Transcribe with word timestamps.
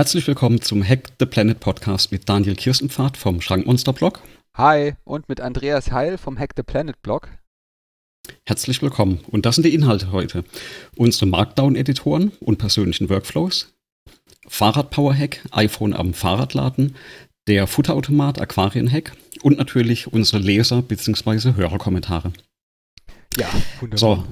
Herzlich 0.00 0.26
willkommen 0.26 0.62
zum 0.62 0.82
Hack 0.82 1.10
the 1.18 1.26
Planet 1.26 1.60
Podcast 1.60 2.10
mit 2.10 2.26
Daniel 2.26 2.56
Kirstenpfad 2.56 3.18
vom 3.18 3.42
Schrankmonster 3.42 3.92
Blog. 3.92 4.22
Hi 4.56 4.94
und 5.04 5.28
mit 5.28 5.42
Andreas 5.42 5.92
Heil 5.92 6.16
vom 6.16 6.38
Hack 6.38 6.52
the 6.56 6.62
Planet 6.62 7.02
Blog. 7.02 7.28
Herzlich 8.46 8.80
willkommen. 8.80 9.20
Und 9.30 9.44
das 9.44 9.56
sind 9.56 9.64
die 9.64 9.74
Inhalte 9.74 10.10
heute. 10.10 10.44
Unsere 10.96 11.26
Markdown-Editoren 11.26 12.32
und 12.40 12.56
persönlichen 12.56 13.10
Workflows. 13.10 13.74
Fahrrad-Power-Hack, 14.48 15.44
iPhone 15.50 15.92
am 15.92 16.14
Fahrradladen, 16.14 16.96
der 17.46 17.66
Futterautomat 17.66 18.40
Aquarien-Hack 18.40 19.14
und 19.42 19.58
natürlich 19.58 20.10
unsere 20.10 20.42
Leser- 20.42 20.80
bzw. 20.80 21.56
Hörerkommentare. 21.56 22.32
Ja, 23.36 23.50
wunderbar. 23.80 23.98
So, 23.98 24.24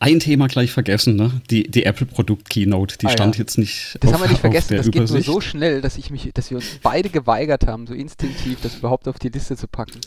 ein 0.00 0.18
Thema 0.18 0.48
gleich 0.48 0.72
vergessen, 0.72 1.14
ne? 1.16 1.40
Die, 1.50 1.70
die 1.70 1.84
Apple-Produkt-Keynote, 1.84 2.98
die 2.98 3.06
Ah, 3.06 3.10
stand 3.10 3.36
ja. 3.36 3.40
jetzt 3.42 3.58
nicht 3.58 3.96
Das 4.00 4.08
auf, 4.08 4.14
haben 4.14 4.22
wir 4.24 4.30
nicht 4.30 4.40
vergessen, 4.40 4.76
das 4.76 4.86
geht 4.86 4.94
nur 4.96 5.04
Übersicht. 5.04 5.26
so 5.26 5.40
schnell, 5.40 5.80
dass 5.82 5.96
ich 5.98 6.10
mich, 6.10 6.30
dass 6.34 6.50
wir 6.50 6.56
uns 6.56 6.78
beide 6.82 7.10
geweigert 7.10 7.66
haben, 7.66 7.86
so 7.86 7.94
instinktiv 7.94 8.58
das 8.62 8.76
überhaupt 8.76 9.06
auf 9.08 9.18
die 9.18 9.28
Liste 9.28 9.56
zu 9.56 9.68
packen. 9.68 10.00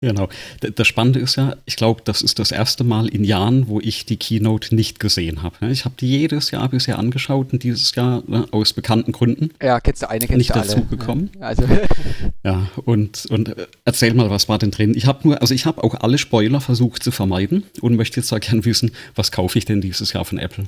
Genau. 0.00 0.28
Das 0.60 0.86
Spannende 0.86 1.18
ist 1.18 1.34
ja, 1.34 1.56
ich 1.64 1.74
glaube, 1.74 2.02
das 2.04 2.22
ist 2.22 2.38
das 2.38 2.52
erste 2.52 2.84
Mal 2.84 3.08
in 3.08 3.24
Jahren, 3.24 3.66
wo 3.66 3.80
ich 3.80 4.06
die 4.06 4.16
Keynote 4.16 4.74
nicht 4.76 5.00
gesehen 5.00 5.42
habe. 5.42 5.56
ne? 5.60 5.72
Ich 5.72 5.84
habe 5.84 5.96
die 5.98 6.08
jedes 6.08 6.52
Jahr 6.52 6.68
bisher 6.68 7.00
angeschaut 7.00 7.52
und 7.52 7.64
dieses 7.64 7.92
Jahr 7.96 8.22
ne, 8.28 8.46
aus 8.52 8.72
bekannten 8.72 9.10
Gründen. 9.10 9.50
Ja, 9.60 9.80
kennst 9.80 10.02
du 10.02 10.08
eine, 10.08 10.20
kennst 10.20 10.38
Nicht 10.38 10.50
du 10.50 10.60
alle. 10.60 10.68
dazugekommen. 10.68 11.30
Ja, 11.34 11.46
also, 11.46 11.64
Ja, 12.44 12.70
und, 12.84 13.26
und 13.26 13.48
äh, 13.58 13.66
erzähl 13.84 14.14
mal, 14.14 14.30
was 14.30 14.48
war 14.48 14.58
denn 14.58 14.70
drin? 14.70 14.94
Ich 14.94 15.06
habe 15.06 15.26
nur, 15.26 15.40
also 15.40 15.52
ich 15.52 15.66
habe 15.66 15.82
auch 15.82 15.94
alle 15.96 16.18
Spoiler 16.18 16.60
versucht 16.60 17.02
zu 17.02 17.10
vermeiden 17.10 17.64
und 17.80 17.96
möchte 17.96 18.20
jetzt 18.20 18.30
da 18.30 18.38
gern 18.38 18.64
wissen, 18.64 18.92
was 19.16 19.32
kaufe 19.32 19.58
ich 19.58 19.64
denn 19.64 19.80
dieses 19.80 20.12
Jahr 20.12 20.24
von 20.24 20.38
Apple? 20.38 20.66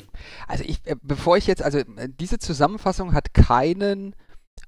also 0.48 0.64
ich, 0.66 0.78
äh, 0.84 0.96
bevor 1.02 1.36
ich 1.36 1.46
jetzt, 1.46 1.62
also 1.62 1.78
äh, 1.78 2.08
diese 2.08 2.38
Zusammenfassung 2.40 3.14
hat 3.14 3.32
keinen 3.32 4.16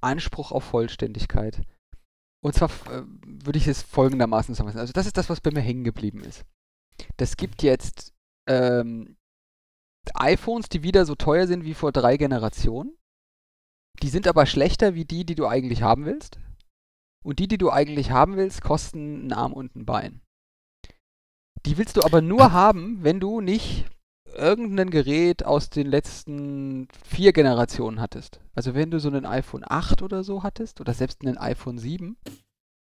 Anspruch 0.01 0.53
auf 0.53 0.63
Vollständigkeit. 0.65 1.61
Und 2.45 2.55
zwar 2.55 2.71
äh, 2.91 3.05
würde 3.25 3.59
ich 3.59 3.69
es 3.69 3.83
folgendermaßen 3.83 4.55
zusammenfassen. 4.55 4.81
Also 4.81 4.93
das 4.93 5.07
ist 5.07 5.17
das, 5.17 5.31
was 5.31 5.41
bei 5.41 5.51
mir 5.51 5.61
hängen 5.61 5.85
geblieben 5.85 6.25
ist. 6.25 6.45
Das 7.17 7.37
gibt 7.37 7.63
jetzt 7.63 8.13
ähm, 8.49 9.17
iPhones, 10.15 10.69
die 10.69 10.83
wieder 10.83 11.07
so 11.07 11.15
teuer 11.15 11.47
sind 11.47 11.65
wie 11.65 11.75
vor 11.75 11.93
drei 11.93 12.17
Generationen. 12.17 12.97
Die 14.03 14.09
sind 14.09 14.27
aber 14.27 14.47
schlechter 14.47 14.95
wie 14.95 15.05
die, 15.05 15.25
die 15.25 15.37
du 15.37 15.47
eigentlich 15.47 15.83
haben 15.83 16.05
willst. 16.05 16.41
Und 17.25 17.39
die, 17.39 17.47
die 17.47 17.59
du 17.59 17.71
eigentlich 17.71 18.11
haben 18.11 18.37
willst, 18.37 18.63
kosten 18.63 19.21
einen 19.21 19.33
Arm 19.33 19.53
und 19.53 19.77
ein 19.77 19.87
Bein. 19.87 20.21
Die 21.65 21.79
willst 21.79 21.97
du 21.97 22.03
aber 22.03 22.21
nur 22.21 22.51
haben, 22.53 23.05
wenn 23.05 23.21
du 23.21 23.41
nicht 23.41 23.89
irgendein 24.33 24.91
Gerät 24.91 25.45
aus 25.45 25.71
den 25.71 25.87
letzten 25.87 26.89
vier 27.05 27.33
Generationen 27.33 28.01
hattest. 28.01 28.41
Also 28.55 28.75
wenn 28.75 28.91
du 28.91 29.01
so 29.01 29.09
einen 29.09 29.27
iPhone 29.27 29.65
8 29.67 30.03
oder 30.03 30.25
so 30.25 30.43
hattest 30.43 30.81
oder 30.81 30.95
selbst 30.95 31.23
einen 31.23 31.39
iPhone 31.39 31.79
7. 31.79 32.17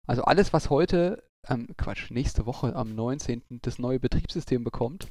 Also 0.06 0.22
alles, 0.22 0.52
was 0.52 0.70
heute, 0.70 1.22
ähm, 1.46 1.68
Quatsch, 1.76 2.10
nächste 2.10 2.46
Woche 2.46 2.74
am 2.74 2.94
19. 2.94 3.42
das 3.62 3.78
neue 3.78 4.00
Betriebssystem 4.00 4.64
bekommt, 4.64 5.08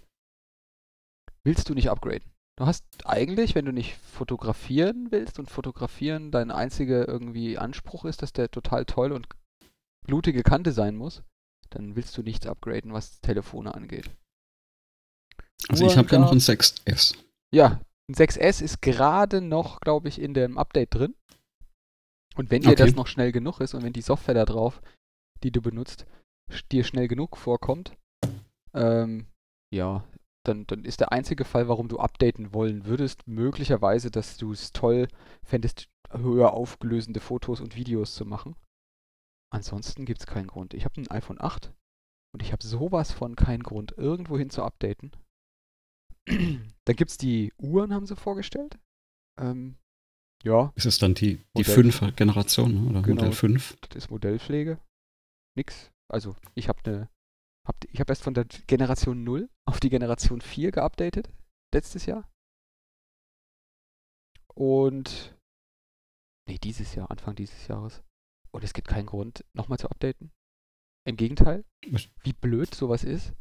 willst 1.44 1.70
du 1.70 1.74
nicht 1.74 1.90
upgraden. 1.90 2.32
Du 2.58 2.66
hast 2.66 2.84
eigentlich, 3.06 3.54
wenn 3.54 3.66
du 3.66 3.72
nicht 3.72 3.96
fotografieren 3.98 5.12
willst 5.12 5.38
und 5.38 5.50
fotografieren 5.50 6.32
dein 6.32 6.50
einziger 6.50 7.08
irgendwie 7.08 7.58
Anspruch 7.58 8.06
ist, 8.06 8.24
dass 8.24 8.34
der 8.34 8.50
total 8.50 8.86
toll 8.86 9.12
und 9.12 9.28
blutige 10.08 10.42
Kante 10.42 10.72
sein 10.72 10.96
muss, 10.96 11.22
dann 11.70 11.96
willst 11.96 12.18
du 12.18 12.24
nichts 12.24 12.48
upgraden, 12.48 12.94
was 12.94 13.22
Telefone 13.22 13.76
angeht. 13.76 14.10
Also 15.70 15.86
ich 15.86 15.98
habe 15.98 16.08
ja 16.10 16.20
noch 16.20 16.32
ein 16.32 16.38
Uhrengas. 16.38 16.76
6S. 16.86 17.16
Ja, 17.54 17.80
ein 18.10 18.16
6S 18.16 18.62
ist 18.62 18.82
gerade 18.82 19.42
noch, 19.42 19.80
glaube 19.82 20.08
ich, 20.08 20.20
in 20.20 20.34
dem 20.34 20.58
Update 20.58 20.94
drin. 20.94 21.16
Und 22.36 22.52
wenn 22.52 22.62
dir 22.62 22.70
Okay. 22.72 22.86
das 22.86 22.96
noch 22.96 23.08
schnell 23.08 23.32
genug 23.32 23.60
ist 23.60 23.74
und 23.74 23.84
wenn 23.84 23.94
die 23.94 24.02
Software 24.02 24.36
da 24.36 24.46
drauf, 24.46 24.82
die 25.44 25.52
du 25.52 25.62
benutzt, 25.62 26.06
dir 26.72 26.84
schnell 26.84 27.08
genug 27.08 27.36
vorkommt, 27.38 27.98
ähm, 28.74 29.28
ja, 29.74 30.04
dann, 30.46 30.66
dann 30.68 30.86
ist 30.86 31.00
der 31.00 31.12
einzige 31.12 31.44
Fall, 31.46 31.68
warum 31.68 31.88
du 31.90 31.98
updaten 32.00 32.54
wollen 32.54 32.86
würdest, 32.86 33.28
möglicherweise, 33.28 34.12
dass 34.12 34.38
du 34.38 34.52
es 34.54 34.72
toll 34.72 35.08
fändest, 35.44 35.90
höher 36.12 36.54
aufgelösende 36.54 37.20
Fotos 37.20 37.60
und 37.60 37.76
Videos 37.76 38.16
zu 38.16 38.26
machen. 38.26 38.56
Ansonsten 39.52 40.06
gibt 40.06 40.22
es 40.22 40.28
keinen 40.28 40.48
Grund. 40.48 40.74
Ich 40.74 40.86
habe 40.86 41.02
ein 41.02 41.10
iPhone 41.10 41.42
8 41.42 41.74
und 42.34 42.42
ich 42.44 42.52
habe 42.52 42.66
sowas 42.66 43.12
von 43.12 43.36
keinen 43.36 43.64
Grund, 43.64 43.94
irgendwohin 43.98 44.50
zu 44.50 44.64
updaten. 44.64 45.12
Dann 46.28 46.96
gibt 46.96 47.12
es 47.12 47.18
die 47.18 47.54
Uhren, 47.58 47.94
haben 47.94 48.06
sie 48.06 48.16
vorgestellt. 48.16 48.78
Ähm, 49.40 49.78
ja, 50.44 50.72
Ist 50.76 50.86
es 50.86 51.00
dann 51.00 51.14
die, 51.14 51.38
die 51.38 51.44
Modell- 51.64 51.74
fünfte 51.76 52.12
Generation 52.14 52.74
ne? 52.84 52.90
oder 52.90 53.02
Genau. 53.02 53.16
Modell 53.24 53.32
5? 53.34 53.78
das 53.82 53.96
ist 54.06 54.10
Modellpflege. 54.12 54.80
Nix. 55.56 55.92
Also, 56.12 56.36
ich 56.56 56.70
habe 56.70 56.80
eine. 56.86 57.10
Hab, 57.68 57.76
ich 57.92 58.00
habe 58.00 58.12
erst 58.12 58.24
von 58.24 58.34
der 58.34 58.46
Generation 58.46 59.24
0 59.24 59.50
auf 59.66 59.80
die 59.80 59.90
Generation 59.90 60.40
4 60.42 60.72
geupdatet. 60.72 61.30
Letztes 61.74 62.06
Jahr. 62.06 62.30
Und. 64.54 65.36
Nee, 66.48 66.58
dieses 66.60 66.96
Jahr, 66.96 67.12
Anfang 67.12 67.36
dieses 67.36 67.68
Jahres. 67.68 68.04
Und 68.54 68.64
es 68.64 68.74
gibt 68.74 68.88
keinen 68.88 69.06
Grund, 69.06 69.44
nochmal 69.54 69.78
zu 69.80 69.90
updaten. 69.90 70.32
Im 71.06 71.18
Gegenteil. 71.18 71.66
Wie 72.24 72.34
blöd 72.34 72.74
sowas 72.74 73.04
ist. 73.04 73.34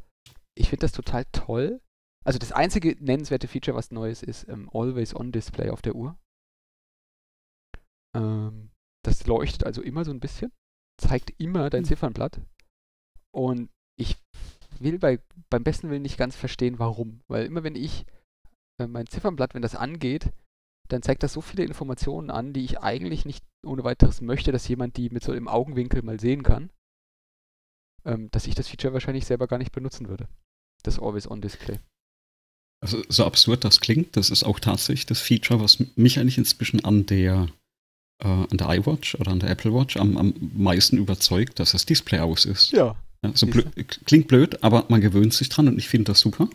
Ich 0.57 0.69
finde 0.71 0.81
das 0.85 0.93
total 0.93 1.25
toll. 1.27 1.81
Also 2.27 2.41
das 2.41 2.51
einzige 2.51 2.97
nennenswerte 2.99 3.47
Feature, 3.47 3.77
was 3.77 3.93
Neues 3.93 4.23
ist, 4.23 4.49
ähm, 4.49 4.69
Always-On-Display 4.73 5.71
auf 5.71 5.81
der 5.81 5.95
Uhr. 5.95 6.19
Ähm, 8.17 8.71
das 9.05 9.27
leuchtet 9.27 9.65
also 9.65 9.81
immer 9.81 10.05
so 10.05 10.11
ein 10.11 10.19
bisschen, 10.19 10.51
zeigt 11.01 11.33
immer 11.39 11.71
dein 11.71 11.83
Hm. 11.83 11.89
Ziffernblatt. 11.89 12.41
Und 13.33 13.71
ich 13.97 14.17
will 14.81 14.99
bei, 14.99 15.21
beim 15.51 15.63
besten 15.63 15.89
Willen 15.89 16.03
nicht 16.03 16.19
ganz 16.19 16.35
verstehen, 16.35 16.81
warum. 16.81 17.23
Weil 17.29 17.47
immer 17.47 17.63
wenn 17.63 17.77
ich 17.77 18.07
äh, 18.81 18.89
mein 18.89 19.07
Ziffernblatt, 19.07 19.55
wenn 19.55 19.63
das 19.63 19.77
angeht, 19.77 20.33
dann 20.89 21.03
zeigt 21.03 21.23
das 21.23 21.33
so 21.33 21.41
viele 21.41 21.65
Informationen 21.65 22.31
an, 22.31 22.53
die 22.53 22.65
ich 22.65 22.81
eigentlich 22.81 23.25
nicht 23.25 23.45
ohne 23.65 23.85
weiteres 23.85 24.21
möchte, 24.21 24.51
dass 24.51 24.67
jemand 24.67 24.97
die 24.97 25.11
mit 25.11 25.23
so 25.23 25.33
im 25.33 25.47
Augenwinkel 25.47 26.03
mal 26.03 26.19
sehen 26.19 26.43
kann, 26.43 26.71
ähm, 28.05 28.31
dass 28.33 28.49
ich 28.49 28.57
das 28.57 28.69
Feature 28.69 28.93
wahrscheinlich 28.93 29.27
selber 29.27 29.47
gar 29.47 29.59
nicht 29.59 29.73
benutzen 29.73 30.09
würde. 30.09 30.29
Das 30.83 30.99
Always-On-Display. 30.99 31.79
Also 32.83 33.03
so 33.09 33.25
absurd 33.25 33.65
das 33.65 33.81
klingt, 33.81 34.17
das 34.17 34.31
ist 34.31 34.45
auch 34.45 34.61
tatsächlich 34.61 35.07
das 35.07 35.21
Feature, 35.21 35.61
was 35.61 35.79
mich 35.97 36.19
eigentlich 36.19 36.39
inzwischen 36.39 36.85
an 36.85 37.07
der 37.07 37.49
äh, 38.23 38.27
an 38.29 38.49
der 38.57 38.69
iWatch 38.79 39.15
oder 39.17 39.31
an 39.33 39.41
der 39.41 39.51
Apple 39.51 39.73
Watch 39.75 39.97
am, 39.97 40.17
am 40.17 40.35
meisten 40.57 40.97
überzeugt, 40.99 41.59
dass 41.59 41.73
das 41.73 41.87
Display 41.87 42.21
aus 42.21 42.45
ist. 42.45 42.71
Ja. 42.73 42.97
Ja, 43.25 43.31
so 43.35 43.47
Siehste. 43.47 43.71
blö 43.71 43.85
klingt 44.05 44.29
blöd, 44.29 44.63
aber 44.63 44.85
man 44.89 45.01
gewöhnt 45.01 45.33
sich 45.35 45.49
dran 45.49 45.69
und 45.69 45.79
ich 45.79 45.89
finde 45.89 46.13
das 46.13 46.21
super. 46.21 46.49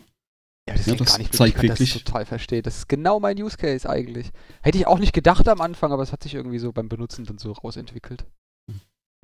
Ja, 0.68 0.76
das 0.76 0.86
Ja, 0.86 0.92
ist 0.92 1.00
das 1.00 1.08
gar 1.08 1.18
nicht 1.18 1.30
blöd. 1.32 1.38
zeigt 1.38 1.56
Ich 1.56 1.62
wirklich- 1.70 1.92
das 1.94 2.04
total 2.04 2.24
verstehen. 2.24 2.62
Das 2.62 2.76
ist 2.78 2.88
genau 2.88 3.18
mein 3.18 3.40
Use 3.42 3.56
Case 3.56 3.88
eigentlich. 3.88 4.30
Hätte 4.62 4.78
ich 4.78 4.86
auch 4.86 5.00
nicht 5.00 5.12
gedacht 5.12 5.46
am 5.48 5.60
Anfang, 5.60 5.90
aber 5.92 6.04
es 6.04 6.12
hat 6.12 6.22
sich 6.22 6.34
irgendwie 6.34 6.60
so 6.60 6.70
beim 6.72 6.88
Benutzen 6.88 7.24
dann 7.24 7.38
so 7.38 7.50
rausentwickelt. 7.52 8.24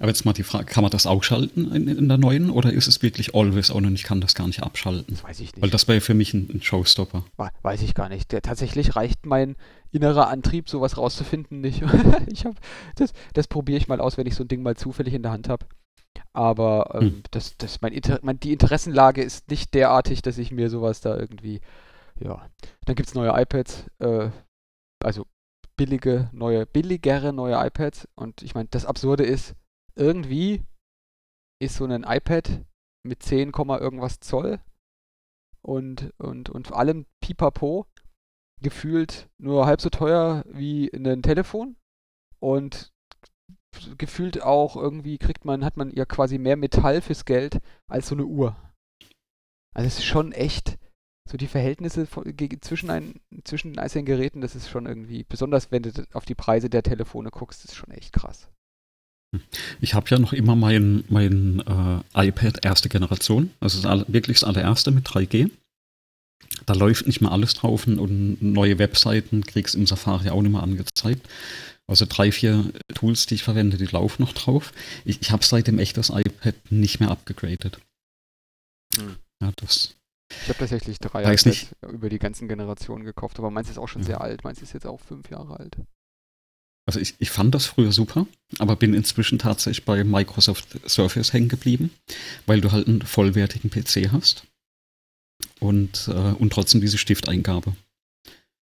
Aber 0.00 0.08
jetzt 0.08 0.24
mal 0.24 0.32
die 0.32 0.44
Frage, 0.44 0.66
kann 0.66 0.82
man 0.82 0.92
das 0.92 1.06
ausschalten 1.08 1.72
in, 1.74 1.88
in 1.88 2.08
der 2.08 2.18
neuen 2.18 2.50
oder 2.50 2.72
ist 2.72 2.86
es 2.86 3.02
wirklich 3.02 3.34
always 3.34 3.70
on 3.70 3.84
und 3.84 3.94
ich 3.94 4.04
kann 4.04 4.20
das 4.20 4.34
gar 4.36 4.46
nicht 4.46 4.62
abschalten? 4.62 5.14
Das 5.14 5.24
weiß 5.24 5.40
ich 5.40 5.52
nicht. 5.54 5.60
Weil 5.62 5.70
das 5.70 5.88
wäre 5.88 6.00
für 6.00 6.14
mich 6.14 6.32
ein, 6.34 6.48
ein 6.54 6.62
Showstopper. 6.62 7.24
We- 7.36 7.50
Weiß 7.62 7.82
ich 7.82 7.94
gar 7.94 8.08
nicht. 8.08 8.30
Der, 8.30 8.40
tatsächlich 8.40 8.94
reicht 8.94 9.26
mein 9.26 9.56
innerer 9.90 10.28
Antrieb, 10.28 10.68
sowas 10.68 10.96
rauszufinden, 10.96 11.60
nicht. 11.60 11.82
ich 12.32 12.44
hab, 12.44 12.54
das 12.94 13.12
das 13.34 13.48
probiere 13.48 13.78
ich 13.78 13.88
mal 13.88 14.00
aus, 14.00 14.16
wenn 14.18 14.26
ich 14.28 14.36
so 14.36 14.44
ein 14.44 14.48
Ding 14.48 14.62
mal 14.62 14.76
zufällig 14.76 15.14
in 15.14 15.22
der 15.22 15.32
Hand 15.32 15.48
habe. 15.48 15.66
Aber 16.32 16.90
ähm, 16.94 17.00
Hm. 17.00 17.22
das, 17.32 17.56
das 17.58 17.80
mein, 17.80 17.92
Inter 17.92 18.20
mein, 18.22 18.38
die 18.38 18.52
Interessenlage 18.52 19.22
ist 19.22 19.50
nicht 19.50 19.74
derartig, 19.74 20.22
dass 20.22 20.38
ich 20.38 20.52
mir 20.52 20.70
sowas 20.70 21.00
da 21.00 21.16
irgendwie. 21.16 21.60
Ja. 22.20 22.48
Dann 22.86 22.94
gibt 22.94 23.08
es 23.08 23.14
neue 23.16 23.30
iPads, 23.40 23.84
äh, 23.98 24.30
also 25.04 25.26
billige, 25.76 26.28
neue, 26.32 26.66
billigere 26.66 27.32
neue 27.32 27.54
iPads. 27.66 28.06
Und 28.14 28.42
ich 28.42 28.54
meine, 28.54 28.68
das 28.70 28.84
Absurde 28.86 29.24
ist, 29.24 29.54
irgendwie 29.98 30.62
ist 31.60 31.76
so 31.76 31.84
ein 31.84 32.04
iPad 32.04 32.64
mit 33.06 33.22
10, 33.22 33.52
Komma 33.52 33.78
irgendwas 33.78 34.20
Zoll 34.20 34.60
und, 35.62 36.12
und, 36.18 36.50
und 36.50 36.68
vor 36.68 36.78
allem 36.78 37.06
pipapo 37.20 37.86
gefühlt 38.62 39.28
nur 39.38 39.66
halb 39.66 39.80
so 39.80 39.90
teuer 39.90 40.44
wie 40.48 40.90
ein 40.92 41.22
Telefon 41.22 41.76
und 42.40 42.92
gefühlt 43.98 44.42
auch 44.42 44.76
irgendwie 44.76 45.18
kriegt 45.18 45.44
man, 45.44 45.64
hat 45.64 45.76
man 45.76 45.90
ja 45.90 46.04
quasi 46.04 46.38
mehr 46.38 46.56
Metall 46.56 47.00
fürs 47.00 47.24
Geld 47.24 47.60
als 47.88 48.08
so 48.08 48.14
eine 48.14 48.24
Uhr. 48.24 48.56
Also 49.74 49.86
es 49.86 49.98
ist 49.98 50.04
schon 50.04 50.32
echt, 50.32 50.78
so 51.28 51.36
die 51.36 51.46
Verhältnisse 51.46 52.06
von, 52.06 52.24
zwischen, 52.62 52.90
ein, 52.90 53.20
zwischen 53.44 53.72
den 53.72 53.78
einzelnen 53.78 54.06
Geräten, 54.06 54.40
das 54.40 54.56
ist 54.56 54.68
schon 54.68 54.86
irgendwie, 54.86 55.24
besonders 55.24 55.70
wenn 55.70 55.82
du 55.82 56.06
auf 56.14 56.24
die 56.24 56.34
Preise 56.34 56.70
der 56.70 56.82
Telefone 56.82 57.30
guckst, 57.30 57.64
ist 57.64 57.76
schon 57.76 57.90
echt 57.90 58.12
krass. 58.12 58.50
Ich 59.80 59.94
habe 59.94 60.08
ja 60.08 60.18
noch 60.18 60.32
immer 60.32 60.56
mein, 60.56 61.04
mein 61.08 61.60
äh, 62.14 62.28
iPad 62.28 62.64
erste 62.64 62.88
Generation, 62.88 63.50
also 63.60 63.82
das 63.82 64.04
wirklich 64.08 64.40
das 64.40 64.48
allererste 64.48 64.90
mit 64.90 65.06
3G. 65.06 65.50
da 66.66 66.72
läuft 66.74 67.06
nicht 67.06 67.20
mehr 67.20 67.30
alles 67.32 67.54
drauf 67.54 67.86
und 67.86 68.42
neue 68.42 68.78
Webseiten 68.78 69.44
kriegst 69.44 69.74
im 69.74 69.86
Safari 69.86 70.30
auch 70.30 70.40
nicht 70.42 70.52
mehr 70.52 70.62
angezeigt. 70.62 71.28
Also 71.86 72.04
drei, 72.06 72.32
vier 72.32 72.70
Tools, 72.94 73.26
die 73.26 73.34
ich 73.36 73.42
verwende, 73.42 73.76
die 73.78 73.86
laufen 73.86 74.22
noch 74.22 74.32
drauf. 74.32 74.72
Ich, 75.04 75.20
ich 75.22 75.30
habe 75.30 75.44
seitdem 75.44 75.78
echt 75.78 75.96
das 75.96 76.10
iPad 76.10 76.54
nicht 76.70 77.00
mehr 77.00 77.10
abgegradet. 77.10 77.80
Hm. 78.96 79.16
Ja, 79.42 79.52
das 79.56 79.94
Ich 80.42 80.48
habe 80.48 80.58
tatsächlich 80.58 80.98
drei 80.98 81.22
iPads 81.22 81.68
über 81.90 82.08
die 82.10 82.18
ganzen 82.18 82.48
Generationen 82.48 83.04
gekauft, 83.04 83.38
aber 83.38 83.50
meins 83.50 83.70
ist 83.70 83.78
auch 83.78 83.88
schon 83.88 84.02
Ja. 84.02 84.06
sehr 84.06 84.20
alt. 84.20 84.44
Meins 84.44 84.60
ist 84.60 84.74
jetzt 84.74 84.86
auch 84.86 85.00
fünf 85.00 85.30
Jahre 85.30 85.58
alt. 85.58 85.76
Also 86.88 87.00
ich, 87.00 87.16
ich 87.18 87.30
fand 87.30 87.54
das 87.54 87.66
früher 87.66 87.92
super, 87.92 88.26
aber 88.60 88.74
bin 88.74 88.94
inzwischen 88.94 89.38
tatsächlich 89.38 89.84
bei 89.84 90.04
Microsoft 90.04 90.80
Surface 90.88 91.34
hängen 91.34 91.50
geblieben, 91.50 91.90
weil 92.46 92.62
du 92.62 92.72
halt 92.72 92.88
einen 92.88 93.02
vollwertigen 93.02 93.68
PC 93.68 94.10
hast 94.10 94.46
und, 95.60 96.08
äh, 96.08 96.32
und 96.32 96.50
trotzdem 96.50 96.80
diese 96.80 96.96
Stifteingabe. 96.96 97.76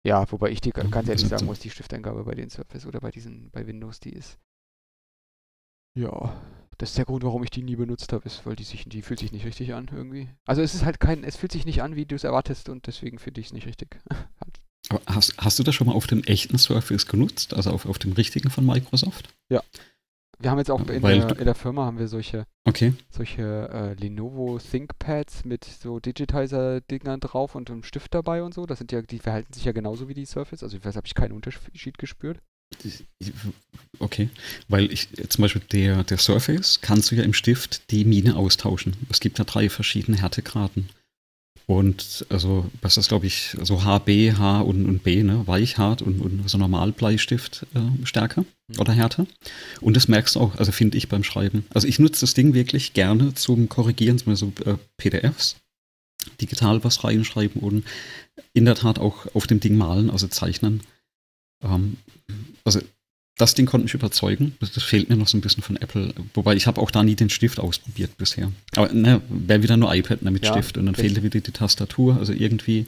Ja, 0.06 0.30
wobei 0.30 0.50
ich 0.50 0.60
dir 0.60 0.72
ganz 0.72 1.08
ehrlich 1.08 1.26
sagen 1.26 1.46
muss, 1.46 1.60
die 1.60 1.70
Stifteingabe 1.70 2.24
bei 2.24 2.34
den 2.34 2.50
Surface 2.50 2.84
oder 2.84 3.00
bei 3.00 3.10
diesen, 3.10 3.50
bei 3.50 3.66
Windows, 3.66 3.98
die 3.98 4.12
ist. 4.12 4.36
Ja, 5.98 6.38
das 6.76 6.90
ist 6.90 6.98
der 6.98 7.06
Grund, 7.06 7.24
warum 7.24 7.42
ich 7.44 7.50
die 7.50 7.62
nie 7.62 7.76
benutzt 7.76 8.12
habe, 8.12 8.26
ist, 8.26 8.44
weil 8.44 8.56
die 8.56 8.64
sich, 8.64 8.84
die 8.84 9.00
fühlt 9.00 9.20
sich 9.20 9.32
nicht 9.32 9.46
richtig 9.46 9.72
an 9.72 9.88
irgendwie. 9.90 10.28
Also 10.44 10.60
es 10.60 10.74
ist 10.74 10.84
halt 10.84 11.00
kein, 11.00 11.24
es 11.24 11.36
fühlt 11.36 11.52
sich 11.52 11.64
nicht 11.64 11.80
an, 11.80 11.96
wie 11.96 12.04
du 12.04 12.14
es 12.14 12.24
erwartest 12.24 12.68
und 12.68 12.86
deswegen 12.86 13.18
finde 13.18 13.40
ich 13.40 13.46
es 13.46 13.52
nicht 13.54 13.66
richtig. 13.66 13.98
Aber 14.88 15.00
hast, 15.06 15.34
hast 15.38 15.58
du 15.58 15.62
das 15.62 15.74
schon 15.74 15.86
mal 15.86 15.94
auf 15.94 16.06
dem 16.06 16.24
echten 16.24 16.58
Surface 16.58 17.06
genutzt, 17.06 17.54
also 17.54 17.70
auf, 17.70 17.86
auf 17.86 17.98
dem 17.98 18.12
richtigen 18.12 18.50
von 18.50 18.66
Microsoft? 18.66 19.28
Wir 19.48 20.50
haben 20.50 20.58
jetzt 20.58 20.70
auch 20.72 20.80
in 20.88 21.02
Weil 21.02 21.20
der, 21.20 21.38
in 21.38 21.44
der 21.44 21.54
Firma 21.54 21.84
haben 21.84 21.98
wir 22.00 22.08
solche, 22.08 22.46
Okay. 22.64 22.94
solche 23.10 23.68
äh, 23.72 23.94
Lenovo 23.94 24.58
ThinkPads 24.58 25.44
mit 25.44 25.64
so 25.64 26.00
Digitizer-Dingern 26.00 27.20
drauf 27.20 27.54
und 27.54 27.70
einem 27.70 27.84
Stift 27.84 28.12
dabei 28.12 28.42
und 28.42 28.52
so. 28.52 28.66
Das 28.66 28.78
sind 28.78 28.90
ja, 28.90 29.02
die 29.02 29.20
verhalten 29.20 29.52
sich 29.52 29.64
ja 29.64 29.72
genauso 29.72 30.08
wie 30.08 30.14
die 30.14 30.26
Surface. 30.26 30.64
Also 30.64 30.76
ich 30.76 30.84
weiß, 30.84 30.96
habe 30.96 31.06
ich 31.06 31.14
keinen 31.14 31.32
Unterschied 31.32 31.96
gespürt. 31.96 32.40
Okay, 33.98 34.30
weil 34.68 34.90
ich 34.90 35.08
zum 35.28 35.42
Beispiel 35.42 35.62
der, 35.72 36.02
der 36.04 36.18
Surface 36.18 36.80
kannst 36.80 37.10
du 37.10 37.14
ja 37.14 37.22
im 37.22 37.34
Stift 37.34 37.90
die 37.90 38.04
Mine 38.04 38.34
austauschen. 38.34 38.96
Es 39.10 39.20
gibt 39.20 39.38
ja 39.38 39.44
drei 39.44 39.68
verschiedene 39.68 40.18
Härtegraden. 40.18 40.88
Und 41.78 42.26
also, 42.28 42.70
was 42.80 42.96
ist, 42.96 43.08
glaube 43.08 43.26
ich, 43.26 43.56
so 43.62 43.84
H, 43.84 43.98
B, 44.00 44.32
H 44.32 44.60
und, 44.60 44.86
und 44.86 45.02
B, 45.02 45.22
ne? 45.22 45.46
Weich, 45.46 45.78
hart 45.78 46.02
und, 46.02 46.20
und 46.20 46.48
so 46.48 46.58
normal 46.58 46.92
Bleistift 46.92 47.66
äh, 47.74 48.06
Stärke 48.06 48.44
Mhm. 48.72 48.80
oder 48.80 48.92
Härte. 48.92 49.26
Und 49.80 49.96
das 49.96 50.08
merkst 50.08 50.36
du 50.36 50.40
auch, 50.40 50.56
also 50.56 50.72
finde 50.72 50.96
ich 50.96 51.08
beim 51.08 51.24
Schreiben. 51.24 51.64
Also 51.72 51.86
ich 51.88 51.98
nutze 51.98 52.20
das 52.22 52.34
Ding 52.34 52.54
wirklich 52.54 52.92
gerne 52.92 53.34
zum 53.34 53.68
Korrigieren, 53.68 54.18
zum 54.18 54.32
Beispiel 54.32 54.52
so 54.64 54.70
äh, 54.70 54.76
PDFs, 54.96 55.56
digital 56.40 56.82
was 56.84 57.04
reinschreiben 57.04 57.60
und 57.60 57.84
in 58.52 58.64
der 58.64 58.74
Tat 58.74 58.98
auch 58.98 59.26
auf 59.34 59.46
dem 59.46 59.60
Ding 59.60 59.76
malen, 59.76 60.10
also 60.10 60.28
zeichnen. 60.28 60.82
Ähm, 61.62 61.96
also 62.64 62.80
das 63.42 63.54
Ding 63.54 63.66
konnte 63.66 63.84
mich 63.84 63.94
überzeugen. 63.94 64.56
Das, 64.60 64.72
das 64.72 64.82
fehlt 64.82 65.08
mir 65.08 65.16
noch 65.16 65.28
so 65.28 65.36
ein 65.36 65.40
bisschen 65.40 65.62
von 65.62 65.76
Apple. 65.76 66.14
Wobei 66.34 66.54
ich 66.54 66.66
habe 66.66 66.80
auch 66.80 66.90
da 66.90 67.02
nie 67.02 67.14
den 67.16 67.30
Stift 67.30 67.60
ausprobiert 67.60 68.16
bisher. 68.16 68.50
Aber 68.76 68.92
ne, 68.92 69.20
wäre 69.28 69.62
wieder 69.62 69.76
nur 69.76 69.94
iPad 69.94 70.22
ne, 70.22 70.30
mit 70.30 70.44
Ja, 70.44 70.52
Stift 70.52 70.78
und 70.78 70.86
dann 70.86 70.94
richtig. 70.94 71.12
fehlte 71.12 71.22
wieder 71.22 71.40
die 71.40 71.52
Tastatur. 71.52 72.16
Also 72.16 72.32
irgendwie, 72.32 72.86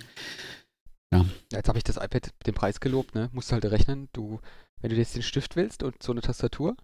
Ja, 1.13 1.25
jetzt 1.53 1.69
habe 1.69 1.79
ich 1.79 1.85
das 1.85 1.97
iPad 1.97 2.31
den 2.47 2.55
Preis 2.55 2.81
gelobt, 2.81 3.15
ne? 3.15 3.29
Musst 3.33 3.51
du 3.51 3.55
halt 3.55 3.65
rechnen, 3.67 4.09
du, 4.13 4.41
wenn 4.81 4.91
du 4.91 4.97
jetzt 4.97 5.15
den 5.15 5.23
Stift 5.23 5.57
willst 5.57 5.83
und 5.83 6.03
so 6.03 6.13
eine 6.13 6.21
Tastatur, 6.23 6.77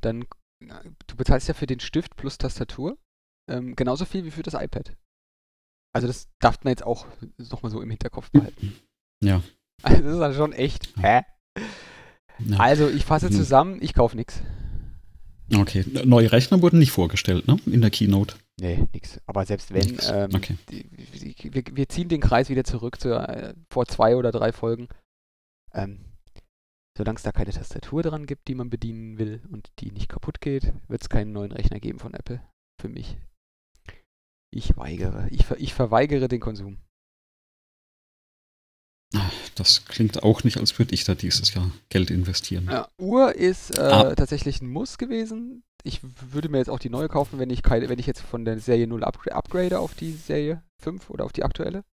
dann 0.00 0.24
du 0.60 1.16
bezahlst 1.16 1.48
ja 1.48 1.54
für 1.54 1.66
den 1.66 1.80
Stift 1.80 2.16
plus 2.16 2.38
Tastatur 2.38 2.98
ähm, 3.50 3.74
genauso 3.76 4.04
viel 4.04 4.24
wie 4.24 4.30
für 4.30 4.42
das 4.42 4.54
iPad. 4.54 4.94
Also 5.92 6.06
das 6.06 6.28
darf 6.38 6.62
man 6.62 6.70
jetzt 6.70 6.84
auch 6.84 7.06
nochmal 7.38 7.72
so 7.72 7.80
im 7.80 7.90
Hinterkopf 7.90 8.30
behalten. 8.30 8.76
Ja. 9.22 9.42
Also 9.82 10.02
das 10.02 10.12
ist 10.12 10.20
dann 10.20 10.34
schon 10.34 10.52
echt. 10.52 10.94
Hä? 11.00 11.22
Ja. 12.46 12.58
Also 12.58 12.88
ich 12.88 13.04
fasse 13.04 13.26
Mhm. 13.26 13.32
zusammen, 13.32 13.78
ich 13.82 13.94
kaufe 13.94 14.16
nichts. 14.16 14.42
okay. 15.54 15.84
Neue 16.04 16.30
Rechner 16.32 16.62
wurden 16.62 16.78
nicht 16.78 16.92
vorgestellt, 16.92 17.46
ne? 17.48 17.58
In 17.66 17.80
der 17.80 17.90
Keynote. 17.90 18.36
Nee, 18.60 18.86
nix. 18.92 19.18
Aber 19.26 19.44
selbst 19.46 19.72
wenn, 19.72 19.98
ähm, 20.12 20.30
Okay. 20.34 20.56
die, 20.70 20.84
die, 21.34 21.54
wir, 21.54 21.64
wir 21.72 21.88
ziehen 21.88 22.08
den 22.08 22.20
Kreis 22.20 22.48
wieder 22.50 22.64
zurück 22.64 23.00
zu 23.00 23.08
äh, 23.14 23.54
vor 23.72 23.86
zwei 23.86 24.16
oder 24.16 24.30
drei 24.32 24.52
Folgen. 24.52 24.88
Ähm, 25.72 26.04
solange 26.96 27.16
es 27.16 27.22
da 27.22 27.32
keine 27.32 27.52
Tastatur 27.52 28.02
dran 28.02 28.26
gibt, 28.26 28.48
die 28.48 28.54
man 28.54 28.68
bedienen 28.70 29.18
will 29.18 29.40
und 29.50 29.70
die 29.78 29.90
nicht 29.92 30.08
kaputt 30.08 30.40
geht, 30.40 30.72
wird 30.88 31.00
es 31.02 31.08
keinen 31.08 31.32
neuen 31.32 31.52
Rechner 31.52 31.80
geben 31.80 31.98
von 31.98 32.12
Apple. 32.14 32.42
Für 32.80 32.88
mich. 32.88 33.16
Ich 34.52 34.76
weigere. 34.76 35.26
Ich, 35.30 35.46
ver, 35.46 35.58
ich 35.58 35.72
verweigere 35.74 36.28
den 36.28 36.40
Konsum. 36.40 36.78
Das 39.60 39.84
klingt 39.84 40.22
auch 40.22 40.42
nicht, 40.42 40.56
als 40.56 40.78
würde 40.78 40.94
ich 40.94 41.04
da 41.04 41.14
dieses 41.14 41.52
Jahr 41.52 41.70
Geld 41.90 42.10
investieren. 42.10 42.66
Ja, 42.70 42.88
Uhr 42.98 43.34
ist 43.34 43.76
äh, 43.76 43.80
Ah. 43.80 44.14
tatsächlich 44.14 44.62
ein 44.62 44.68
Muss 44.68 44.96
gewesen. 44.96 45.62
Ich 45.82 46.00
würde 46.32 46.48
mir 46.48 46.56
jetzt 46.58 46.70
auch 46.70 46.78
die 46.78 46.88
neue 46.88 47.08
kaufen, 47.08 47.38
wenn 47.38 47.50
ich 47.50 47.62
keine, 47.62 47.90
wenn 47.90 47.98
ich 47.98 48.06
jetzt 48.06 48.22
von 48.22 48.46
der 48.46 48.58
Serie 48.58 48.86
0 48.86 49.04
upgra 49.04 49.32
upgrade 49.32 49.78
auf 49.78 49.94
die 49.94 50.12
Serie 50.12 50.62
5 50.82 51.10
oder 51.10 51.26
auf 51.26 51.32
die 51.32 51.42
aktuelle. 51.42 51.84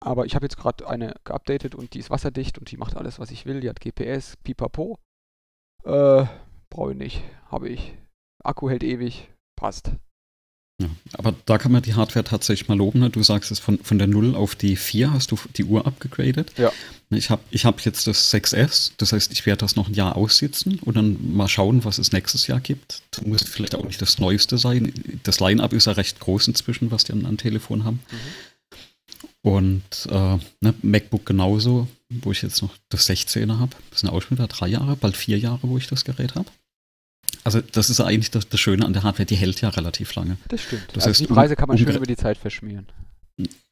Aber 0.00 0.26
ich 0.26 0.34
habe 0.34 0.44
jetzt 0.44 0.56
gerade 0.56 0.88
eine 0.88 1.14
geupdatet 1.22 1.76
und 1.76 1.94
die 1.94 2.00
ist 2.00 2.10
wasserdicht 2.10 2.58
und 2.58 2.68
die 2.72 2.76
macht 2.76 2.96
alles, 2.96 3.20
was 3.20 3.30
ich 3.30 3.46
will. 3.46 3.60
Die 3.60 3.68
hat 3.68 3.78
GPS, 3.80 4.36
pipapo. 4.42 4.98
Äh, 5.84 6.26
brauche 6.68 6.90
ich 6.92 6.98
nicht. 6.98 7.22
Habe 7.46 7.68
ich. 7.68 7.94
Akku 8.42 8.68
hält 8.68 8.82
ewig. 8.82 9.30
Passt. 9.56 9.92
Ja, 10.82 10.88
aber 11.18 11.34
da 11.46 11.58
kann 11.58 11.72
man 11.72 11.82
die 11.82 11.94
Hardware 11.94 12.24
tatsächlich 12.24 12.68
mal 12.68 12.76
loben. 12.76 13.00
Ne? 13.00 13.10
Du 13.10 13.22
sagst 13.22 13.50
es 13.50 13.58
von, 13.58 13.78
von 13.78 13.98
der 13.98 14.06
0 14.06 14.34
auf 14.34 14.54
die 14.54 14.76
4 14.76 15.12
hast 15.12 15.30
du 15.30 15.38
die 15.56 15.64
Uhr 15.64 15.86
abgegradet. 15.86 16.52
Ja. 16.58 16.72
Ich 17.10 17.30
habe 17.30 17.42
ich 17.50 17.64
hab 17.64 17.80
jetzt 17.84 18.06
das 18.06 18.32
6S, 18.32 18.92
das 18.96 19.12
heißt, 19.12 19.32
ich 19.32 19.44
werde 19.44 19.58
das 19.58 19.76
noch 19.76 19.88
ein 19.88 19.94
Jahr 19.94 20.16
aussitzen 20.16 20.78
und 20.78 20.96
dann 20.96 21.34
mal 21.34 21.48
schauen, 21.48 21.84
was 21.84 21.98
es 21.98 22.12
nächstes 22.12 22.46
Jahr 22.46 22.60
gibt. 22.60 23.02
Das 23.10 23.26
muss 23.26 23.42
vielleicht 23.42 23.74
auch 23.74 23.84
nicht 23.84 24.00
das 24.00 24.18
Neueste 24.18 24.56
sein. 24.56 24.92
Das 25.22 25.38
Line-Up 25.40 25.72
ist 25.74 25.86
ja 25.86 25.92
recht 25.92 26.20
groß 26.20 26.48
inzwischen, 26.48 26.90
was 26.90 27.04
die 27.04 27.12
an, 27.12 27.26
an 27.26 27.36
Telefon 27.36 27.84
haben. 27.84 28.00
Und 29.42 29.82
äh, 30.08 30.38
ne, 30.60 30.74
MacBook 30.82 31.26
genauso, 31.26 31.88
wo 32.08 32.32
ich 32.32 32.42
jetzt 32.42 32.62
noch 32.62 32.74
das 32.88 33.08
16er 33.10 33.58
habe. 33.58 33.76
Das 33.90 34.00
sind 34.00 34.10
auch 34.10 34.22
schon 34.22 34.38
wieder 34.38 34.46
drei 34.46 34.68
Jahre, 34.68 34.96
bald 34.96 35.16
vier 35.16 35.38
Jahre, 35.38 35.60
wo 35.62 35.76
ich 35.76 35.88
das 35.88 36.04
Gerät 36.04 36.34
habe. 36.36 36.48
Also 37.44 37.60
das 37.60 37.90
ist 37.90 38.00
eigentlich 38.00 38.30
das, 38.30 38.48
das 38.48 38.60
Schöne 38.60 38.84
an 38.84 38.92
der 38.92 39.02
Hardware, 39.02 39.26
die 39.26 39.36
hält 39.36 39.60
ja 39.60 39.68
relativ 39.70 40.14
lange. 40.14 40.36
Das 40.48 40.62
stimmt. 40.62 40.84
Das 40.88 41.06
also 41.06 41.08
heißt, 41.08 41.20
die 41.20 41.26
Preise 41.26 41.56
kann 41.56 41.68
man 41.68 41.78
schön 41.78 41.94
über 41.94 42.06
die 42.06 42.16
Zeit 42.16 42.38
verschmieren. 42.38 42.86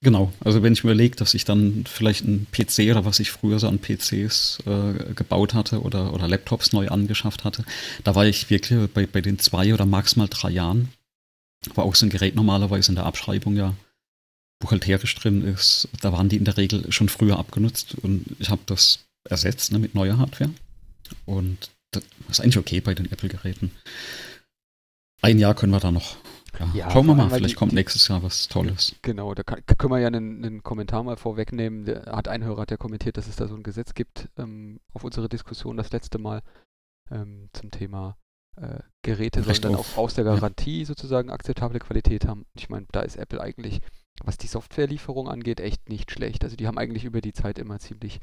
Genau, 0.01 0.33
also 0.41 0.63
wenn 0.63 0.73
ich 0.73 0.83
mir 0.83 0.93
überlege, 0.93 1.17
dass 1.17 1.35
ich 1.35 1.45
dann 1.45 1.85
vielleicht 1.87 2.25
einen 2.25 2.47
PC 2.51 2.91
oder 2.91 3.05
was 3.05 3.21
ich 3.21 3.31
früher 3.31 3.59
so 3.59 3.69
an 3.69 3.79
PCs 3.79 4.61
äh, 4.67 5.13
gebaut 5.15 5.53
hatte 5.53 5.83
oder, 5.83 6.15
oder 6.15 6.27
Laptops 6.27 6.73
neu 6.73 6.89
angeschafft 6.89 7.45
hatte, 7.45 7.65
da 8.03 8.15
war 8.15 8.25
ich 8.25 8.49
wirklich 8.49 8.89
bei, 8.95 9.07
bei 9.07 9.21
den 9.21 9.39
zwei 9.39 9.75
oder 9.75 9.85
maximal 9.85 10.29
drei 10.29 10.51
Jahren, 10.51 10.89
war 11.75 11.85
auch 11.85 11.95
so 11.95 12.07
ein 12.07 12.11
Gerät 12.11 12.35
normalerweise 12.35 12.91
in 12.91 12.97
der 12.97 13.05
Abschreibung 13.05 13.55
ja 13.57 13.75
buchhalterisch 14.61 15.15
drin 15.15 15.43
ist, 15.43 15.89
da 16.01 16.13
waren 16.13 16.31
die 16.31 16.37
in 16.37 16.45
der 16.45 16.57
Regel 16.57 16.91
schon 16.91 17.11
früher 17.11 17.39
abgenutzt 17.39 17.95
und 17.95 18.25
ich 18.39 18.49
habe 18.49 18.63
das 18.67 19.01
ersetzt 19.25 19.73
ne, 19.73 19.79
mit 19.79 19.95
neuer 19.95 20.17
Hardware 20.17 20.51
und 21.27 21.71
das 21.93 22.03
ist 22.29 22.41
eigentlich 22.41 22.59
okay 22.59 22.81
bei 22.81 22.95
den 22.95 23.11
Apple-Geräten. 23.11 23.71
Ein 25.23 25.39
Jahr 25.39 25.55
können 25.55 25.73
wir 25.73 25.81
da 25.81 25.91
noch. 25.91 26.17
Ja, 26.59 26.71
Ja, 26.75 26.91
schauen 26.91 27.07
wir 27.07 27.15
mal, 27.15 27.29
vielleicht 27.31 27.53
die- 27.55 27.59
kommt 27.59 27.73
nächstes 27.73 28.09
Jahr 28.09 28.23
was 28.23 28.49
Tolles. 28.49 28.97
Genau, 29.03 29.35
da 29.35 29.43
kann, 29.43 29.65
können 29.79 29.93
wir 29.93 29.99
ja 30.01 30.09
einen, 30.09 30.45
einen 30.45 30.63
Kommentar 30.63 31.03
mal 31.05 31.17
vorwegnehmen. 31.17 31.85
Der 31.85 32.07
hat 32.07 32.27
ein 32.29 32.43
Hörer, 32.43 32.67
der 32.67 32.79
kommentiert, 32.79 33.17
dass 33.17 33.29
es 33.29 33.37
da 33.37 33.47
so 33.47 33.55
ein 33.55 33.63
Gesetz 33.63 33.95
gibt 33.95 34.29
ähm, 34.37 34.81
auf 34.93 35.05
unsere 35.05 35.29
Diskussion 35.29 35.77
das 35.77 35.93
letzte 35.93 36.19
Mal 36.19 36.43
ähm, 37.11 37.51
zum 37.53 37.71
Thema 37.71 38.17
äh, 38.57 38.81
Geräte 39.03 39.41
sollen 39.41 39.51
Recht 39.51 39.65
dann 39.65 39.75
auf- 39.77 39.97
auch 39.97 40.05
aus 40.05 40.15
der 40.15 40.25
ja. 40.25 40.35
Garantie 40.35 40.85
sozusagen 40.85 41.31
akzeptable 41.31 41.79
Qualität 41.79 42.27
haben. 42.27 42.47
Ich 42.55 42.69
meine, 42.69 42.87
da 42.91 43.01
ist 43.03 43.17
Apple 43.17 43.41
eigentlich, 43.41 43.81
was 44.25 44.39
die 44.39 44.49
Softwarelieferung 44.49 45.29
angeht, 45.29 45.61
echt 45.61 45.89
nicht 45.89 46.11
schlecht. 46.11 46.43
Also 46.45 46.57
die 46.57 46.67
haben 46.67 46.79
eigentlich 46.79 47.05
über 47.05 47.21
die 47.21 47.33
Zeit 47.33 47.59
immer 47.59 47.79
ziemlich 47.79 48.21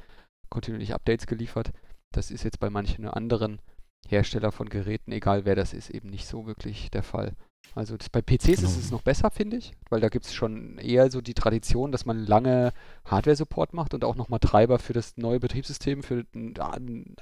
kontinuierlich 0.50 0.94
Updates 0.94 1.28
geliefert. 1.28 1.72
Das 2.14 2.32
ist 2.32 2.44
jetzt 2.44 2.60
bei 2.60 2.70
manchen 2.70 3.08
anderen 3.08 3.60
Hersteller 4.08 4.52
von 4.52 4.70
Geräten, 4.70 5.12
egal 5.12 5.46
wer 5.46 5.56
das 5.56 5.74
ist, 5.74 5.90
eben 5.90 6.10
nicht 6.10 6.28
so 6.28 6.46
wirklich 6.48 6.90
der 6.92 7.04
Fall. 7.04 7.34
Also 7.76 7.98
das, 7.98 8.10
bei 8.10 8.22
PCs 8.22 8.48
ist 8.48 8.58
Genau. 8.62 8.70
es 8.70 8.92
noch 8.92 9.02
besser, 9.02 9.30
finde 9.30 9.58
ich, 9.58 9.74
weil 9.90 10.00
da 10.00 10.08
gibt 10.10 10.26
es 10.26 10.34
schon 10.34 10.78
eher 10.78 11.12
so 11.12 11.20
die 11.22 11.34
Tradition, 11.34 11.92
dass 11.92 12.06
man 12.06 12.26
lange 12.26 12.72
Hardware-Support 13.06 13.74
macht 13.74 13.94
und 13.94 14.06
auch 14.06 14.16
nochmal 14.16 14.40
Treiber 14.40 14.80
für 14.80 14.94
das 14.94 15.18
neue 15.18 15.40
Betriebssystem, 15.40 16.02
für 16.02 16.26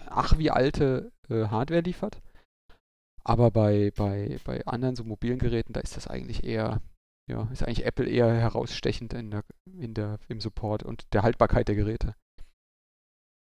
ach 0.07 0.37
wie 0.37 0.51
alte 0.51 1.11
äh, 1.29 1.45
Hardware 1.47 1.81
liefert. 1.81 2.21
Aber 3.23 3.49
bei, 3.49 3.91
bei, 3.95 4.37
bei 4.43 4.65
anderen 4.67 4.95
so 4.95 5.03
mobilen 5.03 5.39
Geräten, 5.39 5.73
da 5.73 5.79
ist 5.79 5.97
das 5.97 6.07
eigentlich 6.07 6.43
eher, 6.43 6.79
ja, 7.27 7.49
ist 7.51 7.63
eigentlich 7.63 7.85
Apple 7.85 8.07
eher 8.07 8.31
herausstechend 8.31 9.13
in 9.13 9.31
der, 9.31 9.43
in 9.65 9.95
der, 9.95 10.19
im 10.27 10.39
Support 10.39 10.83
und 10.83 11.11
der 11.11 11.23
Haltbarkeit 11.23 11.67
der 11.67 11.75
Geräte. 11.75 12.13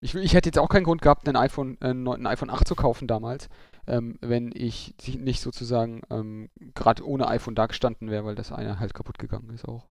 Ich, 0.04 0.14
ich 0.14 0.34
hätte 0.34 0.49
jetzt 0.49 0.58
auch 0.58 0.68
keinen 0.68 0.84
Grund 0.84 1.00
gehabt, 1.00 1.26
ein 1.26 1.34
iPhone, 1.34 1.78
äh, 1.80 1.88
ein 1.88 2.26
iPhone 2.26 2.50
8 2.50 2.68
zu 2.68 2.75
kaufen 2.75 3.08
damals, 3.08 3.49
ähm, 3.87 4.18
wenn 4.20 4.52
ich 4.54 4.94
nicht 5.18 5.40
sozusagen 5.40 6.02
ähm, 6.11 6.50
gerade 6.75 7.06
ohne 7.06 7.26
iPhone 7.28 7.54
da 7.54 7.64
gestanden 7.64 8.11
wäre, 8.11 8.26
weil 8.26 8.34
das 8.34 8.52
eine 8.52 8.78
halt 8.78 8.92
kaputt 8.92 9.18
gegangen 9.18 9.49
ist 9.54 9.66
auch. 9.66 9.87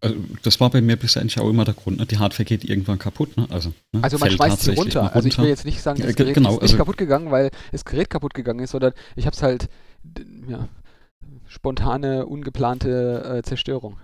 Also 0.00 0.16
das 0.42 0.58
war 0.58 0.70
bei 0.70 0.80
mir 0.80 0.96
bisher 0.96 1.22
eigentlich 1.22 1.38
auch 1.38 1.48
immer 1.48 1.64
der 1.64 1.74
Grund. 1.74 1.98
Ne? 1.98 2.06
Die 2.06 2.18
Hardware 2.18 2.44
geht 2.44 2.64
irgendwann 2.64 2.98
kaputt. 2.98 3.36
Ne? 3.36 3.46
Also, 3.50 3.72
ne? 3.92 4.02
also 4.02 4.18
man 4.18 4.30
Fällt 4.30 4.42
schmeißt 4.42 4.62
sie 4.62 4.72
mal 4.72 4.78
runter. 4.78 5.14
Also 5.14 5.28
ich 5.28 5.38
will 5.38 5.46
jetzt 5.46 5.64
nicht 5.64 5.80
sagen, 5.80 6.02
das 6.02 6.16
Gerät 6.16 6.34
genau, 6.34 6.50
ist 6.50 6.54
nicht 6.54 6.62
also- 6.62 6.76
kaputt 6.78 6.96
gegangen, 6.96 7.30
weil 7.30 7.50
das 7.70 7.84
Gerät 7.84 8.10
kaputt 8.10 8.34
gegangen 8.34 8.60
ist, 8.60 8.72
sondern 8.72 8.94
ich 9.14 9.26
habe 9.26 9.34
es 9.34 9.42
halt, 9.44 9.68
ja, 10.48 10.68
spontane, 11.46 12.26
ungeplante 12.26 13.38
äh, 13.38 13.42
Zerstörung. 13.42 13.98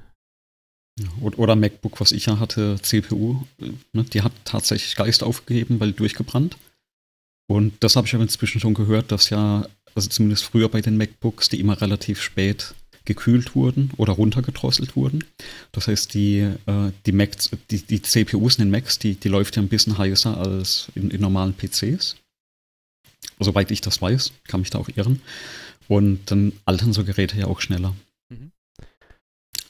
Oder, 1.21 1.57
MacBook, 1.57 2.01
was 2.01 2.13
ich 2.13 2.27
ja 2.27 2.39
hatte, 2.39 2.77
CPU, 2.81 3.43
ne, 3.93 4.05
die 4.05 4.23
hat 4.23 4.33
tatsächlich 4.45 4.95
Geist 4.95 5.25
aufgegeben, 5.25 5.81
weil 5.81 5.93
durchgebrannt. 5.93 6.57
Und 7.49 7.75
das 7.81 7.97
habe 7.97 8.07
ich 8.07 8.15
aber 8.15 8.23
inzwischen 8.23 8.61
schon 8.61 8.75
gehört, 8.75 9.11
dass 9.11 9.31
ja, 9.31 9.67
also 9.95 10.09
zumindest 10.09 10.45
früher 10.45 10.69
bei 10.69 10.81
den 10.81 10.97
MacBooks, 10.97 11.49
die 11.49 11.61
immer 11.61 11.81
relativ 11.81 12.23
spät 12.23 12.75
gekühlt 13.05 13.55
wurden 13.55 13.91
oder 13.97 14.15
runtergedrosselt 14.15 14.97
wurden. 14.97 15.25
Das 15.73 15.89
heißt, 15.89 16.15
die, 16.15 16.39
äh, 16.39 16.93
die, 17.05 17.13
Macs, 17.13 17.51
die, 17.71 17.83
die 17.83 18.01
CPUs 18.01 18.57
in 18.57 18.65
den 18.65 18.71
Macs, 18.71 18.99
die, 18.99 19.15
die 19.15 19.29
läuft 19.29 19.57
ja 19.57 19.63
ein 19.63 19.69
bisschen 19.69 19.99
heißer 19.99 20.37
als 20.39 20.89
in, 20.95 21.11
in 21.11 21.21
normalen 21.21 21.55
PCs. 21.55 22.17
Soweit 23.41 23.71
ich 23.71 23.81
das 23.81 24.01
weiß, 24.01 24.33
kann 24.47 24.61
mich 24.61 24.71
da 24.71 24.79
auch 24.79 24.89
irren. 24.95 25.21
Und 25.89 26.31
dann 26.31 26.53
altern 26.65 26.93
so 26.93 27.05
Geräte 27.05 27.37
ja 27.37 27.47
auch 27.47 27.61
schneller. 27.61 27.95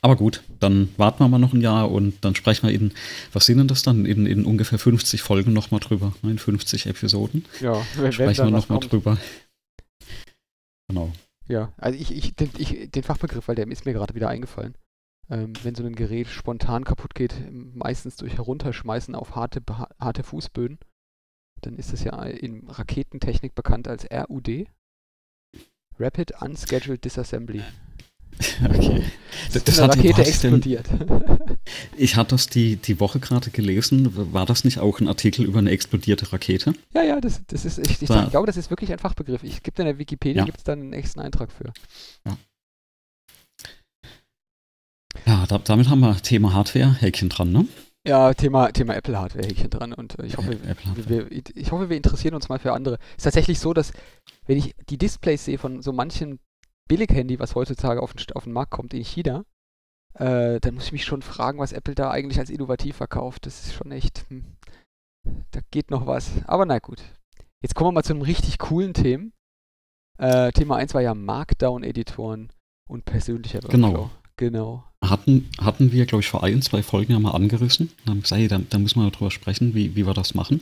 Aber 0.04 0.16
gut, 0.16 0.42
dann 0.61 0.90
warten 0.99 1.20
wir 1.20 1.28
mal 1.28 1.38
noch 1.38 1.54
ein 1.54 1.62
Jahr 1.62 1.90
und 1.90 2.23
dann 2.26 2.34
sprechen 2.34 2.68
wir 2.68 2.75
in, 2.75 2.92
was 3.32 3.46
sind 3.46 3.56
denn 3.56 3.68
das 3.68 3.82
dann, 3.82 4.04
in, 4.04 4.26
in 4.26 4.44
ungefähr 4.44 4.78
50 4.78 5.23
Folgen 5.23 5.54
nochmal 5.54 5.80
drüber, 5.80 6.12
in 6.23 6.38
50 6.38 6.84
Episoden. 6.84 7.46
Ja, 7.62 7.82
wenn, 7.96 8.12
Sprechen 8.12 8.44
wir 8.44 8.50
nochmal 8.50 8.80
drüber. 8.80 9.16
Genau. 10.88 11.11
Ja, 11.49 11.73
also 11.78 11.99
ich, 11.99 12.14
ich, 12.14 12.34
den, 12.34 12.50
ich, 12.58 12.90
den 12.90 13.02
Fachbegriff, 13.02 13.49
weil 13.49 13.54
der 13.54 13.66
ist 13.68 13.87
mir 13.87 13.94
gerade 13.94 14.14
wieder 14.14 14.28
eingefallen. 14.28 14.76
Ähm, 15.30 15.54
wenn 15.62 15.75
so 15.75 15.82
ein 15.82 15.94
Gerät 15.94 16.28
spontan 16.28 16.84
kaputt 16.84 17.14
geht, 17.14 17.34
meistens 17.50 18.16
durch 18.16 18.34
Herunterschmeißen 18.34 19.14
auf 19.14 19.34
harte, 19.34 19.62
harte 19.99 20.23
Fußböden, 20.23 20.80
dann 21.62 21.76
ist 21.76 21.94
es 21.94 22.04
ja 22.04 22.23
in 22.25 22.68
Raketentechnik 22.68 23.54
bekannt 23.54 23.88
als 23.88 24.06
RUD. 24.11 24.66
Rapid 25.99 26.42
Unscheduled 26.42 27.02
Disassembly. 27.02 27.62
Okay. 28.64 29.02
Das, 29.52 29.64
Das 29.64 29.78
eine 29.80 29.88
hat- 29.92 29.98
Rakete 29.98 30.14
denn- 30.16 30.26
explodiert. 30.26 30.86
Ich 31.96 32.16
hatte 32.16 32.34
das 32.34 32.46
die, 32.48 32.76
die 32.76 33.00
Woche 33.00 33.20
gerade 33.20 33.50
gelesen. 33.50 34.32
War 34.34 34.44
das 34.46 34.64
nicht 34.64 34.78
auch 34.78 35.00
ein 35.00 35.08
Artikel 35.08 35.44
über 35.46 35.58
eine 35.60 35.70
explodierte 35.70 36.30
Rakete? 36.32 36.74
ja, 36.92 37.02
ja, 37.02 37.20
das, 37.20 37.40
das 37.46 37.64
ist, 37.64 37.78
ich, 37.78 38.02
ich, 38.02 38.08
Da- 38.08 38.26
glaube, 38.26 38.46
das 38.46 38.56
ist 38.56 38.68
wirklich 38.70 38.92
ein 38.92 38.98
Fachbegriff. 38.98 39.42
Ich 39.44 39.62
gebe 39.62 39.80
in 39.82 39.86
der 39.86 39.98
Wikipedia, 39.98 40.40
Ja. 40.42 40.44
gibt 40.44 40.58
es 40.58 40.64
dann 40.64 40.80
einen 40.80 40.92
extra 40.92 41.22
Eintrag 41.22 41.50
für. 41.50 41.72
Ja, 45.26 45.46
da, 45.46 45.58
damit 45.58 45.88
haben 45.88 46.00
wir 46.00 46.16
Thema 46.16 46.52
Hardware, 46.52 46.92
Häkchen 47.00 47.28
dran, 47.28 47.52
ne? 47.52 47.66
Ja, 48.06 48.34
Thema, 48.34 48.70
Thema 48.72 48.94
Apple 48.94 49.18
Hardware 49.18 49.46
Häkchen 49.46 49.70
dran 49.70 49.94
und 49.94 50.18
äh, 50.18 50.26
ich 50.26 50.36
hoffe, 50.36 50.58
wir- 51.08 51.30
ich 51.32 51.72
hoffe, 51.72 51.88
wir 51.88 51.96
interessieren 51.96 52.34
uns 52.34 52.48
mal 52.50 52.58
für 52.58 52.72
andere. 52.72 52.98
Es 53.12 53.18
ist 53.18 53.24
tatsächlich 53.24 53.58
so, 53.58 53.72
dass 53.72 53.92
wenn 54.46 54.58
ich 54.58 54.74
die 54.90 54.98
Displays 54.98 55.44
sehe 55.46 55.56
von 55.58 55.80
so 55.80 55.92
manchen 55.92 56.38
Billig-Handy, 56.88 57.38
was 57.38 57.54
heutzutage 57.54 58.02
auf 58.02 58.12
den, 58.14 58.24
auf 58.34 58.44
den 58.44 58.52
Markt 58.52 58.70
kommt 58.70 58.94
in 58.94 59.04
China, 59.04 59.44
äh, 60.14 60.60
dann 60.60 60.74
muss 60.74 60.86
ich 60.86 60.92
mich 60.92 61.04
schon 61.04 61.22
fragen, 61.22 61.58
was 61.58 61.72
Apple 61.72 61.94
da 61.94 62.10
eigentlich 62.10 62.38
als 62.38 62.50
innovativ 62.50 62.96
verkauft. 62.96 63.46
Das 63.46 63.66
ist 63.66 63.74
schon 63.74 63.90
echt, 63.92 64.26
hm, 64.28 64.44
da 65.50 65.60
geht 65.70 65.90
noch 65.90 66.06
was. 66.06 66.30
Aber 66.46 66.66
na 66.66 66.78
gut. 66.78 67.02
Jetzt 67.62 67.74
kommen 67.74 67.88
wir 67.88 67.92
mal 67.92 68.04
zu 68.04 68.12
einem 68.12 68.22
richtig 68.22 68.58
coolen 68.58 68.92
Thema. 68.92 69.30
Äh, 70.18 70.52
Thema 70.52 70.76
1 70.76 70.94
war 70.94 71.00
ja 71.00 71.14
Markdown-Editoren 71.14 72.50
und 72.88 73.04
persönlicher 73.04 73.62
Workflow. 73.62 73.70
Genau. 73.70 74.10
Genau. 74.36 74.84
Hatten, 75.00 75.48
hatten 75.60 75.92
wir, 75.92 76.06
glaube 76.06 76.22
ich, 76.22 76.28
vor 76.28 76.42
ein, 76.42 76.60
zwei 76.60 76.82
Folgen 76.82 77.12
ja 77.12 77.20
mal 77.20 77.32
angerissen. 77.32 77.90
Und 78.04 78.10
haben 78.10 78.22
gesagt, 78.22 78.40
hey, 78.40 78.48
da, 78.48 78.58
da 78.58 78.78
müssen 78.78 79.00
wir 79.00 79.10
drüber 79.10 79.30
sprechen, 79.30 79.74
wie, 79.74 79.94
wie 79.94 80.06
wir 80.06 80.14
das 80.14 80.34
machen. 80.34 80.60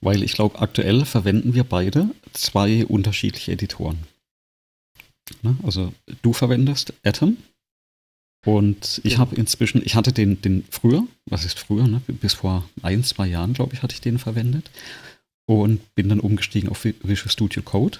Weil 0.00 0.22
ich 0.22 0.32
glaube, 0.32 0.58
aktuell 0.60 1.04
verwenden 1.04 1.54
wir 1.54 1.64
beide 1.64 2.08
zwei 2.32 2.86
unterschiedliche 2.86 3.52
Editoren. 3.52 3.98
Ne? 5.42 5.56
Also 5.62 5.92
du 6.22 6.32
verwendest 6.32 6.92
Atom 7.04 7.36
und 8.46 9.00
ich 9.04 9.14
Ja. 9.14 9.18
habe 9.18 9.36
inzwischen, 9.36 9.82
ich 9.84 9.94
hatte 9.94 10.12
den, 10.12 10.40
den 10.42 10.64
früher, 10.70 11.06
was 11.26 11.44
ist 11.44 11.58
früher, 11.58 11.86
ne? 11.86 12.00
bis 12.06 12.34
vor 12.34 12.68
ein, 12.82 13.04
zwei 13.04 13.26
Jahren, 13.26 13.52
glaube 13.52 13.74
ich, 13.74 13.82
hatte 13.82 13.94
ich 13.94 14.00
den 14.00 14.18
verwendet 14.18 14.70
und 15.46 15.94
bin 15.94 16.08
dann 16.08 16.20
umgestiegen 16.20 16.68
auf 16.70 16.84
Vi- 16.84 16.94
Visual 17.02 17.30
Studio 17.30 17.62
Code 17.62 17.98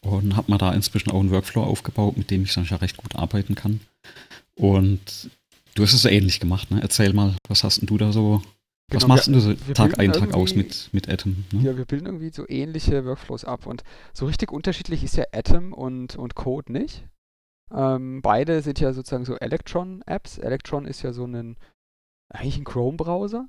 und 0.00 0.36
habe 0.36 0.50
mir 0.52 0.58
da 0.58 0.72
inzwischen 0.72 1.10
auch 1.10 1.20
einen 1.20 1.30
Workflow 1.30 1.62
aufgebaut, 1.62 2.16
mit 2.16 2.30
dem 2.30 2.44
ich 2.44 2.54
dann 2.54 2.64
ja 2.66 2.76
recht 2.76 2.96
gut 2.96 3.14
arbeiten 3.16 3.54
kann. 3.54 3.80
Und 4.54 5.30
du 5.74 5.82
hast 5.82 5.92
es 5.92 6.02
so 6.02 6.08
ähnlich 6.08 6.40
gemacht, 6.40 6.70
ne? 6.70 6.80
Erzähl 6.80 7.12
mal, 7.12 7.36
was 7.48 7.62
hast 7.64 7.80
denn 7.80 7.86
du 7.86 7.98
da 7.98 8.12
so, 8.12 8.42
was 8.88 9.02
Genau, 9.02 9.14
machst 9.14 9.26
wir- 9.28 9.34
du 9.34 9.40
so 9.40 9.54
Tag 9.74 9.98
ein, 9.98 10.12
Tag 10.12 10.32
aus 10.34 10.54
mit, 10.54 10.90
mit 10.92 11.08
Atom? 11.08 11.44
Ne? 11.52 11.60
Ja, 11.62 11.76
wir 11.76 11.84
bilden 11.84 12.06
irgendwie 12.06 12.30
so 12.30 12.44
ähnliche 12.48 13.04
Workflows 13.04 13.44
ab 13.44 13.66
und 13.66 13.82
so 14.12 14.26
richtig 14.26 14.52
unterschiedlich 14.52 15.02
ist 15.02 15.16
ja 15.16 15.24
Atom 15.32 15.72
und, 15.72 16.16
und 16.16 16.34
Code 16.34 16.72
nicht. 16.72 17.04
Ähm, 17.74 18.22
beide 18.22 18.62
sind 18.62 18.78
ja 18.78 18.92
sozusagen 18.92 19.24
so 19.24 19.34
Electron-Apps. 19.36 20.38
Electron 20.38 20.86
ist 20.86 21.02
ja 21.02 21.12
so 21.12 21.24
ein, 21.26 21.56
eigentlich 22.32 22.58
ein 22.58 22.64
Chrome-Browser, 22.64 23.48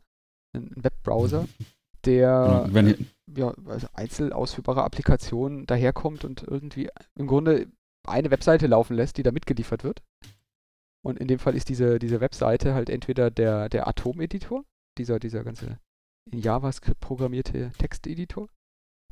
ein 0.55 0.71
Webbrowser, 0.75 1.47
der 2.05 2.63
Genau, 2.63 2.73
wenn 2.73 2.87
ihr, 2.87 2.97
ja, 3.35 3.53
als 3.67 3.93
einzeln 3.93 4.33
ausführbare 4.33 4.83
Applikation 4.83 5.67
daherkommt 5.67 6.25
und 6.25 6.41
irgendwie 6.43 6.89
im 7.15 7.27
Grunde 7.27 7.67
eine 8.07 8.31
Webseite 8.31 8.65
laufen 8.65 8.95
lässt, 8.95 9.17
die 9.17 9.23
da 9.23 9.31
mitgeliefert 9.31 9.83
wird. 9.83 10.01
Und 11.05 11.19
in 11.19 11.27
dem 11.27 11.37
Fall 11.39 11.55
ist 11.55 11.69
diese, 11.69 11.99
diese 11.99 12.21
Webseite 12.21 12.73
halt 12.73 12.89
entweder 12.89 13.29
der, 13.29 13.69
der 13.69 13.87
Atom-Editor, 13.87 14.63
dieser, 14.97 15.19
dieser 15.19 15.43
ganze 15.43 15.79
in 16.31 16.39
JavaScript 16.39 16.99
programmierte 16.99 17.71
Texteditor, 17.77 18.49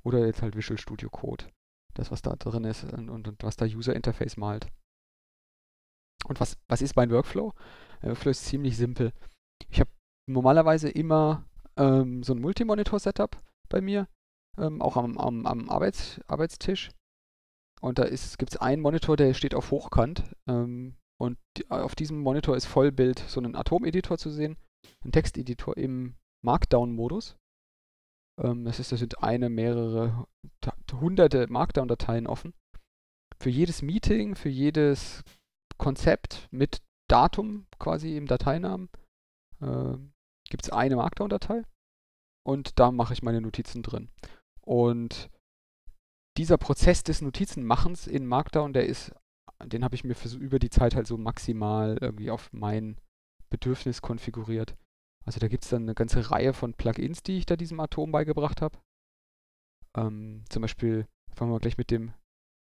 oder 0.06 0.25
jetzt 0.25 0.42
halt 0.42 0.56
Visual 0.56 0.77
Studio 0.77 1.10
Code. 1.10 1.46
Das, 1.96 2.12
was 2.12 2.22
da 2.22 2.36
drin 2.36 2.63
ist 2.63 2.84
und, 2.84 3.10
und, 3.10 3.27
und 3.27 3.44
was 3.44 3.56
da 3.56 3.65
User 3.65 3.96
Interface 3.96 4.38
malt. 4.38 4.68
Und 6.27 6.39
was, 6.39 6.58
was 6.68 6.82
ist 6.82 6.96
mein 6.96 7.10
Workflow? 7.10 7.54
Der 8.01 8.10
Workflow 8.10 8.32
ist 8.32 8.46
ziemlich 8.46 8.77
simpel. 8.77 9.13
Ich 9.70 9.80
habe 9.80 9.89
normalerweise 10.30 10.89
immer 10.89 11.48
ähm, 11.77 12.24
so 12.24 12.34
ein 12.34 12.42
Multimonitor-Setup 12.42 13.42
bei 13.70 13.82
mir, 13.82 14.08
ähm, 14.58 14.82
auch 14.82 14.98
am, 14.98 15.18
am, 15.18 15.46
am 15.46 15.70
Arbeits, 15.70 16.20
Arbeitstisch. 16.27 16.92
Und 17.82 18.00
da 18.00 18.06
gibt 18.06 18.51
es 18.51 18.58
einen 18.58 18.82
Monitor, 18.82 19.15
der 19.18 19.34
steht 19.34 19.56
auf 19.56 19.72
Hochkant. 19.72 20.24
Ähm, 20.48 20.98
und 21.20 21.38
die, 21.58 21.70
auf 21.70 21.96
diesem 21.96 22.20
Monitor 22.20 22.58
ist 22.58 22.65
Vollbild 22.65 23.20
so 23.20 23.39
ein 23.39 23.56
Atom-Editor 23.56 24.18
zu 24.18 24.30
sehen, 24.30 24.58
ein 25.04 25.12
Texteditor 25.12 25.77
im 25.77 26.15
Markdown-Modus. 26.44 27.38
Ähm, 28.42 28.65
das 28.65 28.80
ist, 28.80 28.92
da 28.92 28.98
sind 28.98 29.24
eine, 29.24 29.50
mehrere, 29.50 30.27
hunderte 30.94 31.48
Markdown-Dateien 31.48 32.27
offen. 32.27 32.54
Für 33.39 33.50
jedes 33.50 33.82
Meeting, 33.82 34.36
für 34.36 34.50
jedes 34.50 35.24
Konzept 35.77 36.48
mit 36.51 36.82
Datum 37.10 37.68
quasi 37.80 38.18
im 38.18 38.27
Dateinamen 38.27 38.89
äh, 39.62 39.98
gibt 40.50 40.63
es 40.63 40.70
eine 40.72 40.96
Markdown-Datei 40.96 41.63
und 42.46 42.80
da 42.80 42.92
mache 42.92 43.13
ich 43.13 43.24
meine 43.24 43.42
Notizen 43.42 43.84
drin. 43.84 44.10
Und 44.62 45.30
dieser 46.38 46.58
Prozess 46.58 47.04
des 47.04 47.22
Notizenmachens 47.22 48.08
in 48.08 48.25
Markdown, 48.25 48.74
der 48.74 48.88
ist, 48.88 49.13
den 49.63 49.84
habe 49.84 49.96
ich 49.96 50.04
mir 50.04 50.15
für 50.15 50.36
über 50.38 50.60
die 50.60 50.70
Zeit 50.70 50.96
halt 50.96 51.08
so 51.08 51.18
maximal 51.18 51.98
irgendwie 52.01 52.30
auf 52.30 52.51
mein 52.51 53.00
Bedürfnis 53.55 54.01
konfiguriert. 54.01 54.75
Also 55.25 55.39
da 55.39 55.47
gibt 55.47 55.63
es 55.63 55.69
dann 55.69 55.83
eine 55.83 55.95
ganze 55.95 56.29
Reihe 56.29 56.53
von 56.53 56.74
Plugins, 56.74 57.24
die 57.24 57.38
ich 57.38 57.45
da 57.45 57.55
diesem 57.55 57.79
Atom 57.79 58.12
beigebracht 58.12 58.62
habe. 58.62 58.77
Ähm, 59.97 60.43
zum 60.50 60.62
Beispiel, 60.62 61.07
fangen 61.33 61.51
wir 61.51 61.59
gleich 61.59 61.77
mit 61.77 61.89
dem 61.89 62.13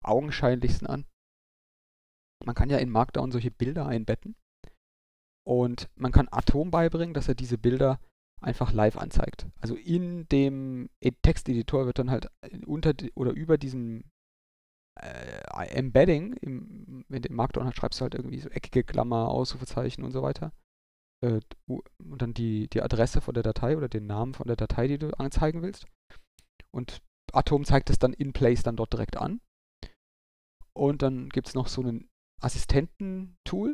augenscheinlichsten 0.04 0.88
an. 0.88 1.06
Man 2.46 2.56
kann 2.56 2.70
ja 2.70 2.78
in 2.78 2.90
Markdown 2.90 3.32
solche 3.32 3.52
Bilder 3.52 3.86
einbetten. 3.86 4.36
Und 5.46 5.90
man 5.96 6.12
kann 6.12 6.28
Atom 6.32 6.72
beibringen, 6.72 7.14
dass 7.14 7.28
er 7.28 7.36
diese 7.36 7.58
Bilder 7.58 8.00
einfach 8.42 8.74
live 8.74 8.98
anzeigt. 8.98 9.48
Also 9.62 9.76
in 9.76 10.28
dem 10.30 10.90
E- 11.00 11.12
Texteditor 11.22 11.86
wird 11.86 12.00
dann 12.00 12.12
halt 12.12 12.30
unter 12.66 12.94
di- 12.94 13.12
oder 13.16 13.32
über 13.32 13.58
diesem 13.58 14.04
äh, 15.00 15.68
Embedding, 15.70 16.34
im, 16.34 17.06
wenn 17.08 17.22
du 17.22 17.30
im 17.30 17.36
Markdown 17.36 17.66
halt 17.66 17.76
schreibst 17.76 18.00
du 18.00 18.04
halt 18.04 18.16
irgendwie 18.16 18.40
so 18.40 18.50
eckige 18.50 18.84
Klammer, 18.84 19.30
Ausrufezeichen 19.30 20.04
und 20.04 20.12
so 20.12 20.22
weiter. 20.22 20.52
Äh, 21.24 21.40
und 21.68 22.22
dann 22.22 22.34
die, 22.34 22.68
die 22.70 22.82
Adresse 22.82 23.22
von 23.22 23.34
der 23.34 23.44
Datei 23.44 23.78
oder 23.78 23.90
den 23.90 24.06
Namen 24.06 24.34
von 24.34 24.48
der 24.48 24.56
Datei, 24.56 24.88
die 24.88 24.98
du 24.98 25.10
anzeigen 25.18 25.62
willst. 25.62 25.86
Und 26.72 27.02
Atom 27.34 27.66
zeigt 27.66 27.90
es 27.90 28.00
dann 28.00 28.14
in 28.14 28.34
place 28.34 28.64
dann 28.64 28.76
dort 28.76 28.94
direkt 28.94 29.18
an. 29.18 29.42
Und 30.74 31.02
dann 31.02 31.30
gibt 31.30 31.48
es 31.48 31.56
noch 31.56 31.68
so 31.68 31.82
ein 31.82 32.08
Assistenten-Tool. 32.42 33.74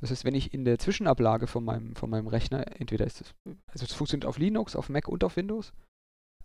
Das 0.00 0.10
heißt, 0.10 0.24
wenn 0.24 0.34
ich 0.34 0.54
in 0.54 0.64
der 0.64 0.78
Zwischenablage 0.78 1.46
von 1.46 1.64
meinem, 1.64 1.96
von 1.96 2.08
meinem 2.08 2.28
Rechner, 2.28 2.80
entweder 2.80 3.06
ist 3.06 3.20
es, 3.20 3.34
also 3.66 3.84
es 3.84 3.92
funktioniert 3.92 4.26
auf 4.26 4.38
Linux, 4.38 4.76
auf 4.76 4.88
Mac 4.88 5.08
und 5.08 5.24
auf 5.24 5.36
Windows, 5.36 5.72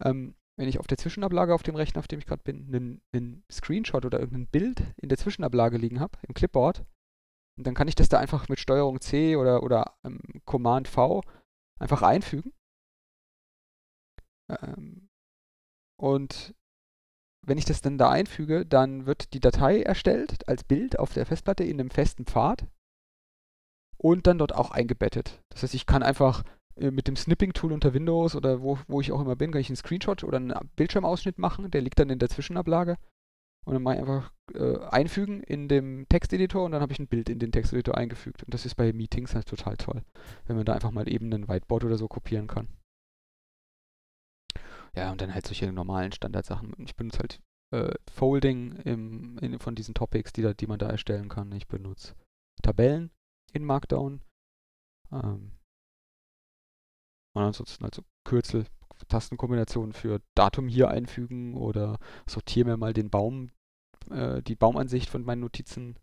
ähm, 0.03 0.35
wenn 0.57 0.67
ich 0.67 0.79
auf 0.79 0.87
der 0.87 0.97
Zwischenablage 0.97 1.53
auf 1.53 1.63
dem 1.63 1.75
Rechner, 1.75 1.99
auf 1.99 2.07
dem 2.07 2.19
ich 2.19 2.25
gerade 2.25 2.43
bin, 2.43 2.67
einen, 2.67 3.01
einen 3.13 3.43
Screenshot 3.51 4.05
oder 4.05 4.19
irgendein 4.19 4.47
Bild 4.47 4.83
in 4.97 5.09
der 5.09 5.17
Zwischenablage 5.17 5.77
liegen 5.77 5.99
habe, 5.99 6.17
im 6.27 6.33
Clipboard, 6.33 6.83
Und 7.57 7.67
dann 7.67 7.75
kann 7.75 7.87
ich 7.87 7.95
das 7.95 8.09
da 8.09 8.19
einfach 8.19 8.49
mit 8.49 8.59
Steuerung 8.59 8.99
C 8.99 9.35
oder, 9.35 9.63
oder 9.63 9.95
ähm, 10.03 10.19
Command 10.45 10.87
V 10.87 11.21
einfach 11.79 12.01
einfügen. 12.01 12.53
Ähm, 14.49 15.09
und 15.99 16.55
wenn 17.45 17.57
ich 17.57 17.65
das 17.65 17.81
dann 17.81 17.97
da 17.97 18.09
einfüge, 18.09 18.65
dann 18.65 19.05
wird 19.05 19.33
die 19.33 19.39
Datei 19.39 19.81
erstellt 19.81 20.47
als 20.47 20.63
Bild 20.63 20.97
auf 20.97 21.13
der 21.13 21.25
Festplatte 21.25 21.63
in 21.63 21.79
einem 21.79 21.89
festen 21.89 22.25
Pfad 22.25 22.65
und 23.97 24.27
dann 24.27 24.37
dort 24.37 24.55
auch 24.55 24.71
eingebettet. 24.71 25.41
Das 25.49 25.63
heißt, 25.63 25.73
ich 25.73 25.85
kann 25.85 26.03
einfach 26.03 26.43
äh, 26.75 26.89
mit 26.89 27.07
dem 27.07 27.15
Snipping-Tool 27.15 27.71
unter 27.71 27.93
Windows 27.93 28.35
oder 28.35 28.61
wo, 28.61 28.79
wo 28.87 29.01
ich 29.01 29.11
auch 29.11 29.21
immer 29.21 29.35
bin, 29.35 29.51
kann 29.51 29.61
ich 29.61 29.69
einen 29.69 29.75
Screenshot 29.75 30.23
oder 30.23 30.37
einen 30.37 30.53
Bildschirmausschnitt 30.75 31.37
machen, 31.37 31.69
der 31.69 31.81
liegt 31.81 31.99
dann 31.99 32.09
in 32.09 32.19
der 32.19 32.29
Zwischenablage 32.29 32.97
und 33.65 33.73
dann 33.73 33.83
mache 33.83 33.95
ich 33.95 34.01
einfach 34.01 34.33
äh, 34.53 34.77
einfügen 34.89 35.41
in 35.41 35.67
dem 35.67 36.07
Texteditor 36.09 36.65
und 36.65 36.71
dann 36.71 36.81
habe 36.81 36.91
ich 36.91 36.99
ein 36.99 37.07
Bild 37.07 37.29
in 37.29 37.39
den 37.39 37.51
Texteditor 37.51 37.97
eingefügt. 37.97 38.43
Und 38.43 38.53
das 38.53 38.65
ist 38.65 38.75
bei 38.75 38.91
Meetings 38.91 39.35
halt 39.35 39.47
total 39.47 39.77
toll, 39.77 40.03
wenn 40.45 40.55
man 40.55 40.65
da 40.65 40.73
einfach 40.73 40.91
mal 40.91 41.09
eben 41.09 41.33
ein 41.33 41.47
Whiteboard 41.47 41.85
oder 41.85 41.97
so 41.97 42.07
kopieren 42.07 42.47
kann. 42.47 42.67
Ja, 44.95 45.11
und 45.11 45.21
dann 45.21 45.33
halt 45.33 45.47
solche 45.47 45.71
normalen 45.71 46.11
Standardsachen. 46.11 46.73
Ich 46.79 46.95
benutze 46.95 47.19
halt 47.19 47.41
äh, 47.71 47.95
Folding 48.11 48.75
im, 48.83 49.37
in, 49.39 49.59
von 49.59 49.75
diesen 49.75 49.95
Topics, 49.95 50.33
die, 50.33 50.43
da, 50.43 50.53
die 50.53 50.67
man 50.67 50.77
da 50.77 50.87
erstellen 50.87 51.29
kann. 51.29 51.51
Ich 51.51 51.67
benutze 51.67 52.15
Tabellen 52.61 53.11
in 53.53 53.65
Markdown. 53.65 54.21
Ähm, 55.11 55.53
und 57.35 57.41
ansonsten 57.41 57.83
also 57.83 58.03
Kürzel, 58.25 58.65
Tastenkombinationen 59.07 59.93
für 59.93 60.21
Datum 60.35 60.67
hier 60.67 60.89
einfügen 60.89 61.55
oder 61.55 61.99
sortiere 62.27 62.69
mir 62.69 62.77
mal 62.77 62.93
den 62.93 63.09
Baum, 63.09 63.51
äh, 64.09 64.41
die 64.41 64.55
Baumansicht 64.55 65.09
von 65.09 65.23
meinen 65.23 65.41
Notizen 65.41 65.97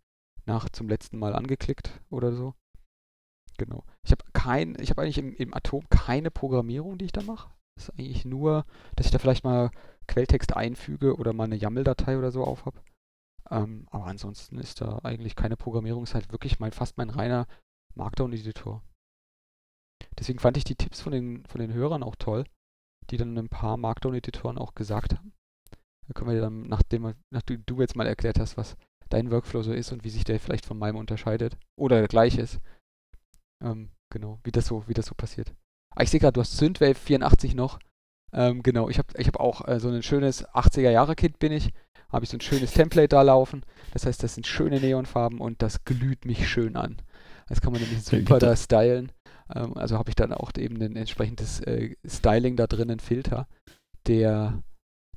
nach 0.46 0.68
zum 0.68 0.88
letzten 0.88 1.18
Mal 1.18 1.34
angeklickt 1.34 2.00
oder 2.10 2.32
so. 2.32 2.54
Genau. 3.58 3.84
Ich 4.02 4.10
habe 4.10 4.24
kein, 4.32 4.76
ich 4.80 4.90
habe 4.90 5.02
eigentlich 5.02 5.18
im, 5.18 5.34
im 5.34 5.54
Atom 5.54 5.88
keine 5.90 6.30
Programmierung, 6.30 6.98
die 6.98 7.06
ich 7.06 7.12
da 7.12 7.22
mache. 7.22 7.50
Das 7.76 7.88
ist 7.88 7.98
eigentlich 7.98 8.24
nur, 8.24 8.64
dass 8.96 9.06
ich 9.06 9.12
da 9.12 9.18
vielleicht 9.18 9.44
mal 9.44 9.70
Quelltext 10.08 10.56
einfüge 10.56 11.16
oder 11.16 11.32
mal 11.32 11.44
eine 11.44 11.56
YAML-Datei 11.56 12.18
oder 12.18 12.30
so 12.30 12.44
auf 12.44 12.66
habe. 12.66 12.80
Ähm, 13.50 13.86
aber 13.90 14.06
ansonsten 14.06 14.58
ist 14.58 14.80
da 14.80 15.00
eigentlich 15.02 15.36
keine 15.36 15.56
Programmierung. 15.56 16.04
Ist 16.04 16.14
halt 16.14 16.32
wirklich 16.32 16.58
mein, 16.58 16.72
fast 16.72 16.98
mein 16.98 17.10
reiner 17.10 17.46
Markdown-Editor. 17.94 18.82
Deswegen 20.18 20.38
fand 20.38 20.56
ich 20.56 20.64
die 20.64 20.76
Tipps 20.76 21.00
von 21.00 21.12
den, 21.12 21.44
von 21.46 21.60
den 21.60 21.72
Hörern 21.72 22.02
auch 22.02 22.16
toll, 22.16 22.44
die 23.10 23.16
dann 23.16 23.36
ein 23.36 23.48
paar 23.48 23.76
Markdown-Editoren 23.76 24.58
auch 24.58 24.74
gesagt 24.74 25.14
haben. 25.14 25.32
Da 26.06 26.14
können 26.14 26.30
wir 26.30 26.40
dann, 26.40 26.62
nachdem, 26.62 27.14
nachdem 27.30 27.64
du 27.66 27.80
jetzt 27.80 27.96
mal 27.96 28.06
erklärt 28.06 28.38
hast, 28.38 28.56
was 28.56 28.76
dein 29.08 29.30
Workflow 29.30 29.62
so 29.62 29.72
ist 29.72 29.92
und 29.92 30.04
wie 30.04 30.10
sich 30.10 30.24
der 30.24 30.40
vielleicht 30.40 30.66
von 30.66 30.78
meinem 30.78 30.96
unterscheidet 30.96 31.56
oder 31.78 32.06
gleich 32.08 32.38
ist, 32.38 32.60
ähm, 33.62 33.90
genau, 34.12 34.38
wie 34.44 34.52
das 34.52 34.66
so, 34.66 34.86
wie 34.88 34.94
das 34.94 35.06
so 35.06 35.14
passiert. 35.14 35.52
Ah, 35.94 36.02
ich 36.02 36.10
sehe 36.10 36.20
gerade, 36.20 36.34
du 36.34 36.40
hast 36.40 36.56
Synthwave 36.56 36.94
84 36.94 37.54
noch. 37.54 37.78
Ähm, 38.32 38.62
genau, 38.62 38.88
ich 38.88 38.98
habe 38.98 39.08
ich 39.18 39.26
hab 39.26 39.38
auch 39.38 39.66
äh, 39.66 39.80
so 39.80 39.88
ein 39.88 40.02
schönes 40.02 40.46
80er-Jahre-Kind 40.48 41.38
bin 41.38 41.52
ich. 41.52 41.72
Habe 42.12 42.24
ich 42.24 42.30
so 42.30 42.36
ein 42.36 42.40
schönes 42.40 42.72
Template 42.72 43.08
da 43.08 43.22
laufen. 43.22 43.64
Das 43.92 44.06
heißt, 44.06 44.22
das 44.22 44.34
sind 44.34 44.46
schöne 44.46 44.80
Neonfarben 44.80 45.40
und 45.40 45.62
das 45.62 45.84
glüht 45.84 46.24
mich 46.24 46.48
schön 46.48 46.76
an. 46.76 46.96
Das 47.48 47.60
kann 47.60 47.72
man 47.72 47.82
nämlich 47.82 48.02
super 48.04 48.38
da 48.38 48.56
stylen. 48.56 49.12
Ähm, 49.54 49.76
also 49.76 49.98
habe 49.98 50.10
ich 50.10 50.16
dann 50.16 50.32
auch 50.32 50.52
eben 50.56 50.80
ein 50.80 50.96
entsprechendes 50.96 51.60
äh, 51.60 51.94
Styling 52.06 52.56
da 52.56 52.66
drin, 52.66 52.90
einen 52.90 53.00
Filter, 53.00 53.46
der, 54.06 54.62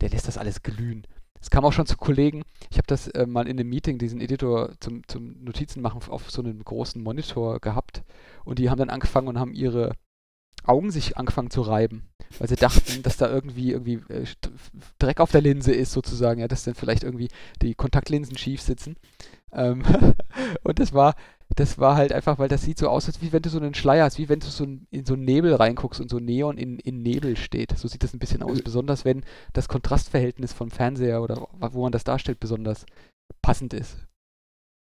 der 0.02 0.10
lässt 0.10 0.28
das 0.28 0.38
alles 0.38 0.64
glühen. 0.64 1.06
Es 1.40 1.50
kam 1.50 1.66
auch 1.66 1.74
schon 1.74 1.86
zu 1.86 1.98
Kollegen, 1.98 2.44
ich 2.72 2.78
habe 2.78 2.88
das 2.88 3.10
äh, 3.10 3.26
mal 3.26 3.48
in 3.48 3.60
einem 3.60 3.70
Meeting, 3.70 3.98
diesen 3.98 4.22
Editor 4.22 4.72
zum, 4.80 5.06
zum 5.08 5.44
Notizen 5.44 5.82
machen 5.82 6.02
auf 6.10 6.32
so 6.32 6.42
einem 6.42 6.64
großen 6.64 7.04
Monitor 7.04 7.60
gehabt 7.60 8.04
und 8.46 8.60
die 8.60 8.70
haben 8.70 8.78
dann 8.78 8.90
angefangen 8.90 9.28
und 9.28 9.40
haben 9.40 9.54
ihre 9.54 9.92
Augen 10.66 10.92
sich 10.92 11.18
angefangen 11.18 11.50
zu 11.50 11.62
reiben, 11.62 12.08
weil 12.40 12.48
sie 12.48 12.56
dachten, 12.56 13.04
dass 13.04 13.18
da 13.18 13.30
irgendwie 13.30 13.72
irgendwie 13.72 14.02
äh, 14.08 14.26
Dreck 15.00 15.20
auf 15.20 15.32
der 15.32 15.42
Linse 15.42 15.74
ist 15.74 15.92
sozusagen, 15.92 16.40
ja, 16.40 16.48
dass 16.48 16.64
dann 16.64 16.76
vielleicht 16.76 17.04
irgendwie 17.04 17.28
die 17.62 17.76
Kontaktlinsen 17.76 18.38
schief 18.38 18.62
sitzen. 18.62 18.96
Ähm 19.52 19.84
und 20.64 20.80
das 20.80 20.94
war 20.94 21.16
das 21.56 21.78
war 21.78 21.96
halt 21.96 22.12
einfach, 22.12 22.40
weil 22.40 22.50
das 22.50 22.64
sieht 22.64 22.78
so 22.78 22.90
aus, 22.90 23.08
als 23.08 23.22
wie 23.22 23.32
wenn 23.32 23.42
du 23.42 23.50
so 23.50 23.60
einen 23.60 23.74
Schleier 23.74 24.06
hast, 24.06 24.18
wie 24.18 24.30
wenn 24.30 24.40
du 24.40 24.48
so 24.48 24.64
in 24.64 25.06
so 25.06 25.14
einen 25.14 25.26
Nebel 25.26 25.54
reinguckst 25.54 26.02
und 26.02 26.10
so 26.10 26.20
Neon 26.20 26.58
in, 26.58 26.80
in 26.80 27.02
Nebel 27.02 27.38
steht. 27.38 27.78
So 27.78 27.88
sieht 27.88 28.04
das 28.04 28.14
ein 28.14 28.20
bisschen 28.20 28.44
aus, 28.44 28.60
äh. 28.60 28.64
besonders 28.64 29.06
wenn 29.06 29.24
das 29.54 29.68
Kontrastverhältnis 29.68 30.54
vom 30.54 30.72
Fernseher 30.72 31.22
oder 31.22 31.48
wo 31.60 31.84
man 31.84 31.92
das 31.92 32.04
darstellt 32.04 32.40
besonders 32.40 32.86
passend 33.42 33.74
ist. 33.74 33.98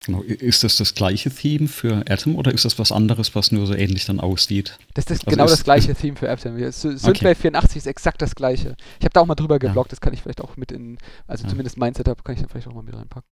Genau. 0.03 0.21
Ist 0.21 0.63
das 0.63 0.77
das 0.77 0.95
gleiche 0.95 1.29
Theme 1.29 1.67
für 1.67 2.03
Atom 2.09 2.35
oder 2.35 2.51
ist 2.51 2.65
das 2.65 2.79
was 2.79 2.91
anderes, 2.91 3.35
was 3.35 3.51
nur 3.51 3.67
so 3.67 3.75
ähnlich 3.75 4.05
dann 4.05 4.19
aussieht? 4.19 4.79
Das 4.95 5.05
ist 5.05 5.25
also 5.25 5.29
genau 5.29 5.45
ist, 5.45 5.51
das 5.51 5.63
gleiche 5.63 5.93
Theme 5.95 6.15
für 6.15 6.29
Atom. 6.29 6.57
Synthwave 6.71 7.09
okay. 7.09 7.35
84 7.35 7.77
ist 7.77 7.85
exakt 7.85 8.19
das 8.21 8.33
gleiche. 8.33 8.75
Ich 8.99 9.05
habe 9.05 9.13
da 9.13 9.21
auch 9.21 9.27
mal 9.27 9.35
drüber 9.35 9.59
geblockt, 9.59 9.89
ja. 9.89 9.91
das 9.91 10.01
kann 10.01 10.13
ich 10.13 10.23
vielleicht 10.23 10.41
auch 10.41 10.57
mit 10.57 10.71
in, 10.71 10.97
also 11.27 11.43
ja. 11.43 11.49
zumindest 11.49 11.77
mein 11.77 11.93
Setup 11.93 12.23
kann 12.23 12.35
ich 12.35 12.41
da 12.41 12.47
vielleicht 12.47 12.67
auch 12.67 12.73
mal 12.73 12.81
mit 12.81 12.95
reinpacken. 12.95 13.29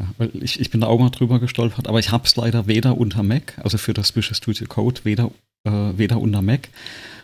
Ja, 0.00 0.06
weil 0.18 0.30
ich, 0.42 0.60
ich 0.60 0.70
bin 0.70 0.80
da 0.80 0.86
auch 0.86 0.98
mal 0.98 1.10
drüber 1.10 1.40
gestolpert, 1.40 1.88
aber 1.88 1.98
ich 1.98 2.12
habe 2.12 2.24
es 2.24 2.36
leider 2.36 2.66
weder 2.66 2.96
unter 2.96 3.22
Mac, 3.22 3.58
also 3.62 3.78
für 3.78 3.94
das 3.94 4.14
Visual 4.14 4.34
Studio 4.34 4.66
Code, 4.68 5.00
weder, 5.04 5.30
äh, 5.64 5.70
weder 5.70 6.20
unter 6.20 6.42
Mac 6.42 6.68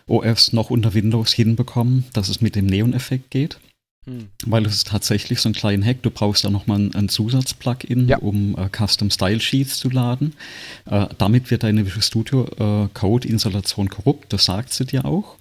OS 0.07 0.53
noch 0.53 0.69
unter 0.69 0.93
Windows 0.93 1.33
hinbekommen, 1.33 2.05
dass 2.13 2.29
es 2.29 2.41
mit 2.41 2.55
dem 2.55 2.65
Neon-Effekt 2.65 3.31
geht. 3.31 3.59
Hm. 4.05 4.27
Weil 4.45 4.65
es 4.65 4.75
ist 4.75 4.87
tatsächlich 4.87 5.41
so 5.41 5.49
ein 5.49 5.53
kleiner 5.53 5.85
Hack. 5.85 6.03
Du 6.03 6.11
brauchst 6.11 6.43
da 6.43 6.51
nochmal 6.51 6.79
ein, 6.79 6.95
ein 6.95 7.09
Zusatz-Plugin, 7.09 8.07
ja. 8.07 8.17
um 8.19 8.55
äh, 8.55 8.69
Custom 8.69 9.09
Style 9.09 9.39
Sheets 9.39 9.79
zu 9.79 9.89
laden. 9.89 10.33
Äh, 10.85 11.07
damit 11.17 11.49
wird 11.49 11.63
deine 11.63 11.85
Visual 11.85 12.03
Studio 12.03 12.45
äh, 12.59 12.87
Code 12.93 13.27
Installation 13.27 13.89
korrupt. 13.89 14.31
Das 14.31 14.45
sagt 14.45 14.73
sie 14.73 14.85
dir 14.85 15.05
auch. 15.05 15.37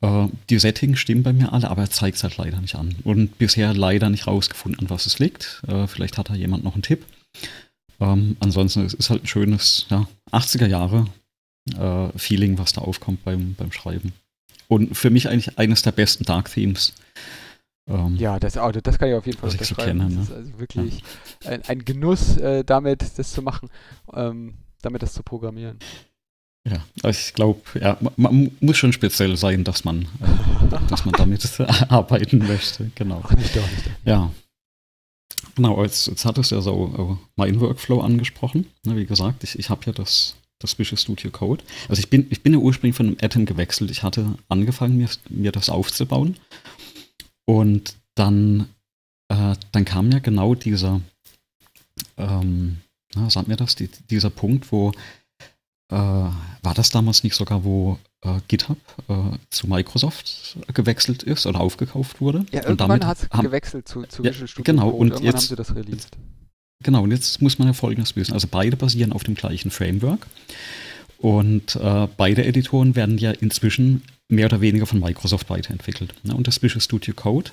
Äh, 0.00 0.28
die 0.50 0.58
Settings 0.58 0.98
stimmen 0.98 1.22
bei 1.22 1.32
mir 1.32 1.52
alle, 1.52 1.70
aber 1.70 1.82
er 1.82 1.90
zeigt 1.90 2.16
es 2.16 2.22
halt 2.22 2.36
leider 2.36 2.60
nicht 2.60 2.74
an. 2.74 2.96
Und 3.04 3.38
bisher 3.38 3.74
leider 3.74 4.10
nicht 4.10 4.26
rausgefunden, 4.26 4.80
an 4.80 4.90
was 4.90 5.06
es 5.06 5.18
liegt. 5.18 5.62
Äh, 5.66 5.86
vielleicht 5.86 6.18
hat 6.18 6.30
da 6.30 6.34
jemand 6.34 6.64
noch 6.64 6.74
einen 6.74 6.82
Tipp. 6.82 7.04
Ähm, 8.00 8.36
ansonsten 8.40 8.84
es 8.84 8.94
ist 8.94 9.10
halt 9.10 9.24
ein 9.24 9.26
schönes 9.26 9.86
ja, 9.88 10.06
80er 10.32 10.66
Jahre 10.66 11.06
äh, 11.74 12.18
Feeling, 12.18 12.58
was 12.58 12.72
da 12.72 12.82
aufkommt 12.82 13.24
beim, 13.24 13.54
beim 13.54 13.72
Schreiben. 13.72 14.12
Und 14.68 14.96
für 14.96 15.10
mich 15.10 15.28
eigentlich 15.28 15.58
eines 15.58 15.82
der 15.82 15.92
besten 15.92 16.24
Dark 16.24 16.50
Themes. 16.50 16.92
Ähm, 17.88 18.16
ja, 18.16 18.38
das, 18.40 18.56
oh, 18.56 18.70
das 18.70 18.98
kann 18.98 19.08
ich 19.08 19.14
auf 19.14 19.26
jeden 19.26 19.38
Fall 19.38 19.50
unterschreiben. 19.50 20.00
So 20.00 20.04
kenne, 20.04 20.10
ne? 20.10 20.16
Das 20.16 20.28
ist 20.28 20.34
also 20.34 20.58
wirklich 20.58 21.02
ja. 21.44 21.50
ein, 21.50 21.62
ein, 21.62 21.84
Genuss, 21.84 22.36
äh, 22.36 22.64
damit 22.64 23.02
das 23.16 23.32
zu 23.32 23.42
machen, 23.42 23.70
ähm, 24.12 24.54
damit 24.82 25.02
das 25.02 25.14
zu 25.14 25.22
programmieren. 25.22 25.78
Ja, 26.68 26.84
also 27.02 27.20
ich 27.20 27.32
glaube, 27.34 27.60
ja, 27.80 27.96
man 28.16 28.50
muss 28.60 28.76
schon 28.76 28.92
speziell 28.92 29.36
sein, 29.36 29.62
dass 29.62 29.84
man, 29.84 30.02
äh, 30.02 30.78
dass 30.88 31.04
man 31.04 31.14
damit 31.14 31.48
arbeiten 31.88 32.38
möchte. 32.38 32.90
Genau. 32.96 33.22
Ach, 33.24 33.30
nicht 33.36 33.54
doch, 33.54 33.70
nicht 33.70 33.86
doch. 33.86 33.92
Ja. 34.04 34.32
Genau, 35.54 35.82
jetzt, 35.82 36.08
jetzt 36.08 36.24
hattest 36.24 36.50
du 36.50 36.56
ja 36.56 36.60
so 36.60 36.74
uh, 36.74 37.18
mein 37.36 37.60
Workflow 37.60 38.00
angesprochen. 38.00 38.66
Ne, 38.84 38.96
wie 38.96 39.06
gesagt, 39.06 39.44
ich, 39.44 39.58
ich 39.58 39.70
habe 39.70 39.86
ja 39.86 39.92
das, 39.92 40.34
das 40.58 40.76
Visual 40.78 40.98
Studio 40.98 41.30
Code. 41.30 41.62
Also 41.88 42.00
ich 42.00 42.10
bin, 42.10 42.26
ich 42.30 42.42
bin 42.42 42.52
ja 42.52 42.58
ursprünglich 42.58 42.96
von 42.96 43.06
einem 43.06 43.16
Atom 43.22 43.46
gewechselt. 43.46 43.90
Ich 43.92 44.02
hatte 44.02 44.36
angefangen, 44.48 44.96
mir, 44.96 45.08
mir 45.28 45.52
das 45.52 45.70
aufzubauen 45.70 46.36
und 47.46 47.94
dann, 48.16 48.68
äh, 49.28 49.54
dann 49.70 49.84
kam 49.84 50.10
ja 50.10 50.18
genau 50.18 50.56
dieser, 50.56 51.00
ähm, 52.16 52.78
na, 53.14 53.30
sag 53.30 53.46
mir 53.46 53.56
das, 53.56 53.76
die, 53.76 53.88
dieser 54.10 54.30
Punkt, 54.30 54.72
wo 54.72 54.90
äh, 54.90 54.94
war 55.88 56.74
das 56.74 56.90
damals 56.90 57.22
nicht 57.22 57.36
sogar, 57.36 57.62
wo 57.64 57.98
äh, 58.22 58.40
GitHub 58.48 58.78
äh, 59.08 59.14
zu 59.50 59.68
Microsoft 59.68 60.56
gewechselt 60.74 61.22
ist 61.22 61.46
oder 61.46 61.60
aufgekauft 61.60 62.20
wurde? 62.20 62.44
Ja, 62.50 62.64
irgendwann 62.64 63.06
hat 63.06 63.18
es 63.22 63.28
gewechselt 63.40 63.86
zu, 63.88 64.02
zu 64.04 64.22
ja, 64.24 64.30
Visual 64.30 64.48
Studio 64.48 64.72
Genau, 64.72 64.90
Code. 64.90 64.96
und 64.96 65.08
irgendwann 65.08 65.24
jetzt, 65.26 65.34
haben 65.34 65.48
sie 65.48 65.56
das 65.56 65.74
released. 65.76 66.16
Genau, 66.82 67.02
und 67.04 67.10
jetzt 67.10 67.40
muss 67.40 67.58
man 67.58 67.68
ja 67.68 67.74
Folgendes 67.74 68.16
wissen. 68.16 68.32
Also 68.34 68.48
beide 68.50 68.76
basieren 68.76 69.12
auf 69.12 69.24
dem 69.24 69.34
gleichen 69.34 69.70
Framework. 69.70 70.26
Und 71.18 71.76
äh, 71.76 72.08
beide 72.16 72.44
Editoren 72.44 72.94
werden 72.94 73.18
ja 73.18 73.30
inzwischen 73.30 74.02
mehr 74.28 74.46
oder 74.46 74.60
weniger 74.60 74.86
von 74.86 75.00
Microsoft 75.00 75.48
weiterentwickelt. 75.48 76.14
Ne? 76.24 76.34
Und 76.34 76.46
das 76.46 76.62
Visual 76.62 76.80
Studio 76.80 77.14
Code, 77.14 77.52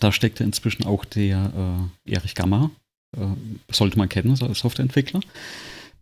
da 0.00 0.12
steckt 0.12 0.38
ja 0.38 0.46
inzwischen 0.46 0.84
auch 0.84 1.04
der 1.04 1.90
äh, 2.06 2.12
Erich 2.12 2.34
Gamma, 2.34 2.70
äh, 3.16 3.26
sollte 3.72 3.98
man 3.98 4.08
kennen 4.08 4.30
als 4.40 4.58
Softwareentwickler, 4.60 5.20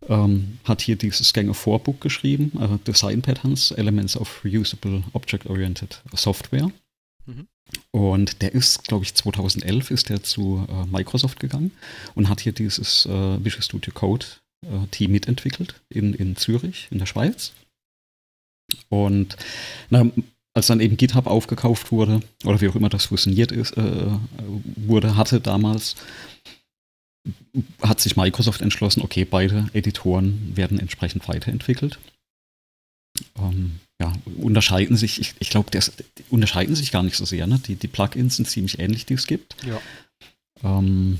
ähm, 0.07 0.59
hat 0.63 0.81
hier 0.81 0.95
dieses 0.95 1.33
Gang 1.33 1.49
of 1.49 1.57
Four 1.57 1.79
Book 1.79 2.01
geschrieben, 2.01 2.51
äh, 2.59 2.77
Design 2.85 3.21
Patterns, 3.21 3.71
Elements 3.71 4.15
of 4.17 4.43
Reusable 4.43 5.03
Object-Oriented 5.13 6.01
Software. 6.13 6.71
Mhm. 7.25 7.47
Und 7.91 8.41
der 8.41 8.53
ist, 8.53 8.83
glaube 8.85 9.03
ich, 9.03 9.13
2011 9.13 9.91
ist 9.91 10.09
der 10.09 10.23
zu 10.23 10.65
äh, 10.69 10.85
Microsoft 10.85 11.39
gegangen 11.39 11.71
und 12.15 12.29
hat 12.29 12.39
hier 12.39 12.53
dieses 12.53 13.05
äh, 13.05 13.43
Visual 13.43 13.63
Studio 13.63 13.93
Code 13.93 14.25
äh, 14.65 14.87
Team 14.91 15.11
mitentwickelt 15.11 15.81
in, 15.89 16.13
in 16.13 16.35
Zürich, 16.35 16.87
in 16.91 16.99
der 16.99 17.05
Schweiz. 17.05 17.53
Und 18.89 19.37
na, 19.89 20.09
als 20.53 20.67
dann 20.67 20.79
eben 20.79 20.97
GitHub 20.97 21.27
aufgekauft 21.27 21.91
wurde, 21.91 22.21
oder 22.43 22.59
wie 22.61 22.67
auch 22.67 22.75
immer 22.75 22.89
das 22.89 23.05
fusioniert 23.05 23.51
ist, 23.51 23.77
äh, 23.77 24.07
wurde, 24.75 25.15
hatte 25.15 25.39
damals, 25.39 25.95
hat 27.81 27.99
sich 27.99 28.15
Microsoft 28.15 28.61
entschlossen, 28.61 29.01
okay, 29.01 29.25
beide 29.25 29.69
Editoren 29.73 30.55
werden 30.55 30.79
entsprechend 30.79 31.27
weiterentwickelt. 31.27 31.99
Ähm, 33.37 33.79
ja, 33.99 34.13
unterscheiden 34.37 34.95
sich, 34.95 35.19
ich, 35.19 35.35
ich 35.39 35.49
glaube, 35.49 35.71
unterscheiden 36.29 36.75
sich 36.75 36.91
gar 36.91 37.03
nicht 37.03 37.17
so 37.17 37.25
sehr. 37.25 37.47
Ne? 37.47 37.59
Die, 37.59 37.75
die 37.75 37.87
Plugins 37.87 38.35
sind 38.35 38.47
ziemlich 38.47 38.79
ähnlich, 38.79 39.05
die 39.05 39.15
es 39.15 39.25
gibt. 39.25 39.55
Ja. 39.65 39.81
Ähm, 40.63 41.19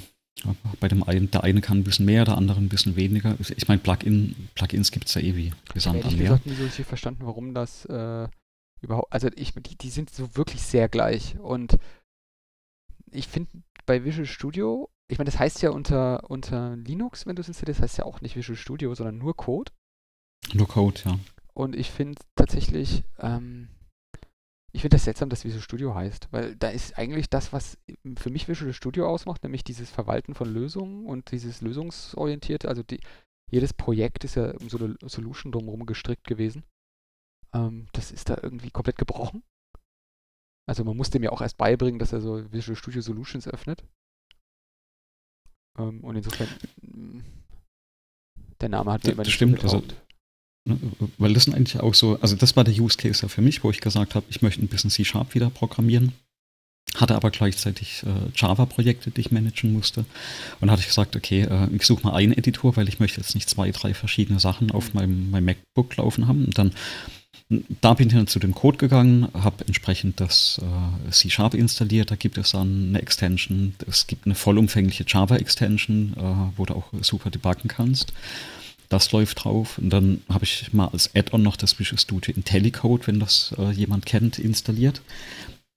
bei 0.80 0.88
dem 0.88 1.04
einen, 1.04 1.32
der 1.32 1.44
eine 1.44 1.62
kann 1.62 1.80
ein 1.80 1.84
bisschen 1.84 2.06
mehr, 2.06 2.24
der 2.24 2.38
andere 2.38 2.60
ein 2.60 2.70
bisschen 2.70 2.96
weniger. 2.96 3.36
Ich 3.40 3.68
meine, 3.68 3.80
Plugin, 3.80 4.36
Plugins 4.54 4.92
gibt 4.92 5.08
es 5.08 5.16
ja 5.16 5.22
eh 5.22 5.36
wie 5.36 5.52
Gesamt 5.74 6.06
an. 6.06 6.22
Ich 6.22 6.30
habe 6.30 6.48
nie 6.48 6.56
so 6.56 6.64
richtig 6.64 6.86
verstanden, 6.86 7.26
warum 7.26 7.56
das 7.56 7.86
äh, 7.86 8.28
überhaupt, 8.82 9.12
also 9.12 9.30
ich, 9.36 9.54
die, 9.54 9.76
die 9.76 9.90
sind 9.90 10.12
so 10.12 10.36
wirklich 10.36 10.62
sehr 10.62 10.90
gleich 10.90 11.38
und 11.40 11.78
ich 13.12 13.28
finde 13.28 13.50
bei 13.86 14.04
Visual 14.04 14.28
Studio, 14.28 14.90
ich 15.10 15.18
meine, 15.18 15.30
das 15.30 15.40
heißt 15.40 15.62
ja 15.62 15.72
unter, 15.72 16.30
unter 16.30 16.76
Linux, 16.76 17.26
wenn 17.26 17.36
du 17.36 17.42
es 17.42 17.48
installierst, 17.48 17.82
heißt 17.82 17.98
ja 17.98 18.06
auch 18.06 18.22
nicht 18.22 18.36
Visual 18.36 18.58
Studio, 18.58 18.94
sondern 18.94 19.18
nur 19.18 19.36
Code. 19.36 19.72
Nur 20.54 20.68
Code, 20.68 21.00
ja. 21.06 21.20
Und 21.54 21.76
ich 21.76 21.92
finde 21.92 22.22
tatsächlich, 22.36 23.04
ähm, 23.20 23.70
ich 24.74 24.82
finde 24.82 24.96
das 24.96 25.06
seltsam, 25.06 25.30
dass 25.30 25.46
Visual 25.46 25.64
Studio 25.64 25.96
heißt, 25.96 26.28
weil 26.32 26.56
da 26.56 26.70
ist 26.70 26.98
eigentlich 26.98 27.30
das, 27.30 27.52
was 27.54 27.78
für 28.18 28.30
mich 28.30 28.48
Visual 28.48 28.74
Studio 28.74 29.08
ausmacht, 29.08 29.44
nämlich 29.44 29.64
dieses 29.64 29.90
Verwalten 29.90 30.36
von 30.36 30.54
Lösungen 30.54 31.06
und 31.06 31.32
dieses 31.32 31.62
lösungsorientierte, 31.62 32.68
also 32.68 32.84
die, 32.84 33.00
jedes 33.50 33.74
Projekt 33.74 34.24
ist 34.24 34.36
ja 34.36 34.52
um 34.58 34.70
so 34.70 34.78
eine 34.78 34.96
Solution 35.04 35.52
drumherum 35.52 35.86
gestrickt 35.86 36.28
gewesen. 36.28 36.64
Ähm, 37.54 37.88
das 37.94 38.12
ist 38.12 38.30
da 38.30 38.38
irgendwie 38.42 38.72
komplett 38.72 38.98
gebrochen. 38.98 39.42
Also 40.68 40.84
man 40.84 40.98
musste 40.98 41.20
mir 41.20 41.32
auch 41.32 41.42
erst 41.42 41.58
beibringen, 41.58 41.98
dass 41.98 42.12
er 42.12 42.20
so 42.20 42.52
Visual 42.52 42.76
Studio 42.76 43.02
Solutions 43.02 43.48
öffnet. 43.48 43.84
Ähm, 45.78 46.00
und 46.02 46.16
insofern, 46.16 46.48
der 48.62 48.70
Name 48.70 48.92
hat 48.92 49.04
mir 49.04 49.12
immer 49.12 49.24
nicht 49.24 49.34
stimmt, 49.34 49.64
also, 49.64 49.84
ne, 50.66 50.78
weil 51.18 51.34
das 51.34 51.44
sind 51.44 51.56
eigentlich 51.56 51.80
auch 51.80 51.94
so, 51.94 52.20
also 52.20 52.36
das 52.36 52.56
war 52.56 52.64
der 52.64 52.74
Use 52.74 52.98
Case 52.98 53.22
ja 53.22 53.28
für 53.28 53.42
mich, 53.42 53.64
wo 53.64 53.70
ich 53.70 53.82
gesagt 53.82 54.16
habe, 54.16 54.26
ich 54.30 54.42
möchte 54.42 54.64
ein 54.64 54.68
bisschen 54.68 54.90
C-Sharp 54.90 55.36
wieder 55.36 55.50
programmieren. 55.50 56.14
Hatte 56.96 57.16
aber 57.16 57.32
gleichzeitig 57.32 58.04
äh, 58.04 58.32
Java-Projekte, 58.34 59.12
die 59.12 59.22
ich 59.22 59.32
managen 59.32 59.74
musste. 59.74 60.06
Und 60.62 60.72
hatte 60.72 60.82
ich 60.82 60.88
gesagt, 60.88 61.16
okay, 61.16 61.42
äh, 61.42 61.68
ich 61.76 61.84
suche 61.84 62.04
mal 62.04 62.16
einen 62.16 62.32
Editor, 62.32 62.76
weil 62.78 62.88
ich 62.88 63.00
möchte 63.00 63.20
jetzt 63.20 63.36
nicht 63.36 63.50
zwei, 63.50 63.72
drei 63.72 63.94
verschiedene 63.94 64.40
Sachen 64.40 64.72
auf 64.72 64.94
mhm. 64.94 65.00
meinem, 65.00 65.32
meinem 65.32 65.46
MacBook 65.46 65.98
laufen 65.98 66.28
haben. 66.28 66.46
Und 66.46 66.58
dann 66.58 66.72
da 67.50 67.94
bin 67.94 68.08
ich 68.08 68.14
dann 68.14 68.28
zu 68.28 68.40
dem 68.40 68.54
Code 68.54 68.78
gegangen, 68.78 69.30
habe 69.34 69.66
entsprechend 69.66 70.20
das 70.20 70.62
äh, 70.62 71.12
C-Sharp 71.12 71.54
installiert. 71.54 72.12
Da 72.12 72.16
gibt 72.16 72.38
es 72.38 72.52
dann 72.52 72.90
eine 72.90 73.02
Extension. 73.02 73.74
Es 73.88 74.06
gibt 74.08 74.26
eine 74.26 74.36
vollumfängliche 74.36 75.06
Java-Extension, 75.08 76.14
äh, 76.18 76.58
wo 76.58 76.66
du 76.66 76.76
auch 76.76 76.92
super 77.02 77.30
debuggen 77.30 77.70
kannst. 77.70 78.12
Das 78.90 79.12
läuft 79.14 79.44
drauf. 79.44 79.78
Und 79.78 79.92
dann 79.92 80.22
habe 80.28 80.44
ich 80.44 80.74
mal 80.74 80.88
als 80.88 81.16
Add-on 81.16 81.42
noch 81.42 81.56
das 81.56 81.80
Visual 81.80 82.00
Studio 82.00 82.36
IntelliCode, 82.36 83.08
wenn 83.08 83.20
das 83.20 83.56
äh, 83.58 83.72
jemand 83.72 84.06
kennt, 84.06 84.40
installiert. 84.40 85.02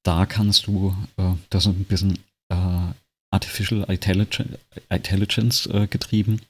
Da 0.03 0.27
kannst 0.27 0.67
du, 0.67 0.97
äh, 1.19 1.35
das 1.51 1.67
ist 1.67 1.73
ein 1.73 1.85
bisschen 1.85 2.19
äh, 2.49 2.93
Artificial 3.31 3.85
Intelligence, 3.89 4.59
Intelligence 4.89 5.67
äh, 5.67 5.87
getrieben, 5.87 6.41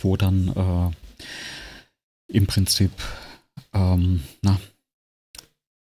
wo 0.00 0.16
dann 0.16 0.94
im 2.26 2.46
Prinzip 2.46 2.90
ähm, 3.72 4.22
na, 4.42 4.58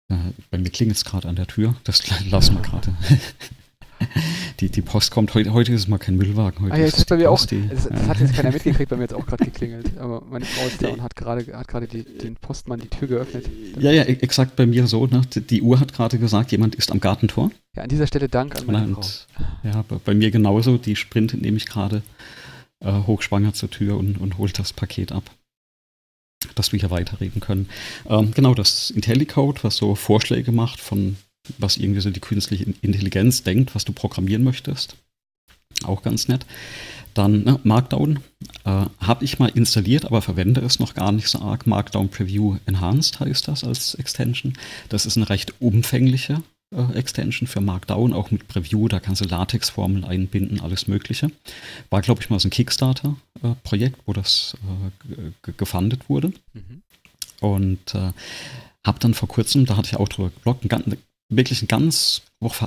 äh, 0.08 0.16
bei 0.50 0.58
mir 0.58 0.70
klingelt 0.70 0.96
es 0.96 1.04
gerade 1.04 1.28
an 1.28 1.36
der 1.36 1.46
Tür. 1.46 1.74
Das 1.84 2.02
lassen 2.30 2.56
wir 2.56 2.62
gerade. 2.62 2.94
die, 4.60 4.70
die 4.70 4.82
Post 4.82 5.10
kommt. 5.10 5.34
Heute, 5.34 5.52
heute 5.52 5.72
ist 5.72 5.82
es 5.82 5.88
mal 5.88 5.98
kein 5.98 6.16
Müllwagen. 6.16 6.64
Heute 6.64 6.74
ah, 6.74 6.78
ja, 6.78 6.86
ist 6.86 7.08
bei 7.08 7.16
mir 7.16 7.30
auch. 7.30 7.44
Die, 7.46 7.66
das, 7.68 7.88
das 7.88 8.08
hat 8.08 8.20
jetzt 8.20 8.34
keiner 8.34 8.52
mitgekriegt, 8.52 8.90
bei 8.90 8.96
mir 8.96 9.02
jetzt 9.02 9.14
auch 9.14 9.26
gerade 9.26 9.44
geklingelt. 9.44 9.96
Aber 9.98 10.22
meine 10.28 10.44
Frau 10.44 10.66
ist 10.66 10.82
da 10.82 10.88
und 10.88 11.02
hat 11.02 11.16
gerade 11.16 11.46
hat 11.56 11.92
den 11.92 12.36
Postmann 12.36 12.80
die 12.80 12.88
Tür 12.88 13.08
geöffnet. 13.08 13.48
Ja, 13.78 13.92
ja, 13.92 14.02
e-, 14.02 14.18
exakt 14.20 14.56
bei 14.56 14.66
mir 14.66 14.86
so. 14.86 15.06
Ne? 15.06 15.22
Die 15.34 15.62
Uhr 15.62 15.80
hat 15.80 15.92
gerade 15.92 16.18
gesagt, 16.18 16.52
jemand 16.52 16.74
ist 16.74 16.92
am 16.92 17.00
Gartentor. 17.00 17.50
Ja, 17.76 17.82
an 17.82 17.88
dieser 17.88 18.06
Stelle 18.06 18.28
Dank 18.28 18.56
an 18.56 18.66
meine 18.66 18.96
und, 18.96 19.26
Frau. 19.34 19.44
Ja, 19.62 19.84
bei 20.04 20.14
mir 20.14 20.30
genauso. 20.30 20.76
Die 20.76 20.96
sprintet 20.96 21.40
nämlich 21.40 21.66
gerade 21.66 22.02
äh, 22.80 22.92
hochschwanger 22.92 23.54
zur 23.54 23.70
Tür 23.70 23.96
und, 23.96 24.20
und 24.20 24.38
holt 24.38 24.58
das 24.58 24.72
Paket 24.72 25.12
ab 25.12 25.30
dass 26.54 26.72
wir 26.72 26.80
hier 26.80 26.90
weiterreden 26.90 27.40
können. 27.40 27.68
Ähm, 28.08 28.32
genau, 28.32 28.54
das 28.54 28.90
IntelliCode, 28.90 29.64
was 29.64 29.76
so 29.76 29.94
Vorschläge 29.94 30.52
macht 30.52 30.80
von 30.80 31.16
was 31.58 31.76
irgendwie 31.76 32.00
so 32.00 32.10
die 32.10 32.20
künstliche 32.20 32.72
Intelligenz 32.80 33.42
denkt, 33.42 33.74
was 33.74 33.84
du 33.84 33.92
programmieren 33.92 34.44
möchtest. 34.44 34.96
Auch 35.84 36.02
ganz 36.02 36.28
nett. 36.28 36.46
Dann 37.12 37.44
ne, 37.44 37.60
Markdown 37.62 38.20
äh, 38.64 38.86
habe 38.98 39.24
ich 39.24 39.38
mal 39.38 39.50
installiert, 39.50 40.04
aber 40.04 40.22
verwende 40.22 40.60
es 40.62 40.78
noch 40.78 40.94
gar 40.94 41.12
nicht 41.12 41.28
so 41.28 41.40
arg. 41.40 41.66
Markdown 41.66 42.08
Preview 42.08 42.56
Enhanced 42.66 43.20
heißt 43.20 43.46
das 43.48 43.62
als 43.62 43.94
Extension. 43.94 44.54
Das 44.88 45.06
ist 45.06 45.16
eine 45.16 45.28
recht 45.28 45.54
umfängliche 45.60 46.42
Extension 46.94 47.46
für 47.46 47.60
Markdown, 47.60 48.12
auch 48.12 48.30
mit 48.30 48.48
Preview, 48.48 48.88
da 48.88 49.00
kannst 49.00 49.20
du 49.20 49.26
Latex-Formeln 49.26 50.04
einbinden, 50.04 50.60
alles 50.60 50.88
Mögliche. 50.88 51.30
War, 51.90 52.02
glaube 52.02 52.20
ich, 52.22 52.30
mal 52.30 52.38
so 52.38 52.48
ein 52.48 52.50
Kickstarter-Projekt, 52.50 54.00
wo 54.06 54.12
das 54.12 54.56
äh, 55.08 55.52
gefundet 55.56 56.08
wurde. 56.08 56.32
Mhm. 56.52 56.82
Und 57.40 57.94
äh, 57.94 58.12
habe 58.84 58.98
dann 58.98 59.14
vor 59.14 59.28
kurzem, 59.28 59.66
da 59.66 59.76
hatte 59.76 59.88
ich 59.88 59.96
auch 59.96 60.08
drüber 60.08 60.30
geblockt, 60.30 60.70
ein, 60.72 60.96
wirklich 61.28 61.62
ein 61.62 61.68
ganz 61.68 62.22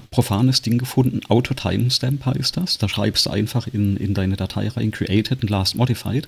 profanes 0.10 0.62
Ding 0.62 0.78
gefunden. 0.78 1.22
Auto-Timestamp 1.28 2.26
heißt 2.26 2.58
das. 2.58 2.78
Da 2.78 2.90
schreibst 2.90 3.26
du 3.26 3.30
einfach 3.30 3.68
in, 3.68 3.98
in 3.98 4.14
deine 4.14 4.36
Datei 4.36 4.68
rein, 4.70 4.92
created 4.92 5.42
and 5.42 5.50
last 5.50 5.76
modified. 5.76 6.28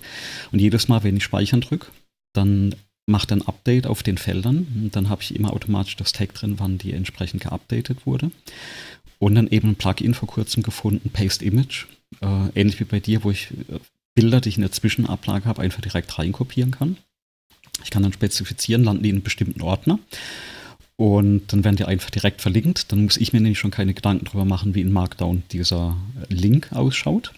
Und 0.52 0.60
jedes 0.60 0.88
Mal, 0.88 1.04
wenn 1.04 1.18
ich 1.18 1.24
speichern 1.24 1.62
drücke, 1.62 1.88
dann 2.34 2.76
macht 3.10 3.32
ein 3.32 3.46
Update 3.46 3.88
auf 3.88 4.04
den 4.04 4.18
Feldern. 4.18 4.68
Und 4.76 4.96
dann 4.96 5.10
habe 5.10 5.22
ich 5.22 5.36
immer 5.36 5.54
automatisch 5.54 5.96
das 5.96 6.14
Tag 6.14 6.34
drin, 6.34 6.56
wann 6.58 6.78
die 6.78 6.94
entsprechend 6.94 7.44
geupdatet 7.44 8.06
wurde. 8.06 8.32
Und 9.18 9.36
dann 9.36 9.48
eben 9.48 9.70
ein 9.70 9.76
Plugin 9.76 10.14
vor 10.14 10.30
kurzem 10.30 10.64
gefunden, 10.64 11.10
Paste 11.10 11.44
Image. 11.44 11.86
Äh, 12.22 12.50
ähnlich 12.56 12.80
wie 12.80 12.86
bei 12.86 13.00
dir, 13.00 13.24
wo 13.24 13.32
ich 13.32 13.52
äh, 13.52 13.80
Bilder, 14.16 14.42
die 14.42 14.50
ich 14.50 14.58
in 14.58 14.62
der 14.62 14.72
Zwischenablage 14.72 15.46
habe, 15.46 15.62
einfach 15.62 15.82
direkt 15.82 16.18
reinkopieren 16.18 16.72
kann. 16.72 16.98
Ich 17.84 17.92
kann 17.92 18.04
dann 18.04 18.14
spezifizieren, 18.14 18.84
landen 18.84 19.04
die 19.04 19.10
in 19.10 19.18
einem 19.18 19.24
bestimmten 19.24 19.62
Ordner. 19.62 20.00
Und 20.96 21.54
dann 21.54 21.64
werden 21.64 21.78
die 21.78 21.86
einfach 21.86 22.10
direkt 22.10 22.42
verlinkt. 22.42 22.92
Dann 22.92 23.06
muss 23.06 23.18
ich 23.18 23.32
mir 23.32 23.40
nämlich 23.40 23.60
schon 23.60 23.72
keine 23.72 23.94
Gedanken 23.94 24.26
darüber 24.26 24.44
machen, 24.44 24.76
wie 24.76 24.82
in 24.82 24.92
Markdown 24.92 25.44
dieser 25.52 25.96
Link 26.28 26.74
ausschaut. 26.74 27.34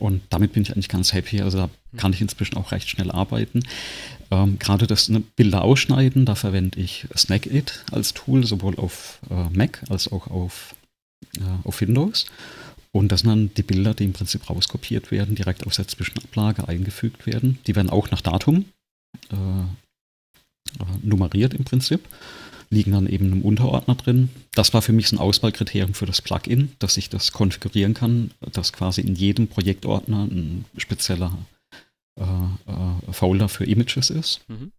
Und 0.00 0.22
damit 0.30 0.54
bin 0.54 0.62
ich 0.62 0.72
eigentlich 0.72 0.88
ganz 0.88 1.12
happy. 1.12 1.42
Also 1.42 1.58
da 1.58 1.70
kann 1.96 2.12
ich 2.12 2.20
inzwischen 2.20 2.56
auch 2.56 2.72
recht 2.72 2.88
schnell 2.88 3.10
arbeiten. 3.10 3.62
Ähm, 4.30 4.58
Gerade 4.58 4.86
das 4.86 5.08
ne, 5.08 5.20
Bilder 5.20 5.62
ausschneiden, 5.62 6.24
da 6.24 6.34
verwende 6.34 6.80
ich 6.80 7.06
Snagit 7.16 7.84
als 7.92 8.14
Tool, 8.14 8.46
sowohl 8.46 8.76
auf 8.76 9.20
äh, 9.30 9.56
Mac 9.56 9.82
als 9.88 10.10
auch 10.10 10.26
auf, 10.28 10.74
äh, 11.36 11.40
auf 11.64 11.80
Windows. 11.80 12.26
Und 12.92 13.12
das 13.12 13.20
sind 13.20 13.28
dann 13.28 13.54
die 13.54 13.62
Bilder, 13.62 13.94
die 13.94 14.04
im 14.04 14.12
Prinzip 14.12 14.48
rauskopiert 14.48 15.10
werden, 15.10 15.36
direkt 15.36 15.66
aus 15.66 15.76
der 15.76 15.86
Zwischenablage 15.86 16.66
eingefügt 16.66 17.26
werden. 17.26 17.58
Die 17.66 17.76
werden 17.76 17.90
auch 17.90 18.10
nach 18.10 18.20
Datum 18.20 18.64
äh, 19.30 19.34
äh 19.34 19.64
nummeriert 21.02 21.54
im 21.54 21.64
Prinzip 21.64 22.00
liegen 22.70 22.92
dann 22.92 23.08
eben 23.08 23.32
im 23.32 23.42
Unterordner 23.42 23.96
drin. 23.96 24.30
Das 24.54 24.72
war 24.72 24.80
für 24.80 24.92
mich 24.92 25.10
ein 25.12 25.18
Auswahlkriterium 25.18 25.92
für 25.92 26.06
das 26.06 26.22
Plugin, 26.22 26.72
dass 26.78 26.96
ich 26.96 27.10
das 27.10 27.32
konfigurieren 27.32 27.94
kann, 27.94 28.30
dass 28.52 28.72
quasi 28.72 29.00
in 29.00 29.16
jedem 29.16 29.48
Projektordner 29.48 30.24
ein 30.24 30.64
spezieller 30.76 31.36
äh, 32.16 32.22
äh, 32.22 33.12
Folder 33.12 33.48
für 33.48 33.64
Images 33.64 34.10
ist. 34.10 34.40
Mhm. 34.48 34.72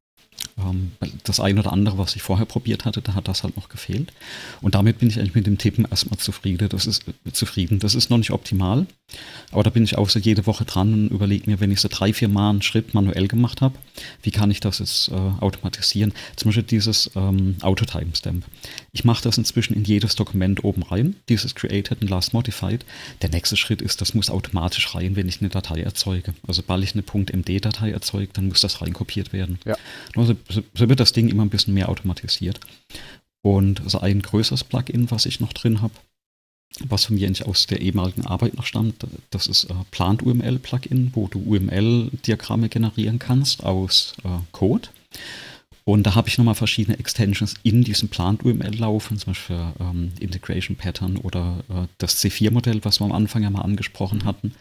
Ähm, 0.57 0.91
das 1.23 1.39
eine 1.39 1.59
oder 1.59 1.71
andere, 1.71 1.97
was 1.97 2.15
ich 2.15 2.21
vorher 2.21 2.45
probiert 2.45 2.85
hatte, 2.85 3.01
da 3.01 3.13
hat 3.13 3.27
das 3.27 3.43
halt 3.43 3.55
noch 3.55 3.69
gefehlt. 3.69 4.11
Und 4.61 4.75
damit 4.75 4.99
bin 4.99 5.09
ich 5.09 5.19
eigentlich 5.19 5.35
mit 5.35 5.47
dem 5.47 5.57
Tippen 5.57 5.85
erstmal 5.89 6.19
zufrieden. 6.19 6.69
Das 6.69 6.87
ist 6.87 7.07
äh, 7.07 7.31
zufrieden. 7.31 7.79
Das 7.79 7.95
ist 7.95 8.09
noch 8.09 8.17
nicht 8.17 8.31
optimal, 8.31 8.85
aber 9.51 9.63
da 9.63 9.69
bin 9.69 9.83
ich 9.83 9.97
auch 9.97 10.09
so 10.09 10.19
jede 10.19 10.45
Woche 10.47 10.65
dran 10.65 10.93
und 10.93 11.11
überlege 11.11 11.49
mir, 11.49 11.59
wenn 11.59 11.71
ich 11.71 11.81
so 11.81 11.89
drei, 11.89 12.13
vier 12.13 12.27
Mal 12.27 12.49
einen 12.49 12.61
Schritt 12.61 12.93
manuell 12.93 13.27
gemacht 13.27 13.61
habe, 13.61 13.75
wie 14.23 14.31
kann 14.31 14.51
ich 14.51 14.59
das 14.59 14.79
jetzt 14.79 15.09
äh, 15.09 15.13
automatisieren? 15.13 16.13
Zum 16.35 16.49
Beispiel 16.49 16.63
dieses 16.63 17.11
ähm, 17.15 17.55
Auto-Timestamp. 17.61 18.45
Ich 18.91 19.03
mache 19.03 19.23
das 19.23 19.37
inzwischen 19.37 19.73
in 19.73 19.83
jedes 19.83 20.15
Dokument 20.15 20.63
oben 20.63 20.83
rein, 20.83 21.15
dieses 21.29 21.55
Created 21.55 22.01
and 22.01 22.09
Last 22.09 22.33
Modified. 22.33 22.85
Der 23.21 23.29
nächste 23.29 23.57
Schritt 23.57 23.81
ist, 23.81 24.01
das 24.01 24.13
muss 24.13 24.29
automatisch 24.29 24.93
rein, 24.95 25.15
wenn 25.15 25.27
ich 25.27 25.41
eine 25.41 25.49
Datei 25.49 25.81
erzeuge. 25.81 26.33
Also 26.47 26.61
sobald 26.61 26.83
ich 26.83 26.93
eine 26.93 27.03
.md-Datei 27.03 27.91
erzeuge, 27.91 28.29
dann 28.33 28.47
muss 28.47 28.61
das 28.61 28.81
reinkopiert 28.81 29.33
werden. 29.33 29.59
Ja. 29.65 29.75
Also, 30.15 30.30
so, 30.49 30.63
so 30.73 30.89
wird 30.89 30.99
das 30.99 31.13
Ding 31.13 31.29
immer 31.29 31.43
ein 31.43 31.49
bisschen 31.49 31.73
mehr 31.73 31.89
automatisiert. 31.89 32.59
Und 33.43 33.81
also 33.81 33.99
ein 33.99 34.21
größeres 34.21 34.63
Plugin, 34.63 35.09
was 35.09 35.25
ich 35.25 35.39
noch 35.39 35.53
drin 35.53 35.81
habe, 35.81 35.93
was 36.79 37.05
von 37.05 37.15
mir 37.15 37.27
eigentlich 37.27 37.45
aus 37.45 37.67
der 37.67 37.81
ehemaligen 37.81 38.25
Arbeit 38.25 38.55
noch 38.55 38.65
stammt, 38.65 39.05
das 39.29 39.47
ist 39.47 39.65
äh, 39.65 39.73
Plant 39.91 40.23
UML 40.23 40.59
Plugin, 40.59 41.11
wo 41.13 41.27
du 41.27 41.39
UML-Diagramme 41.39 42.69
generieren 42.69 43.19
kannst 43.19 43.63
aus 43.63 44.13
äh, 44.23 44.29
Code. 44.51 44.89
Und 45.83 46.03
da 46.03 46.15
habe 46.15 46.29
ich 46.29 46.37
nochmal 46.37 46.55
verschiedene 46.55 46.97
Extensions 46.99 47.55
in 47.63 47.83
diesem 47.83 48.09
Plant 48.09 48.45
UML 48.45 48.75
laufen, 48.75 49.17
zum 49.17 49.31
Beispiel 49.31 49.73
ähm, 49.79 50.11
Integration 50.19 50.77
Pattern 50.77 51.17
oder 51.17 51.63
äh, 51.69 51.87
das 51.97 52.23
C4-Modell, 52.23 52.85
was 52.85 53.01
wir 53.01 53.05
am 53.05 53.11
Anfang 53.11 53.43
ja 53.43 53.49
mal 53.49 53.63
angesprochen 53.63 54.23
hatten. 54.23 54.53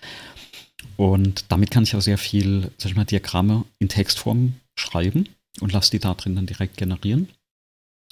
Und 0.96 1.44
damit 1.48 1.70
kann 1.70 1.82
ich 1.82 1.94
auch 1.94 2.00
sehr 2.00 2.18
viel, 2.18 2.70
sag 2.78 2.90
ich 2.90 2.96
mal, 2.96 3.04
Diagramme 3.04 3.64
in 3.78 3.88
Textform 3.88 4.54
schreiben 4.76 5.28
und 5.60 5.72
lasse 5.72 5.90
die 5.90 5.98
da 5.98 6.14
drin 6.14 6.36
dann 6.36 6.46
direkt 6.46 6.76
generieren. 6.76 7.28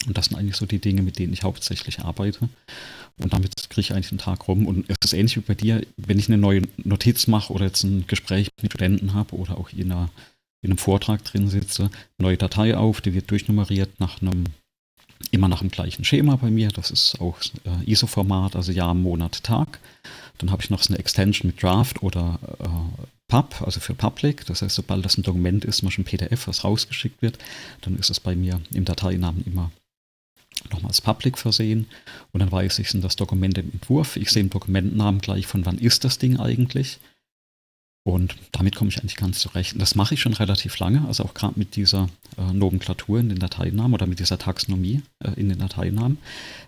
Und 0.07 0.17
das 0.17 0.27
sind 0.27 0.37
eigentlich 0.37 0.57
so 0.57 0.67
die 0.67 0.79
Dinge, 0.79 1.03
mit 1.03 1.19
denen 1.19 1.33
ich 1.33 1.43
hauptsächlich 1.43 2.01
arbeite. 2.01 2.49
Und 3.19 3.33
damit 3.33 3.69
kriege 3.69 3.81
ich 3.81 3.93
eigentlich 3.93 4.13
einen 4.13 4.21
Tag 4.21 4.47
rum. 4.47 4.67
Und 4.67 4.89
es 4.89 4.97
ist 5.03 5.13
ähnlich 5.13 5.37
wie 5.37 5.41
bei 5.41 5.55
dir, 5.55 5.85
wenn 5.97 6.19
ich 6.19 6.29
eine 6.29 6.39
neue 6.39 6.63
Notiz 6.77 7.27
mache 7.27 7.53
oder 7.53 7.67
jetzt 7.67 7.83
ein 7.83 8.07
Gespräch 8.07 8.49
mit 8.63 8.73
Studenten 8.73 9.13
habe 9.15 9.35
oder 9.35 9.59
auch 9.59 9.71
in, 9.71 9.91
einer, 9.91 10.11
in 10.63 10.71
einem 10.71 10.79
Vortrag 10.79 11.25
drin 11.25 11.49
sitze, 11.49 11.91
neue 12.19 12.37
Datei 12.37 12.77
auf, 12.77 13.01
die 13.01 13.13
wird 13.13 13.31
durchnummeriert 13.31 13.99
nach 13.99 14.23
einem, 14.23 14.45
immer 15.33 15.49
nach 15.49 15.61
dem 15.61 15.71
gleichen 15.71 16.05
Schema 16.05 16.37
bei 16.37 16.51
mir. 16.51 16.69
Das 16.69 16.93
ist 16.93 17.21
auch 17.21 17.41
äh, 17.65 17.91
ISO-Format, 17.91 18.55
also 18.55 18.71
Jahr, 18.71 18.95
Monat, 18.95 19.43
Tag. 19.43 19.81
Dann 20.39 20.53
habe 20.53 20.63
ich 20.63 20.71
noch 20.71 20.83
so 20.83 20.93
eine 20.93 21.01
Extension 21.01 21.51
mit 21.51 21.61
Draft 21.61 22.05
oder 22.05 22.39
äh, 22.61 23.03
Pub, 23.29 23.63
also 23.63 23.79
für 23.79 23.95
Public. 23.95 24.47
Das 24.47 24.63
heißt, 24.63 24.75
sobald 24.75 25.05
das 25.05 25.19
ein 25.19 25.23
Dokument 25.23 25.65
ist, 25.65 25.83
Beispiel 25.83 26.03
ein 26.03 26.07
PDF, 26.07 26.49
was 26.49 26.65
rausgeschickt 26.65 27.23
wird, 27.23 27.39
dann 27.83 27.97
ist 27.99 28.11
es 28.11 28.21
bei 28.21 28.35
mir 28.35 28.61
im 28.73 28.85
Dateinamen 28.85 29.45
immer 29.47 29.71
nochmal 30.71 30.89
als 30.91 31.01
Public 31.01 31.39
versehen 31.39 31.87
und 32.33 32.41
dann 32.41 32.51
weiß 32.51 32.79
ich, 32.81 32.91
sind 32.91 33.05
das 33.05 33.17
Dokumente 33.17 33.61
im 33.61 33.71
Entwurf. 33.73 34.17
Ich 34.17 34.31
sehe 34.31 34.43
im 34.43 34.51
Dokumentennamen 34.51 35.21
gleich, 35.21 35.47
von 35.47 35.65
wann 35.67 35.79
ist 35.79 36.05
das 36.05 36.19
Ding 36.19 36.41
eigentlich. 36.41 36.99
Und 38.05 38.37
damit 38.53 38.75
komme 38.75 38.89
ich 38.89 38.99
eigentlich 38.99 39.17
ganz 39.17 39.39
zurecht. 39.39 39.75
Und 39.75 39.81
das 39.81 39.95
mache 39.95 40.15
ich 40.15 40.21
schon 40.23 40.33
relativ 40.33 40.79
lange, 40.79 41.07
also 41.07 41.25
auch 41.25 41.35
gerade 41.35 41.59
mit 41.59 41.77
dieser 41.77 42.09
äh, 42.39 42.53
Nomenklatur 42.55 43.21
in 43.21 43.29
den 43.29 43.39
Dateinamen 43.39 43.93
oder 43.93 44.07
mit 44.07 44.19
dieser 44.19 44.39
Taxonomie 44.39 45.03
äh, 45.23 45.33
in 45.39 45.51
den 45.51 45.59
Dateinamen. 45.59 46.17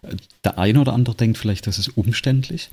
Äh, 0.02 0.16
der 0.44 0.58
eine 0.58 0.82
oder 0.82 0.92
andere 0.92 1.16
denkt 1.16 1.38
vielleicht, 1.38 1.66
das 1.66 1.78
ist 1.78 1.96
umständlich, 1.96 2.68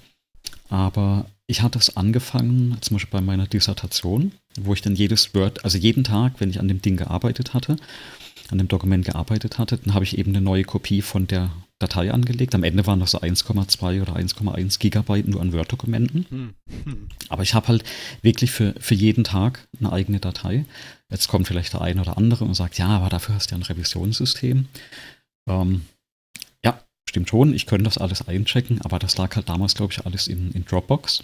aber 0.67 1.28
ich 1.47 1.62
hatte 1.62 1.79
es 1.79 1.95
angefangen, 1.95 2.77
zum 2.81 2.95
Beispiel 2.95 3.19
bei 3.19 3.25
meiner 3.25 3.47
Dissertation, 3.47 4.33
wo 4.60 4.73
ich 4.73 4.81
dann 4.81 4.95
jedes 4.95 5.33
Word, 5.33 5.63
also 5.63 5.77
jeden 5.77 6.03
Tag, 6.03 6.33
wenn 6.39 6.49
ich 6.49 6.60
an 6.60 6.67
dem 6.67 6.81
Ding 6.81 6.97
gearbeitet 6.97 7.53
hatte, 7.53 7.77
an 8.49 8.57
dem 8.57 8.67
Dokument 8.67 9.05
gearbeitet 9.05 9.57
hatte, 9.57 9.77
dann 9.77 9.93
habe 9.93 10.03
ich 10.03 10.17
eben 10.17 10.31
eine 10.31 10.41
neue 10.41 10.63
Kopie 10.63 11.01
von 11.01 11.25
der 11.25 11.51
Datei 11.79 12.12
angelegt. 12.12 12.55
Am 12.55 12.63
Ende 12.63 12.86
waren 12.86 12.99
das 12.99 13.12
so 13.12 13.21
1,2 13.21 14.01
oder 14.01 14.15
1,1 14.15 14.79
Gigabyte 14.79 15.27
nur 15.27 15.41
an 15.41 15.53
Word-Dokumenten. 15.53 16.25
Hm. 16.29 16.53
Hm. 16.83 17.07
Aber 17.29 17.43
ich 17.43 17.53
habe 17.53 17.67
halt 17.67 17.83
wirklich 18.21 18.51
für, 18.51 18.73
für 18.79 18.95
jeden 18.95 19.23
Tag 19.23 19.67
eine 19.79 19.91
eigene 19.91 20.19
Datei. 20.19 20.65
Jetzt 21.10 21.27
kommt 21.27 21.47
vielleicht 21.47 21.73
der 21.73 21.81
eine 21.81 22.01
oder 22.01 22.17
andere 22.17 22.45
und 22.45 22.55
sagt, 22.55 22.77
ja, 22.77 22.88
aber 22.88 23.10
dafür 23.10 23.36
hast 23.36 23.51
du 23.51 23.55
ja 23.55 23.60
ein 23.60 23.63
Revisionssystem. 23.63 24.67
Ähm, 25.47 25.86
ja, 26.65 26.81
stimmt 27.07 27.29
schon, 27.29 27.53
ich 27.53 27.67
könnte 27.67 27.86
das 27.86 27.97
alles 27.97 28.27
einchecken, 28.27 28.81
aber 28.81 28.97
das 28.99 29.17
lag 29.17 29.36
halt 29.36 29.47
damals, 29.47 29.75
glaube 29.75 29.93
ich, 29.93 30.05
alles 30.05 30.27
in, 30.27 30.51
in 30.51 30.65
Dropbox. 30.65 31.23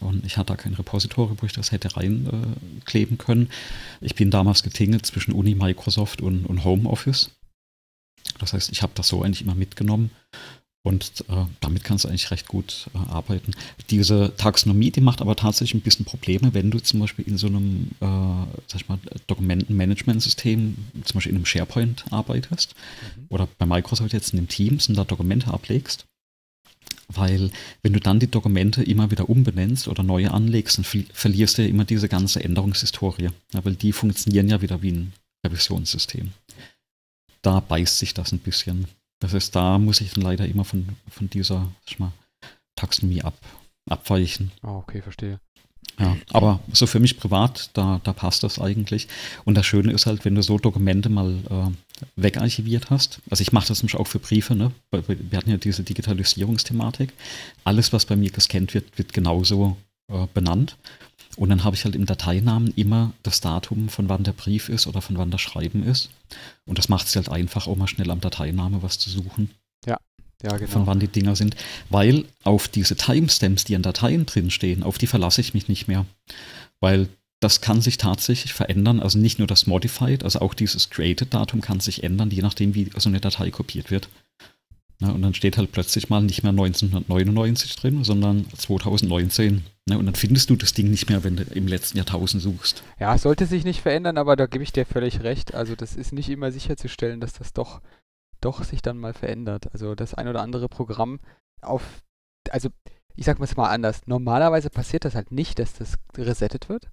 Und 0.00 0.24
ich 0.24 0.36
hatte 0.36 0.52
da 0.52 0.56
kein 0.56 0.74
Repository, 0.74 1.34
wo 1.38 1.46
ich 1.46 1.52
das 1.52 1.72
hätte 1.72 1.96
reinkleben 1.96 3.16
äh, 3.16 3.22
können. 3.22 3.50
Ich 4.00 4.14
bin 4.14 4.30
damals 4.30 4.62
getingelt 4.62 5.06
zwischen 5.06 5.32
Uni, 5.32 5.54
Microsoft 5.54 6.20
und, 6.20 6.46
und 6.46 6.64
Homeoffice. 6.64 7.30
Das 8.38 8.52
heißt, 8.52 8.72
ich 8.72 8.82
habe 8.82 8.92
das 8.94 9.08
so 9.08 9.22
eigentlich 9.22 9.42
immer 9.42 9.54
mitgenommen 9.54 10.10
und 10.86 11.24
äh, 11.28 11.46
damit 11.60 11.82
kannst 11.82 12.04
du 12.04 12.08
eigentlich 12.08 12.30
recht 12.30 12.46
gut 12.46 12.90
äh, 12.94 12.98
arbeiten. 13.10 13.52
Diese 13.90 14.34
Taxonomie, 14.36 14.90
die 14.90 15.00
macht 15.00 15.22
aber 15.22 15.34
tatsächlich 15.34 15.74
ein 15.74 15.84
bisschen 15.84 16.04
Probleme, 16.04 16.52
wenn 16.52 16.70
du 16.70 16.78
zum 16.78 17.00
Beispiel 17.00 17.26
in 17.26 17.38
so 17.38 17.46
einem 17.46 17.90
äh, 18.00 18.06
sag 18.66 18.82
ich 18.82 18.88
mal, 18.88 18.98
Dokumentenmanagementsystem, 19.26 20.76
zum 21.04 21.14
Beispiel 21.14 21.30
in 21.30 21.36
einem 21.36 21.46
SharePoint 21.46 22.04
arbeitest 22.10 22.74
mhm. 23.16 23.26
oder 23.30 23.48
bei 23.58 23.64
Microsoft 23.64 24.12
jetzt 24.12 24.34
in 24.34 24.38
dem 24.38 24.48
Teams 24.48 24.88
und 24.88 24.96
da 24.96 25.04
Dokumente 25.04 25.52
ablegst 25.52 26.04
weil 27.08 27.50
wenn 27.82 27.92
du 27.92 28.00
dann 28.00 28.20
die 28.20 28.30
Dokumente 28.30 28.82
immer 28.82 29.10
wieder 29.10 29.28
umbenennst 29.28 29.88
oder 29.88 30.02
neue 30.02 30.30
anlegst, 30.30 30.78
dann 30.78 30.84
verlierst 30.84 31.58
du 31.58 31.62
ja 31.62 31.68
immer 31.68 31.84
diese 31.84 32.08
ganze 32.08 32.42
Änderungshistorie. 32.42 33.30
Ja, 33.52 33.64
weil 33.64 33.74
die 33.74 33.92
funktionieren 33.92 34.48
ja 34.48 34.62
wieder 34.62 34.82
wie 34.82 34.92
ein 34.92 35.12
Revisionssystem. 35.46 36.32
Da 37.42 37.60
beißt 37.60 37.98
sich 37.98 38.14
das 38.14 38.32
ein 38.32 38.38
bisschen. 38.38 38.86
Das 39.20 39.32
heißt, 39.32 39.54
da 39.54 39.78
muss 39.78 40.00
ich 40.00 40.12
dann 40.12 40.24
leider 40.24 40.46
immer 40.46 40.64
von, 40.64 40.88
von 41.08 41.28
dieser 41.30 41.72
mal, 41.98 42.12
Taxonomie 42.76 43.22
ab, 43.22 43.38
abweichen. 43.88 44.50
Ah, 44.62 44.76
okay, 44.76 45.02
verstehe. 45.02 45.40
Ja, 45.98 46.16
aber 46.30 46.60
so 46.72 46.86
für 46.86 46.98
mich 46.98 47.18
privat, 47.18 47.70
da, 47.74 48.00
da 48.02 48.12
passt 48.12 48.42
das 48.42 48.58
eigentlich. 48.58 49.06
Und 49.44 49.54
das 49.54 49.64
Schöne 49.64 49.92
ist 49.92 50.06
halt, 50.06 50.24
wenn 50.24 50.34
du 50.34 50.42
so 50.42 50.58
Dokumente 50.58 51.08
mal 51.08 51.36
äh, 51.50 52.02
wegarchiviert 52.16 52.90
hast. 52.90 53.20
Also 53.30 53.42
ich 53.42 53.52
mache 53.52 53.68
das 53.68 53.82
nämlich 53.82 53.96
auch 53.96 54.08
für 54.08 54.18
Briefe, 54.18 54.56
ne? 54.56 54.72
Wir 54.90 55.38
hatten 55.38 55.50
ja 55.50 55.56
diese 55.56 55.84
Digitalisierungsthematik. 55.84 57.12
Alles, 57.62 57.92
was 57.92 58.06
bei 58.06 58.16
mir 58.16 58.30
gescannt 58.30 58.74
wird, 58.74 58.98
wird 58.98 59.12
genauso 59.12 59.76
äh, 60.08 60.26
benannt. 60.34 60.76
Und 61.36 61.48
dann 61.48 61.64
habe 61.64 61.76
ich 61.76 61.84
halt 61.84 61.96
im 61.96 62.06
Dateinamen 62.06 62.72
immer 62.76 63.12
das 63.22 63.40
Datum, 63.40 63.88
von 63.88 64.08
wann 64.08 64.22
der 64.24 64.32
Brief 64.32 64.68
ist 64.68 64.86
oder 64.86 65.00
von 65.00 65.18
wann 65.18 65.30
das 65.30 65.40
Schreiben 65.40 65.82
ist. 65.82 66.10
Und 66.64 66.78
das 66.78 66.88
macht 66.88 67.06
es 67.06 67.16
halt 67.16 67.28
einfach, 67.28 67.66
auch 67.66 67.76
mal 67.76 67.88
schnell 67.88 68.10
am 68.10 68.20
Dateiname 68.20 68.82
was 68.82 68.98
zu 68.98 69.10
suchen. 69.10 69.50
Ja, 70.44 70.56
genau. 70.56 70.70
von 70.70 70.86
wann 70.86 71.00
die 71.00 71.08
Dinger 71.08 71.36
sind, 71.36 71.56
weil 71.88 72.24
auf 72.42 72.68
diese 72.68 72.96
Timestamps, 72.96 73.64
die 73.64 73.74
in 73.74 73.82
Dateien 73.82 74.26
drin 74.26 74.50
stehen, 74.50 74.82
auf 74.82 74.98
die 74.98 75.06
verlasse 75.06 75.40
ich 75.40 75.54
mich 75.54 75.68
nicht 75.68 75.88
mehr, 75.88 76.04
weil 76.80 77.08
das 77.40 77.60
kann 77.60 77.80
sich 77.80 77.98
tatsächlich 77.98 78.52
verändern, 78.52 79.00
also 79.00 79.18
nicht 79.18 79.38
nur 79.38 79.48
das 79.48 79.66
Modified, 79.66 80.22
also 80.22 80.40
auch 80.40 80.54
dieses 80.54 80.90
Created-Datum 80.90 81.60
kann 81.60 81.80
sich 81.80 82.02
ändern, 82.02 82.30
je 82.30 82.42
nachdem, 82.42 82.74
wie 82.74 82.90
so 82.96 83.08
eine 83.08 83.20
Datei 83.20 83.50
kopiert 83.50 83.90
wird. 83.90 84.08
Ja, 85.00 85.08
und 85.10 85.22
dann 85.22 85.34
steht 85.34 85.58
halt 85.58 85.72
plötzlich 85.72 86.08
mal 86.08 86.22
nicht 86.22 86.42
mehr 86.42 86.52
1999 86.52 87.76
drin, 87.76 88.04
sondern 88.04 88.46
2019. 88.56 89.64
Ja, 89.88 89.96
und 89.96 90.06
dann 90.06 90.14
findest 90.14 90.48
du 90.50 90.56
das 90.56 90.72
Ding 90.72 90.90
nicht 90.90 91.10
mehr, 91.10 91.24
wenn 91.24 91.36
du 91.36 91.42
im 91.42 91.66
letzten 91.66 91.98
Jahrtausend 91.98 92.42
suchst. 92.42 92.82
Ja, 92.98 93.14
es 93.14 93.22
sollte 93.22 93.46
sich 93.46 93.64
nicht 93.64 93.82
verändern, 93.82 94.16
aber 94.16 94.36
da 94.36 94.46
gebe 94.46 94.64
ich 94.64 94.72
dir 94.72 94.86
völlig 94.86 95.22
recht. 95.22 95.52
Also 95.52 95.74
das 95.74 95.96
ist 95.96 96.12
nicht 96.12 96.30
immer 96.30 96.52
sicherzustellen, 96.52 97.20
dass 97.20 97.34
das 97.34 97.52
doch 97.52 97.80
doch 98.44 98.64
sich 98.64 98.82
dann 98.82 98.98
mal 98.98 99.14
verändert. 99.14 99.72
Also 99.72 99.94
das 99.94 100.14
ein 100.14 100.28
oder 100.28 100.42
andere 100.42 100.68
Programm 100.68 101.20
auf, 101.62 102.02
also 102.50 102.68
ich 103.16 103.24
sag 103.24 103.38
mal 103.38 103.70
anders, 103.70 104.02
normalerweise 104.06 104.70
passiert 104.70 105.04
das 105.04 105.14
halt 105.14 105.30
nicht, 105.30 105.58
dass 105.58 105.74
das 105.74 105.96
resettet 106.16 106.68
wird. 106.68 106.90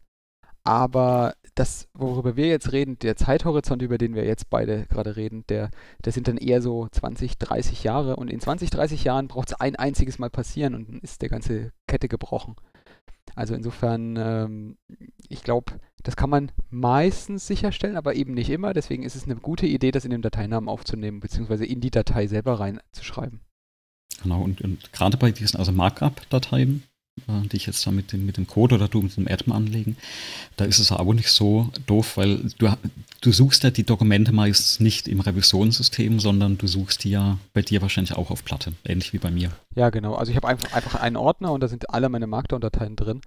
Aber 0.64 1.34
das, 1.56 1.88
worüber 1.96 2.36
wir 2.36 2.48
jetzt 2.48 2.72
reden, 2.72 3.00
der 3.00 3.16
Zeithorizont, 3.16 3.82
über 3.82 3.98
den 3.98 4.14
wir 4.14 4.26
jetzt 4.26 4.50
beide 4.52 4.86
gerade 4.86 5.16
reden, 5.16 5.44
der, 5.50 5.72
der 6.06 6.14
sind 6.14 6.28
dann 6.28 6.38
eher 6.38 6.62
so 6.62 6.88
20, 6.92 7.40
30 7.40 7.84
Jahre. 7.84 8.16
Und 8.16 8.30
in 8.30 8.40
20, 8.40 8.70
30 8.70 9.04
Jahren 9.04 9.28
braucht 9.28 9.50
es 9.50 9.60
ein 9.60 9.76
einziges 9.76 10.20
Mal 10.20 10.30
passieren 10.30 10.76
und 10.76 10.88
dann 10.88 11.00
ist 11.00 11.24
der 11.24 11.30
ganze 11.30 11.72
Kette 11.88 12.08
gebrochen. 12.08 12.56
Also 13.36 13.54
insofern, 13.56 14.16
ähm, 14.18 14.78
ich 15.30 15.44
glaube, 15.44 15.74
das 16.04 16.16
kann 16.16 16.30
man 16.30 16.52
meistens 16.70 17.48
sicherstellen, 17.48 17.96
aber 17.96 18.16
eben 18.16 18.34
nicht 18.34 18.50
immer. 18.50 18.74
Deswegen 18.74 19.04
ist 19.04 19.16
es 19.16 19.26
eine 19.26 19.36
gute 19.36 19.68
Idee, 19.68 19.92
das 19.92 20.06
in 20.06 20.12
den 20.12 20.22
Dateinamen 20.22 20.68
aufzunehmen, 20.70 21.20
beziehungsweise 21.20 21.66
in 21.66 21.80
die 21.80 21.92
Datei 21.92 22.28
selber 22.28 22.60
reinzuschreiben. 22.60 23.42
Genau, 24.22 24.42
und, 24.42 24.62
und 24.62 24.92
gerade 24.94 25.18
bei 25.18 25.32
diesen 25.32 25.58
also 25.58 25.72
Markup-Dateien, 25.72 26.84
die 27.28 27.58
ich 27.58 27.66
jetzt 27.66 27.86
da 27.86 27.92
mit 27.92 28.14
dem, 28.14 28.26
mit 28.26 28.38
dem 28.38 28.48
Code 28.48 28.76
oder 28.76 28.88
du 28.88 29.02
mit 29.02 29.16
dem 29.16 29.28
Atom 29.28 29.54
anlegen, 29.54 29.98
da 30.58 30.66
ist 30.66 30.80
es 30.80 30.92
aber 30.92 31.14
nicht 31.14 31.30
so 31.30 31.70
doof, 31.86 32.18
weil 32.18 32.38
du, 32.58 32.74
du 33.22 33.32
suchst 33.32 33.64
ja 33.64 33.70
die 33.70 33.84
Dokumente 33.84 34.32
meistens 34.32 34.80
nicht 34.80 35.08
im 35.08 35.20
Revisionssystem, 35.20 36.20
sondern 36.20 36.58
du 36.58 36.68
suchst 36.68 37.04
die 37.04 37.12
ja 37.12 37.38
bei 37.54 37.62
dir 37.62 37.82
wahrscheinlich 37.82 38.16
auch 38.16 38.32
auf 38.32 38.44
Platte, 38.44 38.74
ähnlich 38.86 39.14
wie 39.14 39.18
bei 39.18 39.32
mir. 39.32 39.52
Ja, 39.76 39.90
genau. 39.90 40.16
Also 40.16 40.32
ich 40.32 40.36
habe 40.36 40.48
einfach, 40.48 40.74
einfach 40.74 40.96
einen 40.96 41.18
Ordner 41.18 41.52
und 41.52 41.62
da 41.62 41.68
sind 41.68 41.90
alle 41.90 42.10
meine 42.10 42.28
Markdown-Dateien 42.28 42.96
drin. 42.96 43.22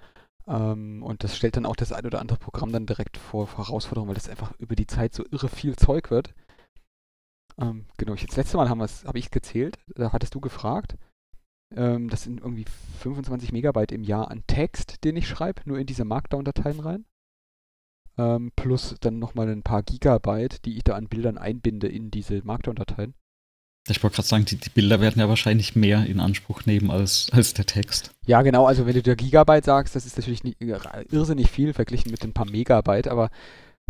Ähm, 0.47 1.03
und 1.03 1.25
das 1.25 1.37
stellt 1.37 1.57
dann 1.57 1.67
auch 1.67 1.77
das 1.77 1.93
ein 1.93 2.05
oder 2.05 2.21
andere 2.21 2.39
Programm 2.39 2.73
dann 2.73 2.87
direkt 2.87 3.17
vor 3.17 3.49
Herausforderungen, 3.57 4.09
weil 4.09 4.17
das 4.17 4.29
einfach 4.29 4.53
über 4.59 4.77
die 4.77 4.87
Zeit 4.87 5.15
so 5.15 5.25
irre 5.31 5.49
viel 5.49 5.77
Zeug 5.77 6.11
wird. 6.11 6.35
Ähm, 7.59 7.87
genau, 7.97 8.15
ich, 8.15 8.27
das 8.27 8.37
letzte 8.37 8.57
Mal 8.57 8.69
habe 8.69 8.87
hab 8.87 9.15
ich 9.15 9.31
gezählt, 9.31 9.79
da 9.95 10.13
hattest 10.13 10.35
du 10.35 10.41
gefragt. 10.41 10.97
Ähm, 11.75 12.09
das 12.09 12.23
sind 12.23 12.41
irgendwie 12.41 12.65
25 13.01 13.53
Megabyte 13.53 13.93
im 13.93 14.05
Jahr 14.05 14.31
an 14.31 14.43
Text, 14.47 15.05
den 15.05 15.17
ich 15.17 15.29
schreibe, 15.29 15.63
nur 15.65 15.79
in 15.79 15.87
diese 15.87 16.05
Markdown-Dateien 16.05 16.81
rein. 16.81 17.05
Ähm, 18.17 18.53
plus 18.55 18.95
dann 19.01 19.19
nochmal 19.19 19.49
ein 19.49 19.63
paar 19.63 19.83
Gigabyte, 19.83 20.65
die 20.65 20.77
ich 20.77 20.85
da 20.85 20.95
an 20.95 21.09
Bildern 21.09 21.37
einbinde 21.37 21.89
in 21.89 22.11
diese 22.11 22.43
Markdown-Dateien. 22.45 23.15
Ich 23.89 24.03
wollte 24.03 24.17
gerade 24.17 24.29
sagen, 24.29 24.45
die, 24.47 24.57
die, 24.57 24.71
Bilder 24.71 25.01
werden 25.01 25.21
ja 25.21 25.29
wahrscheinlich 25.29 25.77
mehr 25.77 26.07
in 26.07 26.19
Anspruch 26.19 26.65
nehmen 26.65 26.91
als, 26.91 27.29
als 27.33 27.53
der 27.53 27.67
Text. 27.67 28.15
Ja, 28.25 28.41
genau. 28.41 28.67
Also 28.67 28.87
wenn 28.87 28.95
du 28.95 29.03
der 29.03 29.17
Gigabyte 29.17 29.65
sagst, 29.65 29.95
das 29.95 30.07
ist 30.07 30.17
natürlich 30.17 30.43
nicht, 30.43 30.57
irrsinnig 30.61 31.51
viel 31.51 31.75
verglichen 31.75 32.11
mit 32.11 32.25
ein 32.25 32.33
paar 32.33 32.49
Megabyte, 32.49 33.09
aber 33.09 33.31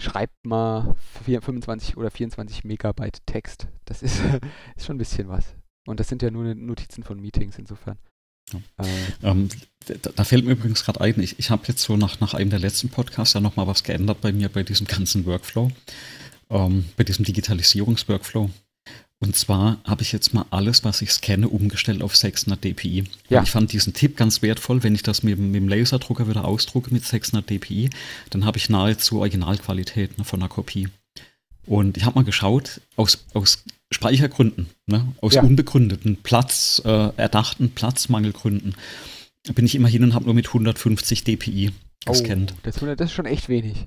schreibt 0.00 0.44
mal 0.44 0.96
25 1.24 1.96
oder 1.96 2.10
24 2.10 2.64
Megabyte 2.64 3.24
Text. 3.26 3.68
Das 3.84 4.02
ist, 4.02 4.20
ist 4.76 4.86
schon 4.86 4.96
ein 4.96 4.98
bisschen 4.98 5.28
was. 5.28 5.54
Und 5.86 6.00
das 6.00 6.08
sind 6.08 6.22
ja 6.22 6.30
nur 6.30 6.54
Notizen 6.54 7.02
von 7.02 7.20
Meetings 7.20 7.58
insofern. 7.58 7.98
Ja. 8.52 8.84
Äh, 8.84 9.30
ähm, 9.30 9.48
da, 9.86 10.10
da, 10.14 10.24
fällt 10.24 10.44
mir 10.44 10.52
übrigens 10.52 10.84
gerade 10.84 11.00
ein, 11.00 11.18
ich, 11.20 11.38
ich 11.38 11.50
habe 11.50 11.64
jetzt 11.66 11.82
so 11.82 11.96
nach, 11.96 12.20
nach 12.20 12.34
einem 12.34 12.50
der 12.50 12.58
letzten 12.58 12.88
Podcasts 12.88 13.34
ja 13.34 13.40
nochmal 13.40 13.66
was 13.66 13.84
geändert 13.84 14.20
bei 14.20 14.32
mir 14.32 14.48
bei 14.48 14.62
diesem 14.62 14.86
ganzen 14.86 15.24
Workflow. 15.26 15.70
ähm, 16.50 16.84
bei 16.96 17.04
diesem 17.04 17.24
Digitalisierungsworkflow. 17.24 18.50
Und 19.20 19.36
zwar 19.36 19.78
habe 19.84 20.02
ich 20.02 20.12
jetzt 20.12 20.34
mal 20.34 20.44
alles, 20.50 20.84
was 20.84 21.00
ich 21.00 21.10
scanne, 21.10 21.48
umgestellt 21.48 22.02
auf 22.02 22.14
600 22.14 22.62
dpi. 22.62 23.04
Ja. 23.30 23.42
Ich 23.42 23.50
fand 23.50 23.72
diesen 23.72 23.94
Tipp 23.94 24.16
ganz 24.16 24.42
wertvoll, 24.42 24.82
wenn 24.82 24.94
ich 24.94 25.02
das 25.02 25.22
mit, 25.22 25.38
mit 25.38 25.54
dem 25.54 25.68
Laserdrucker 25.68 26.28
wieder 26.28 26.44
ausdrucke 26.44 26.92
mit 26.92 27.04
600 27.04 27.48
dpi, 27.48 27.88
dann 28.30 28.44
habe 28.44 28.58
ich 28.58 28.68
nahezu 28.68 29.20
Originalqualität 29.20 30.18
ne, 30.18 30.24
von 30.24 30.40
einer 30.40 30.48
Kopie. 30.48 30.88
Und 31.64 31.96
ich 31.96 32.04
habe 32.04 32.16
mal 32.16 32.24
geschaut, 32.24 32.82
aus, 32.96 33.24
aus 33.32 33.64
Speichergründen, 33.94 34.66
ne, 34.86 35.06
aus 35.20 35.34
Ja. 35.34 35.42
unbegründeten 35.42 36.16
Platz, 36.22 36.82
äh, 36.84 36.88
erdachten 37.16 37.70
Platzmangelgründen, 37.70 38.74
bin 39.54 39.64
ich 39.66 39.74
immer 39.74 39.88
hin 39.88 40.02
und 40.04 40.14
habe 40.14 40.24
nur 40.26 40.34
mit 40.34 40.48
150 40.48 41.24
dpi 41.24 41.70
gescannt. 42.04 42.54
Oh, 42.56 42.60
das, 42.62 42.76
das 42.76 43.00
ist 43.10 43.12
schon 43.12 43.26
echt 43.26 43.48
wenig. 43.48 43.86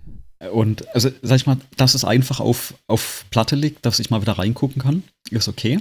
Und 0.52 0.88
also, 0.93 1.10
sag 1.22 1.36
ich 1.38 1.46
mal, 1.48 1.58
dass 1.78 1.96
es 1.96 2.06
einfach 2.06 2.39
auf, 2.39 2.76
auf 2.88 3.26
Platte 3.32 3.56
liegt, 3.56 3.86
dass 3.86 4.00
ich 4.00 4.10
mal 4.10 4.22
wieder 4.22 4.34
reingucken 4.34 4.82
kann, 4.82 5.04
ist 5.32 5.48
okay. 5.48 5.80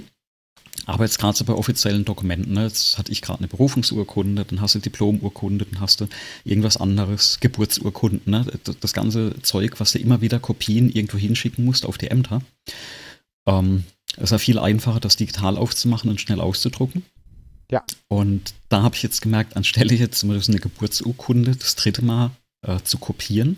Aber 0.85 1.03
jetzt 1.03 1.19
gerade 1.19 1.37
so 1.37 1.43
bei 1.43 1.53
offiziellen 1.53 2.05
Dokumenten, 2.05 2.53
ne, 2.53 2.63
jetzt 2.63 2.97
hatte 2.97 3.11
ich 3.11 3.21
gerade 3.21 3.39
eine 3.39 3.47
Berufungsurkunde, 3.47 4.45
dann 4.45 4.61
hast 4.61 4.75
du 4.75 4.79
Diplomurkunde, 4.79 5.65
dann 5.65 5.79
hast 5.81 6.01
du 6.01 6.07
irgendwas 6.43 6.77
anderes, 6.77 7.39
Geburtsurkunden, 7.39 8.31
ne, 8.31 8.45
das, 8.63 8.79
das 8.79 8.93
ganze 8.93 9.39
Zeug, 9.41 9.79
was 9.79 9.91
du 9.91 9.99
immer 9.99 10.21
wieder 10.21 10.39
Kopien 10.39 10.89
irgendwo 10.89 11.17
hinschicken 11.17 11.65
musst 11.65 11.85
auf 11.85 11.97
die 11.97 12.07
Ämter. 12.09 12.41
Ähm, 13.47 13.83
es 14.17 14.25
ist 14.25 14.31
ja 14.31 14.37
viel 14.37 14.59
einfacher, 14.59 14.99
das 14.99 15.15
digital 15.15 15.57
aufzumachen 15.57 16.09
und 16.09 16.19
schnell 16.21 16.41
auszudrucken. 16.41 17.03
Ja. 17.71 17.83
Und 18.07 18.53
da 18.69 18.81
habe 18.83 18.95
ich 18.95 19.03
jetzt 19.03 19.21
gemerkt, 19.21 19.55
anstelle 19.57 19.93
jetzt 19.93 20.19
zum 20.19 20.29
Beispiel 20.29 20.53
eine 20.55 20.61
Geburtsurkunde 20.61 21.55
das 21.55 21.75
dritte 21.75 22.03
Mal 22.03 22.31
äh, 22.65 22.79
zu 22.83 22.97
kopieren, 22.97 23.57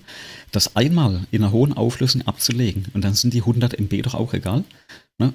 das 0.52 0.76
einmal 0.76 1.28
in 1.32 1.43
einer 1.43 1.52
hohen 1.52 1.74
Auflösung 1.74 2.24
abzulegen 2.24 2.88
und 2.93 3.04
dann 3.04 3.13
sind 3.13 3.34
die 3.34 3.41
100 3.41 3.80
MB 3.80 4.02
doch 4.04 4.15
auch 4.15 4.34
egal. 4.34 4.63
Ne? 5.19 5.34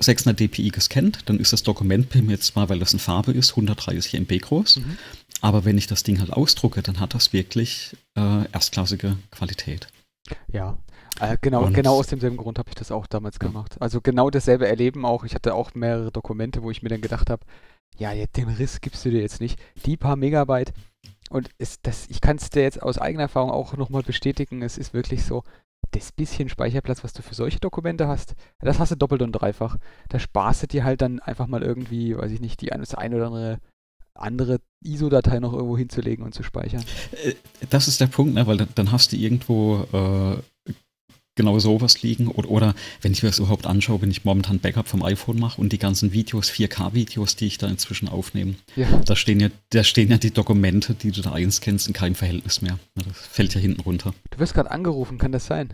600 0.00 0.38
dpi 0.38 0.68
gescannt, 0.70 1.20
dann 1.26 1.38
ist 1.38 1.52
das 1.54 1.62
Dokument 1.62 2.10
bei 2.10 2.20
mir 2.20 2.32
jetzt 2.32 2.46
zwar, 2.46 2.68
weil 2.68 2.78
das 2.78 2.92
in 2.92 2.98
Farbe 2.98 3.32
ist, 3.32 3.50
130 3.52 4.14
MB 4.14 4.38
groß, 4.42 4.76
Mhm. 4.78 4.98
aber 5.40 5.64
wenn 5.64 5.78
ich 5.78 5.86
das 5.86 6.02
Ding 6.02 6.20
halt 6.20 6.32
ausdrucke, 6.32 6.82
dann 6.82 7.00
hat 7.00 7.14
das 7.14 7.32
wirklich 7.32 7.96
äh, 8.14 8.44
erstklassige 8.52 9.16
Qualität. 9.30 9.86
Ja. 10.52 10.76
Äh, 11.20 11.36
genau, 11.40 11.64
Und- 11.64 11.74
genau 11.74 11.96
aus 11.96 12.08
demselben 12.08 12.36
Grund 12.36 12.58
habe 12.58 12.68
ich 12.68 12.74
das 12.74 12.90
auch 12.92 13.06
damals 13.06 13.38
gemacht. 13.38 13.76
Also 13.80 14.00
genau 14.00 14.30
dasselbe 14.30 14.66
Erleben 14.68 15.04
auch. 15.04 15.24
Ich 15.24 15.34
hatte 15.34 15.54
auch 15.54 15.74
mehrere 15.74 16.12
Dokumente, 16.12 16.62
wo 16.62 16.70
ich 16.70 16.82
mir 16.82 16.88
dann 16.90 17.00
gedacht 17.00 17.30
habe, 17.30 17.44
ja, 17.98 18.12
den 18.14 18.48
Riss 18.48 18.80
gibst 18.80 19.04
du 19.04 19.10
dir 19.10 19.22
jetzt 19.22 19.40
nicht. 19.40 19.58
Die 19.86 19.96
paar 19.96 20.16
Megabyte. 20.16 20.72
Und 21.30 21.48
ist 21.58 21.80
das, 21.86 22.06
ich 22.08 22.20
kann 22.20 22.36
es 22.36 22.50
dir 22.50 22.62
jetzt 22.62 22.82
aus 22.82 22.98
eigener 22.98 23.24
Erfahrung 23.24 23.50
auch 23.50 23.76
nochmal 23.76 24.02
bestätigen, 24.02 24.62
es 24.62 24.78
ist 24.78 24.94
wirklich 24.94 25.24
so, 25.24 25.42
das 25.92 26.12
bisschen 26.12 26.48
Speicherplatz, 26.48 27.02
was 27.02 27.12
du 27.14 27.22
für 27.22 27.34
solche 27.34 27.58
Dokumente 27.58 28.06
hast, 28.06 28.34
das 28.60 28.78
hast 28.78 28.92
du 28.92 28.96
doppelt 28.96 29.22
und 29.22 29.32
dreifach. 29.32 29.76
Da 30.08 30.18
sparst 30.18 30.62
du 30.62 30.66
dir 30.68 30.84
halt 30.84 31.00
dann 31.00 31.18
einfach 31.20 31.46
mal 31.48 31.62
irgendwie, 31.62 32.16
weiß 32.16 32.30
ich 32.30 32.40
nicht, 32.40 32.60
die 32.60 32.72
ein, 32.72 32.80
das 32.80 32.94
ein 32.94 33.14
oder 33.14 33.26
andere 33.26 33.58
andere 34.14 34.60
ISO-Datei 34.82 35.40
noch 35.40 35.52
irgendwo 35.52 35.76
hinzulegen 35.76 36.24
und 36.24 36.32
zu 36.32 36.42
speichern. 36.42 36.82
Äh, 37.24 37.34
Das 37.68 37.86
ist 37.86 38.00
der 38.00 38.06
Punkt, 38.06 38.32
ne? 38.34 38.46
weil 38.46 38.56
dann, 38.56 38.68
dann 38.74 38.90
hast 38.92 39.12
du 39.12 39.16
irgendwo 39.16 39.86
äh, 39.92 40.36
genau 41.36 41.58
sowas 41.60 42.02
liegen. 42.02 42.26
Oder, 42.28 42.50
oder 42.50 42.74
wenn 43.02 43.12
ich 43.12 43.22
mir 43.22 43.28
das 43.28 43.38
überhaupt 43.38 43.66
anschaue, 43.66 44.02
wenn 44.02 44.10
ich 44.10 44.24
momentan 44.24 44.58
Backup 44.58 44.88
vom 44.88 45.02
iPhone 45.04 45.38
mache 45.38 45.60
und 45.60 45.72
die 45.72 45.78
ganzen 45.78 46.12
Videos, 46.12 46.50
4K-Videos, 46.50 47.36
die 47.36 47.46
ich 47.46 47.58
da 47.58 47.68
inzwischen 47.68 48.08
aufnehme, 48.08 48.54
Ja. 48.74 48.86
da 49.04 49.14
stehen 49.14 49.38
ja, 49.38 49.48
da 49.70 49.84
stehen 49.84 50.10
ja 50.10 50.18
die 50.18 50.32
Dokumente, 50.32 50.94
die 50.94 51.12
du 51.12 51.22
da 51.22 51.32
einscannst, 51.32 51.86
in 51.86 51.92
keinem 51.92 52.14
Verhältnis 52.16 52.60
mehr. 52.62 52.78
Das 52.96 53.06
fällt 53.26 53.54
ja 53.54 53.60
hinten 53.60 53.80
runter. 53.82 54.12
Du 54.30 54.38
wirst 54.40 54.54
gerade 54.54 54.70
angerufen, 54.70 55.18
kann 55.18 55.30
das 55.32 55.46
sein? 55.46 55.72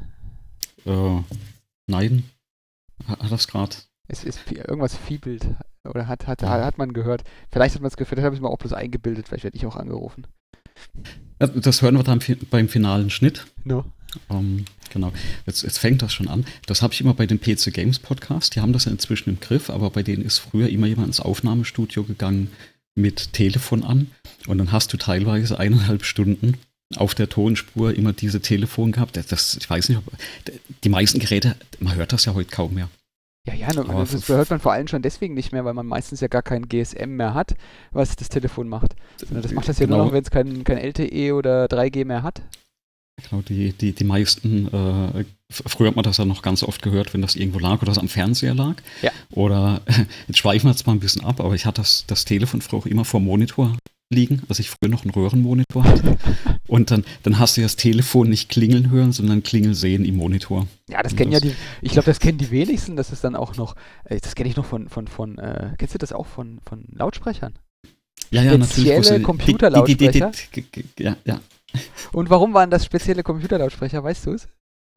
Äh, 0.84 1.20
nein. 1.86 2.24
Hat 3.06 3.30
das 3.30 3.48
gerade? 3.48 3.74
Es 4.08 4.24
ist 4.24 4.40
irgendwas 4.50 4.96
fiebelt. 4.96 5.46
Oder 5.88 6.06
hat, 6.06 6.26
hat, 6.26 6.42
Ja. 6.42 6.64
hat 6.64 6.78
man 6.78 6.92
gehört. 6.92 7.24
Vielleicht 7.50 7.74
hat 7.74 7.82
man 7.82 7.88
es 7.88 7.96
gehört, 7.96 8.08
vielleicht 8.10 8.24
habe 8.24 8.34
ich 8.34 8.38
es 8.38 8.42
mir 8.42 8.50
auch 8.50 8.58
bloß 8.58 8.72
eingebildet, 8.72 9.26
vielleicht 9.28 9.44
werde 9.44 9.56
ich 9.56 9.66
auch 9.66 9.76
angerufen. 9.76 10.26
Äh, 11.38 11.48
Das 11.48 11.82
hören 11.82 11.96
wir 11.96 12.02
dann 12.04 12.20
beim 12.50 12.68
finalen 12.68 13.10
Schnitt. 13.10 13.46
No. 13.64 13.84
Ähm, 14.30 14.64
genau. 14.92 15.12
Jetzt, 15.46 15.62
jetzt 15.62 15.78
fängt 15.78 16.02
das 16.02 16.12
schon 16.12 16.28
an. 16.28 16.44
Das 16.66 16.82
habe 16.82 16.92
ich 16.94 17.00
immer 17.00 17.14
bei 17.14 17.26
den 17.26 17.40
PC 17.40 17.72
Games 17.72 17.98
Podcast. 17.98 18.54
Die 18.56 18.60
haben 18.60 18.72
das 18.72 18.84
ja 18.86 18.92
inzwischen 18.92 19.30
im 19.30 19.40
Griff, 19.40 19.70
aber 19.70 19.90
bei 19.90 20.02
denen 20.02 20.22
ist 20.24 20.38
früher 20.38 20.68
immer 20.68 20.86
jemand 20.86 21.08
ins 21.08 21.20
Aufnahmestudio 21.20 22.04
gegangen 22.04 22.50
mit 22.94 23.32
Telefon 23.32 23.84
an 23.84 24.10
und 24.46 24.58
dann 24.58 24.70
hast 24.72 24.92
du 24.92 24.96
teilweise 24.98 25.58
eineinhalb 25.58 26.04
Stunden 26.04 26.58
auf 26.96 27.14
der 27.14 27.28
Tonspur 27.30 27.94
immer 27.94 28.12
diese 28.12 28.42
Telefon 28.42 28.92
gehabt. 28.92 29.16
Das- 29.16 29.26
Das, 29.26 29.56
ich 29.58 29.68
weiß 29.70 29.88
nicht, 29.88 29.98
ob 29.98 30.04
die 30.84 30.88
meisten 30.90 31.18
Geräte, 31.18 31.56
man 31.80 31.94
hört 31.94 32.12
das 32.12 32.26
ja 32.26 32.34
heute 32.34 32.50
kaum 32.50 32.74
mehr. 32.74 32.88
Ja, 33.46 33.54
ja, 33.54 33.72
nur, 33.72 33.86
das 33.86 34.12
f- 34.14 34.28
hört 34.28 34.50
man 34.50 34.60
vor 34.60 34.72
allem 34.72 34.86
schon 34.88 35.02
deswegen 35.02 35.34
nicht 35.34 35.50
mehr, 35.52 35.64
weil 35.64 35.74
man 35.74 35.86
meistens 35.86 36.20
ja 36.20 36.28
gar 36.28 36.42
kein 36.42 36.68
GSM 36.68 37.16
mehr 37.16 37.34
hat, 37.34 37.54
was 37.90 38.14
das 38.14 38.28
Telefon 38.28 38.68
macht. 38.68 38.94
Sondern 39.16 39.42
das 39.42 39.52
macht 39.52 39.68
das 39.68 39.78
ja 39.80 39.86
nur 39.86 39.96
Genau. 39.96 40.04
noch, 40.06 40.12
wenn 40.12 40.22
es 40.22 40.30
kein, 40.30 40.62
kein 40.64 40.78
LTE 40.78 41.32
oder 41.34 41.64
3G 41.66 42.04
mehr 42.04 42.22
hat. 42.22 42.42
Genau, 43.28 43.42
die, 43.42 43.72
die, 43.72 43.92
die 43.92 44.04
meisten, 44.04 44.66
äh, 44.68 45.24
früher 45.50 45.88
hat 45.88 45.96
man 45.96 46.02
das 46.02 46.16
ja 46.16 46.24
noch 46.24 46.42
ganz 46.42 46.62
oft 46.62 46.82
gehört, 46.82 47.12
wenn 47.14 47.22
das 47.22 47.36
irgendwo 47.36 47.58
lag 47.58 47.82
oder 47.82 47.92
es 47.92 47.98
am 47.98 48.08
Fernseher 48.08 48.54
lag. 48.54 48.76
Ja. 49.02 49.10
Oder, 49.32 49.82
jetzt 50.28 50.38
schweifen 50.38 50.66
wir 50.66 50.70
jetzt 50.72 50.86
mal 50.86 50.94
ein 50.94 51.00
bisschen 51.00 51.24
ab, 51.24 51.40
aber 51.40 51.54
ich 51.54 51.66
hatte 51.66 51.82
das, 51.82 52.04
das 52.06 52.24
Telefon 52.24 52.62
früher 52.62 52.80
auch 52.80 52.86
immer 52.86 53.04
vor 53.04 53.20
dem 53.20 53.26
Monitor 53.26 53.76
liegen, 54.10 54.42
als 54.48 54.58
ich 54.58 54.70
früher 54.70 54.90
noch 54.90 55.02
einen 55.04 55.10
Röhrenmonitor 55.10 55.84
hatte. 55.84 56.18
Und 56.68 56.90
dann, 56.90 57.04
dann 57.22 57.38
hast 57.38 57.56
du 57.56 57.62
das 57.62 57.76
Telefon 57.76 58.28
nicht 58.28 58.48
klingeln 58.50 58.90
hören, 58.90 59.12
sondern 59.12 59.42
klingeln 59.42 59.74
sehen 59.74 60.04
im 60.04 60.16
Monitor. 60.16 60.66
Ja, 60.90 61.02
das 61.02 61.14
kennen 61.16 61.32
ja 61.32 61.40
das- 61.40 61.48
die, 61.50 61.56
ich 61.82 61.92
glaube, 61.92 62.06
das 62.06 62.18
kennen 62.20 62.38
die 62.38 62.50
wenigsten, 62.50 62.96
das 62.96 63.10
ist 63.12 63.24
dann 63.24 63.36
auch 63.36 63.56
noch, 63.56 63.74
äh, 64.04 64.18
das 64.20 64.34
kenne 64.34 64.48
ich 64.50 64.56
noch 64.56 64.66
von, 64.66 64.88
von, 64.88 65.06
von, 65.06 65.38
äh, 65.38 65.70
kennst 65.78 65.94
du 65.94 65.98
das 65.98 66.12
auch 66.12 66.26
von, 66.26 66.60
von 66.66 66.84
Lautsprechern? 66.92 67.54
Ja, 68.30 68.42
ja, 68.42 68.52
Spezielle 68.54 68.88
natürlich. 68.96 69.06
sie- 69.18 69.22
Computerlautsprecher? 69.22 70.32
Ja, 70.98 71.16
ja. 71.24 71.40
Und 72.12 72.30
warum 72.30 72.54
waren 72.54 72.70
das 72.70 72.84
spezielle 72.84 73.22
Computerlautsprecher, 73.22 74.02
weißt 74.02 74.26
du 74.26 74.32
es? 74.32 74.48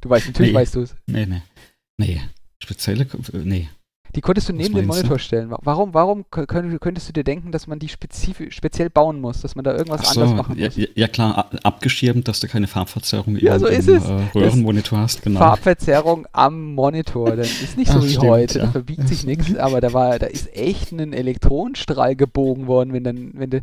Du 0.02 0.10
weißt, 0.10 0.28
natürlich 0.28 0.52
Nee. 0.52 0.58
weißt 0.60 0.76
du 0.76 0.82
es. 0.82 0.96
Nee, 1.08 1.26
nee. 1.26 1.42
Nee. 1.98 2.22
Spezielle, 2.62 3.08
nee. 3.44 3.70
Die 4.16 4.22
konntest 4.22 4.48
du 4.48 4.54
neben 4.54 4.74
den 4.74 4.86
meinst 4.86 5.02
du? 5.04 5.08
Monitor 5.08 5.20
stellen. 5.20 5.50
Wa- 5.50 5.60
Warum, 5.64 5.94
warum 5.94 6.22
kö- 6.32 6.46
könnt- 6.46 6.80
könntest 6.80 7.10
du 7.10 7.14
dir 7.14 7.26
denken, 7.26 7.52
dass 7.52 7.68
man 7.68 7.80
die 7.80 7.90
speziell 7.90 8.90
bauen 8.90 9.20
muss, 9.20 9.42
dass 9.42 9.56
man 9.56 9.66
da 9.66 9.74
irgendwas 9.76 10.14
so, 10.14 10.22
anders 10.22 10.38
machen 10.38 10.58
ja, 10.58 10.68
muss? 10.68 10.78
ja, 10.78 10.86
ja 10.96 11.08
klar, 11.10 11.50
abgeschirmt, 11.64 12.26
dass 12.30 12.40
du 12.40 12.48
keine 12.48 12.68
Farbverzerrung 12.68 13.36
Ja, 13.38 13.56
im, 13.56 13.60
so 13.60 13.68
ist 13.68 13.90
im 13.90 13.96
es. 13.98 14.06
Äh, 14.06 14.22
Röhrenmonitor 14.34 15.00
hast. 15.00 15.22
Genau. 15.24 15.40
Farbverzerrung 15.40 16.28
am 16.32 16.74
Monitor. 16.76 17.36
Das 17.36 17.62
ist 17.62 17.78
nicht 17.78 17.92
so 17.92 18.00
Ach, 18.00 18.04
wie 18.04 18.10
stimmt, 18.12 18.24
heute, 18.26 18.60
da 18.60 18.66
ja. 18.66 18.72
verbiegt 18.72 19.08
sich 19.10 19.26
nichts, 19.26 19.54
aber 19.58 19.82
da 19.82 19.92
war, 19.92 20.18
da 20.18 20.28
ist 20.28 20.56
echt 20.56 20.94
ein 20.94 21.12
Elektronenstrahl 21.12 22.16
gebogen 22.16 22.68
worden, 22.68 22.94
wenn 22.94 23.04
dann, 23.04 23.32
wenn 23.34 23.50
du 23.50 23.60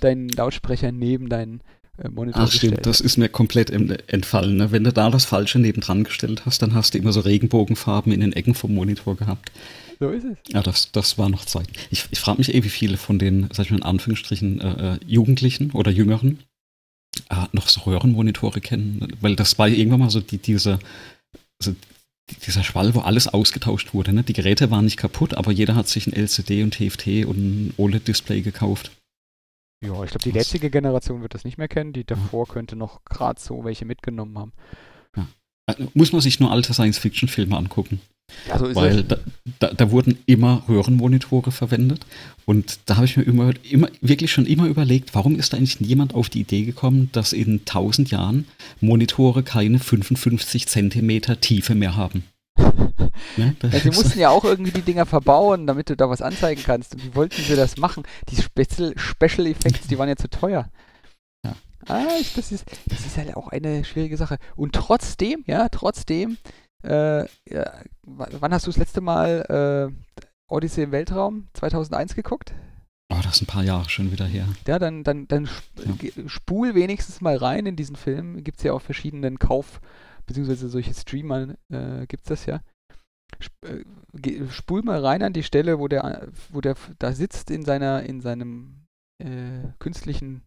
deinen 0.00 0.30
Lautsprecher 0.30 0.92
neben 0.92 1.28
deinen 1.28 1.60
Monitor 2.08 2.42
Ach 2.42 2.50
stimmt, 2.50 2.86
das 2.86 3.00
ist 3.00 3.18
mir 3.18 3.28
komplett 3.28 3.70
entfallen. 3.70 4.56
Ne? 4.56 4.72
Wenn 4.72 4.84
du 4.84 4.92
da 4.92 5.10
das 5.10 5.24
Falsche 5.24 5.58
nebendran 5.58 6.04
gestellt 6.04 6.46
hast, 6.46 6.62
dann 6.62 6.74
hast 6.74 6.94
du 6.94 6.98
immer 6.98 7.12
so 7.12 7.20
Regenbogenfarben 7.20 8.12
in 8.12 8.20
den 8.20 8.32
Ecken 8.32 8.54
vom 8.54 8.74
Monitor 8.74 9.16
gehabt. 9.16 9.50
So 9.98 10.08
ist 10.08 10.24
es. 10.24 10.38
Ja, 10.48 10.62
das, 10.62 10.92
das 10.92 11.18
war 11.18 11.28
noch 11.28 11.44
Zeit. 11.44 11.68
Ich, 11.90 12.06
ich 12.10 12.18
frage 12.18 12.38
mich 12.38 12.54
eh, 12.54 12.64
wie 12.64 12.70
viele 12.70 12.96
von 12.96 13.18
den, 13.18 13.48
sag 13.52 13.66
ich 13.66 13.70
mal 13.70 13.78
in 13.78 13.82
Anführungsstrichen, 13.82 14.60
äh, 14.60 14.94
äh, 14.94 14.98
Jugendlichen 15.06 15.72
oder 15.72 15.90
Jüngeren 15.90 16.38
äh, 17.28 17.46
noch 17.52 17.68
so 17.68 17.82
Röhrenmonitore 17.82 18.62
kennen. 18.62 19.12
Weil 19.20 19.36
das 19.36 19.58
war 19.58 19.68
irgendwann 19.68 20.00
mal 20.00 20.10
so 20.10 20.20
die, 20.20 20.38
diese, 20.38 20.78
so 21.62 21.74
dieser 22.46 22.64
Schwall, 22.64 22.94
wo 22.94 23.00
alles 23.00 23.28
ausgetauscht 23.28 23.92
wurde. 23.92 24.14
Ne? 24.14 24.22
Die 24.22 24.32
Geräte 24.32 24.70
waren 24.70 24.86
nicht 24.86 24.96
kaputt, 24.96 25.34
aber 25.34 25.52
jeder 25.52 25.74
hat 25.74 25.88
sich 25.88 26.06
ein 26.06 26.14
LCD 26.14 26.62
und 26.62 26.74
TFT 26.74 27.26
und 27.26 27.36
ein 27.36 27.74
OLED-Display 27.76 28.40
gekauft. 28.40 28.92
Ja, 29.82 30.04
ich 30.04 30.10
glaube, 30.10 30.24
die 30.24 30.30
jetzige 30.30 30.70
Generation 30.70 31.22
wird 31.22 31.34
das 31.34 31.44
nicht 31.44 31.56
mehr 31.56 31.68
kennen. 31.68 31.92
Die 31.92 32.04
davor 32.04 32.46
könnte 32.46 32.76
noch 32.76 33.04
gerade 33.04 33.40
so 33.40 33.64
welche 33.64 33.86
mitgenommen 33.86 34.38
haben. 34.38 34.52
Äh, 35.78 35.86
Muss 35.94 36.12
man 36.12 36.20
sich 36.20 36.40
nur 36.40 36.50
alte 36.50 36.74
Science-Fiction-Filme 36.74 37.56
angucken. 37.56 38.00
Ja, 38.48 38.58
so 38.58 38.72
weil 38.76 39.02
da, 39.02 39.16
da, 39.58 39.72
da 39.72 39.90
wurden 39.90 40.18
immer 40.26 40.62
Röhrenmonitore 40.68 41.50
verwendet 41.50 42.06
und 42.44 42.78
da 42.86 42.94
habe 42.94 43.04
ich 43.04 43.16
mir 43.16 43.24
immer, 43.24 43.52
immer, 43.68 43.88
wirklich 44.00 44.30
schon 44.30 44.46
immer 44.46 44.66
überlegt, 44.66 45.16
warum 45.16 45.34
ist 45.34 45.52
da 45.52 45.56
eigentlich 45.56 45.80
niemand 45.80 46.14
auf 46.14 46.28
die 46.28 46.42
Idee 46.42 46.64
gekommen, 46.64 47.08
dass 47.10 47.32
in 47.32 47.60
1000 47.60 48.12
Jahren 48.12 48.46
Monitore 48.80 49.42
keine 49.42 49.80
55 49.80 50.68
Zentimeter 50.68 51.40
Tiefe 51.40 51.74
mehr 51.74 51.96
haben. 51.96 52.22
Das 53.60 53.72
Ja, 53.72 53.80
sie 53.80 53.90
mussten 53.90 54.18
ja 54.18 54.30
auch 54.30 54.44
irgendwie 54.44 54.72
die 54.72 54.82
Dinger 54.82 55.06
verbauen, 55.06 55.66
damit 55.66 55.88
du 55.90 55.96
da 55.96 56.08
was 56.10 56.22
anzeigen 56.22 56.62
kannst. 56.64 56.94
Und 56.94 57.04
wie 57.04 57.14
wollten 57.14 57.42
sie 57.42 57.56
das 57.56 57.76
machen? 57.76 58.04
Die 58.28 58.36
Special, 58.36 58.94
Special 58.96 59.46
Effects, 59.46 59.86
die 59.88 59.98
waren 59.98 60.08
ja 60.08 60.16
zu 60.16 60.28
teuer. 60.28 60.68
Ja. 61.44 61.54
Ah, 61.88 62.06
das 62.36 62.52
ist, 62.52 62.64
das 62.86 63.06
ist 63.06 63.16
halt 63.16 63.36
auch 63.36 63.48
eine 63.48 63.84
schwierige 63.84 64.16
Sache. 64.16 64.38
Und 64.56 64.74
trotzdem, 64.74 65.44
ja, 65.46 65.68
trotzdem, 65.68 66.38
äh, 66.84 67.22
ja, 67.48 67.72
wann 68.02 68.52
hast 68.52 68.66
du 68.66 68.70
das 68.70 68.78
letzte 68.78 69.00
Mal 69.00 69.90
äh, 69.90 70.22
Odyssey 70.48 70.84
im 70.84 70.92
Weltraum 70.92 71.48
2001 71.54 72.14
geguckt? 72.14 72.52
oh, 73.12 73.18
das 73.22 73.36
ist 73.36 73.42
ein 73.42 73.46
paar 73.46 73.64
Jahre 73.64 73.88
schon 73.88 74.12
wieder 74.12 74.24
her. 74.24 74.46
Ja, 74.66 74.78
dann, 74.78 75.02
dann, 75.02 75.26
dann 75.26 75.44
sp 75.50 75.66
Ja. 75.82 76.28
spul 76.28 76.74
wenigstens 76.74 77.20
mal 77.20 77.36
rein 77.36 77.66
in 77.66 77.76
diesen 77.76 77.96
Film. 77.96 78.44
Gibt 78.44 78.58
es 78.58 78.64
ja 78.64 78.72
auf 78.72 78.82
verschiedenen 78.82 79.38
beziehungsweise 80.30 80.68
solche 80.68 80.94
Streamer 80.94 81.56
äh, 81.72 82.06
gibt 82.06 82.22
es 82.22 82.28
das 82.28 82.46
ja. 82.46 82.62
Äh, 83.66 84.48
spul 84.48 84.82
mal 84.82 85.04
rein 85.04 85.24
an 85.24 85.32
die 85.32 85.42
Stelle, 85.42 85.80
wo 85.80 85.88
der, 85.88 86.28
wo 86.50 86.60
der 86.60 86.76
da 87.00 87.12
sitzt 87.12 87.50
in 87.50 87.64
seiner, 87.64 88.04
in 88.04 88.20
seinem 88.20 88.86
äh, 89.20 89.72
künstlichen 89.80 90.42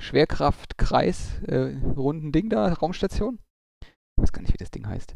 Schwerkraftkreis, 0.00 1.40
äh, 1.42 1.76
runden 1.96 2.32
Ding 2.32 2.50
da, 2.50 2.72
Raumstation. 2.72 3.38
Ich 3.80 4.22
weiß 4.22 4.32
gar 4.32 4.42
nicht, 4.42 4.54
wie 4.54 4.58
das 4.58 4.72
Ding 4.72 4.88
heißt. 4.88 5.14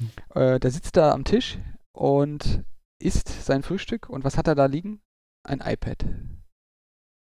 Hm. 0.00 0.10
Äh, 0.40 0.60
da 0.60 0.70
sitzt 0.70 0.96
er 0.96 1.12
am 1.12 1.24
Tisch 1.24 1.58
und 1.92 2.62
isst 3.02 3.28
sein 3.28 3.64
Frühstück. 3.64 4.08
Und 4.08 4.22
was 4.22 4.38
hat 4.38 4.46
er 4.46 4.54
da 4.54 4.66
liegen? 4.66 5.00
Ein 5.44 5.60
iPad. 5.60 6.04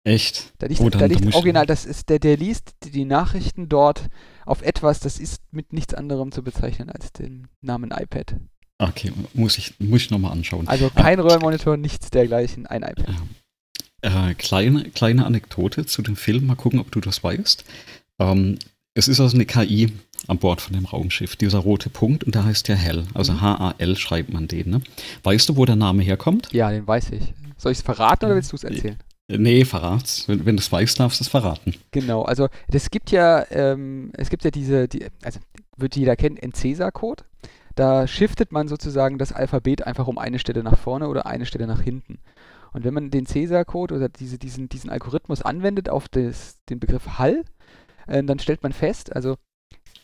Echt? 0.03 0.53
Da 0.59 0.67
liegt, 0.67 0.81
oh, 0.81 0.89
da 0.89 1.05
liegt 1.05 1.35
original, 1.35 1.65
das 1.65 1.85
ist 1.85 2.09
der, 2.09 2.19
der 2.19 2.37
liest 2.37 2.71
die 2.83 3.05
Nachrichten 3.05 3.67
dort 3.67 4.07
auf 4.45 4.61
etwas, 4.61 4.99
das 4.99 5.19
ist 5.19 5.41
mit 5.51 5.73
nichts 5.73 5.93
anderem 5.93 6.31
zu 6.31 6.43
bezeichnen 6.43 6.89
als 6.89 7.11
den 7.11 7.47
Namen 7.61 7.91
iPad. 7.91 8.35
Okay, 8.77 9.11
muss 9.33 9.57
ich, 9.57 9.73
muss 9.79 10.03
ich 10.03 10.09
nochmal 10.09 10.31
anschauen. 10.31 10.67
Also 10.67 10.89
kein 10.89 11.19
Röhrenmonitor, 11.19 11.75
nichts 11.75 12.09
dergleichen, 12.11 12.65
ein 12.65 12.83
iPad. 12.83 13.13
Äh, 14.01 14.33
kleine, 14.35 14.85
kleine 14.85 15.25
Anekdote 15.25 15.85
zu 15.85 16.01
dem 16.01 16.15
Film, 16.15 16.45
mal 16.45 16.55
gucken, 16.55 16.79
ob 16.79 16.89
du 16.91 17.01
das 17.01 17.21
weißt. 17.21 17.65
Ähm, 18.19 18.57
es 18.93 19.09
ist 19.09 19.19
also 19.19 19.35
eine 19.35 19.45
KI 19.45 19.91
an 20.27 20.37
Bord 20.37 20.61
von 20.61 20.73
dem 20.73 20.85
Raumschiff, 20.85 21.35
dieser 21.35 21.59
rote 21.59 21.89
Punkt, 21.89 22.23
und 22.23 22.35
der 22.35 22.45
heißt 22.45 22.69
ja 22.69 22.75
Hell. 22.75 23.05
Also 23.13 23.33
mhm. 23.33 23.41
H-A-L 23.41 23.97
schreibt 23.97 24.31
man 24.31 24.47
den. 24.47 24.69
Ne? 24.69 24.81
Weißt 25.23 25.49
du, 25.49 25.57
wo 25.57 25.65
der 25.65 25.75
Name 25.75 26.03
herkommt? 26.03 26.47
Ja, 26.53 26.71
den 26.71 26.87
weiß 26.87 27.11
ich. 27.11 27.33
Soll 27.57 27.73
ich 27.73 27.79
es 27.79 27.83
verraten 27.83 28.25
oder 28.25 28.35
willst 28.35 28.53
du 28.53 28.55
es 28.55 28.63
erzählen? 28.63 28.97
Nee, 29.29 29.63
verrat's. 29.63 30.27
Wenn, 30.27 30.45
wenn 30.45 30.57
du 30.57 30.61
es 30.61 30.71
weißt, 30.71 30.99
darfst 30.99 31.19
du 31.19 31.23
es 31.23 31.29
verraten. 31.29 31.75
Genau, 31.91 32.23
also 32.23 32.47
es 32.71 32.89
gibt 32.89 33.11
ja, 33.11 33.45
ähm, 33.51 34.11
es 34.17 34.29
gibt 34.29 34.43
ja 34.43 34.51
diese, 34.51 34.87
die, 34.87 35.05
also 35.23 35.39
wird 35.77 35.95
jeder 35.95 36.15
kennen, 36.15 36.37
Encesa-Code. 36.37 37.23
Da 37.75 38.07
shiftet 38.07 38.51
man 38.51 38.67
sozusagen 38.67 39.17
das 39.17 39.31
Alphabet 39.31 39.85
einfach 39.85 40.07
um 40.07 40.17
eine 40.17 40.39
Stelle 40.39 40.63
nach 40.63 40.77
vorne 40.77 41.07
oder 41.07 41.27
eine 41.27 41.45
Stelle 41.45 41.67
nach 41.67 41.81
hinten. 41.81 42.19
Und 42.73 42.83
wenn 42.83 42.93
man 42.93 43.09
den 43.11 43.25
Cäsar-Code 43.25 43.95
oder 43.95 44.09
diese, 44.09 44.37
diesen, 44.37 44.69
diesen 44.69 44.89
Algorithmus 44.89 45.41
anwendet 45.41 45.89
auf 45.89 46.07
das, 46.09 46.57
den 46.69 46.79
Begriff 46.79 47.17
Hall, 47.17 47.43
äh, 48.07 48.23
dann 48.23 48.39
stellt 48.39 48.63
man 48.63 48.73
fest, 48.73 49.15
also 49.15 49.37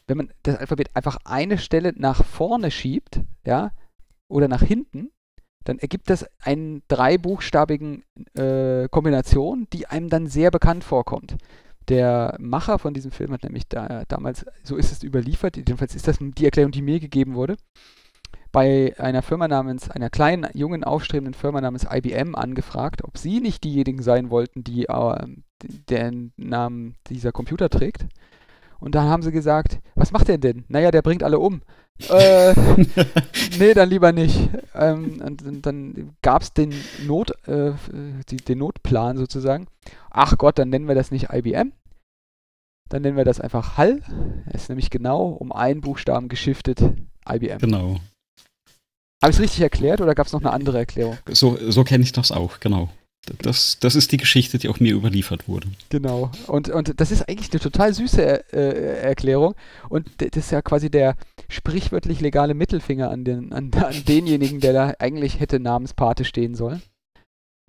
wenn 0.08 0.18
man 0.18 0.32
das 0.44 0.58
Alphabet 0.58 0.96
einfach 0.96 1.18
eine 1.26 1.58
Stelle 1.58 1.94
nach 1.96 2.24
vorne 2.24 2.72
schiebt, 2.72 3.22
ja, 3.46 3.72
oder 4.28 4.48
nach 4.48 4.62
hinten, 4.62 5.10
dann 5.66 5.80
ergibt 5.80 6.10
das 6.10 6.26
eine 6.42 6.82
dreibuchstabigen 6.88 8.04
äh, 8.36 8.88
Kombination, 8.90 9.68
die 9.74 9.88
einem 9.88 10.10
dann 10.10 10.28
sehr 10.28 10.52
bekannt 10.52 10.84
vorkommt. 10.84 11.36
Der 11.90 12.36
Macher 12.40 12.80
von 12.80 12.94
diesem 12.94 13.12
Film 13.12 13.32
hat 13.32 13.44
nämlich 13.44 13.68
da, 13.68 14.04
damals, 14.08 14.46
so 14.64 14.76
ist 14.76 14.92
es 14.92 15.04
überliefert, 15.04 15.58
jedenfalls 15.58 15.96
ist 15.96 16.08
das 16.08 16.18
die 16.20 16.46
Erklärung, 16.46 16.72
die 16.72 16.82
mir 16.82 17.00
gegeben 17.00 17.36
wurde, 17.36 17.58
bei 18.52 18.94
einer 18.98 19.22
Firma 19.22 19.48
namens, 19.48 19.92
einer 19.92 20.10
kleinen, 20.10 20.48
jungen, 20.54 20.84
aufstrebenden 20.84 21.34
Firma 21.34 21.60
namens 21.62 21.86
IBM 21.92 22.36
angefragt, 22.36 23.04
ob 23.04 23.18
sie 23.18 23.42
nicht 23.42 23.64
diejenigen 23.64 24.02
sein 24.02 24.30
wollten, 24.30 24.64
die 24.64 24.86
äh, 24.86 25.28
den 25.90 26.32
Namen 26.38 26.96
dieser 27.10 27.32
Computer 27.32 27.70
trägt. 27.70 28.06
Und 28.80 28.96
dann 28.96 29.10
haben 29.10 29.24
sie 29.24 29.32
gesagt, 29.32 29.80
was 29.96 30.12
macht 30.12 30.28
der 30.28 30.38
denn? 30.38 30.64
Naja, 30.68 30.92
der 30.92 31.02
bringt 31.02 31.24
alle 31.24 31.40
um. 31.40 31.62
Äh, 32.10 32.54
nee, 33.60 33.74
dann 33.74 33.90
lieber 33.90 34.12
nicht. 34.12 34.50
Ähm, 34.74 35.22
und, 35.22 35.66
dann 35.66 36.16
gab 36.22 36.42
es 36.42 36.54
den, 36.54 36.74
Not, 37.06 37.32
äh, 37.48 37.74
die, 38.30 38.38
den 38.38 38.60
Notplan 38.60 39.18
sozusagen. 39.18 39.68
Ach 40.10 40.38
Gott, 40.38 40.60
dann 40.60 40.70
nennen 40.70 40.88
wir 40.88 40.96
das 40.96 41.12
nicht 41.12 41.30
IBM. 41.32 41.72
Dann 42.90 43.02
nennen 43.02 43.18
wir 43.18 43.26
das 43.26 43.42
einfach 43.42 43.78
Hall. 43.78 44.02
Es 44.48 44.64
ist 44.64 44.70
nämlich 44.70 44.90
genau 44.90 45.28
um 45.28 45.52
einen 45.52 45.82
Buchstaben 45.82 46.28
geschiftet 46.28 46.82
IBM. 47.28 47.58
Genau. 47.60 47.98
Habe 49.24 49.32
ich 49.32 49.38
es 49.38 49.40
richtig 49.40 49.62
erklärt 49.62 50.02
oder 50.02 50.14
gab 50.14 50.28
es 50.28 50.34
noch 50.34 50.42
eine 50.42 50.54
andere 50.54 50.78
Erklärung? 50.78 51.18
So, 51.30 51.58
so 51.70 51.84
kenne 51.84 52.04
ich 52.04 52.12
das 52.12 52.32
auch, 52.32 52.60
genau. 52.60 52.90
Das, 53.42 53.80
das 53.80 53.96
ist 53.96 54.12
die 54.12 54.18
Geschichte, 54.18 54.58
die 54.58 54.70
auch 54.70 54.80
mir 54.80 54.94
überliefert 54.94 55.48
wurde. 55.48 55.68
Genau. 55.90 56.32
Und, 56.48 56.70
und 56.70 57.00
das 57.00 57.12
ist 57.12 57.28
eigentlich 57.28 57.52
eine 57.52 57.60
total 57.60 57.94
süße 57.94 58.54
äh, 58.54 59.02
Erklärung. 59.02 59.56
Und 59.90 60.10
das 60.18 60.30
ist 60.36 60.52
ja 60.52 60.62
quasi 60.62 60.90
der 60.90 61.16
sprichwörtlich 61.50 62.22
legale 62.22 62.54
Mittelfinger 62.54 63.10
an, 63.10 63.24
den, 63.24 63.52
an, 63.54 63.72
an 63.74 64.04
denjenigen, 64.08 64.60
der 64.60 64.74
da 64.74 64.94
eigentlich 65.00 65.40
hätte 65.40 65.60
Namenspate 65.60 66.26
stehen 66.26 66.56
sollen. 66.56 66.82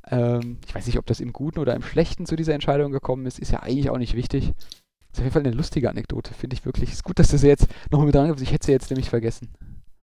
Ähm, 0.09 0.59
ich 0.66 0.74
weiß 0.74 0.86
nicht, 0.86 0.98
ob 0.98 1.07
das 1.07 1.20
im 1.20 1.32
Guten 1.32 1.59
oder 1.59 1.74
im 1.74 1.82
Schlechten 1.82 2.26
zu 2.26 2.36
dieser 2.36 2.54
Entscheidung 2.54 2.92
gekommen 2.92 3.26
ist. 3.26 3.38
Ist 3.38 3.52
ja 3.52 3.62
eigentlich 3.62 3.90
auch 3.90 3.98
nicht 3.98 4.14
wichtig. 4.14 4.52
Ist 5.12 5.18
auf 5.18 5.24
jeden 5.24 5.32
Fall 5.32 5.46
eine 5.46 5.57
lustige 5.57 5.90
Anekdote, 5.90 6.34
finde 6.34 6.54
ich 6.54 6.64
wirklich. 6.64 6.92
Ist 6.92 7.04
gut, 7.04 7.18
dass 7.18 7.28
du 7.28 7.38
sie 7.38 7.48
jetzt 7.48 7.66
noch 7.90 8.04
mit 8.04 8.14
dran 8.14 8.30
hast. 8.30 8.42
Ich 8.42 8.52
hätte 8.52 8.66
sie 8.66 8.72
jetzt 8.72 8.90
nämlich 8.90 9.09
vergessen. 9.09 9.48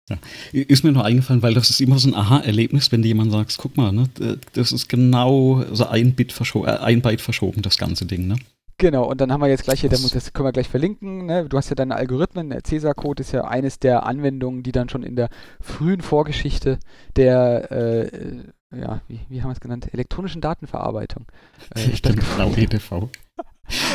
Ja. 0.09 0.17
Ist 0.51 0.83
mir 0.83 0.91
nur 0.91 1.03
eingefallen, 1.03 1.41
weil 1.41 1.55
das 1.55 1.69
ist 1.69 1.81
immer 1.81 1.97
so 1.97 2.09
ein 2.09 2.13
Aha-Erlebnis, 2.13 2.91
wenn 2.91 3.01
dir 3.01 3.07
jemand 3.07 3.31
sagt, 3.31 3.57
guck 3.57 3.75
mal, 3.75 3.91
ne, 3.91 4.07
das 4.53 4.71
ist 4.71 4.87
genau 4.87 5.63
so 5.71 5.87
ein 5.87 6.13
Bit 6.13 6.31
verschoben, 6.31 6.67
äh, 6.67 6.77
ein 6.77 7.01
Byte 7.01 7.21
verschoben, 7.21 7.63
das 7.63 7.77
ganze 7.77 8.05
Ding, 8.05 8.27
ne? 8.27 8.35
Genau, 8.77 9.05
und 9.09 9.21
dann 9.21 9.31
haben 9.31 9.39
wir 9.39 9.47
jetzt 9.47 9.63
gleich 9.63 9.79
hier, 9.79 9.89
das 9.89 10.33
können 10.33 10.47
wir 10.47 10.51
gleich 10.51 10.67
verlinken. 10.67 11.27
Ne? 11.27 11.47
Du 11.47 11.57
hast 11.57 11.69
ja 11.69 11.75
deine 11.75 11.95
Algorithmen, 11.95 12.49
der 12.49 12.61
Cäsar-Code 12.61 13.21
ist 13.21 13.31
ja 13.31 13.45
eines 13.45 13.79
der 13.79 14.05
Anwendungen, 14.05 14.63
die 14.63 14.73
dann 14.73 14.89
schon 14.89 15.01
in 15.01 15.15
der 15.15 15.29
frühen 15.61 16.01
Vorgeschichte 16.01 16.79
der, 17.15 17.71
äh, 17.71 18.77
ja, 18.77 19.01
wie, 19.07 19.21
wie 19.29 19.41
haben 19.41 19.49
wir 19.49 19.53
es 19.53 19.61
genannt, 19.61 19.93
elektronischen 19.93 20.41
Datenverarbeitung. 20.41 21.25
Äh, 21.73 21.87
genau, 22.01 22.53
EDV. 22.53 23.09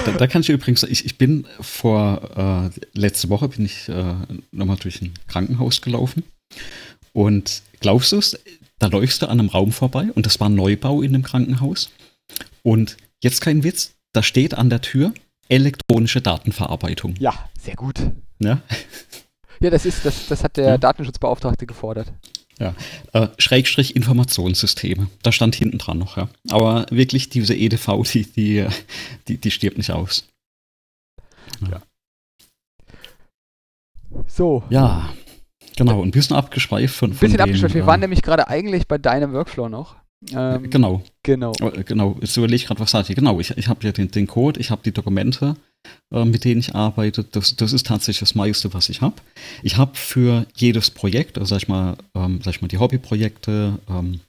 Da, 0.05 0.12
da, 0.12 0.27
kann 0.27 0.43
ich 0.43 0.49
übrigens, 0.49 0.83
ich, 0.83 1.05
ich 1.05 1.18
bin 1.18 1.47
vor, 1.61 2.71
äh, 2.75 2.99
letzte 2.99 3.29
Woche 3.29 3.49
bin 3.49 3.64
ich 3.64 3.89
äh, 3.89 4.14
nochmal 4.51 4.77
durch 4.77 5.01
ein 5.01 5.12
Krankenhaus 5.29 5.81
gelaufen 5.81 6.25
und 7.12 7.62
glaubst 7.81 8.12
du 8.12 8.18
es, 8.18 8.39
da 8.79 8.89
läufst 8.89 9.23
du 9.23 9.27
an 9.27 9.39
einem 9.39 9.49
Raum 9.49 9.73
vorbei 9.73 10.09
und 10.14 10.27
das 10.27 10.41
war 10.41 10.49
ein 10.49 10.55
Neubau 10.55 11.03
in 11.03 11.12
dem 11.12 11.23
Krankenhaus 11.23 11.91
und 12.62 12.97
jetzt 13.23 13.41
kein 13.41 13.62
Witz, 13.62 13.95
da 14.12 14.23
steht 14.23 14.55
an 14.55 14.71
der 14.71 14.81
Tür 14.81 15.12
elektronische 15.49 16.21
Datenverarbeitung. 16.21 17.14
Ja, 17.18 17.49
sehr 17.61 17.77
gut. 17.77 17.99
Ja, 18.39 18.62
ja 19.61 19.71
das 19.71 19.85
ist, 19.85 20.05
das, 20.05 20.27
das 20.29 20.43
hat 20.43 20.57
der 20.57 20.68
ja. 20.68 20.79
Datenschutzbeauftragte 20.79 21.66
gefordert. 21.66 22.12
Ja, 22.61 22.75
äh, 23.15 23.29
Schrägstrich 23.39 23.97
Informationssysteme. 23.97 25.09
Da 25.23 25.33
stand 25.33 25.55
hinten 25.55 25.79
dran 25.79 25.99
noch, 25.99 26.19
ja. 26.19 26.29
Aber 26.51 26.85
wirklich 26.91 27.31
diese 27.31 27.55
EDV, 27.55 28.03
die, 28.13 28.25
die, 28.31 28.67
die, 29.27 29.39
die 29.39 29.51
stirbt 29.51 29.79
nicht 29.79 29.91
aus. 29.91 30.29
Ja. 31.71 31.81
So. 34.27 34.63
Ja, 34.69 35.09
genau. 35.77 36.03
Ein 36.03 36.11
bisschen 36.11 36.37
abgeschweift 36.37 36.95
von, 36.95 37.13
Ein 37.13 37.17
bisschen 37.17 37.41
abgeschweift. 37.41 37.75
Wir 37.75 37.85
äh, 37.85 37.87
waren 37.87 38.01
nämlich 38.01 38.21
gerade 38.21 38.49
eigentlich 38.49 38.87
bei 38.87 38.99
deinem 38.99 39.33
Workflow 39.33 39.71
noch. 39.71 39.97
Ähm, 40.31 40.69
genau. 40.69 41.03
Genau. 41.23 41.53
Äh, 41.61 41.83
genau. 41.85 42.19
Jetzt 42.21 42.37
überlege 42.37 42.57
ich 42.57 42.67
gerade, 42.67 42.81
was 42.81 42.91
sage 42.91 43.07
ich. 43.09 43.17
Genau, 43.17 43.41
ich, 43.41 43.57
ich 43.57 43.69
habe 43.69 43.85
ja 43.87 43.93
den, 43.93 44.11
den 44.11 44.27
Code, 44.27 44.61
ich 44.61 44.71
habe 44.71 44.83
die 44.85 44.93
Dokumente 44.93 45.57
äh, 46.12 46.24
mit 46.24 46.45
denen 46.45 46.61
ich 46.61 46.74
arbeite. 46.74 47.24
Das, 47.24 47.57
das 47.57 47.72
ist 47.72 47.87
tatsächlich 47.87 48.20
das 48.20 48.35
meiste, 48.35 48.72
was 48.74 48.89
ich 48.89 49.01
habe. 49.01 49.16
Ich 49.62 49.76
habe 49.76 49.97
für 49.97 50.47
jedes 50.57 50.91
Projekt, 50.91 51.39
also 51.39 51.51
sag 51.51 51.62
ich 51.62 51.68
mal, 51.68 51.97
ähm, 52.14 52.41
sag 52.43 52.57
ich 52.57 52.62
mal 52.62 52.68
die 52.68 52.78
Hobbyprojekte, 52.78 53.78
ähm, 53.89 54.20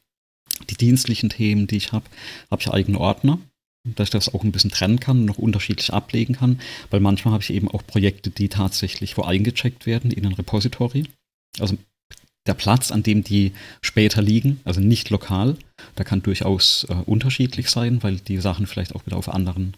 die 0.70 0.78
dienstlichen 0.78 1.30
Themen, 1.30 1.68
die 1.68 1.78
ich 1.78 1.92
habe, 1.92 2.06
habe 2.50 2.62
ich 2.62 2.72
eigene 2.72 3.00
Ordner, 3.00 3.40
dass 3.84 4.08
ich 4.08 4.12
das 4.12 4.34
auch 4.34 4.44
ein 4.44 4.52
bisschen 4.52 4.72
trennen 4.72 5.00
kann 5.00 5.20
und 5.20 5.26
noch 5.26 5.38
unterschiedlich 5.38 5.92
ablegen 5.92 6.36
kann, 6.36 6.60
weil 6.92 7.00
manchmal 7.00 7.34
habe 7.34 7.44
ich 7.44 7.52
eben 7.52 7.68
auch 7.68 7.86
Projekte, 7.86 8.30
die 8.30 8.50
tatsächlich 8.50 9.18
wo 9.18 9.24
eingecheckt 9.24 9.86
werden 9.86 10.12
in 10.12 10.26
ein 10.26 10.34
Repository. 10.34 11.06
Also 11.60 11.78
der 12.48 12.54
Platz, 12.54 12.92
an 12.92 13.04
dem 13.04 13.24
die 13.24 13.54
später 13.82 14.22
liegen, 14.22 14.60
also 14.64 14.82
nicht 14.82 15.10
lokal, 15.10 15.58
da 15.96 16.04
kann 16.04 16.24
durchaus 16.24 16.86
äh, 16.90 16.94
unterschiedlich 16.94 17.70
sein, 17.70 18.02
weil 18.04 18.18
die 18.18 18.38
Sachen 18.38 18.68
vielleicht 18.68 18.96
auch 18.96 19.06
wieder 19.06 19.18
auf 19.18 19.30
anderen 19.30 19.76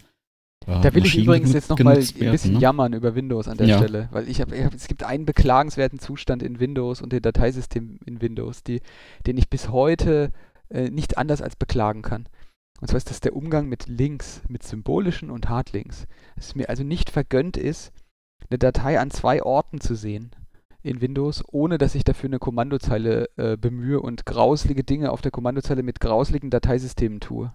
da 0.66 0.94
will 0.94 1.06
ich 1.06 1.18
übrigens 1.18 1.54
jetzt 1.54 1.70
nochmal 1.70 1.98
ein 1.98 2.32
bisschen 2.32 2.54
ne? 2.54 2.60
jammern 2.60 2.94
über 2.94 3.16
Windows 3.16 3.48
an 3.48 3.58
der 3.58 3.68
ja. 3.68 3.78
Stelle, 3.78 4.10
weil 4.12 4.30
ich 4.30 4.42
habe, 4.42 4.64
hab, 4.64 4.74
es 4.74 4.88
gibt 4.88 5.04
einen 5.04 5.26
beklagenswerten 5.26 6.00
Zustand 6.00 6.44
in 6.44 6.60
Windows 6.60 7.02
und 7.02 7.12
dem 7.12 7.22
Dateisystem 7.22 8.00
in 8.06 8.22
Windows, 8.22 8.64
die, 8.64 8.82
den 9.26 9.38
ich 9.38 9.50
bis 9.50 9.70
heute 9.70 10.32
äh, 10.70 10.90
nicht 10.90 11.18
anders 11.18 11.42
als 11.42 11.56
beklagen 11.56 12.02
kann. 12.02 12.28
Und 12.82 12.88
zwar 12.88 12.98
ist 12.98 13.10
das 13.10 13.22
der 13.22 13.36
Umgang 13.36 13.70
mit 13.70 13.88
Links, 13.88 14.42
mit 14.50 14.64
symbolischen 14.64 15.30
und 15.30 15.48
Hardlinks. 15.48 16.06
Dass 16.36 16.48
es 16.48 16.56
mir 16.56 16.70
also 16.70 16.84
nicht 16.84 17.10
vergönnt 17.10 17.56
ist, 17.56 17.94
eine 18.50 18.60
Datei 18.60 19.00
an 19.00 19.10
zwei 19.10 19.42
Orten 19.42 19.80
zu 19.80 19.96
sehen 19.96 20.36
in 20.82 21.00
Windows, 21.00 21.44
ohne 21.50 21.78
dass 21.78 21.96
ich 21.96 22.04
dafür 22.04 22.30
eine 22.30 22.40
Kommandozeile 22.40 23.30
äh, 23.38 23.56
bemühe 23.56 24.02
und 24.02 24.26
grauslige 24.26 24.84
Dinge 24.84 25.12
auf 25.12 25.22
der 25.22 25.32
Kommandozeile 25.32 25.82
mit 25.82 26.02
grausligen 26.02 26.50
Dateisystemen 26.50 27.22
tue. 27.22 27.54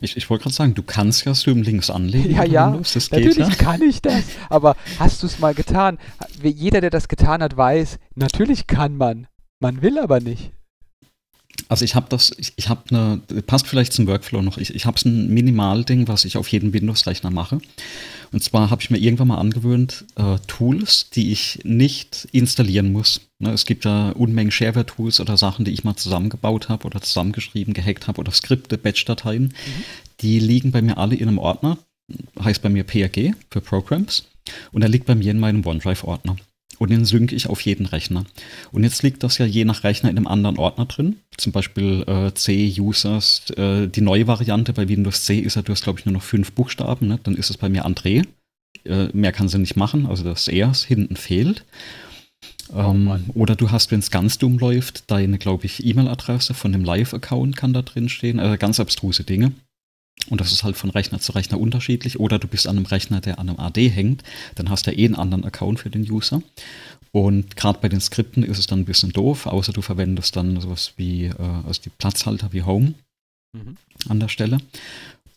Ich, 0.00 0.16
ich 0.16 0.30
wollte 0.30 0.44
gerade 0.44 0.54
sagen, 0.54 0.74
du 0.74 0.82
kannst 0.82 1.24
ja 1.24 1.34
Stream 1.34 1.62
links 1.62 1.90
anlegen. 1.90 2.34
Ja, 2.34 2.44
ja, 2.44 2.66
Windows, 2.68 2.92
das 2.92 3.10
natürlich 3.10 3.36
geht, 3.36 3.48
ja. 3.48 3.54
kann 3.54 3.82
ich 3.82 4.00
das. 4.00 4.24
Aber 4.48 4.76
hast 4.98 5.22
du 5.22 5.26
es 5.26 5.38
mal 5.38 5.54
getan? 5.54 5.98
Jeder, 6.42 6.80
der 6.80 6.90
das 6.90 7.08
getan 7.08 7.42
hat, 7.42 7.56
weiß, 7.56 7.98
natürlich 8.14 8.66
kann 8.66 8.96
man. 8.96 9.26
Man 9.60 9.82
will 9.82 9.98
aber 9.98 10.20
nicht. 10.20 10.52
Also 11.68 11.84
ich 11.84 11.94
habe 11.94 12.06
das, 12.08 12.32
ich, 12.38 12.54
ich 12.56 12.68
habe 12.68 12.82
eine, 12.90 13.42
passt 13.42 13.66
vielleicht 13.66 13.92
zum 13.92 14.06
Workflow 14.06 14.40
noch, 14.40 14.56
ich, 14.56 14.74
ich 14.74 14.86
habe 14.86 14.98
ein 15.04 15.28
Minimalding, 15.28 16.08
was 16.08 16.24
ich 16.24 16.38
auf 16.38 16.48
jedem 16.48 16.72
Windows-Rechner 16.72 17.30
mache. 17.30 17.60
Und 18.32 18.42
zwar 18.42 18.70
habe 18.70 18.82
ich 18.82 18.90
mir 18.90 18.98
irgendwann 18.98 19.28
mal 19.28 19.38
angewöhnt, 19.38 20.04
äh, 20.16 20.36
Tools, 20.46 21.10
die 21.10 21.30
ich 21.30 21.60
nicht 21.64 22.28
installieren 22.32 22.92
muss. 22.92 23.20
Ne, 23.38 23.52
es 23.52 23.66
gibt 23.66 23.84
da 23.84 24.10
Unmengen 24.10 24.50
Shareware-Tools 24.50 25.20
oder 25.20 25.36
Sachen, 25.36 25.64
die 25.64 25.70
ich 25.72 25.84
mal 25.84 25.96
zusammengebaut 25.96 26.68
habe 26.68 26.86
oder 26.86 27.00
zusammengeschrieben, 27.00 27.74
gehackt 27.74 28.08
habe 28.08 28.20
oder 28.20 28.32
Skripte, 28.32 28.78
Batch-Dateien. 28.78 29.44
Mhm. 29.44 29.52
Die 30.20 30.40
liegen 30.40 30.72
bei 30.72 30.82
mir 30.82 30.98
alle 30.98 31.16
in 31.16 31.28
einem 31.28 31.38
Ordner, 31.38 31.78
heißt 32.42 32.62
bei 32.62 32.70
mir 32.70 32.84
PRG 32.84 33.34
für 33.50 33.60
Programs. 33.60 34.24
Und 34.72 34.82
er 34.82 34.88
liegt 34.88 35.06
bei 35.06 35.14
mir 35.14 35.30
in 35.30 35.38
meinem 35.38 35.64
OneDrive-Ordner. 35.64 36.36
Und 36.78 36.90
den 36.90 37.04
sync 37.04 37.32
ich 37.32 37.48
auf 37.48 37.60
jeden 37.62 37.86
Rechner. 37.86 38.24
Und 38.70 38.84
jetzt 38.84 39.02
liegt 39.02 39.22
das 39.22 39.38
ja 39.38 39.46
je 39.46 39.64
nach 39.64 39.84
Rechner 39.84 40.10
in 40.10 40.16
einem 40.16 40.26
anderen 40.26 40.58
Ordner 40.58 40.86
drin. 40.86 41.16
Zum 41.36 41.52
Beispiel 41.52 42.04
äh, 42.06 42.32
C-Users. 42.32 43.50
Äh, 43.56 43.88
die 43.88 44.00
neue 44.00 44.26
Variante 44.26 44.72
bei 44.72 44.88
Windows 44.88 45.24
C 45.24 45.38
ist 45.38 45.56
ja, 45.56 45.62
du 45.62 45.72
hast 45.72 45.82
glaube 45.82 45.98
ich 45.98 46.06
nur 46.06 46.12
noch 46.12 46.22
fünf 46.22 46.52
Buchstaben. 46.52 47.08
Ne? 47.08 47.18
Dann 47.22 47.34
ist 47.34 47.50
es 47.50 47.56
bei 47.56 47.68
mir 47.68 47.84
André. 47.84 48.24
Äh, 48.84 49.08
mehr 49.12 49.32
kann 49.32 49.48
sie 49.48 49.58
nicht 49.58 49.76
machen. 49.76 50.06
Also 50.06 50.24
das 50.24 50.48
Ers 50.48 50.84
hinten 50.84 51.16
fehlt. 51.16 51.64
Ähm, 52.72 53.08
oh 53.34 53.40
oder 53.40 53.56
du 53.56 53.70
hast, 53.70 53.90
wenn 53.90 54.00
es 54.00 54.10
ganz 54.10 54.38
dumm 54.38 54.58
läuft, 54.58 55.10
deine, 55.10 55.38
glaube 55.38 55.66
ich, 55.66 55.84
E-Mail-Adresse 55.84 56.54
von 56.54 56.72
dem 56.72 56.84
Live-Account 56.84 57.56
kann 57.56 57.72
da 57.72 57.82
drin 57.82 58.08
stehen. 58.08 58.38
Also 58.38 58.56
ganz 58.58 58.78
abstruse 58.78 59.24
Dinge. 59.24 59.52
Und 60.30 60.40
das 60.40 60.52
ist 60.52 60.62
halt 60.62 60.76
von 60.76 60.90
Rechner 60.90 61.20
zu 61.20 61.32
Rechner 61.32 61.58
unterschiedlich. 61.58 62.20
Oder 62.20 62.38
du 62.38 62.48
bist 62.48 62.66
an 62.66 62.76
einem 62.76 62.86
Rechner, 62.86 63.20
der 63.20 63.38
an 63.38 63.48
einem 63.48 63.58
AD 63.58 63.88
hängt, 63.88 64.22
dann 64.56 64.68
hast 64.68 64.86
du 64.86 64.90
ja 64.90 64.98
eh 64.98 65.06
einen 65.06 65.14
anderen 65.14 65.44
Account 65.44 65.80
für 65.80 65.90
den 65.90 66.10
User. 66.10 66.42
Und 67.12 67.56
gerade 67.56 67.78
bei 67.80 67.88
den 67.88 68.00
Skripten 68.00 68.42
ist 68.42 68.58
es 68.58 68.66
dann 68.66 68.80
ein 68.80 68.84
bisschen 68.84 69.12
doof, 69.12 69.46
außer 69.46 69.72
du 69.72 69.80
verwendest 69.80 70.36
dann 70.36 70.60
sowas 70.60 70.92
wie, 70.96 71.26
äh, 71.26 71.34
also 71.66 71.80
die 71.82 71.90
Platzhalter 71.90 72.52
wie 72.52 72.62
Home 72.62 72.94
mhm. 73.54 73.76
an 74.08 74.20
der 74.20 74.28
Stelle. 74.28 74.58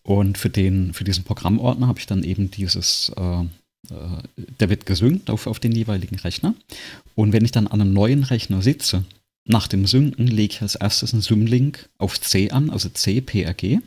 Und 0.04 0.38
für 0.38 0.50
den, 0.50 0.94
für 0.94 1.04
diesen 1.04 1.24
Programmordner 1.24 1.88
habe 1.88 2.00
ich 2.00 2.08
dann 2.08 2.24
eben 2.24 2.52
dieses, 2.52 3.12
äh, 3.16 3.42
äh, 3.42 3.46
der 4.60 4.70
wird 4.70 4.86
gesynkt 4.86 5.30
auf, 5.30 5.48
auf 5.48 5.60
den 5.60 5.72
jeweiligen 5.72 6.18
Rechner. 6.18 6.56
Und 7.16 7.34
wenn 7.34 7.46
ich 7.46 7.52
dann 7.52 7.68
an 7.68 7.82
einem 7.82 7.94
neuen 7.94 8.24
Rechner 8.24 8.62
sitze, 8.62 9.06
nach 9.46 9.68
dem 9.68 9.88
Synken 9.88 10.28
lege 10.28 10.56
ich 10.56 10.62
als 10.62 10.76
erstes 10.76 11.14
einen 11.14 11.22
Symlink 11.22 11.90
auf 11.98 12.20
C 12.20 12.52
an, 12.52 12.70
also 12.70 12.90
C, 12.90 13.22
PRG 13.22 13.80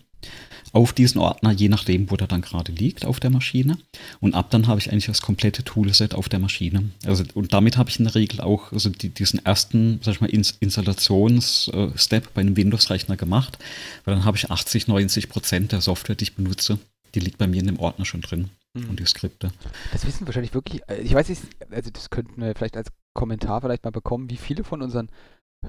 auf 0.74 0.92
diesen 0.92 1.20
Ordner, 1.20 1.52
je 1.52 1.68
nachdem, 1.68 2.10
wo 2.10 2.16
der 2.16 2.26
dann 2.26 2.42
gerade 2.42 2.72
liegt 2.72 3.06
auf 3.06 3.20
der 3.20 3.30
Maschine. 3.30 3.78
Und 4.20 4.34
ab 4.34 4.50
dann 4.50 4.66
habe 4.66 4.80
ich 4.80 4.90
eigentlich 4.90 5.06
das 5.06 5.22
komplette 5.22 5.62
Toolset 5.62 6.14
auf 6.14 6.28
der 6.28 6.40
Maschine. 6.40 6.90
Also, 7.06 7.22
und 7.34 7.52
damit 7.52 7.76
habe 7.76 7.90
ich 7.90 8.00
in 8.00 8.06
der 8.06 8.16
Regel 8.16 8.40
auch 8.40 8.72
also 8.72 8.90
die, 8.90 9.08
diesen 9.08 9.44
ersten, 9.46 10.00
sag 10.02 10.14
ich 10.14 10.20
mal, 10.20 10.30
Installationsstep 10.30 12.34
bei 12.34 12.40
einem 12.40 12.56
Windows-Rechner 12.56 13.16
gemacht. 13.16 13.56
Weil 14.04 14.16
dann 14.16 14.24
habe 14.24 14.36
ich 14.36 14.50
80, 14.50 14.88
90 14.88 15.28
Prozent 15.28 15.70
der 15.70 15.80
Software, 15.80 16.16
die 16.16 16.24
ich 16.24 16.34
benutze, 16.34 16.80
die 17.14 17.20
liegt 17.20 17.38
bei 17.38 17.46
mir 17.46 17.60
in 17.60 17.68
dem 17.68 17.78
Ordner 17.78 18.04
schon 18.04 18.22
drin. 18.22 18.50
Mhm. 18.74 18.90
Und 18.90 18.98
die 18.98 19.06
Skripte. 19.06 19.52
Das 19.92 20.04
wissen 20.04 20.26
wahrscheinlich 20.26 20.54
wirklich, 20.54 20.82
äh, 20.88 20.96
ich 20.96 21.14
weiß 21.14 21.28
nicht, 21.28 21.42
also 21.70 21.90
das 21.90 22.10
könnten 22.10 22.40
wir 22.40 22.52
vielleicht 22.56 22.76
als 22.76 22.90
Kommentar 23.14 23.60
vielleicht 23.60 23.84
mal 23.84 23.90
bekommen, 23.90 24.28
wie 24.28 24.36
viele 24.36 24.64
von 24.64 24.82
unseren 24.82 25.08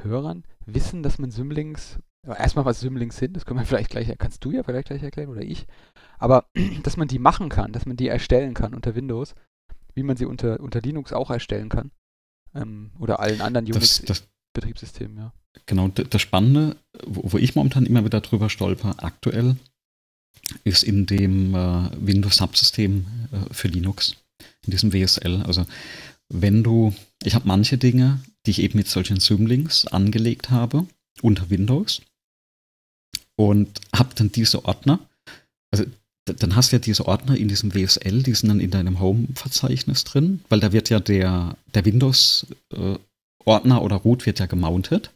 Hörern 0.02 0.44
wissen, 0.66 1.04
dass 1.04 1.20
man 1.20 1.30
Symlinks 1.30 2.00
erstmal, 2.34 2.66
was 2.66 2.80
Symlinks 2.80 3.18
sind, 3.18 3.36
das 3.36 3.46
können 3.46 3.60
wir 3.60 3.66
vielleicht 3.66 3.92
gleich, 3.92 4.12
kannst 4.18 4.44
du 4.44 4.52
ja 4.52 4.64
vielleicht 4.64 4.88
gleich 4.88 5.04
erklären 5.04 5.30
oder 5.30 5.42
ich. 5.42 5.68
Aber 6.18 6.46
dass 6.84 6.98
man 6.98 7.08
die 7.08 7.20
machen 7.20 7.50
kann, 7.50 7.72
dass 7.72 7.86
man 7.86 7.98
die 7.98 8.08
erstellen 8.08 8.54
kann 8.54 8.74
unter 8.74 8.96
Windows, 8.96 9.36
wie 9.94 10.04
man 10.04 10.18
sie 10.18 10.26
unter, 10.26 10.60
unter 10.60 10.82
Linux 10.82 11.14
auch 11.14 11.30
erstellen 11.30 11.70
kann. 11.70 11.92
Ähm, 12.54 12.92
oder 13.00 13.20
allen 13.20 13.42
anderen 13.42 13.66
Unix-Betriebssystemen, 13.66 15.18
ja. 15.18 15.34
Genau, 15.68 15.88
das 15.88 16.22
Spannende, 16.22 16.76
wo, 17.06 17.34
wo, 17.34 17.38
ich 17.38 17.56
momentan 17.56 17.86
immer 17.86 18.04
wieder 18.04 18.22
drüber 18.22 18.50
stolper, 18.50 18.96
aktuell, 19.04 19.56
ist 20.64 20.84
in 20.84 21.06
dem 21.06 21.56
äh, 21.56 21.90
Windows-Subsystem 21.98 23.06
äh, 23.32 23.54
für 23.54 23.70
Linux, 23.70 24.18
in 24.66 24.72
diesem 24.72 24.94
WSL. 24.94 25.44
Also 25.44 25.66
wenn 26.30 26.64
du, 26.64 26.94
ich 27.24 27.36
habe 27.36 27.48
manche 27.48 27.78
Dinge, 27.78 28.20
die 28.46 28.52
ich 28.52 28.62
eben 28.62 28.78
mit 28.78 28.88
solchen 28.88 29.20
Symlinks 29.20 29.88
angelegt 29.88 30.50
habe 30.50 30.86
unter 31.22 31.50
Windows 31.50 32.02
und 33.36 33.82
habe 33.94 34.16
dann 34.16 34.32
diese 34.32 34.66
Ordner, 34.66 35.00
also 35.72 35.86
dann 36.26 36.56
hast 36.56 36.72
du 36.72 36.78
ja 36.78 36.80
diese 36.80 37.08
Ordner 37.08 37.38
in 37.38 37.48
diesem 37.48 37.76
WSL, 37.76 38.24
die 38.24 38.34
sind 38.34 38.50
dann 38.50 38.60
in 38.60 38.72
deinem 38.72 39.00
Home-Verzeichnis 39.00 40.04
drin, 40.06 40.42
weil 40.50 40.60
da 40.60 40.72
wird 40.72 40.90
ja 40.90 41.00
der, 41.00 41.56
der 41.74 41.86
Windows-Ordner 41.86 43.82
oder 43.82 43.98
Root 43.98 44.26
wird 44.26 44.40
ja 44.40 44.48
gemountet. 44.48 45.12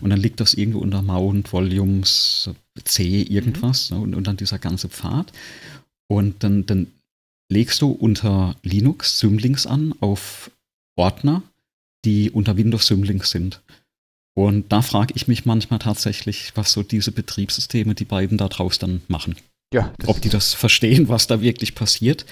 Und 0.00 0.10
dann 0.10 0.20
liegt 0.20 0.38
das 0.40 0.54
irgendwo 0.54 0.78
unter 0.78 1.02
Mount, 1.02 1.52
Volumes, 1.52 2.50
C, 2.84 3.22
irgendwas, 3.22 3.90
mhm. 3.90 3.96
ne, 3.96 4.02
und, 4.02 4.14
und, 4.14 4.26
dann 4.28 4.36
dieser 4.36 4.58
ganze 4.58 4.88
Pfad. 4.88 5.32
Und 6.06 6.44
dann, 6.44 6.66
dann 6.66 6.86
legst 7.50 7.82
du 7.82 7.90
unter 7.90 8.54
Linux 8.62 9.18
Symlinks 9.18 9.66
an 9.66 9.94
auf 10.00 10.52
Ordner, 10.96 11.42
die 12.04 12.30
unter 12.30 12.56
Windows 12.56 12.86
Symlinks 12.86 13.30
sind. 13.30 13.60
Und 14.38 14.70
da 14.70 14.82
frage 14.82 15.14
ich 15.16 15.26
mich 15.26 15.46
manchmal 15.46 15.80
tatsächlich, 15.80 16.52
was 16.54 16.70
so 16.70 16.84
diese 16.84 17.10
Betriebssysteme, 17.10 17.96
die 17.96 18.04
beiden 18.04 18.38
da 18.38 18.46
draus 18.46 18.78
dann 18.78 19.02
machen. 19.08 19.34
Ja, 19.74 19.92
Ob 20.06 20.20
die 20.20 20.28
das 20.28 20.54
verstehen, 20.54 21.08
was 21.08 21.26
da 21.26 21.40
wirklich 21.40 21.74
passiert. 21.74 22.24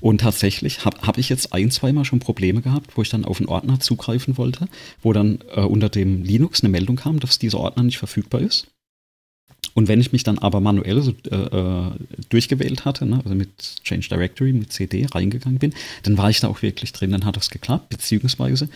Und 0.00 0.20
tatsächlich 0.20 0.84
habe 0.84 1.00
hab 1.00 1.18
ich 1.18 1.28
jetzt 1.28 1.52
ein, 1.52 1.72
zweimal 1.72 2.04
schon 2.04 2.20
Probleme 2.20 2.62
gehabt, 2.62 2.96
wo 2.96 3.02
ich 3.02 3.08
dann 3.08 3.24
auf 3.24 3.40
einen 3.40 3.48
Ordner 3.48 3.80
zugreifen 3.80 4.38
wollte, 4.38 4.68
wo 5.02 5.12
dann 5.12 5.40
äh, 5.52 5.62
unter 5.62 5.88
dem 5.88 6.22
Linux 6.22 6.62
eine 6.62 6.68
Meldung 6.68 6.94
kam, 6.94 7.18
dass 7.18 7.40
dieser 7.40 7.58
Ordner 7.58 7.82
nicht 7.82 7.98
verfügbar 7.98 8.40
ist. 8.40 8.68
Und 9.78 9.86
wenn 9.86 10.00
ich 10.00 10.10
mich 10.10 10.24
dann 10.24 10.38
aber 10.38 10.58
manuell 10.58 11.00
so, 11.02 11.14
äh, 11.30 11.36
äh, 11.36 11.92
durchgewählt 12.30 12.84
hatte, 12.84 13.06
ne, 13.06 13.20
also 13.22 13.36
mit 13.36 13.80
Change 13.84 14.08
Directory, 14.08 14.52
mit 14.52 14.72
CD 14.72 15.06
reingegangen 15.06 15.60
bin, 15.60 15.72
dann 16.02 16.18
war 16.18 16.30
ich 16.30 16.40
da 16.40 16.48
auch 16.48 16.62
wirklich 16.62 16.92
drin, 16.92 17.12
dann 17.12 17.24
hat 17.24 17.36
das 17.36 17.48
geklappt, 17.48 17.88
beziehungsweise 17.88 18.68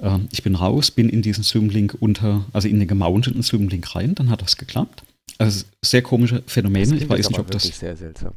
äh, 0.00 0.20
ich 0.30 0.44
bin 0.44 0.54
raus, 0.54 0.92
bin 0.92 1.08
in 1.08 1.22
diesen 1.22 1.42
Zoom-Link 1.42 1.96
unter, 1.98 2.44
also 2.52 2.68
in 2.68 2.78
den 2.78 2.86
gemounteten 2.86 3.42
Zoom-Link 3.42 3.96
rein, 3.96 4.14
dann 4.14 4.30
hat 4.30 4.42
das 4.42 4.56
geklappt. 4.56 5.02
Also 5.38 5.64
sehr 5.84 6.02
komische 6.02 6.44
Phänomene, 6.46 6.98
ich 6.98 7.08
weiß 7.08 7.30
nicht, 7.30 7.40
ob 7.40 7.50
das, 7.50 7.64
sehr 7.64 7.96
seltsam. 7.96 8.34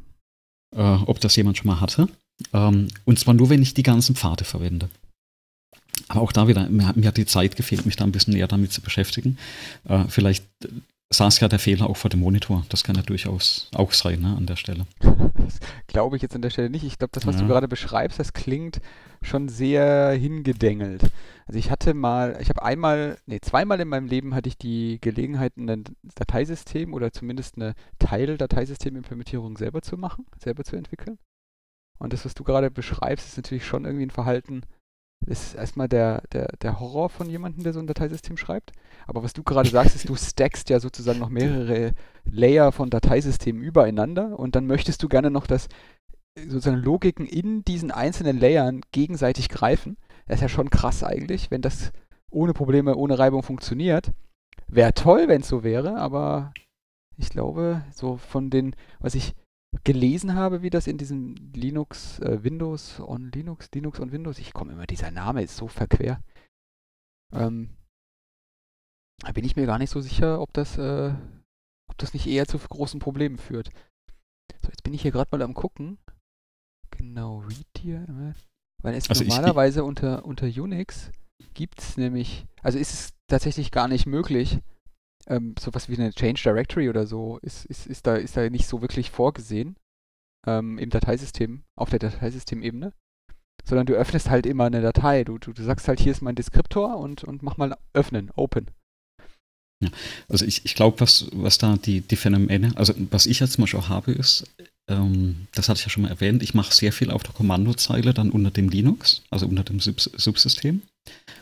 Äh, 0.76 0.82
ob 0.82 1.22
das 1.22 1.36
jemand 1.36 1.60
schon 1.60 1.68
mal 1.68 1.82
hatte. 1.82 2.10
Ähm, 2.52 2.88
und 3.06 3.20
zwar 3.20 3.36
nur, 3.36 3.52
wenn 3.52 3.62
ich 3.62 3.76
die 3.76 3.84
ganzen 3.84 4.16
Pfade 4.16 4.44
verwende. 4.44 4.90
Aber 6.08 6.22
auch 6.22 6.32
da 6.32 6.48
wieder, 6.48 6.68
mir, 6.68 6.94
mir, 6.96 7.10
hat 7.10 7.18
die 7.18 7.28
Zeit 7.28 7.56
gefehlt, 7.56 7.86
mich 7.86 7.96
da 7.96 8.06
ein 8.06 8.12
bisschen 8.12 8.34
näher 8.34 8.48
damit 8.48 8.72
zu 8.74 8.82
beschäftigen. 8.82 9.38
Äh, 9.88 10.06
vielleicht 10.08 10.46
saß 11.14 11.40
ja 11.40 11.48
der 11.48 11.60
Fehler 11.60 11.90
auch 11.90 11.98
vor 11.98 12.10
dem 12.10 12.20
Monitor. 12.20 12.66
Das 12.70 12.84
kann 12.84 12.96
ja 12.96 13.02
durchaus 13.02 13.70
auch 13.74 13.94
sein 13.94 14.22
ne, 14.22 14.36
an 14.36 14.46
der 14.46 14.56
Stelle. 14.56 14.86
Das 15.38 15.60
glaube 15.86 16.16
ich 16.16 16.24
jetzt 16.24 16.36
an 16.36 16.42
der 16.42 16.50
Stelle 16.50 16.70
nicht. 16.70 16.84
Ich 16.84 16.98
glaube, 16.98 17.12
das, 17.14 17.26
was 17.26 17.36
ja. 17.36 17.42
du 17.42 17.48
gerade 17.48 17.68
beschreibst, 17.68 18.20
das 18.20 18.34
klingt 18.34 18.82
schon 19.22 19.48
sehr 19.48 20.12
hingedengelt. 20.12 21.04
Also 21.46 21.60
ich 21.60 21.72
hatte 21.72 21.94
mal, 21.94 22.38
ich 22.42 22.50
habe 22.50 22.64
einmal, 22.64 23.18
nee, 23.28 23.40
zweimal 23.40 23.80
in 23.80 23.88
meinem 23.88 24.08
Leben 24.08 24.36
hatte 24.36 24.50
ich 24.50 24.58
die 24.58 25.00
Gelegenheit, 25.00 25.56
ein 25.56 25.86
Dateisystem 26.16 26.94
oder 26.94 27.14
zumindest 27.14 27.56
eine 27.56 27.76
Teil-Dateisysteminplementierung 28.00 29.58
selber 29.58 29.82
zu 29.82 29.96
machen, 29.96 30.26
selber 30.38 30.64
zu 30.64 30.76
entwickeln. 30.76 31.18
Und 32.00 32.14
das, 32.14 32.26
was 32.26 32.34
du 32.34 32.44
gerade 32.44 32.70
beschreibst, 32.70 33.28
ist 33.28 33.38
natürlich 33.38 33.66
schon 33.66 33.86
irgendwie 33.86 34.08
ein 34.08 34.12
Verhalten, 34.12 34.64
ist 35.26 35.56
erstmal 35.56 35.90
der, 35.90 36.24
der, 36.32 36.48
der 36.62 36.80
Horror 36.80 37.10
von 37.10 37.30
jemandem, 37.30 37.64
der 37.64 37.74
so 37.74 37.80
ein 37.80 37.88
Dateisystem 37.88 38.38
schreibt. 38.38 38.72
Aber 39.08 39.24
was 39.24 39.34
du 39.34 39.44
gerade 39.44 39.70
sagst, 39.70 39.96
ist, 39.96 40.08
du 40.08 40.16
stackst 40.16 40.70
ja 40.70 40.80
sozusagen 40.80 41.20
noch 41.20 41.30
mehrere 41.30 41.94
Layer 42.26 42.72
von 42.72 42.90
Dateisystemen 42.90 43.62
übereinander 43.62 44.38
und 44.38 44.56
dann 44.56 44.68
möchtest 44.68 45.04
du 45.04 45.10
gerne 45.10 45.32
noch, 45.32 45.48
dass 45.48 45.68
sozusagen 46.38 46.78
Logiken 46.78 47.26
in 47.26 47.64
diesen 47.64 47.92
einzelnen 47.92 48.40
Layern 48.40 48.82
gegenseitig 48.92 49.50
greifen. 49.50 49.98
Das 50.28 50.36
ist 50.36 50.42
ja 50.42 50.50
schon 50.50 50.70
krass 50.70 51.04
eigentlich, 51.04 51.52
wenn 51.52 51.62
das 51.62 51.92
ohne 52.30 52.54
Probleme, 52.54 52.96
ohne 52.96 53.18
Reibung 53.18 53.44
funktioniert. 53.44 54.12
Wäre 54.68 54.94
toll, 54.94 55.28
wenn 55.28 55.42
es 55.42 55.48
so 55.48 55.64
wäre, 55.64 55.98
aber 55.98 56.54
ich 57.18 57.30
glaube, 57.30 57.84
so 57.92 58.18
von 58.18 58.50
den, 58.50 58.76
was 59.00 59.16
ich 59.16 59.34
gelesen 59.84 60.36
habe, 60.36 60.62
wie 60.62 60.70
das 60.70 60.88
in 60.88 60.98
diesem 60.98 61.36
Linux, 61.54 62.20
äh, 62.20 62.44
Windows 62.44 63.00
on 63.00 63.32
Linux, 63.32 63.70
Linux 63.74 64.00
on 64.00 64.12
Windows, 64.12 64.40
ich 64.40 64.54
komme 64.54 64.74
immer, 64.74 64.88
dieser 64.88 65.12
Name 65.12 65.44
ist 65.44 65.58
so 65.58 65.68
verquer. 65.68 66.22
Ähm, 67.34 67.76
da 69.20 69.32
bin 69.32 69.46
ich 69.46 69.56
mir 69.56 69.66
gar 69.66 69.80
nicht 69.80 69.90
so 69.90 70.00
sicher, 70.02 70.42
ob 70.42 70.54
das, 70.54 70.78
äh, 70.78 71.14
ob 71.90 71.98
das 71.98 72.14
nicht 72.14 72.28
eher 72.28 72.48
zu 72.48 72.58
großen 72.58 73.00
Problemen 73.00 73.38
führt. 73.38 73.70
So, 74.62 74.70
jetzt 74.70 74.84
bin 74.84 74.94
ich 74.94 75.02
hier 75.02 75.12
gerade 75.12 75.30
mal 75.32 75.42
am 75.42 75.54
gucken. 75.54 75.98
Genau, 76.92 77.40
read 77.40 77.68
hier. 77.78 78.04
Äh, 78.04 78.34
weil 78.84 78.94
es 78.94 79.10
also 79.10 79.24
normalerweise 79.24 79.80
ich, 79.80 79.84
ich, 79.84 79.88
unter, 79.88 80.26
unter 80.26 80.46
Unix 80.46 81.12
gibt 81.54 81.82
es 81.82 81.98
nämlich, 81.98 82.46
also 82.62 82.78
ist 82.78 82.94
es 82.94 83.14
tatsächlich 83.28 83.72
gar 83.72 83.88
nicht 83.88 84.06
möglich, 84.06 84.60
ähm, 85.28 85.56
sowas 85.60 85.90
wie 85.90 85.98
eine 85.98 86.14
Change 86.14 86.42
Directory 86.44 86.90
oder 86.90 87.06
so 87.06 87.38
ist, 87.42 87.66
ist, 87.66 87.88
ist, 87.88 88.08
da, 88.08 88.16
ist 88.16 88.38
da 88.38 88.50
nicht 88.50 88.68
so 88.68 88.82
wirklich 88.82 89.12
vorgesehen 89.12 89.76
ähm, 90.46 90.78
im 90.78 90.90
Dateisystem, 90.90 91.64
auf 91.76 91.90
der 91.90 92.00
Dateisystemebene. 92.00 92.94
Sondern 93.66 93.86
du 93.86 93.96
öffnest 93.96 94.30
halt 94.30 94.46
immer 94.46 94.66
eine 94.66 94.82
Datei. 94.82 95.24
Du, 95.24 95.38
du, 95.38 95.52
du 95.52 95.64
sagst 95.64 95.88
halt, 95.88 96.00
hier 96.00 96.14
ist 96.14 96.22
mein 96.22 96.36
Deskriptor 96.36 96.98
und, 96.98 97.24
und 97.24 97.44
mach 97.44 97.58
mal 97.58 97.78
öffnen, 97.94 98.32
open. 98.36 98.72
Ja, 99.84 99.90
also 100.28 100.46
ich, 100.46 100.66
ich 100.66 100.74
glaube, 100.74 101.02
was, 101.02 101.28
was 101.34 101.58
da 101.58 101.76
die, 101.78 102.02
die 102.02 102.16
Phänomene, 102.16 102.72
also 102.78 102.94
was 103.12 103.26
ich 103.26 103.40
jetzt 103.40 103.58
Beispiel 103.58 103.80
auch 103.80 103.90
habe, 103.90 104.12
ist, 104.12 104.46
ähm, 104.90 105.48
das 105.54 105.70
hatte 105.70 105.80
ich 105.80 105.86
ja 105.86 105.90
schon 105.90 106.04
mal 106.04 106.10
erwähnt, 106.10 106.42
ich 106.42 106.54
mache 106.54 106.74
sehr 106.74 106.92
viel 106.92 107.12
auf 107.12 107.24
der 107.24 107.34
Kommandozeile 107.34 108.14
dann 108.14 108.32
unter 108.32 108.50
dem 108.50 108.70
Linux, 108.70 109.22
also 109.30 109.46
unter 109.46 109.64
dem 109.64 109.80
Sub 109.80 110.00
Subsystem, 110.00 110.82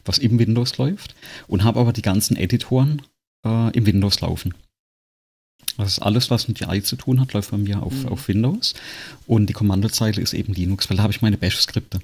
was 0.04 0.18
im 0.18 0.38
Windows 0.38 0.78
läuft, 0.78 1.16
und 1.48 1.64
habe 1.64 1.80
aber 1.80 1.94
die 1.94 2.02
ganzen 2.02 2.36
Editoren 2.36 3.04
äh, 3.46 3.72
im 3.78 3.86
Windows 3.86 4.22
laufen. 4.22 4.54
Das 5.78 5.94
ist 5.94 6.00
alles, 6.00 6.30
was 6.30 6.48
mit 6.48 6.62
UI 6.62 6.84
zu 6.84 6.96
tun 6.96 7.20
hat, 7.20 7.34
läuft 7.34 7.52
bei 7.52 7.58
mir 7.58 7.84
auf, 7.84 7.94
mhm. 7.94 8.08
auf 8.08 8.28
Windows. 8.28 8.74
Und 9.28 9.48
die 9.48 9.54
Kommandozeile 9.54 10.22
ist 10.22 10.34
eben 10.34 10.54
Linux, 10.54 10.90
weil 10.90 10.98
da 10.98 11.04
habe 11.04 11.14
ich 11.14 11.22
meine 11.22 11.38
Bash-Skripte. 11.38 12.00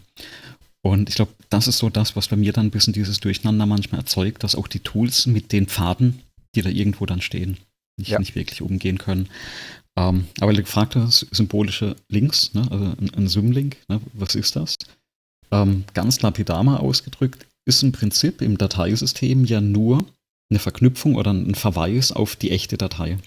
Und 0.82 1.10
ich 1.10 1.16
glaube, 1.16 1.32
das 1.50 1.68
ist 1.68 1.78
so 1.78 1.90
das, 1.90 2.16
was 2.16 2.28
bei 2.28 2.36
mir 2.36 2.54
dann 2.54 2.68
ein 2.68 2.72
bisschen 2.72 2.94
dieses 2.94 3.20
Durcheinander 3.20 3.66
manchmal 3.66 4.02
erzeugt, 4.02 4.44
dass 4.44 4.56
auch 4.56 4.68
die 4.68 4.80
Tools 4.80 5.28
mit 5.28 5.52
den 5.52 5.68
Pfaden, 5.68 6.22
die 6.56 6.62
da 6.62 6.70
irgendwo 6.70 7.06
dann 7.06 7.22
stehen, 7.22 7.58
nicht, 7.98 8.10
ja. 8.10 8.20
nicht 8.20 8.36
wirklich 8.36 8.62
umgehen 8.62 8.98
können. 8.98 9.30
Ähm, 9.96 10.26
aber 10.40 10.54
du 10.54 10.64
gefragt 10.64 10.96
hast, 10.96 11.28
symbolische 11.32 11.96
Links, 12.10 12.54
ne? 12.54 12.68
also 12.72 12.86
ein, 12.86 13.14
ein 13.16 13.28
Symlink, 13.28 13.78
ne? 13.90 14.02
was 14.14 14.36
ist 14.36 14.56
das? 14.56 14.76
Ähm, 15.52 15.84
ganz 15.94 16.22
lapidar 16.22 16.64
mal 16.64 16.78
ausgedrückt, 16.78 17.46
ist 17.66 17.84
im 17.84 17.92
Prinzip 17.92 18.42
im 18.42 18.58
Dateisystem 18.58 19.46
ja 19.46 19.62
nur 19.62 20.06
eine 20.52 20.60
Verknüpfung 20.60 21.16
oder 21.16 21.34
ein 21.34 21.56
Verweis 21.56 22.12
auf 22.12 22.36
die 22.36 22.52
echte 22.52 22.78
Datei. 22.78 23.18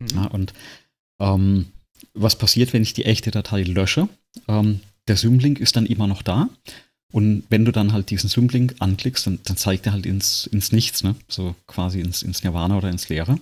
Mhm. 0.00 0.08
Ja, 0.14 0.24
und 0.26 0.52
ähm, 1.20 1.66
was 2.14 2.36
passiert, 2.36 2.72
wenn 2.72 2.82
ich 2.82 2.94
die 2.94 3.04
echte 3.04 3.30
Datei 3.30 3.62
lösche? 3.62 4.08
Ähm, 4.48 4.80
der 5.06 5.16
Symlink 5.16 5.60
ist 5.60 5.76
dann 5.76 5.86
immer 5.86 6.06
noch 6.06 6.22
da. 6.22 6.48
Und 7.12 7.44
wenn 7.48 7.64
du 7.64 7.72
dann 7.72 7.92
halt 7.92 8.10
diesen 8.10 8.28
Symlink 8.28 8.76
anklickst, 8.78 9.26
dann, 9.26 9.40
dann 9.44 9.56
zeigt 9.56 9.86
er 9.86 9.92
halt 9.92 10.06
ins, 10.06 10.46
ins 10.46 10.72
Nichts, 10.72 11.02
ne? 11.02 11.16
So 11.28 11.54
quasi 11.66 12.00
ins, 12.00 12.22
ins 12.22 12.42
Nirvana 12.44 12.78
oder 12.78 12.88
ins 12.88 13.08
Leere. 13.08 13.38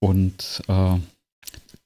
Und 0.00 0.62
äh, 0.68 0.96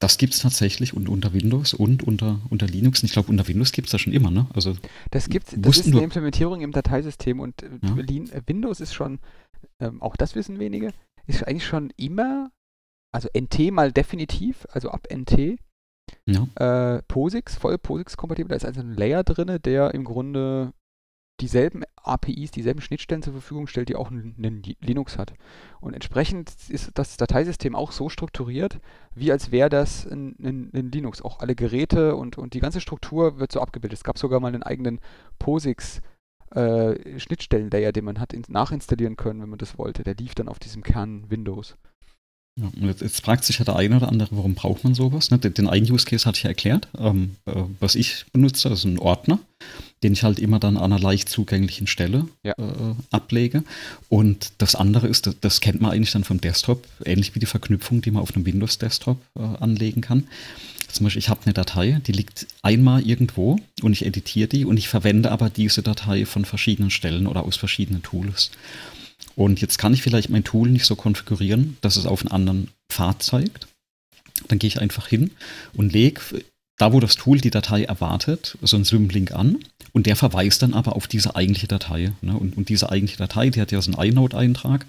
das 0.01 0.19
gibt 0.19 0.35
es 0.35 0.41
tatsächlich 0.41 0.95
und 0.95 1.09
unter 1.09 1.33
Windows 1.33 1.75
und 1.75 2.03
unter, 2.03 2.41
unter 2.51 2.67
Linux. 2.67 3.01
Und 3.01 3.07
ich 3.07 3.13
glaube, 3.13 3.31
unter 3.31 3.47
Windows 3.47 3.71
gibt 3.71 3.87
es 3.87 3.93
das 3.93 4.01
schon 4.01 4.13
immer, 4.13 4.33
ne? 4.33 4.49
Also, 4.53 4.77
das 5.13 5.29
gibt's, 5.29 5.55
das 5.57 5.79
ist 5.79 5.87
eine 5.87 6.03
Implementierung 6.03 6.61
im 6.61 6.73
Dateisystem 6.73 7.39
und 7.39 7.63
äh, 7.63 7.69
ja. 7.83 8.43
Windows 8.47 8.81
ist 8.81 8.95
schon, 8.95 9.21
ähm, 9.81 10.03
auch 10.03 10.17
das 10.17 10.35
wissen 10.35 10.59
wenige, 10.59 10.93
ist 11.27 11.47
eigentlich 11.47 11.67
schon 11.67 11.93
immer, 11.97 12.51
also 13.13 13.29
NT 13.37 13.71
mal 13.73 13.93
definitiv, 13.93 14.67
also 14.71 14.91
ab 14.91 15.07
NT, 15.13 15.59
ja. 16.27 16.47
Äh, 16.97 17.03
POSIX, 17.09 17.57
voll 17.57 17.79
POSIX-kompatibel. 17.79 18.49
Da 18.51 18.57
ist 18.57 18.65
also 18.65 18.81
ein 18.81 18.95
Layer 18.95 19.25
drin, 19.25 19.59
der 19.63 19.95
im 19.95 20.05
Grunde 20.05 20.73
dieselben 21.41 21.83
APIs, 21.97 22.51
dieselben 22.51 22.81
Schnittstellen 22.81 23.23
zur 23.23 23.33
Verfügung 23.33 23.67
stellt, 23.67 23.89
die 23.89 23.97
auch 23.97 24.11
ein, 24.11 24.35
ein, 24.39 24.63
Linux 24.81 25.19
hat. 25.19 25.33
Und 25.81 25.95
entsprechend 25.95 26.53
ist 26.69 26.91
das 26.95 27.17
Dateisystem 27.17 27.75
auch 27.75 27.91
so 27.91 28.09
strukturiert, 28.09 28.79
wie 29.15 29.33
als 29.33 29.51
wäre 29.51 29.69
das 29.69 30.07
ein, 30.07 30.37
ein, 30.41 30.71
ein, 30.73 30.93
Linux. 30.93 31.23
Auch 31.23 31.41
alle 31.41 31.57
Geräte 31.57 32.15
und, 32.17 32.39
und 32.39 32.55
die 32.55 32.61
ganze 32.61 32.81
Struktur 32.81 33.39
wird 33.39 33.51
so 33.51 33.61
abgebildet. 33.61 33.99
Es 33.99 34.05
gab 34.05 34.19
sogar 34.19 34.41
mal 34.41 34.49
einen 34.49 34.63
eigenen 34.63 35.01
POSIX 35.39 36.01
äh, 36.55 37.19
Schnittstellen-Layer, 37.19 37.93
den 37.93 38.05
man 38.05 38.21
hat 38.21 38.33
in, 38.33 38.43
nachinstallieren 38.49 39.17
können, 39.17 39.43
wenn 39.43 39.51
man 39.51 39.59
das 39.59 39.79
wollte. 39.79 40.03
Der 40.03 40.15
lief 40.15 40.35
dann 40.35 40.49
auf 40.49 40.59
diesem 40.59 40.83
Kern 40.83 41.31
Windows. 41.31 41.77
Ja, 42.61 42.71
jetzt, 42.87 43.01
jetzt, 43.01 43.25
fragt 43.25 43.45
sich 43.45 43.59
ja 43.59 43.65
der 43.65 43.77
eine 43.77 43.97
oder 43.97 44.09
andere, 44.09 44.29
warum 44.33 44.55
braucht 44.55 44.85
man 44.85 44.95
sowas? 44.95 45.31
Ne? 45.31 45.39
Den, 45.39 45.55
den 45.55 45.69
einen 45.69 45.91
Use 45.91 46.05
Case 46.05 46.27
hatte 46.27 46.37
ich 46.37 46.43
ja 46.43 46.51
erklärt. 46.51 46.87
Ähm, 46.99 47.37
äh, 47.47 47.63
was 47.81 47.95
ich 47.95 48.27
benutze, 48.31 48.69
ist 48.69 48.85
ein 48.85 48.99
Ordner, 48.99 49.39
den 50.03 50.13
ich 50.13 50.23
halt 50.23 50.39
immer 50.39 50.59
dann 50.59 50.77
an 50.77 50.93
einer 50.93 50.99
leicht 50.99 51.31
zugänglichen 51.31 51.87
Stelle 51.87 52.29
ja. 52.43 52.53
äh, 52.59 52.95
ablege. 53.11 53.65
Und 54.11 54.53
das 54.59 54.75
andere 54.75 55.07
ist, 55.09 55.27
das, 55.27 55.41
das, 55.41 55.61
kennt 55.63 55.81
man 55.81 55.93
eigentlich 55.93 56.13
dann 56.13 56.25
vom 56.25 56.43
Desktop, 56.43 56.87
ähnlich 57.07 57.35
wie 57.35 57.39
die 57.39 57.47
Verknüpfung, 57.47 58.03
die 58.03 58.11
man 58.11 58.23
auf 58.23 58.37
einem 58.37 58.45
Windows-Desktop 58.45 59.17
äh, 59.35 59.41
anlegen 59.41 60.03
kann. 60.03 60.29
Zum 60.93 61.05
Beispiel, 61.05 61.21
ich 61.21 61.31
habe 61.31 61.41
eine 61.45 61.55
Datei, 61.55 62.01
die 62.07 62.13
liegt 62.13 62.47
einmal 62.61 63.03
irgendwo 63.07 63.59
und 63.81 63.93
ich 63.95 64.05
editiere 64.05 64.47
die 64.47 64.67
und 64.67 64.77
ich 64.77 64.89
verwende 64.89 65.33
aber 65.33 65.49
diese 65.49 65.83
Datei 65.83 66.27
von 66.27 66.45
verschiedenen 66.45 66.91
Stellen 66.91 67.27
oder 67.27 67.45
aus 67.45 67.57
verschiedenen 67.57 68.03
Tools. 68.03 68.51
Und 69.35 69.63
jetzt 69.63 69.79
kann 69.79 69.95
ich 69.95 70.03
vielleicht 70.03 70.29
mein 70.29 70.45
Tool 70.45 70.69
nicht 70.69 70.85
so 70.85 70.95
konfigurieren, 70.95 71.79
dass 71.81 71.97
es 71.97 72.05
auf 72.05 72.21
einen 72.21 72.33
anderen 72.33 72.69
Pfad 72.91 73.23
zeigt. 73.23 73.69
Dann 74.49 74.59
gehe 74.59 74.69
ich 74.69 74.81
einfach 74.81 75.07
hin 75.07 75.31
und 75.73 75.93
lege 75.93 76.21
da, 76.83 76.93
wo 76.93 76.99
das 76.99 77.15
Tool 77.15 77.41
die 77.41 77.51
Datei 77.51 77.85
erwartet, 77.85 78.59
so 78.61 78.77
einen 78.77 78.85
Symlink 78.85 79.31
an. 79.31 79.59
Und 79.93 80.07
der 80.07 80.17
verweist 80.17 80.63
dann 80.63 80.75
aber 80.75 80.97
auf 80.97 81.07
diese 81.07 81.37
eigentliche 81.37 81.69
Datei. 81.69 82.13
Ne? 82.23 82.37
Und, 82.37 82.57
und, 82.57 82.71
diese 82.71 82.91
eigentliche 82.91 83.19
Datei, 83.19 83.51
die 83.51 83.61
hat 83.61 83.71
ja 83.71 83.81
so 83.81 83.93
einen 83.93 84.11
inode-Eintrag, 84.11 84.87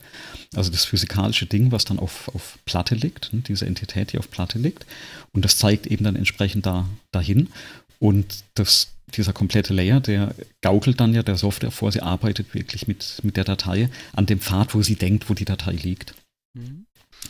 also 0.56 0.72
das 0.72 0.86
physikalische 0.86 1.46
Ding, 1.46 1.72
was 1.72 1.86
dann 1.86 2.00
auf, 2.00 2.34
auf 2.34 2.58
Platte 2.66 2.96
liegt, 2.96 3.32
ne? 3.32 3.42
diese 3.42 3.68
Entität, 3.68 4.12
die 4.12 4.18
auf 4.18 4.32
Platte 4.32 4.58
liegt. 4.58 4.88
Und 5.34 5.46
das 5.46 5.58
zeigt 5.58 5.86
eben 5.86 6.04
dann 6.04 6.16
entsprechend 6.16 6.66
da, 6.66 6.88
dahin. 7.12 7.50
Und 8.00 8.44
das 8.56 8.88
dieser 9.16 9.34
komplette 9.34 9.76
Layer, 9.76 10.00
der 10.00 10.34
gaukelt 10.62 11.00
dann 11.00 11.14
ja 11.14 11.22
der 11.22 11.38
Software 11.38 11.70
vor, 11.70 11.92
sie 11.92 12.02
arbeitet 12.02 12.56
wirklich 12.56 12.88
mit, 12.88 13.20
mit 13.22 13.38
der 13.38 13.44
Datei 13.44 13.90
an 14.14 14.26
dem 14.26 14.40
Pfad, 14.40 14.74
wo 14.74 14.82
sie 14.82 14.96
denkt, 14.96 15.30
wo 15.30 15.36
die 15.36 15.46
Datei 15.46 15.74
liegt. 15.74 16.16
Mhm. 16.56 16.86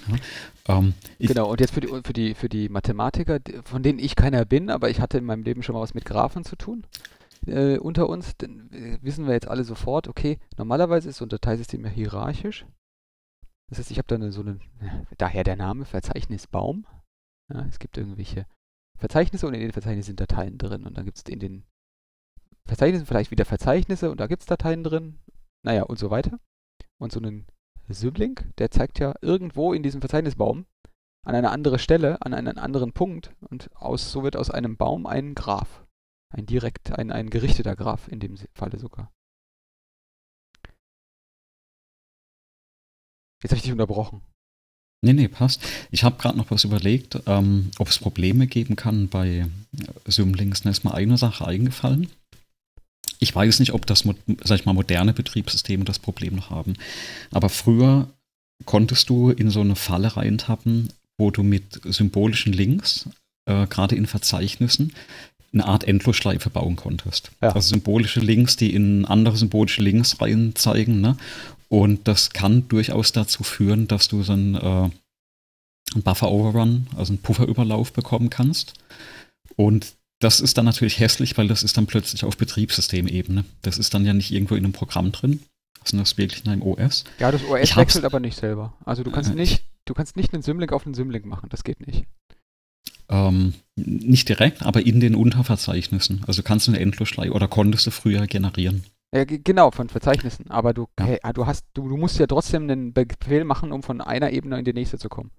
Ja, 0.07 0.77
ähm, 0.77 0.93
genau, 1.19 1.49
und 1.49 1.59
jetzt 1.59 1.73
für 1.73 1.81
die, 1.81 1.87
für, 1.87 2.13
die, 2.13 2.33
für 2.33 2.49
die 2.49 2.69
Mathematiker, 2.69 3.39
von 3.63 3.83
denen 3.83 3.99
ich 3.99 4.15
keiner 4.15 4.45
bin, 4.45 4.69
aber 4.69 4.89
ich 4.89 4.99
hatte 4.99 5.17
in 5.17 5.25
meinem 5.25 5.43
Leben 5.43 5.63
schon 5.63 5.75
mal 5.75 5.81
was 5.81 5.93
mit 5.93 6.05
Graphen 6.05 6.43
zu 6.43 6.55
tun. 6.55 6.85
Äh, 7.45 7.77
unter 7.77 8.07
uns 8.07 8.37
denn, 8.37 8.71
äh, 8.71 8.97
wissen 9.01 9.25
wir 9.25 9.33
jetzt 9.33 9.47
alle 9.47 9.63
sofort, 9.63 10.07
okay, 10.07 10.39
normalerweise 10.57 11.09
ist 11.09 11.17
so 11.17 11.25
ein 11.25 11.29
Dateisystem 11.29 11.83
ja 11.83 11.89
hierarchisch. 11.89 12.65
Das 13.69 13.79
heißt, 13.79 13.91
ich 13.91 13.97
habe 13.97 14.07
da 14.07 14.15
eine, 14.15 14.31
so 14.31 14.41
eine, 14.41 14.59
daher 15.17 15.43
der 15.43 15.55
Name, 15.55 15.85
Verzeichnisbaum. 15.85 16.85
Ja, 17.51 17.65
es 17.65 17.79
gibt 17.79 17.97
irgendwelche 17.97 18.45
Verzeichnisse 18.97 19.47
und 19.47 19.53
in 19.53 19.61
den 19.61 19.71
Verzeichnissen 19.71 20.07
sind 20.07 20.19
Dateien 20.19 20.57
drin. 20.57 20.85
Und 20.85 20.97
dann 20.97 21.05
gibt 21.05 21.17
es 21.17 21.23
in 21.23 21.39
den 21.39 21.63
Verzeichnissen 22.65 23.05
vielleicht 23.05 23.31
wieder 23.31 23.45
Verzeichnisse 23.45 24.11
und 24.11 24.19
da 24.19 24.27
gibt 24.27 24.43
es 24.43 24.47
Dateien 24.47 24.83
drin. 24.83 25.19
Naja, 25.65 25.83
und 25.83 25.99
so 25.99 26.09
weiter. 26.09 26.39
Und 26.97 27.11
so 27.11 27.19
einen 27.19 27.45
Symlink, 27.89 28.45
der 28.57 28.71
zeigt 28.71 28.99
ja 28.99 29.13
irgendwo 29.21 29.73
in 29.73 29.84
diesem 29.84 30.01
Verzeichnisbaum 30.01 30.65
an 31.25 31.36
eine 31.36 31.51
andere 31.51 31.79
Stelle, 31.79 32.21
an 32.21 32.34
einen 32.34 32.57
anderen 32.57 32.93
Punkt. 32.93 33.31
Und 33.49 33.69
aus, 33.75 34.11
so 34.11 34.23
wird 34.23 34.36
aus 34.36 34.49
einem 34.49 34.77
Baum 34.77 35.05
ein 35.05 35.36
Graph. 35.36 35.86
Ein 36.29 36.45
direkt, 36.45 36.91
ein, 36.91 37.11
ein 37.11 37.29
gerichteter 37.29 37.75
Graph 37.75 38.07
in 38.07 38.19
dem 38.19 38.38
Falle 38.53 38.79
sogar. 38.79 39.11
Jetzt 43.41 43.51
habe 43.51 43.57
ich 43.57 43.63
dich 43.63 43.71
unterbrochen. 43.71 44.21
Nee, 45.03 45.13
nee, 45.13 45.27
passt. 45.27 45.61
Ich 45.91 46.05
habe 46.05 46.17
gerade 46.17 46.38
noch 46.38 46.49
was 46.49 46.63
überlegt, 46.63 47.21
ähm, 47.25 47.71
ob 47.77 47.89
es 47.89 47.99
Probleme 47.99 48.47
geben 48.47 48.77
kann 48.77 49.09
bei 49.09 49.47
Symlinks. 50.05 50.61
Da 50.61 50.69
ist 50.69 50.86
mir 50.86 50.93
eine 50.93 51.17
Sache 51.17 51.45
eingefallen. 51.45 52.09
Ich 53.19 53.33
weiß 53.33 53.59
nicht, 53.59 53.73
ob 53.73 53.85
das, 53.85 54.03
sag 54.43 54.59
ich 54.59 54.65
mal, 54.65 54.73
moderne 54.73 55.13
Betriebssysteme 55.13 55.85
das 55.85 55.99
Problem 55.99 56.35
noch 56.35 56.49
haben. 56.49 56.73
Aber 57.31 57.49
früher 57.49 58.09
konntest 58.65 59.09
du 59.09 59.29
in 59.29 59.49
so 59.49 59.61
eine 59.61 59.75
Falle 59.75 60.15
reintappen, 60.15 60.89
wo 61.17 61.31
du 61.31 61.43
mit 61.43 61.81
symbolischen 61.85 62.53
Links, 62.53 63.09
äh, 63.45 63.67
gerade 63.67 63.95
in 63.95 64.07
Verzeichnissen, 64.07 64.93
eine 65.53 65.65
Art 65.65 65.83
Endlosschleife 65.83 66.49
bauen 66.49 66.75
konntest. 66.75 67.31
Ja. 67.41 67.49
Also 67.49 67.69
symbolische 67.69 68.19
Links, 68.19 68.55
die 68.55 68.73
in 68.73 69.05
andere 69.05 69.37
symbolische 69.37 69.83
Links 69.83 70.19
rein 70.19 70.53
zeigen. 70.55 70.99
Ne? 70.99 71.15
Und 71.69 72.07
das 72.07 72.31
kann 72.31 72.67
durchaus 72.67 73.11
dazu 73.11 73.43
führen, 73.43 73.87
dass 73.87 74.07
du 74.07 74.23
so 74.23 74.33
einen, 74.33 74.55
äh, 74.55 74.59
einen 74.59 76.03
Buffer-Overrun, 76.03 76.87
also 76.97 77.13
einen 77.13 77.21
Pufferüberlauf 77.21 77.93
bekommen 77.93 78.29
kannst. 78.29 78.73
Und 79.55 79.93
das 80.24 80.39
ist 80.39 80.57
dann 80.57 80.65
natürlich 80.65 80.99
hässlich, 80.99 81.38
weil 81.38 81.47
das 81.47 81.63
ist 81.63 81.78
dann 81.78 81.86
plötzlich 81.86 82.24
auf 82.24 82.38
Betriebssystemebene. 82.38 83.45
Das 83.61 83.78
ist 83.78 83.93
dann 83.93 84.05
ja 84.05 84.13
nicht 84.13 84.32
irgendwo 84.32 84.55
in 84.55 84.63
einem 84.63 84.74
Programm 84.74 85.11
drin, 85.11 85.41
sondern 85.84 86.03
das 86.03 86.13
ist 86.13 86.17
wirklich 86.17 86.45
in 86.45 86.51
einem 86.51 86.61
OS. 86.61 87.03
Ja, 87.19 87.32
das 87.32 87.43
OS 87.43 87.61
ich 87.61 87.76
wechselt 87.76 88.05
aber 88.05 88.19
nicht 88.19 88.38
selber. 88.38 88.74
Also 88.86 89.03
du 89.03 89.11
kannst 89.11 89.32
äh, 89.32 89.36
nicht, 89.36 89.63
du 89.86 89.93
kannst 89.93 90.15
nicht 90.15 90.34
einen 90.34 90.41
Symlink 90.41 90.71
auf 90.71 90.86
einen 90.86 90.95
Symlink 90.95 91.26
machen, 91.26 91.49
das 91.49 91.63
geht 91.63 91.86
nicht. 91.86 92.05
Ähm, 93.09 93.53
nicht 93.76 94.30
direkt, 94.30 94.63
aber 94.63 94.86
in 94.86 94.99
den 94.99 95.15
Unterverzeichnissen. 95.15 96.24
Also 96.26 96.41
kannst 96.41 96.67
du 96.67 96.71
eine 96.71 96.80
Endlosschleife 96.80 97.34
oder 97.34 97.47
konntest 97.47 97.86
du 97.86 97.91
früher 97.91 98.26
generieren. 98.28 98.84
Ja, 99.13 99.26
genau, 99.26 99.71
von 99.71 99.89
Verzeichnissen. 99.89 100.49
Aber 100.49 100.74
du, 100.74 100.88
ja. 100.97 101.05
hey, 101.05 101.19
du 101.34 101.45
hast, 101.45 101.65
du, 101.74 101.88
du 101.88 101.97
musst 101.97 102.17
ja 102.17 102.28
trotzdem 102.28 102.63
einen 102.63 102.93
Befehl 102.93 103.43
machen, 103.43 103.71
um 103.71 103.84
von 103.84 104.01
einer 104.01 104.32
Ebene 104.32 104.57
in 104.57 104.65
die 104.65 104.74
nächste 104.74 104.97
zu 104.97 105.09
kommen. 105.09 105.32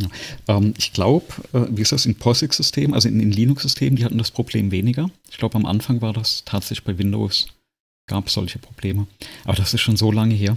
Ja. 0.00 0.08
Ähm, 0.56 0.74
ich 0.78 0.92
glaube, 0.92 1.26
äh, 1.52 1.66
wie 1.70 1.82
ist 1.82 1.92
das 1.92 2.06
in 2.06 2.14
POSIX-Systemen, 2.14 2.94
also 2.94 3.08
in, 3.08 3.18
in 3.20 3.32
Linux-Systemen, 3.32 3.96
die 3.96 4.04
hatten 4.04 4.18
das 4.18 4.30
Problem 4.30 4.70
weniger. 4.70 5.10
Ich 5.30 5.38
glaube, 5.38 5.56
am 5.56 5.66
Anfang 5.66 6.00
war 6.00 6.12
das 6.12 6.44
tatsächlich 6.44 6.84
bei 6.84 6.96
Windows, 6.98 7.48
gab 8.08 8.28
es 8.28 8.34
solche 8.34 8.58
Probleme. 8.58 9.06
Aber 9.44 9.54
das 9.56 9.74
ist 9.74 9.80
schon 9.80 9.96
so 9.96 10.12
lange 10.12 10.34
her. 10.34 10.56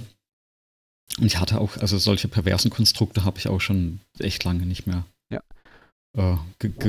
Und 1.18 1.26
ich 1.26 1.39
hatte 1.39 1.60
auch, 1.60 1.76
also 1.78 1.98
solche 1.98 2.28
perversen 2.28 2.70
Konstrukte 2.72 3.26
habe 3.26 3.39
ich 3.39 3.48
auch 3.48 3.60
schon 3.60 4.00
echt 4.20 4.44
lange 4.44 4.66
nicht 4.66 4.86
mehr 4.88 5.06
ja. 5.32 5.42
äh, 6.18 6.38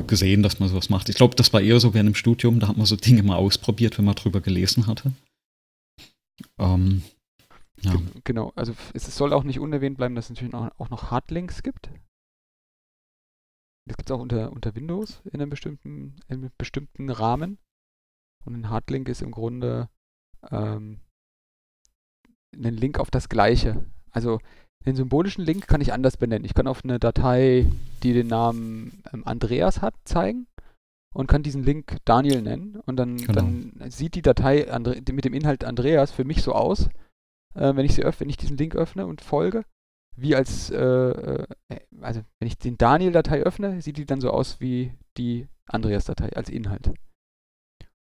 gesehen, 0.06 0.42
dass 0.42 0.60
man 0.60 0.68
sowas 0.68 0.90
macht. 0.90 1.08
Ich 1.08 1.16
glaube, 1.16 1.34
das 1.34 1.52
war 1.52 1.60
eher 1.62 1.80
so 1.80 1.94
während 1.94 2.08
dem 2.08 2.14
Studium, 2.14 2.60
da 2.60 2.68
hat 2.68 2.76
man 2.76 2.86
so 2.86 2.96
Dinge 2.96 3.22
mal 3.22 3.36
ausprobiert, 3.36 3.96
wenn 3.98 4.04
man 4.04 4.14
drüber 4.14 4.40
gelesen 4.40 4.86
hatte. 4.86 5.12
Ähm, 6.58 7.02
Ja. 7.80 7.92
Ge- 7.92 8.00
Genau, 8.24 8.52
also 8.54 8.74
es 8.94 9.16
soll 9.16 9.32
auch 9.32 9.42
nicht 9.42 9.58
unerwähnt 9.58 9.96
bleiben, 9.96 10.14
dass 10.14 10.26
es 10.26 10.30
natürlich 10.30 10.54
auch, 10.54 10.70
auch 10.78 10.90
noch 10.90 11.10
Hardlinks 11.10 11.62
gibt. 11.62 11.90
Das 13.86 13.96
gibt 13.96 14.10
es 14.10 14.14
auch 14.14 14.20
unter, 14.20 14.52
unter 14.52 14.74
Windows 14.74 15.20
in 15.24 15.40
einem 15.40 15.50
bestimmten, 15.50 16.16
in 16.28 16.38
einem 16.38 16.50
bestimmten 16.56 17.10
Rahmen. 17.10 17.58
Und 18.44 18.54
ein 18.54 18.70
Hardlink 18.70 19.08
ist 19.08 19.22
im 19.22 19.30
Grunde 19.30 19.88
ähm, 20.50 21.00
ein 22.54 22.76
Link 22.76 22.98
auf 22.98 23.10
das 23.10 23.28
Gleiche. 23.28 23.84
Also 24.10 24.40
den 24.84 24.96
symbolischen 24.96 25.44
Link 25.44 25.68
kann 25.68 25.80
ich 25.80 25.92
anders 25.92 26.16
benennen. 26.16 26.44
Ich 26.44 26.54
kann 26.54 26.66
auf 26.66 26.84
eine 26.84 26.98
Datei, 26.98 27.66
die 28.02 28.12
den 28.12 28.26
Namen 28.26 29.02
ähm, 29.12 29.24
Andreas 29.26 29.80
hat, 29.80 29.94
zeigen 30.04 30.46
und 31.14 31.28
kann 31.28 31.42
diesen 31.42 31.62
Link 31.62 31.98
Daniel 32.04 32.42
nennen. 32.42 32.76
Und 32.86 32.96
dann, 32.96 33.16
Genau. 33.16 33.32
dann 33.32 33.90
sieht 33.90 34.14
die 34.14 34.22
Datei 34.22 34.70
Andre 34.70 35.00
mit 35.12 35.24
dem 35.24 35.34
Inhalt 35.34 35.64
Andreas 35.64 36.10
für 36.10 36.24
mich 36.24 36.42
so 36.42 36.52
aus, 36.52 36.88
äh, 37.54 37.74
wenn 37.76 37.84
ich 37.84 37.94
sie 37.94 38.02
öffne, 38.02 38.20
wenn 38.22 38.30
ich 38.30 38.36
diesen 38.36 38.56
Link 38.56 38.74
öffne 38.74 39.06
und 39.06 39.20
folge, 39.20 39.64
wie 40.16 40.34
als, 40.34 40.70
äh, 40.70 40.76
äh, 40.78 41.46
also 42.00 42.22
wenn 42.38 42.48
ich 42.48 42.58
den 42.58 42.76
Daniel-Datei 42.76 43.42
öffne, 43.42 43.80
sieht 43.80 43.96
die 43.96 44.06
dann 44.06 44.20
so 44.20 44.30
aus 44.30 44.60
wie 44.60 44.92
die 45.16 45.48
Andreas-Datei 45.66 46.30
als 46.34 46.48
Inhalt. 46.48 46.92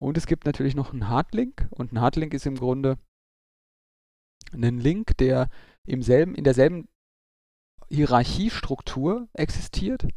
Und 0.00 0.16
es 0.16 0.26
gibt 0.26 0.46
natürlich 0.46 0.74
noch 0.74 0.92
einen 0.92 1.08
Hardlink 1.08 1.68
und 1.70 1.92
ein 1.92 2.00
Hardlink 2.00 2.34
ist 2.34 2.46
im 2.46 2.56
Grunde 2.56 2.98
ein 4.52 4.78
Link, 4.78 5.16
der 5.18 5.48
im 5.86 6.02
selben, 6.02 6.34
in 6.34 6.44
derselben 6.44 6.88
Hierarchiestruktur 7.88 9.28
existiert 9.32 10.08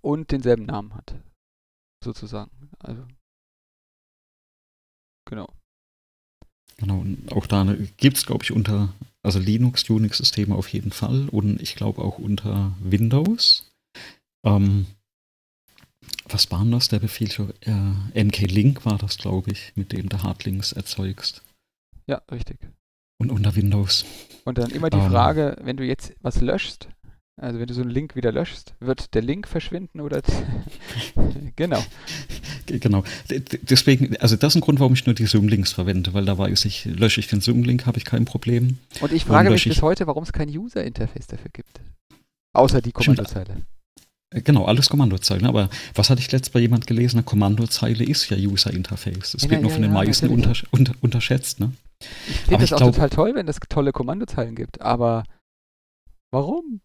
und 0.00 0.30
denselben 0.30 0.66
Namen 0.66 0.94
hat. 0.94 1.16
Sozusagen. 2.02 2.70
Also. 2.78 3.06
Genau. 5.26 5.48
Genau, 6.76 6.98
und 7.00 7.32
auch 7.32 7.46
da 7.46 7.64
gibt 7.96 8.16
es, 8.16 8.26
glaube 8.26 8.44
ich, 8.44 8.52
unter, 8.52 8.92
also 9.24 9.38
Linux, 9.38 9.88
Unix-Systeme 9.88 10.54
auf 10.54 10.68
jeden 10.68 10.92
Fall 10.92 11.28
und 11.30 11.60
ich 11.60 11.74
glaube 11.74 12.02
auch 12.02 12.18
unter 12.18 12.72
Windows. 12.80 13.72
Ähm, 14.44 14.86
was 16.26 16.50
war 16.50 16.60
denn 16.60 16.72
das, 16.72 16.88
der 16.88 16.98
Befehl? 17.00 17.28
Äh, 17.62 18.24
MK-Link 18.24 18.84
war 18.84 18.98
das, 18.98 19.16
glaube 19.18 19.50
ich, 19.50 19.72
mit 19.74 19.92
dem 19.92 20.08
du 20.08 20.22
Hardlinks 20.22 20.72
erzeugst. 20.72 21.42
Ja, 22.06 22.22
richtig. 22.30 22.58
Und 23.18 23.30
unter 23.30 23.56
Windows. 23.56 24.04
Und 24.44 24.58
dann 24.58 24.70
immer 24.70 24.90
die 24.90 24.98
Ähm. 24.98 25.10
Frage, 25.10 25.56
wenn 25.62 25.76
du 25.76 25.84
jetzt 25.84 26.14
was 26.20 26.40
löschst, 26.40 26.88
also 27.40 27.58
wenn 27.58 27.66
du 27.66 27.74
so 27.74 27.82
einen 27.82 27.90
Link 27.90 28.14
wieder 28.16 28.30
löschst, 28.32 28.74
wird 28.80 29.14
der 29.14 29.22
Link 29.22 29.48
verschwinden 29.48 30.00
oder 30.00 30.22
genau. 31.56 31.82
Genau. 32.66 33.04
Deswegen, 33.28 34.16
also 34.18 34.36
das 34.36 34.52
ist 34.52 34.56
ein 34.56 34.60
Grund, 34.60 34.80
warum 34.80 34.94
ich 34.94 35.04
nur 35.06 35.14
die 35.14 35.26
Zoom-Links 35.26 35.72
verwende, 35.72 36.14
weil 36.14 36.24
da 36.24 36.38
weiß 36.38 36.64
ich, 36.64 36.84
lösche 36.86 37.20
ich 37.20 37.26
den 37.28 37.40
Zoom-Link, 37.40 37.86
habe 37.86 37.98
ich 37.98 38.04
kein 38.04 38.24
Problem. 38.24 38.78
Und 39.00 39.12
ich 39.12 39.24
frage 39.24 39.50
mich 39.50 39.64
bis 39.64 39.82
heute, 39.82 40.06
warum 40.06 40.22
es 40.22 40.32
kein 40.32 40.48
User-Interface 40.48 41.26
dafür 41.26 41.50
gibt. 41.52 41.80
Außer 42.54 42.80
die. 42.80 42.92
Kommandozeile. 42.92 43.56
Äh, 44.30 44.40
Genau, 44.42 44.64
alles 44.64 44.88
Kommandozeilen. 44.88 45.46
Aber 45.46 45.68
was 45.94 46.10
hatte 46.10 46.20
ich 46.20 46.32
letzt 46.32 46.52
bei 46.52 46.58
jemand 46.58 46.88
gelesen? 46.88 47.18
Eine 47.18 47.22
Kommandozeile 47.24 48.02
ist 48.02 48.28
ja 48.30 48.36
User-Interface. 48.36 49.30
Das 49.32 49.42
Ja, 49.42 49.50
wird 49.50 49.52
ja, 49.52 49.60
nur 49.60 49.70
von 49.70 49.82
ja, 49.82 49.86
den 49.88 49.94
meisten 49.94 50.28
unter 50.72 50.92
unterschätzt. 51.02 51.60
Ne? 51.60 51.70
Ich 52.28 52.36
finde 52.38 52.58
das 52.58 52.72
auch 52.72 52.78
glaub- 52.78 52.94
total 52.94 53.10
toll, 53.10 53.32
wenn 53.36 53.46
es 53.46 53.58
tolle 53.68 53.92
Kommandozeilen 53.92 54.56
gibt, 54.56 54.80
aber 54.80 55.22
warum? 56.34 56.80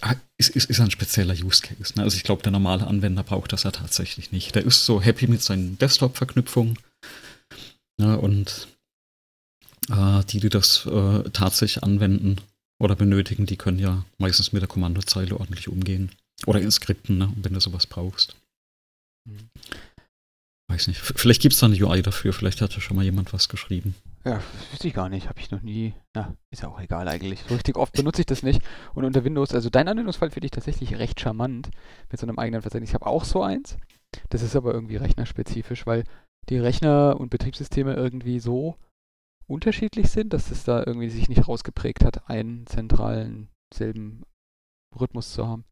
Ah, 0.00 0.14
Ist, 0.38 0.50
ist, 0.50 0.70
ist 0.70 0.80
ein 0.80 0.90
spezieller 0.90 1.34
Use 1.34 1.62
Case. 1.62 1.92
Ne? 1.96 2.02
Also 2.02 2.16
ich 2.16 2.22
glaube, 2.22 2.42
der 2.42 2.52
normale 2.52 2.86
Anwender 2.86 3.22
braucht 3.22 3.52
das 3.52 3.64
ja 3.64 3.70
tatsächlich 3.70 4.32
nicht. 4.32 4.54
Der 4.54 4.64
ist 4.64 4.86
so 4.86 5.02
happy 5.02 5.26
mit 5.26 5.42
seinen 5.42 5.76
Desktop-Verknüpfungen. 5.78 6.78
Ne? 7.98 8.18
Und 8.18 8.68
äh, 9.90 10.24
die, 10.24 10.40
die 10.40 10.48
das 10.48 10.86
äh, 10.86 11.28
tatsächlich 11.30 11.82
anwenden 11.82 12.40
oder 12.78 12.96
benötigen, 12.96 13.46
die 13.46 13.56
können 13.56 13.78
ja 13.78 14.04
meistens 14.18 14.52
mit 14.52 14.62
der 14.62 14.68
Kommandozeile 14.68 15.38
ordentlich 15.38 15.68
umgehen. 15.68 16.10
Oder 16.46 16.60
in 16.60 16.70
Skripten, 16.70 17.18
ne? 17.18 17.32
wenn 17.36 17.52
du 17.54 17.60
sowas 17.60 17.86
brauchst. 17.86 18.36
Mhm. 19.28 19.50
Weiß 20.68 20.86
nicht. 20.86 21.00
Vielleicht 21.00 21.42
gibt 21.42 21.54
es 21.54 21.60
da 21.60 21.66
eine 21.66 21.76
UI 21.76 22.02
dafür. 22.02 22.32
Vielleicht 22.32 22.60
hat 22.60 22.74
ja 22.74 22.80
schon 22.80 22.96
mal 22.96 23.04
jemand 23.04 23.32
was 23.32 23.48
geschrieben. 23.48 23.94
Ja, 24.24 24.40
wüsste 24.70 24.88
ich 24.88 24.94
gar 24.94 25.10
nicht, 25.10 25.28
habe 25.28 25.38
ich 25.38 25.50
noch 25.50 25.60
nie. 25.60 25.94
Ja, 26.16 26.34
ist 26.50 26.62
ja 26.62 26.68
auch 26.68 26.80
egal 26.80 27.08
eigentlich. 27.08 27.44
So 27.46 27.54
richtig 27.54 27.76
oft 27.76 27.92
benutze 27.92 28.22
ich 28.22 28.26
das 28.26 28.42
nicht. 28.42 28.62
Und 28.94 29.04
unter 29.04 29.22
Windows, 29.22 29.54
also 29.54 29.68
dein 29.68 29.86
Anwendungsfall 29.86 30.30
finde 30.30 30.46
ich 30.46 30.50
tatsächlich 30.50 30.96
recht 30.96 31.20
charmant 31.20 31.70
mit 32.10 32.18
so 32.18 32.26
einem 32.26 32.38
eigenen 32.38 32.62
Verzeichnis. 32.62 32.90
Ich 32.90 32.94
habe 32.94 33.06
auch 33.06 33.24
so 33.24 33.42
eins. 33.42 33.76
Das 34.30 34.42
ist 34.42 34.56
aber 34.56 34.72
irgendwie 34.72 34.96
rechnerspezifisch, 34.96 35.86
weil 35.86 36.04
die 36.48 36.58
Rechner 36.58 37.20
und 37.20 37.30
Betriebssysteme 37.30 37.94
irgendwie 37.94 38.40
so 38.40 38.76
unterschiedlich 39.46 40.08
sind, 40.08 40.32
dass 40.32 40.50
es 40.50 40.64
da 40.64 40.82
irgendwie 40.86 41.10
sich 41.10 41.28
nicht 41.28 41.46
rausgeprägt 41.46 42.04
hat, 42.04 42.30
einen 42.30 42.66
zentralen 42.66 43.48
selben 43.74 44.24
Rhythmus 44.98 45.32
zu 45.32 45.46
haben. 45.46 45.64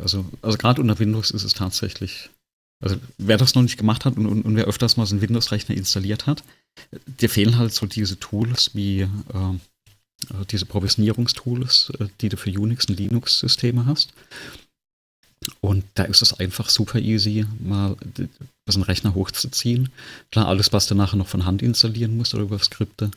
Also 0.00 0.24
also 0.42 0.58
gerade 0.58 0.80
unter 0.80 0.98
Windows 0.98 1.30
ist 1.30 1.44
es 1.44 1.54
tatsächlich, 1.54 2.30
also 2.82 2.96
wer 3.18 3.36
das 3.36 3.54
noch 3.54 3.62
nicht 3.62 3.78
gemacht 3.78 4.04
hat 4.04 4.16
und, 4.16 4.26
und, 4.26 4.42
und 4.42 4.56
wer 4.56 4.64
öfters 4.64 4.96
mal 4.96 5.06
so 5.06 5.14
einen 5.14 5.22
Windows-Rechner 5.22 5.76
installiert 5.76 6.26
hat, 6.26 6.42
dir 7.06 7.30
fehlen 7.30 7.58
halt 7.58 7.72
so 7.72 7.86
diese 7.86 8.18
Tools 8.18 8.70
wie 8.74 9.00
äh, 9.02 9.08
also 10.30 10.44
diese 10.44 10.66
Provisionierungstools, 10.66 11.92
äh, 11.98 12.08
die 12.20 12.28
du 12.28 12.36
für 12.36 12.50
Unix 12.50 12.86
und 12.86 12.98
Linux-Systeme 12.98 13.86
hast. 13.86 14.12
Und 15.60 15.84
da 15.94 16.04
ist 16.04 16.22
es 16.22 16.32
einfach 16.32 16.70
super 16.70 16.98
easy, 16.98 17.44
mal 17.60 17.96
so 18.66 18.78
einen 18.78 18.82
Rechner 18.82 19.14
hochzuziehen. 19.14 19.90
Klar, 20.30 20.48
alles, 20.48 20.72
was 20.72 20.86
du 20.86 20.94
nachher 20.94 21.16
noch 21.16 21.28
von 21.28 21.44
Hand 21.44 21.60
installieren 21.60 22.16
musst 22.16 22.32
oder 22.34 22.44
über 22.44 22.58
Skripte, 22.58 23.10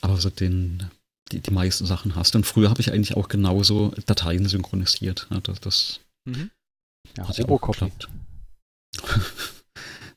aber 0.00 0.16
so 0.16 0.28
den, 0.28 0.90
die, 1.30 1.38
die 1.38 1.52
meisten 1.52 1.86
Sachen 1.86 2.16
hast. 2.16 2.34
Und 2.34 2.46
früher 2.46 2.68
habe 2.68 2.80
ich 2.80 2.92
eigentlich 2.92 3.16
auch 3.16 3.28
genauso 3.28 3.94
Dateien 4.06 4.48
synchronisiert. 4.48 5.28
Ja, 5.30 5.40
das, 5.40 5.60
das 5.60 6.00
Mhm. 6.24 6.50
Ja, 7.16 7.28
hat 7.28 7.38
ja 7.38 7.48
auch 7.48 7.60
geklappt. 7.60 8.08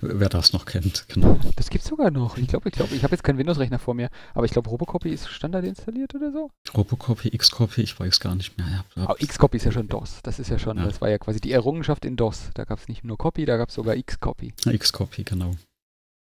Wer 0.02 0.30
das 0.30 0.52
noch 0.54 0.66
kennt, 0.66 1.06
genau. 1.08 1.40
Das 1.56 1.70
gibt's 1.70 1.88
sogar 1.88 2.12
noch. 2.12 2.38
Ich 2.38 2.48
glaube, 2.48 2.68
ich 2.70 2.76
glaube, 2.76 2.94
ich 2.94 3.04
habe 3.04 3.14
jetzt 3.16 3.24
keinen 3.24 3.38
Windows-Rechner 3.38 3.80
vor 3.80 3.94
mir, 3.94 4.10
aber 4.34 4.46
ich 4.46 4.52
glaube, 4.52 4.70
Robocopy 4.70 5.10
ist 5.10 5.28
Standard 5.30 5.64
installiert 5.64 6.14
oder 6.14 6.32
so. 6.32 6.52
Robocopy, 6.76 7.30
Xcopy, 7.36 7.82
ich 7.82 7.98
weiß 8.00 8.20
gar 8.20 8.36
nicht 8.36 8.58
mehr. 8.58 8.84
Ja. 8.96 9.04
Aber 9.04 9.16
Xcopy 9.16 9.58
ist 9.58 9.64
ja 9.66 9.72
schon 9.72 9.88
DOS. 9.88 10.20
Das 10.22 10.38
ist 10.38 10.50
ja 10.50 10.60
schon, 10.60 10.78
Ja. 10.78 10.84
das 10.86 11.00
war 11.02 11.10
ja 11.10 11.18
quasi 11.18 11.40
die 11.40 11.54
Errungenschaft 11.54 12.04
in 12.06 12.18
DOS. 12.18 12.50
Da 12.54 12.66
gab 12.66 12.80
es 12.80 12.88
nicht 12.90 13.04
nur 13.06 13.18
Copy, 13.18 13.46
da 13.46 13.56
gab 13.58 13.70
es 13.70 13.76
sogar 13.76 13.96
Xcopy. 13.96 14.54
Xcopy, 14.78 15.24
genau. 15.24 15.52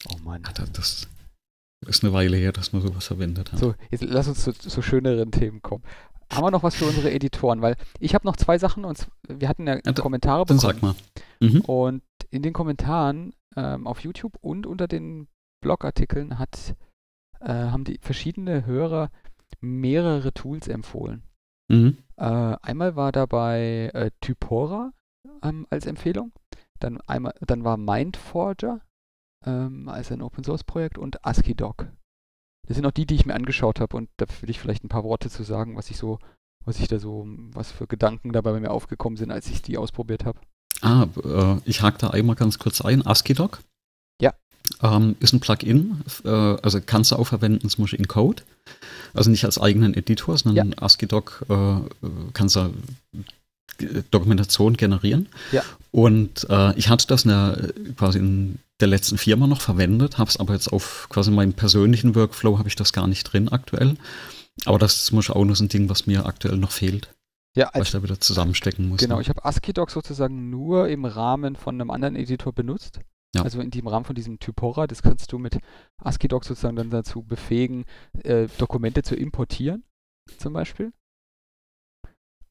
Oh 0.09 0.17
Mann. 0.23 0.43
Ja, 0.47 0.53
das, 0.53 0.71
das 0.73 1.09
ist 1.89 2.05
eine 2.05 2.13
Weile 2.13 2.37
her, 2.37 2.53
dass 2.53 2.73
man 2.73 2.83
sowas 2.83 3.07
verwendet 3.07 3.53
hat. 3.53 3.59
So, 3.59 3.75
jetzt 3.91 4.05
lass 4.05 4.29
uns 4.29 4.45
zu, 4.45 4.53
zu 4.53 4.81
schöneren 4.81 5.33
Themen 5.33 5.61
kommen. 5.61 5.83
Haben 6.33 6.45
wir 6.45 6.51
noch 6.51 6.63
was 6.63 6.77
für 6.77 6.87
unsere 6.87 7.11
Editoren? 7.13 7.63
Weil 7.63 7.77
ich 8.01 8.15
habe 8.15 8.27
noch 8.27 8.37
zwei 8.37 8.59
Sachen 8.59 8.85
und 8.85 9.07
wir 9.29 9.49
hatten 9.49 9.67
ja 9.67 9.81
Kommentare 9.93 10.45
Dann 10.45 10.57
bekommen. 10.57 10.75
sag 10.75 10.83
mal. 10.83 10.95
Mhm. 11.41 11.61
Und 11.63 12.03
in 12.37 12.43
den 12.43 12.53
Kommentaren 12.53 13.35
ähm, 13.57 13.87
auf 13.87 14.01
YouTube 14.01 14.37
und 14.41 14.67
unter 14.67 14.87
den 14.87 15.29
Blogartikeln 15.63 16.39
hat, 16.39 16.77
äh, 17.41 17.49
haben 17.49 17.85
die 17.85 17.99
verschiedene 18.01 18.67
Hörer 18.67 19.11
mehrere 19.61 20.33
Tools 20.33 20.69
empfohlen. 20.69 21.23
Mhm. 21.69 21.99
Äh, 22.17 22.57
einmal 22.63 22.95
war 22.95 23.13
dabei 23.13 23.91
äh, 23.95 24.11
Typora 24.21 24.93
ähm, 25.43 25.67
als 25.71 25.87
Empfehlung. 25.87 26.33
Dann, 26.79 27.01
einmal, 27.07 27.35
dann 27.41 27.65
war 27.65 27.77
Mindforger 27.77 28.83
ähm, 29.45 29.89
als 29.89 30.13
ein 30.13 30.23
Open 30.23 30.45
Source 30.45 30.65
Projekt 30.65 30.99
und 30.99 31.25
ASCII-Doc. 31.25 31.89
Das 32.69 32.77
sind 32.77 32.85
auch 32.85 32.93
die, 32.93 33.07
die 33.07 33.15
ich 33.15 33.27
mir 33.27 33.35
angeschaut 33.35 33.81
habe 33.81 33.97
und 33.97 34.11
da 34.17 34.27
will 34.41 34.51
ich 34.51 34.61
vielleicht 34.61 34.85
ein 34.85 34.89
paar 34.89 35.05
Worte 35.05 35.31
zu 35.31 35.43
sagen, 35.43 35.77
was 35.77 35.91
ich 35.91 35.97
so, 35.97 36.19
was 36.65 36.81
ich 36.81 36.89
da 36.89 36.99
so, 36.99 37.25
was 37.53 37.71
für 37.71 37.87
Gedanken 37.87 38.33
dabei 38.33 38.53
bei 38.53 38.61
mir 38.61 38.73
aufgekommen 38.73 39.17
sind, 39.17 39.31
als 39.31 39.49
ich 39.49 39.63
die 39.63 39.79
ausprobiert 39.79 40.25
habe. 40.25 40.41
Ah, 40.81 41.07
äh, 41.25 41.57
ich 41.65 41.83
hake 41.83 41.99
da 41.99 42.11
einmal 42.11 42.37
ganz 42.37 42.59
kurz 42.59 42.81
ein. 42.81 43.07
ASCII-Doc. 43.07 43.61
Ja. 44.21 44.35
Ähm, 44.83 45.17
ist 45.21 45.33
ein 45.33 45.41
Plugin, 45.41 46.03
äh, 46.25 46.29
also 46.29 46.81
kannst 46.85 47.13
du 47.13 47.17
auch 47.17 47.27
verwenden, 47.27 47.69
zum 47.69 47.85
Beispiel 47.85 48.01
in 48.01 48.09
Code. 48.09 48.43
Also 49.15 49.31
nicht 49.31 49.45
als 49.45 49.59
eigenen 49.59 49.95
Editor, 49.95 50.37
sondern 50.37 50.75
ASCII-Doc 50.75 51.47
äh, 51.49 51.77
kannst 52.33 52.57
du 52.57 52.73
Dokumentation 54.11 54.77
generieren. 54.77 55.29
Ja. 55.53 55.63
Und 55.91 56.47
ich 56.77 56.89
hatte 56.89 57.07
das 57.07 57.25
in 57.25 57.29
der, 57.29 57.73
quasi 57.97 58.19
in 58.19 58.59
der 58.81 58.89
letzten 58.89 59.19
Firma 59.19 59.47
noch 59.47 59.61
verwendet, 59.61 60.17
habe 60.17 60.31
es 60.31 60.39
aber 60.39 60.55
jetzt 60.55 60.73
auf 60.73 61.09
quasi 61.11 61.31
meinem 61.31 61.53
persönlichen 61.53 62.15
Workflow 62.15 62.59
habe 62.59 62.69
ich 62.69 62.77
das 62.77 62.95
gar 62.95 63.07
nicht 63.07 63.25
drin 63.25 63.51
aktuell. 63.51 63.97
Aber 64.65 64.79
das 64.79 64.97
ist 64.97 65.07
zum 65.07 65.17
Beispiel 65.17 65.35
auch 65.35 65.45
noch 65.45 65.57
so 65.57 65.65
ein 65.65 65.69
Ding, 65.69 65.91
was 65.91 66.07
mir 66.07 66.25
aktuell 66.25 66.57
noch 66.57 66.71
fehlt, 66.71 67.09
Ja, 67.57 67.71
was 67.73 67.89
ich 67.89 67.93
da 67.93 68.03
wieder 68.03 68.21
zusammenstecken 68.21 68.89
muss. 68.89 69.01
Genau, 69.01 69.17
ne? 69.17 69.23
ich 69.23 69.31
habe 69.31 69.45
ASCII-Doc 69.45 69.91
sozusagen 69.91 70.51
nur 70.51 70.89
im 70.89 71.07
Rahmen 71.07 71.57
von 71.57 71.75
einem 71.75 71.91
anderen 71.91 72.15
Editor 72.15 72.53
benutzt. 72.53 73.01
Ja. 73.35 73.43
Also 73.43 73.61
in 73.61 73.71
dem 73.71 73.89
Rahmen 73.89 74.05
von 74.05 74.15
diesem 74.15 74.39
Typora, 74.39 74.87
das 74.87 75.03
kannst 75.03 75.33
du 75.33 75.39
mit 75.39 75.59
ASCII-Doc 75.99 76.45
sozusagen 76.45 76.77
dann 76.77 76.91
dazu 76.91 77.23
befähigen, 77.23 77.87
äh, 78.23 78.47
Dokumente 78.59 79.03
zu 79.03 79.17
importieren, 79.17 79.85
zum 80.37 80.53
Beispiel. 80.53 80.93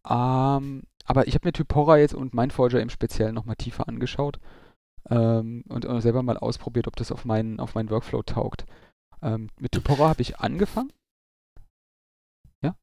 Ähm, 0.07 0.83
aber 1.05 1.27
ich 1.27 1.35
habe 1.35 1.47
mir 1.47 1.53
Typora 1.53 1.97
jetzt 1.97 2.15
und 2.15 2.33
Mindforger 2.33 2.81
im 2.81 2.89
Speziellen 2.89 3.35
nochmal 3.35 3.55
tiefer 3.55 3.87
angeschaut 3.87 4.39
ähm, 5.09 5.63
und 5.69 5.85
auch 5.85 6.01
selber 6.01 6.23
mal 6.23 6.37
ausprobiert, 6.37 6.87
ob 6.87 6.95
das 6.95 7.11
auf 7.11 7.25
meinen, 7.25 7.59
auf 7.59 7.75
meinen 7.75 7.91
Workflow 7.91 8.23
taugt. 8.23 8.65
Ähm, 9.21 9.49
mit 9.59 9.71
Typora 9.71 10.09
habe 10.09 10.23
ich 10.23 10.39
angefangen. 10.39 10.91
Ja? 12.63 12.75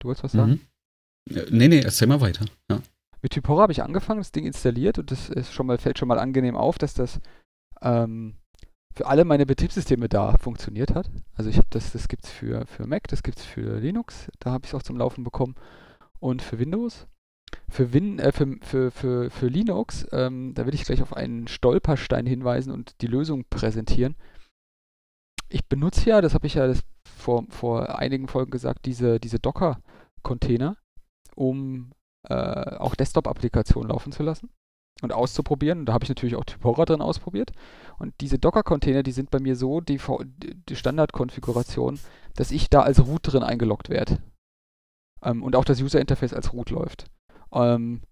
Du 0.00 0.06
wolltest 0.06 0.22
was 0.22 0.32
sagen? 0.32 0.52
Mhm. 0.52 0.60
Nee, 1.26 1.68
nee, 1.68 1.80
erzähl 1.80 2.08
mal 2.08 2.20
weiter. 2.20 2.44
Ja. 2.70 2.80
Mit 3.22 3.32
Typora 3.32 3.62
habe 3.62 3.72
ich 3.72 3.82
angefangen, 3.82 4.20
das 4.20 4.32
Ding 4.32 4.44
installiert 4.44 4.98
und 4.98 5.10
das 5.10 5.30
ist 5.30 5.52
schon 5.52 5.66
mal, 5.66 5.78
fällt 5.78 5.98
schon 5.98 6.08
mal 6.08 6.18
angenehm 6.18 6.56
auf, 6.56 6.76
dass 6.76 6.92
das 6.92 7.20
ähm, 7.80 8.36
für 8.94 9.06
alle 9.06 9.24
meine 9.24 9.46
Betriebssysteme 9.46 10.08
da 10.08 10.36
funktioniert 10.38 10.94
hat. 10.94 11.10
Also 11.34 11.50
ich 11.50 11.56
habe 11.56 11.66
das, 11.70 11.92
das 11.92 12.08
gibt 12.08 12.24
es 12.24 12.30
für, 12.30 12.66
für 12.66 12.86
Mac, 12.86 13.08
das 13.08 13.22
gibt 13.22 13.38
es 13.38 13.44
für 13.44 13.78
Linux, 13.80 14.30
da 14.40 14.50
habe 14.50 14.66
ich 14.66 14.70
es 14.70 14.74
auch 14.74 14.82
zum 14.82 14.98
Laufen 14.98 15.24
bekommen 15.24 15.54
und 16.20 16.42
für 16.42 16.58
Windows. 16.58 17.06
Für, 17.68 17.92
Win, 17.92 18.18
äh, 18.18 18.32
für, 18.32 18.58
für, 18.62 18.90
für, 18.90 19.30
für 19.30 19.46
Linux, 19.46 20.06
ähm, 20.12 20.54
da 20.54 20.66
will 20.66 20.74
ich 20.74 20.84
gleich 20.84 21.02
auf 21.02 21.16
einen 21.16 21.48
Stolperstein 21.48 22.26
hinweisen 22.26 22.72
und 22.72 23.00
die 23.00 23.06
Lösung 23.06 23.44
präsentieren. 23.48 24.16
Ich 25.48 25.66
benutze 25.66 26.10
ja, 26.10 26.20
das 26.20 26.34
habe 26.34 26.46
ich 26.46 26.54
ja 26.54 26.72
vor, 27.16 27.44
vor 27.48 27.98
einigen 27.98 28.28
Folgen 28.28 28.50
gesagt, 28.50 28.86
diese, 28.86 29.20
diese 29.20 29.38
Docker-Container, 29.38 30.76
um 31.34 31.92
äh, 32.28 32.76
auch 32.76 32.94
Desktop-Applikationen 32.94 33.90
laufen 33.90 34.12
zu 34.12 34.22
lassen 34.22 34.50
und 35.02 35.12
auszuprobieren. 35.12 35.80
Und 35.80 35.86
da 35.86 35.92
habe 35.92 36.04
ich 36.04 36.08
natürlich 36.08 36.36
auch 36.36 36.44
Typora 36.44 36.84
drin 36.84 37.00
ausprobiert. 37.00 37.52
Und 37.98 38.14
diese 38.20 38.38
Docker-Container, 38.38 39.02
die 39.02 39.12
sind 39.12 39.30
bei 39.30 39.40
mir 39.40 39.56
so 39.56 39.80
die, 39.80 40.00
die 40.68 40.76
Standardkonfiguration, 40.76 41.98
dass 42.34 42.50
ich 42.50 42.70
da 42.70 42.80
als 42.80 43.06
Root 43.06 43.32
drin 43.32 43.42
eingeloggt 43.42 43.88
werde. 43.88 44.18
Ähm, 45.22 45.42
und 45.42 45.56
auch 45.56 45.64
das 45.64 45.80
User-Interface 45.80 46.34
als 46.34 46.52
Root 46.52 46.70
läuft. 46.70 47.06
Ähm, 47.52 48.02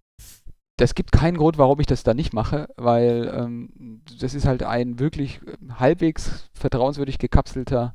das 0.78 0.94
gibt 0.94 1.12
keinen 1.12 1.36
Grund, 1.36 1.58
warum 1.58 1.80
ich 1.80 1.86
das 1.86 2.02
da 2.02 2.14
nicht 2.14 2.32
mache, 2.32 2.68
weil 2.76 3.32
ähm, 3.34 4.02
das 4.20 4.34
ist 4.34 4.46
halt 4.46 4.62
ein 4.62 4.98
wirklich 4.98 5.40
halbwegs 5.78 6.50
vertrauenswürdig 6.54 7.18
gekapselter 7.18 7.94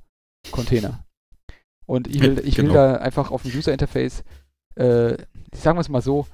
Container. 0.51 1.03
Und 1.85 2.07
ich 2.07 2.21
will, 2.21 2.39
ich 2.45 2.57
will 2.57 2.67
genau. 2.67 2.75
da 2.75 2.95
einfach 2.95 3.31
auf 3.31 3.43
dem 3.43 3.51
User-Interface, 3.51 4.23
äh, 4.77 5.17
sagen 5.53 5.77
wir 5.77 5.81
es 5.81 5.89
mal 5.89 6.01
so, 6.01 6.27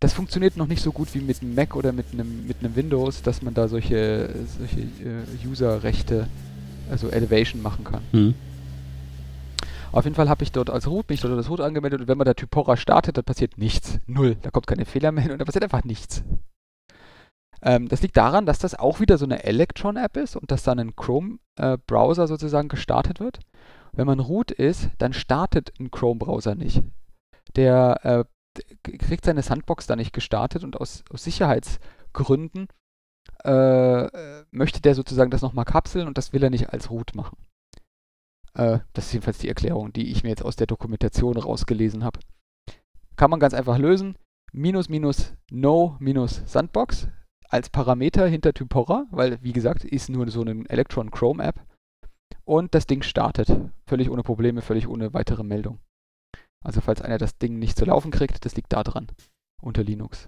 das 0.00 0.12
funktioniert 0.12 0.56
noch 0.56 0.66
nicht 0.66 0.82
so 0.82 0.92
gut 0.92 1.14
wie 1.14 1.20
mit 1.20 1.40
einem 1.42 1.54
Mac 1.54 1.74
oder 1.74 1.92
mit 1.92 2.06
einem, 2.12 2.46
mit 2.46 2.58
einem 2.60 2.76
Windows, 2.76 3.22
dass 3.22 3.42
man 3.42 3.54
da 3.54 3.68
solche, 3.68 4.28
solche 4.58 4.80
äh, 4.80 5.46
User-Rechte, 5.46 6.28
also 6.90 7.08
Elevation 7.08 7.62
machen 7.62 7.84
kann. 7.84 8.02
Mhm. 8.12 8.34
Auf 9.92 10.04
jeden 10.04 10.14
Fall 10.14 10.28
habe 10.28 10.42
ich 10.44 10.52
dort 10.52 10.68
als 10.68 10.86
Root, 10.86 11.06
bin 11.06 11.14
ich 11.14 11.22
dort 11.22 11.32
als 11.32 11.48
Root 11.48 11.60
angemeldet 11.60 12.02
und 12.02 12.08
wenn 12.08 12.18
man 12.18 12.26
da 12.26 12.34
Typora 12.34 12.76
startet, 12.76 13.16
dann 13.16 13.24
passiert 13.24 13.56
nichts. 13.56 13.98
Null. 14.06 14.36
Da 14.42 14.50
kommt 14.50 14.66
keine 14.66 14.84
Fehler 14.84 15.10
mehr 15.12 15.22
hin 15.22 15.32
und 15.32 15.38
da 15.38 15.46
passiert 15.46 15.64
einfach 15.64 15.84
nichts. 15.84 16.22
Ähm, 17.62 17.88
das 17.88 18.02
liegt 18.02 18.16
daran, 18.16 18.44
dass 18.44 18.58
das 18.58 18.74
auch 18.74 19.00
wieder 19.00 19.16
so 19.16 19.24
eine 19.24 19.44
Electron-App 19.44 20.18
ist 20.18 20.36
und 20.36 20.50
dass 20.50 20.62
dann 20.62 20.78
ein 20.78 20.96
Chrome-Browser 20.96 22.24
äh, 22.24 22.28
sozusagen 22.28 22.68
gestartet 22.68 23.20
wird. 23.20 23.40
Wenn 23.92 24.06
man 24.06 24.20
Root 24.20 24.50
ist, 24.50 24.90
dann 24.98 25.14
startet 25.14 25.72
ein 25.80 25.90
Chrome-Browser 25.90 26.54
nicht. 26.54 26.82
Der 27.56 28.00
äh, 28.04 28.24
kriegt 28.82 29.24
seine 29.24 29.42
Sandbox 29.42 29.86
da 29.86 29.96
nicht 29.96 30.12
gestartet 30.12 30.64
und 30.64 30.80
aus, 30.80 31.04
aus 31.10 31.24
Sicherheitsgründen 31.24 32.68
äh, 33.44 34.44
möchte 34.50 34.80
der 34.80 34.94
sozusagen 34.94 35.30
das 35.30 35.42
nochmal 35.42 35.64
kapseln 35.64 36.06
und 36.06 36.18
das 36.18 36.32
will 36.32 36.42
er 36.42 36.50
nicht 36.50 36.70
als 36.70 36.90
Root 36.90 37.14
machen. 37.14 37.36
Äh, 38.54 38.80
das 38.92 39.06
ist 39.06 39.12
jedenfalls 39.12 39.38
die 39.38 39.48
Erklärung, 39.48 39.92
die 39.92 40.10
ich 40.10 40.22
mir 40.22 40.30
jetzt 40.30 40.44
aus 40.44 40.56
der 40.56 40.66
Dokumentation 40.66 41.36
rausgelesen 41.36 42.04
habe. 42.04 42.20
Kann 43.16 43.30
man 43.30 43.40
ganz 43.40 43.54
einfach 43.54 43.78
lösen. 43.78 44.16
Minus 44.52 44.88
minus 44.88 45.34
no 45.50 45.96
minus 45.98 46.42
Sandbox 46.46 47.08
als 47.48 47.68
Parameter 47.70 48.26
hinter 48.26 48.54
Typora, 48.54 49.06
weil 49.10 49.42
wie 49.42 49.52
gesagt, 49.52 49.84
ist 49.84 50.08
nur 50.08 50.28
so 50.30 50.40
eine 50.40 50.64
Electron 50.68 51.10
Chrome 51.10 51.42
App. 51.42 51.64
Und 52.44 52.74
das 52.74 52.86
Ding 52.86 53.02
startet. 53.02 53.48
Völlig 53.86 54.08
ohne 54.08 54.22
Probleme, 54.22 54.62
völlig 54.62 54.88
ohne 54.88 55.12
weitere 55.14 55.42
Meldung. 55.42 55.80
Also 56.64 56.80
falls 56.80 57.02
einer 57.02 57.18
das 57.18 57.38
Ding 57.38 57.58
nicht 57.58 57.76
zu 57.76 57.84
laufen 57.84 58.10
kriegt, 58.10 58.44
das 58.44 58.56
liegt 58.56 58.72
da 58.72 58.82
dran, 58.82 59.08
unter 59.62 59.84
Linux. 59.84 60.26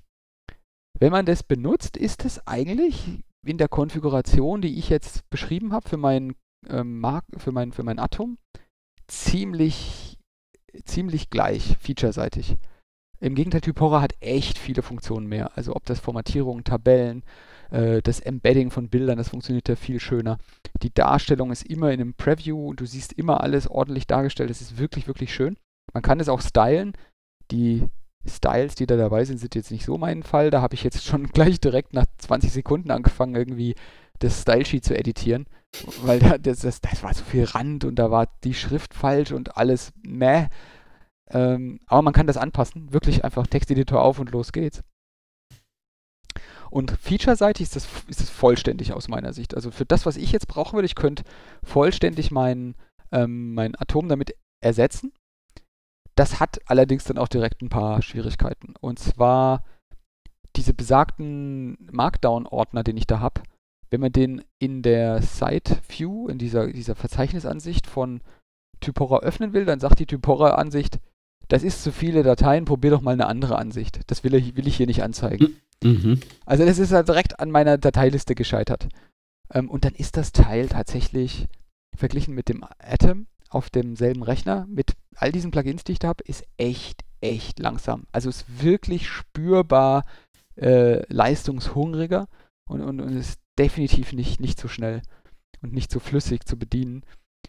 Wenn 0.99 1.13
man 1.13 1.27
das 1.27 1.43
benutzt, 1.43 1.97
ist 1.97 2.25
es 2.25 2.47
eigentlich 2.47 3.23
in 3.45 3.59
der 3.59 3.69
Konfiguration, 3.69 4.61
die 4.61 4.79
ich 4.79 4.89
jetzt 4.89 5.29
beschrieben 5.31 5.73
habe 5.73 5.89
für 5.89 5.97
meinen 5.97 6.35
ähm, 6.67 7.05
für 7.37 7.53
mein, 7.53 7.73
für 7.73 7.83
mein 7.83 7.99
Atom, 7.99 8.39
ziemlich, 9.07 10.19
ziemlich 10.85 11.31
gleich, 11.31 11.77
featureseitig. 11.81 12.57
Im 13.21 13.35
Gegenteil, 13.35 13.61
Typora 13.61 14.01
hat 14.01 14.15
echt 14.21 14.59
viele 14.59 14.83
Funktionen 14.83 15.27
mehr. 15.27 15.57
Also 15.57 15.75
ob 15.75 15.85
das 15.87 15.99
Formatierung, 15.99 16.63
Tabellen, 16.63 17.25
äh, 17.71 18.01
das 18.03 18.21
Embedding 18.21 18.71
von 18.71 18.89
Bildern, 18.89 19.19
das 19.19 19.31
funktioniert 19.31 19.69
ja 19.69 19.77
viel 19.77 19.99
schöner. 19.99 20.39
Die 20.83 20.95
Darstellung 20.95 21.51
ist 21.51 21.65
immer 21.65 21.91
in 21.91 22.01
einem 22.01 22.15
Preview 22.15 22.69
und 22.69 22.81
du 22.81 22.87
siehst 22.87 23.13
immer 23.13 23.43
alles 23.43 23.69
ordentlich 23.69 24.07
dargestellt. 24.07 24.51
Das 24.51 24.61
ist 24.61 24.79
wirklich, 24.79 25.09
wirklich 25.09 25.35
schön. 25.35 25.57
Man 25.93 26.03
kann 26.03 26.21
es 26.21 26.29
auch 26.29 26.41
stylen. 26.41 26.93
Die 27.51 27.87
Styles, 28.27 28.75
die 28.75 28.87
da 28.87 28.97
dabei 28.97 29.25
sind, 29.25 29.39
sind 29.39 29.55
jetzt 29.55 29.71
nicht 29.71 29.85
so 29.85 29.99
mein 29.99 30.23
Fall. 30.23 30.51
Da 30.51 30.61
habe 30.61 30.75
ich 30.75 30.85
jetzt 30.85 31.05
schon 31.05 31.29
gleich 31.33 31.61
direkt 31.61 31.95
nach 31.95 32.07
20 32.19 32.53
Sekunden 32.53 32.91
angefangen, 32.91 33.35
irgendwie 33.35 33.75
das 34.19 34.43
Stylesheet 34.43 34.85
zu 34.85 34.99
editieren, 34.99 35.47
weil 36.03 36.19
da, 36.19 36.39
das, 36.39 36.61
das, 36.61 36.81
das, 36.81 37.03
war 37.03 37.15
so 37.15 37.23
viel 37.23 37.45
Rand 37.45 37.85
und 37.85 37.97
da 37.97 38.11
war 38.11 38.27
die 38.43 38.55
Schrift 38.55 38.95
falsch 38.95 39.31
und 39.31 39.57
alles 39.57 39.93
meh. 40.03 40.49
Ähm, 41.31 41.79
aber 41.87 42.03
man 42.03 42.13
kann 42.13 42.27
das 42.27 42.37
anpassen. 42.37 42.93
Wirklich 42.93 43.25
einfach 43.25 43.47
Texteditor 43.47 44.03
auf 44.03 44.19
und 44.19 44.31
los 44.31 44.53
geht's. 44.53 44.83
Und 46.71 46.91
featureseitig 46.91 47.65
ist 47.65 47.77
das, 47.77 47.89
ist 48.09 48.21
das 48.21 48.31
vollständig 48.31 48.93
aus 48.93 49.09
meiner 49.09 49.33
Sicht. 49.33 49.55
Also 49.55 49.71
für 49.71 49.87
das, 49.87 50.05
was 50.05 50.17
ich 50.17 50.33
jetzt 50.33 50.49
brauchen 50.49 50.75
würde, 50.75 50.87
ich 50.87 50.95
könnte 50.95 51.23
vollständig 51.63 52.31
mein, 52.31 52.75
ähm, 53.11 53.55
mein 53.55 53.75
Atom 53.77 54.09
damit 54.09 54.35
ersetzen. 54.61 55.13
Das 56.19 56.41
hat 56.41 56.61
allerdings 56.67 57.05
dann 57.05 57.17
auch 57.17 57.29
direkt 57.29 57.63
ein 57.63 57.69
paar 57.69 58.03
Schwierigkeiten. 58.03 58.75
Und 58.81 58.99
zwar 58.99 59.63
diese 60.57 60.75
besagten 60.75 61.79
Markdown-Ordner, 61.93 62.83
den 62.83 62.97
ich 62.97 63.07
da 63.07 63.21
habe, 63.21 63.43
wenn 63.91 64.01
man 64.01 64.11
den 64.11 64.43
in 64.59 64.83
der 64.83 65.23
Site 65.23 65.79
View, 65.89 66.27
in 66.27 66.39
dieser, 66.39 66.73
dieser 66.73 66.97
Verzeichnisansicht 66.97 67.87
von 67.87 68.21
Typora 68.81 69.21
öffnen 69.21 69.53
will, 69.53 69.65
dann 69.65 69.79
sagt 69.79 70.01
die 70.01 70.07
Typora-Ansicht, 70.07 70.99
das 71.47 71.63
ist 71.63 71.85
zu 71.85 71.93
viele 71.93 72.25
Dateien, 72.25 72.65
probier 72.65 72.91
doch 72.91 73.01
mal 73.01 73.13
eine 73.13 73.27
andere 73.27 73.57
Ansicht. 73.57 74.01
Das 74.09 74.25
will, 74.25 74.35
ich, 74.35 74.57
will 74.57 74.67
ich 74.67 74.77
hier 74.77 74.89
nicht 74.89 75.05
anzeigen. 75.05 75.61
Mhm. 75.85 76.19
Also 76.45 76.67
das 76.67 76.81
ist 76.81 76.91
halt 76.91 77.07
direkt 77.07 77.39
an 77.39 77.53
meiner 77.53 77.79
Dateiliste 77.79 78.35
gescheitert. 78.35 78.89
Ähm, 79.55 79.71
und 79.71 79.85
dann 79.85 79.95
ist 79.95 80.17
das 80.17 80.33
Teil 80.33 80.69
tatsächlich 80.69 81.47
verglichen 81.97 82.35
mit 82.35 82.49
dem 82.49 82.65
Atom 82.81 83.29
auf 83.49 83.71
demselben 83.71 84.23
Rechner 84.23 84.67
mit 84.69 84.95
all 85.15 85.33
diesen 85.33 85.51
Plugins, 85.51 85.85
die 85.85 85.93
ich 85.93 85.99
da 85.99 86.09
habe, 86.09 86.25
ist 86.25 86.45
echt, 86.57 87.05
echt 87.21 87.59
langsam. 87.59 88.07
Also 88.13 88.29
ist 88.29 88.63
wirklich 88.63 89.09
spürbar 89.09 90.05
äh, 90.57 91.03
leistungshungriger 91.13 92.29
und, 92.69 92.81
und, 92.83 93.01
und 93.01 93.17
ist 93.17 93.41
definitiv 93.59 94.13
nicht, 94.13 94.41
nicht 94.41 94.61
so 94.61 94.69
schnell 94.69 95.03
und 95.63 95.73
nicht 95.73 95.91
so 95.91 96.01
flüssig 96.01 96.45
zu 96.45 96.59
bedienen, 96.59 97.05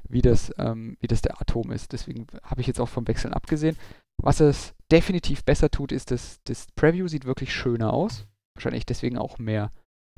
wie 0.08 0.22
das, 0.22 0.52
ähm, 0.58 0.98
wie 1.00 1.08
das 1.08 1.22
der 1.22 1.40
Atom 1.42 1.72
ist. 1.72 1.92
Deswegen 1.94 2.28
habe 2.44 2.62
ich 2.62 2.68
jetzt 2.68 2.80
auch 2.80 2.90
vom 2.90 3.08
Wechseln 3.08 3.34
abgesehen. 3.34 3.78
Was 4.22 4.40
es 4.40 4.74
definitiv 4.92 5.44
besser 5.46 5.70
tut, 5.70 5.92
ist, 5.92 6.12
dass 6.12 6.40
das 6.44 6.68
Preview 6.76 7.08
sieht 7.08 7.26
wirklich 7.26 7.54
schöner 7.54 7.94
aus. 7.94 8.26
Wahrscheinlich 8.56 8.86
deswegen 8.86 9.18
auch 9.18 9.38
mehr 9.38 9.72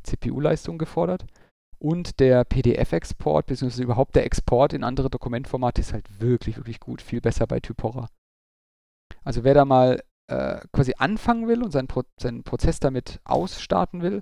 CPU-Leistung 0.04 0.78
gefordert. 0.78 1.26
Und 1.82 2.20
der 2.20 2.46
PDF-Export, 2.46 3.48
beziehungsweise 3.48 3.82
überhaupt 3.82 4.16
der 4.16 4.26
Export 4.26 4.74
in 4.74 4.84
andere 4.84 5.10
Dokumentformate 5.10 5.82
ist 5.82 5.94
halt 5.94 6.06
wirklich, 6.22 6.58
wirklich 6.58 6.80
gut. 6.80 7.02
Viel 7.02 7.22
besser 7.22 7.48
bei 7.48 7.60
Typora. 7.60 8.08
Also 9.24 9.44
wer 9.44 9.56
da 9.56 9.66
mal 9.66 10.04
äh, 10.28 10.60
quasi 10.72 10.94
anfangen 11.00 11.48
will 11.48 11.64
und 11.64 11.72
seinen, 11.72 11.88
Pro 11.88 12.04
seinen 12.20 12.44
Prozess 12.44 12.80
damit 12.80 13.20
ausstarten 13.24 14.04
will, 14.04 14.20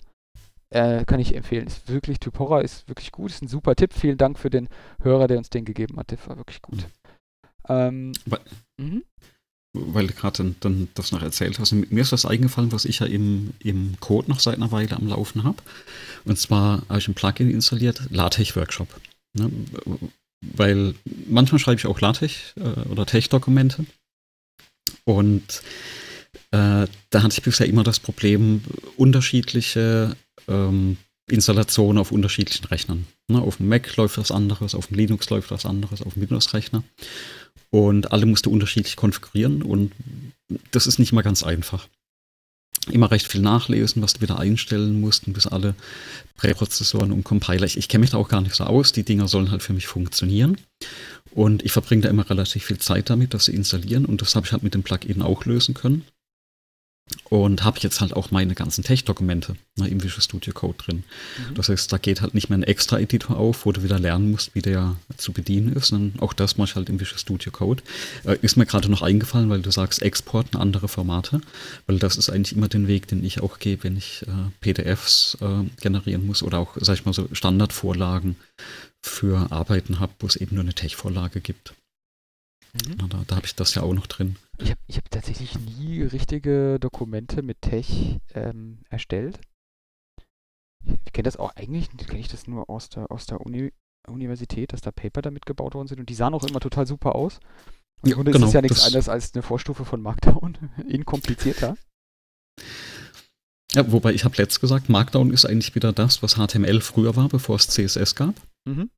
äh, 0.69 1.03
kann 1.03 1.19
ich 1.19 1.35
empfehlen. 1.35 1.67
Ist 1.67 1.89
wirklich, 1.89 2.21
Typora 2.21 2.61
ist 2.61 2.87
wirklich 2.87 3.11
gut. 3.11 3.31
Ist 3.31 3.41
ein 3.41 3.49
super 3.49 3.75
Tipp. 3.75 3.91
Vielen 3.93 4.17
Dank 4.17 4.39
für 4.39 4.49
den 4.49 4.69
Hörer, 5.01 5.27
der 5.27 5.37
uns 5.37 5.49
den 5.49 5.65
gegeben 5.65 5.97
hat. 5.97 6.11
Der 6.11 6.27
war 6.27 6.37
wirklich 6.37 6.61
gut. 6.61 6.87
Mhm. 7.67 8.13
Ähm, 8.77 8.98
weil, 9.93 10.07
du 10.07 10.13
gerade 10.13 10.37
dann, 10.37 10.55
dann, 10.59 10.87
das 10.93 11.11
noch 11.11 11.21
erzählt 11.21 11.59
hast. 11.59 11.71
Mir 11.71 12.01
ist 12.01 12.11
was 12.11 12.25
eingefallen, 12.25 12.71
was 12.71 12.85
ich 12.85 12.99
ja 12.99 13.05
im, 13.05 13.51
im 13.59 13.99
Code 13.99 14.29
noch 14.29 14.39
seit 14.39 14.55
einer 14.55 14.71
Weile 14.71 14.95
am 14.95 15.07
Laufen 15.07 15.43
habe. 15.43 15.57
Und 16.25 16.37
zwar 16.37 16.83
habe 16.89 16.99
ich 16.99 17.07
ein 17.07 17.13
Plugin 17.13 17.49
installiert, 17.49 18.01
LaTeX 18.09 18.55
Workshop. 18.55 18.87
Ne? 19.33 19.51
Weil 20.41 20.95
manchmal 21.27 21.59
schreibe 21.59 21.79
ich 21.79 21.85
auch 21.85 22.01
LaTeX 22.01 22.53
äh, 22.57 22.89
oder 22.89 23.05
Tech-Dokumente. 23.05 23.85
Und 25.05 25.61
äh, 26.51 26.87
da 27.09 27.23
hatte 27.23 27.33
ich 27.33 27.43
bisher 27.43 27.67
immer 27.67 27.83
das 27.83 27.99
Problem, 27.99 28.61
unterschiedliche 28.97 30.15
ähm, 30.47 30.97
Installationen 31.29 31.99
auf 31.99 32.11
unterschiedlichen 32.11 32.65
Rechnern. 32.65 33.05
Ne, 33.27 33.41
auf 33.41 33.57
dem 33.57 33.67
Mac 33.69 33.95
läuft 33.95 34.17
was 34.17 34.31
anderes, 34.31 34.75
auf 34.75 34.87
dem 34.87 34.97
Linux 34.97 35.29
läuft 35.29 35.51
was 35.51 35.65
anderes, 35.65 36.01
auf 36.01 36.13
dem 36.13 36.23
Windows-Rechner. 36.23 36.83
Und 37.71 38.11
alle 38.11 38.25
musste 38.25 38.49
unterschiedlich 38.49 38.95
konfigurieren 38.95 39.61
und 39.61 39.91
das 40.71 40.87
ist 40.87 40.99
nicht 40.99 41.13
mal 41.13 41.21
ganz 41.21 41.43
einfach. 41.43 41.87
immer 42.91 43.11
recht 43.11 43.27
viel 43.27 43.41
nachlesen, 43.41 44.01
was 44.01 44.13
du 44.13 44.21
wieder 44.21 44.39
einstellen 44.39 44.99
musst, 44.99 45.31
bis 45.33 45.45
alle 45.45 45.75
Präprozessoren 46.37 47.11
und 47.11 47.23
Compiler. 47.23 47.65
Ich, 47.65 47.77
ich 47.77 47.89
kenne 47.89 48.01
mich 48.01 48.11
da 48.11 48.17
auch 48.17 48.29
gar 48.29 48.41
nicht 48.41 48.55
so 48.55 48.63
aus. 48.63 48.91
Die 48.93 49.03
Dinger 49.03 49.27
sollen 49.27 49.51
halt 49.51 49.61
für 49.61 49.73
mich 49.73 49.85
funktionieren. 49.87 50.57
Und 51.31 51.63
ich 51.63 51.71
verbringe 51.71 52.01
da 52.03 52.09
immer 52.09 52.27
relativ 52.29 52.65
viel 52.65 52.79
Zeit 52.79 53.09
damit, 53.09 53.33
das 53.33 53.45
zu 53.45 53.51
installieren. 53.51 54.05
Und 54.05 54.21
das 54.21 54.35
habe 54.35 54.45
ich 54.45 54.51
halt 54.51 54.63
mit 54.63 54.73
dem 54.73 54.83
Plugin 54.83 55.21
auch 55.21 55.45
lösen 55.45 55.75
können. 55.75 56.05
Und 57.29 57.63
habe 57.63 57.79
jetzt 57.81 58.01
halt 58.01 58.13
auch 58.13 58.31
meine 58.31 58.55
ganzen 58.55 58.83
Tech-Dokumente 58.83 59.55
ne, 59.75 59.87
im 59.87 60.03
Visual 60.03 60.21
Studio 60.21 60.53
Code 60.53 60.77
drin. 60.77 61.03
Mhm. 61.37 61.55
Das 61.55 61.69
heißt, 61.69 61.91
da 61.91 61.97
geht 61.97 62.21
halt 62.21 62.33
nicht 62.33 62.49
mehr 62.49 62.57
ein 62.57 62.63
extra 62.63 62.99
Editor 62.99 63.37
auf, 63.37 63.65
wo 63.65 63.71
du 63.71 63.83
wieder 63.83 63.99
lernen 63.99 64.31
musst, 64.31 64.55
wie 64.55 64.61
der 64.61 64.95
zu 65.17 65.31
bedienen 65.31 65.73
ist, 65.73 65.87
sondern 65.87 66.19
auch 66.21 66.33
das 66.33 66.57
mache 66.57 66.69
ich 66.69 66.75
halt 66.75 66.89
im 66.89 66.99
Visual 66.99 67.19
Studio 67.19 67.51
Code. 67.51 67.83
Äh, 68.25 68.37
ist 68.41 68.57
mir 68.57 68.65
gerade 68.65 68.89
noch 68.89 69.01
eingefallen, 69.01 69.49
weil 69.49 69.61
du 69.61 69.71
sagst, 69.71 70.01
Export 70.01 70.53
in 70.53 70.59
andere 70.59 70.87
Formate, 70.87 71.41
weil 71.85 71.99
das 71.99 72.17
ist 72.17 72.29
eigentlich 72.29 72.55
immer 72.55 72.67
den 72.67 72.87
Weg, 72.87 73.07
den 73.07 73.23
ich 73.23 73.41
auch 73.41 73.59
gehe, 73.59 73.83
wenn 73.83 73.95
ich 73.97 74.23
äh, 74.27 74.49
PDFs 74.61 75.37
äh, 75.41 75.65
generieren 75.81 76.25
muss 76.25 76.41
oder 76.41 76.57
auch, 76.59 76.77
sag 76.79 76.95
ich 76.95 77.05
mal, 77.05 77.13
so 77.13 77.27
Standardvorlagen 77.31 78.37
für 79.01 79.51
Arbeiten 79.51 79.99
habe, 79.99 80.13
wo 80.19 80.27
es 80.27 80.35
eben 80.35 80.55
nur 80.55 80.63
eine 80.63 80.73
Tech-Vorlage 80.73 81.41
gibt. 81.41 81.73
Mhm. 82.73 82.95
Na, 82.97 83.07
da, 83.07 83.23
da 83.25 83.35
habe 83.35 83.45
ich 83.45 83.55
das 83.55 83.73
ja 83.75 83.81
auch 83.81 83.93
noch 83.93 84.07
drin. 84.07 84.37
Ich 84.57 84.69
habe 84.69 84.79
hab 84.91 85.09
tatsächlich 85.09 85.57
nie 85.59 86.03
richtige 86.03 86.79
Dokumente 86.79 87.41
mit 87.41 87.61
Tech 87.61 88.19
ähm, 88.33 88.79
erstellt. 88.89 89.39
Ich 91.05 91.13
kenne 91.13 91.23
das 91.23 91.37
auch 91.37 91.55
eigentlich, 91.55 91.89
kenne 91.89 92.19
ich 92.19 92.27
das 92.27 92.47
nur 92.47 92.69
aus 92.69 92.89
der, 92.89 93.11
aus 93.11 93.25
der 93.25 93.41
Uni, 93.41 93.71
Universität, 94.07 94.73
dass 94.73 94.81
da 94.81 94.91
Paper 94.91 95.21
damit 95.21 95.45
gebaut 95.45 95.73
worden 95.73 95.87
sind 95.87 95.99
und 95.99 96.09
die 96.09 96.13
sahen 96.13 96.33
auch 96.33 96.43
immer 96.43 96.59
total 96.59 96.87
super 96.87 97.15
aus. 97.15 97.39
Und 98.01 98.13
Grunde 98.13 98.31
genau, 98.31 98.45
ist 98.45 98.49
es 98.49 98.53
ja 98.53 98.61
nichts 98.61 98.85
anderes 98.85 99.09
als 99.09 99.33
eine 99.33 99.43
Vorstufe 99.43 99.85
von 99.85 100.01
Markdown, 100.01 100.57
in 100.87 101.05
komplizierter. 101.05 101.75
Ja, 103.73 103.91
wobei 103.91 104.13
ich 104.13 104.23
habe 104.23 104.37
letzt 104.37 104.61
gesagt, 104.61 104.89
Markdown 104.89 105.31
ist 105.31 105.45
eigentlich 105.45 105.75
wieder 105.75 105.93
das, 105.93 106.23
was 106.23 106.35
HTML 106.35 106.81
früher 106.81 107.15
war, 107.15 107.29
bevor 107.29 107.57
es 107.57 107.67
CSS 107.67 108.15
gab. 108.15 108.35
Mhm. 108.65 108.89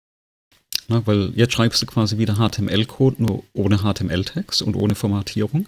Ne, 0.91 1.01
weil 1.05 1.31
jetzt 1.35 1.53
schreibst 1.53 1.81
du 1.81 1.85
quasi 1.85 2.17
wieder 2.17 2.35
HTML-Code, 2.35 3.23
nur 3.23 3.43
ohne 3.53 3.77
HTML-Text 3.77 4.61
und 4.61 4.75
ohne 4.75 4.93
Formatierung. 4.93 5.67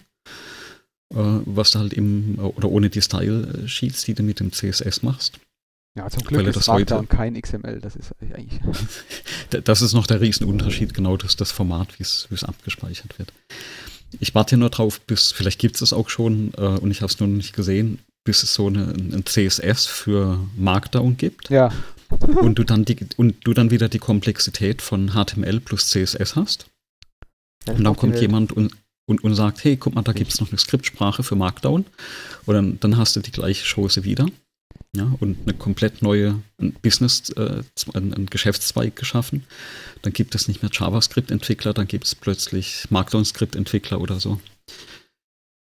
Äh, 1.13 1.39
was 1.45 1.71
du 1.71 1.80
halt 1.80 1.93
im, 1.93 2.38
oder 2.39 2.69
ohne 2.69 2.89
die 2.89 3.01
Style-Sheets, 3.01 4.03
die 4.03 4.15
du 4.15 4.24
mit 4.24 4.41
dem 4.41 4.51
CSS 4.51 5.01
machst. 5.01 5.39
Ja, 5.95 6.09
zum 6.09 6.24
Glück 6.24 6.41
weil 6.41 6.47
ist 6.47 6.57
das 6.57 6.67
heute, 6.67 7.05
kein 7.07 7.39
XML, 7.39 7.80
das 7.80 7.95
ist 7.95 8.11
eigentlich. 8.19 8.59
das 9.63 9.82
ist 9.82 9.93
noch 9.93 10.07
der 10.07 10.19
Riesenunterschied, 10.19 10.93
genau 10.93 11.15
das, 11.15 11.38
das 11.38 11.51
Format, 11.51 11.99
wie 11.99 12.03
es 12.03 12.43
abgespeichert 12.43 13.17
wird. 13.17 13.32
Ich 14.19 14.36
warte 14.36 14.57
nur 14.57 14.71
drauf, 14.71 14.99
bis, 15.01 15.32
vielleicht 15.32 15.59
gibt 15.59 15.76
es 15.76 15.82
es 15.82 15.93
auch 15.93 16.09
schon 16.09 16.51
äh, 16.57 16.61
und 16.61 16.91
ich 16.91 17.01
habe 17.01 17.11
es 17.11 17.19
nur 17.19 17.30
noch 17.30 17.38
nicht 17.38 17.53
gesehen, 17.53 17.99
bis 18.26 18.43
es 18.43 18.53
so 18.55 18.67
eine, 18.67 18.88
ein 18.88 19.24
CSS 19.26 19.86
für 19.86 20.39
Markdown 20.57 21.15
gibt. 21.15 21.49
Ja 21.49 21.71
und 22.41 22.55
du 22.55 22.63
dann 22.63 22.85
die, 22.85 22.97
und 23.17 23.35
du 23.45 23.53
dann 23.53 23.71
wieder 23.71 23.89
die 23.89 23.99
Komplexität 23.99 24.81
von 24.81 25.11
HTML 25.11 25.59
plus 25.59 25.89
CSS 25.89 26.35
hast. 26.35 26.67
Ja, 27.67 27.73
und 27.73 27.83
dann 27.83 27.95
kommt 27.95 28.19
jemand 28.19 28.51
und, 28.51 28.73
und, 29.05 29.23
und 29.23 29.35
sagt, 29.35 29.63
hey, 29.63 29.77
guck 29.77 29.95
mal, 29.95 30.01
da 30.01 30.13
gibt 30.13 30.31
es 30.31 30.39
noch 30.39 30.49
eine 30.49 30.57
Skriptsprache 30.57 31.23
für 31.23 31.35
Markdown. 31.35 31.85
Und 32.45 32.53
dann, 32.53 32.79
dann 32.79 32.97
hast 32.97 33.15
du 33.15 33.21
die 33.21 33.31
gleiche 33.31 33.65
Chose 33.65 34.03
wieder. 34.03 34.27
Ja, 34.95 35.11
und 35.19 35.37
eine 35.43 35.55
komplett 35.55 36.03
neue 36.03 36.41
ein 36.59 36.73
Business, 36.73 37.29
äh, 37.31 37.63
ein, 37.93 38.13
ein, 38.13 38.25
Geschäftszweig 38.27 38.95
geschaffen. 38.95 39.43
Dann 40.03 40.13
gibt 40.13 40.35
es 40.35 40.47
nicht 40.47 40.61
mehr 40.61 40.69
JavaScript-Entwickler, 40.71 41.73
dann 41.73 41.87
gibt 41.87 42.05
es 42.05 42.13
plötzlich 42.13 42.85
Markdown-Script-Entwickler 42.91 43.99
oder 43.99 44.19
so. 44.19 44.39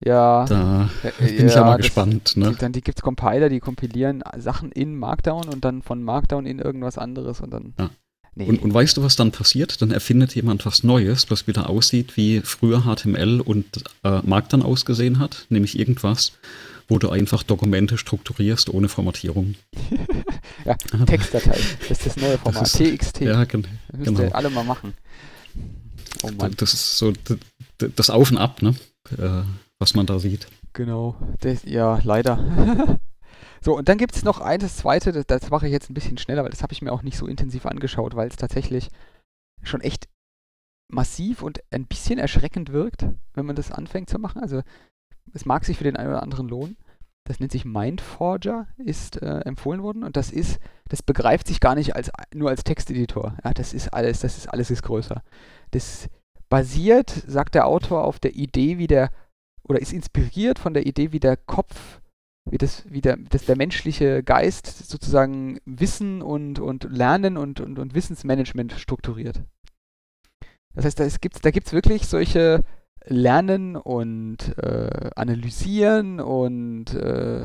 Ja. 0.05 0.45
Da 0.45 0.91
bin 1.19 1.39
ja, 1.39 1.47
ich 1.47 1.55
ja 1.55 1.65
mal 1.65 1.77
gespannt. 1.77 2.37
Ne? 2.37 2.55
Dann 2.59 2.73
die 2.73 2.83
gibt 2.83 2.99
es 2.99 3.03
Compiler, 3.03 3.49
die 3.49 3.61
kompilieren 3.61 4.23
Sachen 4.37 4.71
in 4.73 4.97
Markdown 4.97 5.49
und 5.49 5.65
dann 5.65 5.83
von 5.83 6.03
Markdown 6.03 6.47
in 6.47 6.59
irgendwas 6.59 6.99
anderes 6.99 7.41
und 7.41 7.51
dann. 7.51 7.75
Ja. 7.79 7.91
Nee. 8.39 8.45
Und, 8.45 8.63
und, 8.63 8.75
weißt 8.75 8.99
du, 8.99 9.03
was 9.03 9.17
dann 9.17 9.33
passiert? 9.33 9.81
Dann 9.81 9.91
erfindet 9.91 10.35
jemand 10.35 10.67
was 10.67 10.85
Neues, 10.85 11.31
was 11.31 11.47
wieder 11.47 11.71
aussieht, 11.71 12.19
wie 12.19 12.43
früher 12.43 12.83
HTML 12.83 13.41
und 13.41 13.65
äh, 14.05 14.21
Markdown 14.25 14.63
ausgesehen 14.63 15.19
hat, 15.19 15.47
nämlich 15.49 15.79
irgendwas, 15.79 16.33
wo 16.87 16.99
du 16.99 17.09
einfach 17.09 17.43
Dokumente 17.43 17.97
strukturierst 17.97 18.69
ohne 18.69 18.91
Formatierung. 18.91 19.55
ja, 20.67 20.75
Textdatei. 21.07 21.59
Das 21.89 21.91
ist 21.91 22.07
das 22.07 22.17
neue 22.19 22.37
Format. 22.37 22.61
Das 22.61 22.79
ist, 22.79 22.99
TXT. 22.99 23.21
Ja, 23.23 23.45
gen 23.45 23.67
das 23.89 24.05
genau. 24.05 24.29
alle 24.33 24.51
mal 24.51 24.65
machen. 24.65 24.93
Oh 26.23 26.31
Mann. 26.37 26.53
Das 26.59 26.75
ist 26.75 26.99
so 26.99 27.15
das 27.79 28.11
Auf 28.11 28.31
und 28.31 28.37
Ab, 28.37 28.61
ne? 28.61 28.75
Äh, 29.17 29.45
was 29.79 29.95
man 29.95 30.07
da 30.07 30.19
sieht. 30.19 30.49
Genau, 30.73 31.17
das, 31.41 31.65
ja, 31.65 32.01
leider. 32.03 32.99
so, 33.61 33.77
und 33.77 33.89
dann 33.89 33.99
gibt 33.99 34.17
es 34.17 34.25
noch 34.25 34.41
eines 34.41 34.77
zweite, 34.77 35.13
das, 35.13 35.27
das 35.27 35.51
mache 35.51 35.67
ich 35.67 35.73
jetzt 35.73 35.91
ein 35.91 35.95
bisschen 35.95 36.19
schneller, 36.19 36.45
weil 36.45 36.51
das 36.51 36.63
habe 36.63 36.73
ich 36.73 36.83
mir 36.83 36.93
auch 36.93 37.03
nicht 37.03 37.17
so 37.17 37.27
intensiv 37.27 37.67
angeschaut, 37.67 38.15
weil 38.15 38.29
es 38.29 38.37
tatsächlich 38.37 38.89
schon 39.63 39.81
echt 39.81 40.09
massiv 40.89 41.43
und 41.43 41.61
ein 41.71 41.87
bisschen 41.87 42.19
erschreckend 42.19 42.73
wirkt, 42.73 43.07
wenn 43.35 43.47
man 43.47 43.57
das 43.57 43.73
anfängt 43.73 44.09
zu 44.09 44.19
machen. 44.19 44.41
Also 44.41 44.63
es 45.33 45.45
mag 45.45 45.65
sich 45.65 45.79
für 45.79 45.85
den 45.85 45.97
einen 45.97 46.11
oder 46.11 46.23
anderen 46.23 46.49
lohnen. 46.49 46.77
Das 47.25 47.41
nennt 47.41 47.51
sich 47.51 47.65
Mindforger, 47.65 48.69
ist 48.77 49.21
äh, 49.21 49.41
empfohlen 49.41 49.83
worden 49.83 50.05
und 50.05 50.17
das 50.17 50.31
ist, 50.31 50.61
das 50.89 51.03
begreift 51.03 51.49
sich 51.49 51.59
gar 51.59 51.75
nicht 51.75 51.97
als 51.97 52.11
nur 52.33 52.51
als 52.51 52.63
Texteditor. 52.63 53.37
Ja, 53.43 53.53
das 53.53 53.75
ist 53.75 53.89
alles, 53.89 54.21
das 54.21 54.39
ist 54.39 54.47
alles 54.47 54.71
ist 54.71 54.85
größer. 54.85 55.23
Das 55.73 56.09
basiert, 56.49 57.11
sagt 57.11 57.57
der 57.57 57.67
Autor, 57.67 58.05
auf 58.05 58.21
der 58.21 58.37
Idee, 58.37 58.79
wie 58.79 58.87
der 58.87 59.11
oder 59.69 59.81
ist 59.81 59.93
inspiriert 59.93 60.59
von 60.59 60.75
der 60.75 60.87
Idee, 60.87 61.13
wie 61.13 61.21
der 61.21 61.37
Kopf, 61.37 62.01
wie 62.49 62.59
das, 62.59 62.85
wie 62.89 63.01
der, 63.01 63.17
dass 63.17 63.47
der 63.47 63.57
menschliche 63.57 64.23
Geist 64.23 64.89
sozusagen 64.89 65.59
Wissen 65.65 66.23
und, 66.23 66.59
und 66.59 66.85
Lernen 66.91 67.37
und, 67.37 67.61
und, 67.61 67.79
und 67.79 67.95
Wissensmanagement 67.95 68.73
strukturiert. 68.73 69.43
Das 70.75 70.85
heißt, 70.85 71.01
da 71.01 71.09
gibt 71.09 71.37
es 71.37 71.43
da 71.43 71.51
gibt's 71.51 71.73
wirklich 71.73 72.07
solche 72.07 72.63
Lernen 73.05 73.77
und 73.77 74.57
äh, 74.59 75.11
Analysieren 75.17 76.21
und 76.21 76.93
äh, 76.95 77.45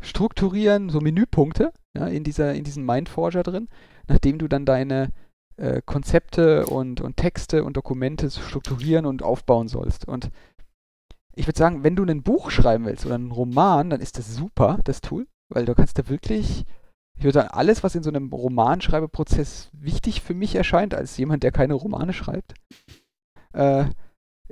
Strukturieren, 0.00 0.90
so 0.90 1.00
Menüpunkte 1.00 1.72
ja, 1.96 2.06
in, 2.06 2.22
dieser, 2.22 2.54
in 2.54 2.64
diesem 2.64 2.84
Mindforger 2.84 3.42
drin, 3.42 3.68
nachdem 4.08 4.38
du 4.38 4.46
dann 4.46 4.66
deine 4.66 5.08
äh, 5.56 5.80
Konzepte 5.84 6.66
und, 6.66 7.00
und 7.00 7.16
Texte 7.16 7.64
und 7.64 7.76
Dokumente 7.76 8.30
strukturieren 8.30 9.06
und 9.06 9.22
aufbauen 9.22 9.68
sollst. 9.68 10.06
Und 10.06 10.30
ich 11.36 11.46
würde 11.46 11.58
sagen, 11.58 11.84
wenn 11.84 11.96
du 11.96 12.04
ein 12.04 12.22
Buch 12.22 12.50
schreiben 12.50 12.86
willst 12.86 13.04
oder 13.04 13.14
einen 13.14 13.30
Roman, 13.30 13.90
dann 13.90 14.00
ist 14.00 14.18
das 14.18 14.34
super, 14.34 14.78
das 14.84 15.02
Tool, 15.02 15.28
weil 15.52 15.66
du 15.66 15.74
kannst 15.74 15.98
da 15.98 16.08
wirklich, 16.08 16.64
ich 17.18 17.24
würde 17.24 17.40
sagen, 17.40 17.50
alles, 17.50 17.84
was 17.84 17.94
in 17.94 18.02
so 18.02 18.10
einem 18.10 18.32
Romanschreibeprozess 18.32 19.70
wichtig 19.72 20.22
für 20.22 20.34
mich 20.34 20.54
erscheint, 20.54 20.94
als 20.94 21.16
jemand, 21.18 21.42
der 21.42 21.52
keine 21.52 21.74
Romane 21.74 22.14
schreibt, 22.14 22.54
äh, 23.52 23.84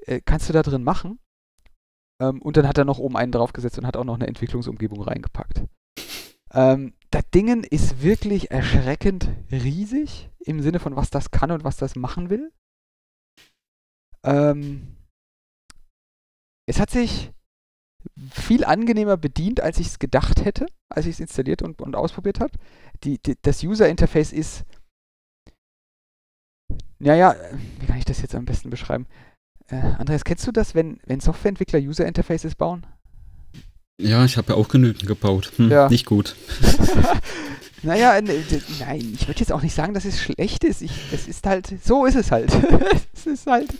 äh, 0.02 0.20
kannst 0.24 0.48
du 0.48 0.52
da 0.52 0.62
drin 0.62 0.84
machen. 0.84 1.18
Ähm, 2.20 2.40
und 2.42 2.56
dann 2.58 2.68
hat 2.68 2.78
er 2.78 2.84
noch 2.84 2.98
oben 2.98 3.16
einen 3.16 3.32
draufgesetzt 3.32 3.78
und 3.78 3.86
hat 3.86 3.96
auch 3.96 4.04
noch 4.04 4.14
eine 4.14 4.26
Entwicklungsumgebung 4.26 5.02
reingepackt. 5.02 5.64
Ähm, 6.52 6.92
das 7.10 7.24
Ding 7.34 7.64
ist 7.64 8.02
wirklich 8.02 8.50
erschreckend 8.50 9.28
riesig 9.50 10.30
im 10.40 10.60
Sinne 10.60 10.80
von, 10.80 10.96
was 10.96 11.08
das 11.10 11.30
kann 11.30 11.50
und 11.50 11.64
was 11.64 11.78
das 11.78 11.96
machen 11.96 12.28
will. 12.28 12.52
Ähm, 14.22 14.96
es 16.66 16.80
hat 16.80 16.90
sich 16.90 17.32
viel 18.30 18.64
angenehmer 18.64 19.16
bedient, 19.16 19.60
als 19.60 19.78
ich 19.78 19.88
es 19.88 19.98
gedacht 19.98 20.44
hätte, 20.44 20.66
als 20.88 21.06
ich 21.06 21.12
es 21.12 21.20
installiert 21.20 21.62
und, 21.62 21.80
und 21.80 21.96
ausprobiert 21.96 22.40
habe. 22.40 22.52
Die, 23.02 23.18
die, 23.18 23.36
das 23.40 23.62
User-Interface 23.62 24.32
ist, 24.32 24.64
naja, 26.98 27.34
wie 27.80 27.86
kann 27.86 27.98
ich 27.98 28.04
das 28.04 28.22
jetzt 28.22 28.34
am 28.34 28.44
besten 28.44 28.70
beschreiben? 28.70 29.06
Äh, 29.68 29.76
Andreas, 29.76 30.24
kennst 30.24 30.46
du 30.46 30.52
das, 30.52 30.74
wenn, 30.74 31.00
wenn 31.06 31.20
Softwareentwickler 31.20 31.80
User-Interfaces 31.80 32.54
bauen? 32.54 32.86
Ja, 34.00 34.24
ich 34.24 34.36
habe 34.36 34.52
ja 34.52 34.58
auch 34.58 34.68
genügend 34.68 35.06
gebaut. 35.06 35.52
Hm, 35.56 35.70
ja. 35.70 35.88
Nicht 35.88 36.06
gut. 36.06 36.36
naja, 37.82 38.20
nein, 38.20 39.12
ich 39.14 39.28
würde 39.28 39.40
jetzt 39.40 39.52
auch 39.52 39.62
nicht 39.62 39.74
sagen, 39.74 39.94
dass 39.94 40.04
es 40.04 40.20
schlecht 40.20 40.64
ist. 40.64 40.82
Ich, 40.82 41.12
es 41.12 41.28
ist 41.28 41.46
halt, 41.46 41.72
so 41.82 42.04
ist 42.04 42.16
es 42.16 42.30
halt. 42.30 42.52
es 43.12 43.26
ist 43.26 43.46
halt, 43.46 43.72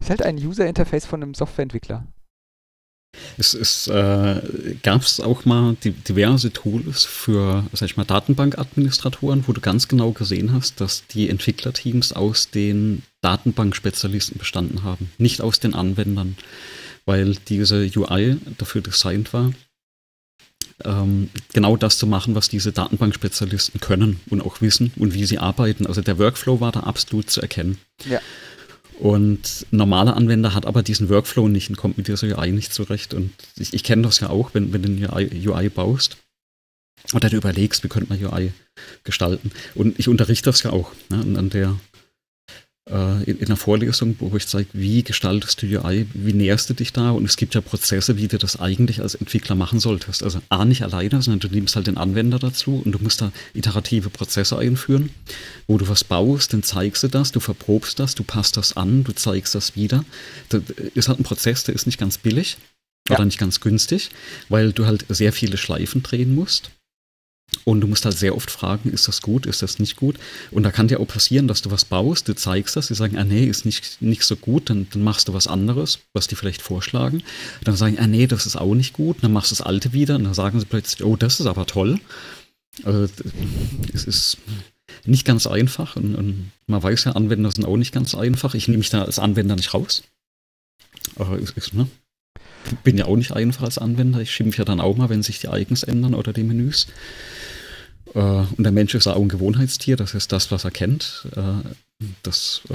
ist 0.00 0.10
halt 0.10 0.22
ein 0.22 0.36
User-Interface 0.36 1.06
von 1.06 1.22
einem 1.22 1.34
Softwareentwickler. 1.34 2.06
Es, 3.36 3.54
es 3.54 3.88
äh, 3.88 4.40
gab 4.82 5.04
auch 5.20 5.44
mal 5.44 5.76
die, 5.82 5.90
diverse 5.90 6.52
Tools 6.52 7.04
für, 7.04 7.64
sag 7.72 7.86
ich 7.90 7.96
mal, 7.96 8.04
Datenbankadministratoren, 8.04 9.44
wo 9.46 9.52
du 9.52 9.60
ganz 9.60 9.88
genau 9.88 10.12
gesehen 10.12 10.52
hast, 10.52 10.80
dass 10.80 11.06
die 11.06 11.28
Entwicklerteams 11.28 12.12
aus 12.12 12.50
den 12.50 13.02
Datenbankspezialisten 13.20 14.38
bestanden 14.38 14.82
haben, 14.82 15.10
nicht 15.18 15.40
aus 15.40 15.60
den 15.60 15.74
Anwendern, 15.74 16.36
weil 17.04 17.36
diese 17.48 17.90
UI 17.96 18.36
dafür 18.58 18.80
designt 18.82 19.32
war, 19.32 19.52
ähm, 20.84 21.30
genau 21.52 21.76
das 21.76 21.98
zu 21.98 22.06
machen, 22.06 22.34
was 22.34 22.48
diese 22.48 22.72
Datenbankspezialisten 22.72 23.80
können 23.80 24.20
und 24.30 24.40
auch 24.40 24.60
wissen 24.60 24.92
und 24.96 25.14
wie 25.14 25.24
sie 25.24 25.38
arbeiten. 25.38 25.86
Also 25.86 26.00
der 26.00 26.18
Workflow 26.18 26.60
war 26.60 26.72
da 26.72 26.80
absolut 26.80 27.30
zu 27.30 27.40
erkennen. 27.40 27.78
Ja. 28.08 28.20
Und 29.00 29.64
normaler 29.70 30.14
Anwender 30.14 30.52
hat 30.52 30.66
aber 30.66 30.82
diesen 30.82 31.08
Workflow 31.08 31.48
nicht 31.48 31.70
und 31.70 31.76
kommt 31.76 31.96
mit 31.96 32.06
dieser 32.06 32.36
UI 32.36 32.52
nicht 32.52 32.74
zurecht. 32.74 33.14
Und 33.14 33.32
ich, 33.56 33.72
ich 33.72 33.82
kenne 33.82 34.02
das 34.02 34.20
ja 34.20 34.28
auch, 34.28 34.52
wenn, 34.52 34.74
wenn 34.74 34.82
du 34.82 34.88
eine 34.88 35.10
UI, 35.10 35.48
UI 35.48 35.68
baust 35.70 36.18
oder 37.14 37.30
du 37.30 37.38
überlegst, 37.38 37.82
wie 37.82 37.88
könnte 37.88 38.10
man 38.10 38.22
UI 38.22 38.52
gestalten. 39.02 39.52
Und 39.74 39.98
ich 39.98 40.06
unterrichte 40.06 40.50
das 40.50 40.62
ja 40.64 40.70
auch 40.70 40.92
ne, 41.08 41.38
an 41.38 41.48
der 41.48 41.80
in, 42.90 43.38
in 43.38 43.46
einer 43.46 43.56
Vorlesung, 43.56 44.16
wo 44.18 44.36
ich 44.36 44.46
zeige, 44.46 44.68
wie 44.72 45.02
gestaltest 45.02 45.62
du 45.62 45.66
UI, 45.66 46.06
wie 46.12 46.32
näherst 46.32 46.68
du 46.70 46.74
dich 46.74 46.92
da 46.92 47.10
und 47.10 47.24
es 47.24 47.36
gibt 47.36 47.54
ja 47.54 47.60
Prozesse, 47.60 48.16
wie 48.16 48.28
du 48.28 48.38
das 48.38 48.58
eigentlich 48.58 49.00
als 49.00 49.14
Entwickler 49.14 49.54
machen 49.54 49.78
solltest. 49.80 50.22
Also 50.22 50.40
A, 50.48 50.64
nicht 50.64 50.82
alleine, 50.82 51.22
sondern 51.22 51.40
du 51.40 51.54
nimmst 51.54 51.76
halt 51.76 51.86
den 51.86 51.96
Anwender 51.96 52.38
dazu 52.38 52.82
und 52.84 52.92
du 52.92 52.98
musst 52.98 53.20
da 53.20 53.32
iterative 53.54 54.10
Prozesse 54.10 54.58
einführen, 54.58 55.10
wo 55.68 55.78
du 55.78 55.88
was 55.88 56.04
baust, 56.04 56.52
dann 56.52 56.62
zeigst 56.62 57.02
du 57.02 57.08
das, 57.08 57.32
du 57.32 57.40
verprobst 57.40 57.98
das, 57.98 58.14
du 58.14 58.24
passt 58.24 58.56
das 58.56 58.76
an, 58.76 59.04
du 59.04 59.12
zeigst 59.12 59.54
das 59.54 59.76
wieder. 59.76 60.04
Das 60.48 60.62
ist 60.94 61.08
halt 61.08 61.20
ein 61.20 61.24
Prozess, 61.24 61.64
der 61.64 61.74
ist 61.74 61.86
nicht 61.86 61.98
ganz 61.98 62.18
billig 62.18 62.56
ja. 63.08 63.16
oder 63.16 63.24
nicht 63.24 63.38
ganz 63.38 63.60
günstig, 63.60 64.10
weil 64.48 64.72
du 64.72 64.86
halt 64.86 65.04
sehr 65.08 65.32
viele 65.32 65.56
Schleifen 65.56 66.02
drehen 66.02 66.34
musst. 66.34 66.70
Und 67.64 67.80
du 67.80 67.86
musst 67.86 68.04
halt 68.04 68.16
sehr 68.16 68.36
oft 68.36 68.50
fragen, 68.50 68.90
ist 68.90 69.06
das 69.08 69.22
gut, 69.22 69.44
ist 69.44 69.62
das 69.62 69.78
nicht 69.78 69.96
gut? 69.96 70.16
Und 70.50 70.62
da 70.62 70.70
kann 70.70 70.88
dir 70.88 71.00
auch 71.00 71.06
passieren, 71.06 71.46
dass 71.46 71.62
du 71.62 71.70
was 71.70 71.84
baust, 71.84 72.28
du 72.28 72.34
zeigst 72.34 72.76
das, 72.76 72.86
die 72.88 72.94
sagen, 72.94 73.18
ah 73.18 73.24
nee, 73.24 73.44
ist 73.44 73.64
nicht, 73.64 74.00
nicht 74.00 74.24
so 74.24 74.36
gut, 74.36 74.70
dann, 74.70 74.86
dann 74.92 75.02
machst 75.02 75.28
du 75.28 75.34
was 75.34 75.46
anderes, 75.46 76.00
was 76.12 76.26
die 76.26 76.36
vielleicht 76.36 76.62
vorschlagen. 76.62 77.22
Dann 77.64 77.76
sagen, 77.76 77.98
ah 77.98 78.06
nee, 78.06 78.26
das 78.26 78.46
ist 78.46 78.56
auch 78.56 78.74
nicht 78.74 78.92
gut, 78.92 79.18
dann 79.22 79.32
machst 79.32 79.50
du 79.50 79.56
das 79.56 79.66
alte 79.66 79.92
wieder 79.92 80.16
und 80.16 80.24
dann 80.24 80.34
sagen 80.34 80.58
sie 80.58 80.66
plötzlich, 80.66 81.04
oh, 81.04 81.16
das 81.16 81.40
ist 81.40 81.46
aber 81.46 81.66
toll. 81.66 82.00
Also 82.84 83.08
es 83.92 84.04
ist 84.04 84.38
nicht 85.04 85.24
ganz 85.24 85.46
einfach 85.46 85.96
und, 85.96 86.14
und 86.14 86.52
man 86.66 86.82
weiß 86.82 87.04
ja, 87.04 87.12
Anwender 87.12 87.50
sind 87.50 87.64
auch 87.64 87.76
nicht 87.76 87.92
ganz 87.92 88.14
einfach. 88.14 88.54
Ich 88.54 88.68
nehme 88.68 88.78
mich 88.78 88.90
da 88.90 89.02
als 89.04 89.18
Anwender 89.18 89.56
nicht 89.56 89.74
raus. 89.74 90.02
Aber 91.16 91.38
es 91.38 91.50
ist, 91.50 91.74
ne? 91.74 91.88
Bin 92.84 92.96
ja 92.96 93.06
auch 93.06 93.16
nicht 93.16 93.32
einfach 93.32 93.64
als 93.64 93.78
Anwender. 93.78 94.20
Ich 94.20 94.32
schimpfe 94.32 94.58
ja 94.58 94.64
dann 94.64 94.80
auch 94.80 94.96
mal, 94.96 95.08
wenn 95.08 95.22
sich 95.22 95.40
die 95.40 95.48
Icons 95.48 95.82
ändern 95.82 96.14
oder 96.14 96.32
die 96.32 96.42
Menüs. 96.42 96.86
Äh, 98.14 98.18
und 98.18 98.58
der 98.62 98.72
Mensch 98.72 98.94
ist 98.94 99.06
auch 99.06 99.16
ein 99.16 99.28
Gewohnheitstier, 99.28 99.96
das 99.96 100.14
ist 100.14 100.32
das, 100.32 100.50
was 100.50 100.64
er 100.64 100.70
kennt. 100.70 101.28
Äh, 101.36 102.04
das 102.22 102.62
äh, 102.70 102.74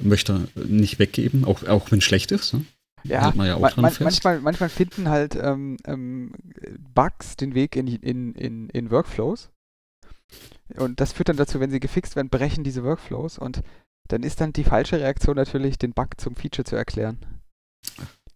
möchte 0.00 0.48
er 0.56 0.64
nicht 0.64 0.98
weggeben, 0.98 1.44
auch, 1.44 1.64
auch 1.64 1.90
wenn 1.90 1.98
es 1.98 2.04
schlecht 2.04 2.32
ist. 2.32 2.54
Ne? 2.54 2.64
Ja, 3.04 3.32
ja 3.36 3.58
man, 3.58 3.72
man, 3.76 3.94
manchmal, 4.00 4.40
manchmal 4.40 4.68
finden 4.68 5.08
halt 5.08 5.36
ähm, 5.40 5.76
ähm, 5.84 6.32
Bugs 6.94 7.36
den 7.36 7.54
Weg 7.54 7.76
in, 7.76 7.86
in, 7.86 8.34
in, 8.34 8.68
in 8.70 8.90
Workflows. 8.90 9.50
Und 10.76 11.00
das 11.00 11.12
führt 11.12 11.28
dann 11.30 11.36
dazu, 11.36 11.60
wenn 11.60 11.70
sie 11.70 11.80
gefixt 11.80 12.16
werden, 12.16 12.28
brechen 12.28 12.64
diese 12.64 12.84
Workflows. 12.84 13.38
Und 13.38 13.62
dann 14.08 14.22
ist 14.22 14.40
dann 14.40 14.52
die 14.52 14.64
falsche 14.64 15.00
Reaktion 15.00 15.36
natürlich, 15.36 15.78
den 15.78 15.92
Bug 15.92 16.20
zum 16.20 16.36
Feature 16.36 16.64
zu 16.64 16.76
erklären. 16.76 17.18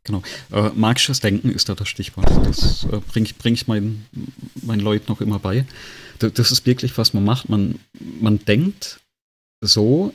Genau. 0.04 0.22
Äh, 0.50 0.70
marxisches 0.74 1.20
Denken 1.20 1.50
ist 1.50 1.68
da 1.68 1.74
das 1.74 1.88
Stichwort. 1.88 2.28
Das 2.44 2.84
äh, 2.84 2.98
bringe 2.98 3.26
ich, 3.26 3.36
bring 3.36 3.54
ich 3.54 3.68
meinen, 3.68 4.06
meinen 4.62 4.80
Leuten 4.80 5.06
noch 5.08 5.20
immer 5.20 5.38
bei. 5.38 5.64
Das, 6.18 6.32
das 6.32 6.50
ist 6.50 6.66
wirklich, 6.66 6.98
was 6.98 7.14
man 7.14 7.24
macht. 7.24 7.48
Man, 7.48 7.78
man 8.20 8.44
denkt 8.44 9.00
so, 9.60 10.12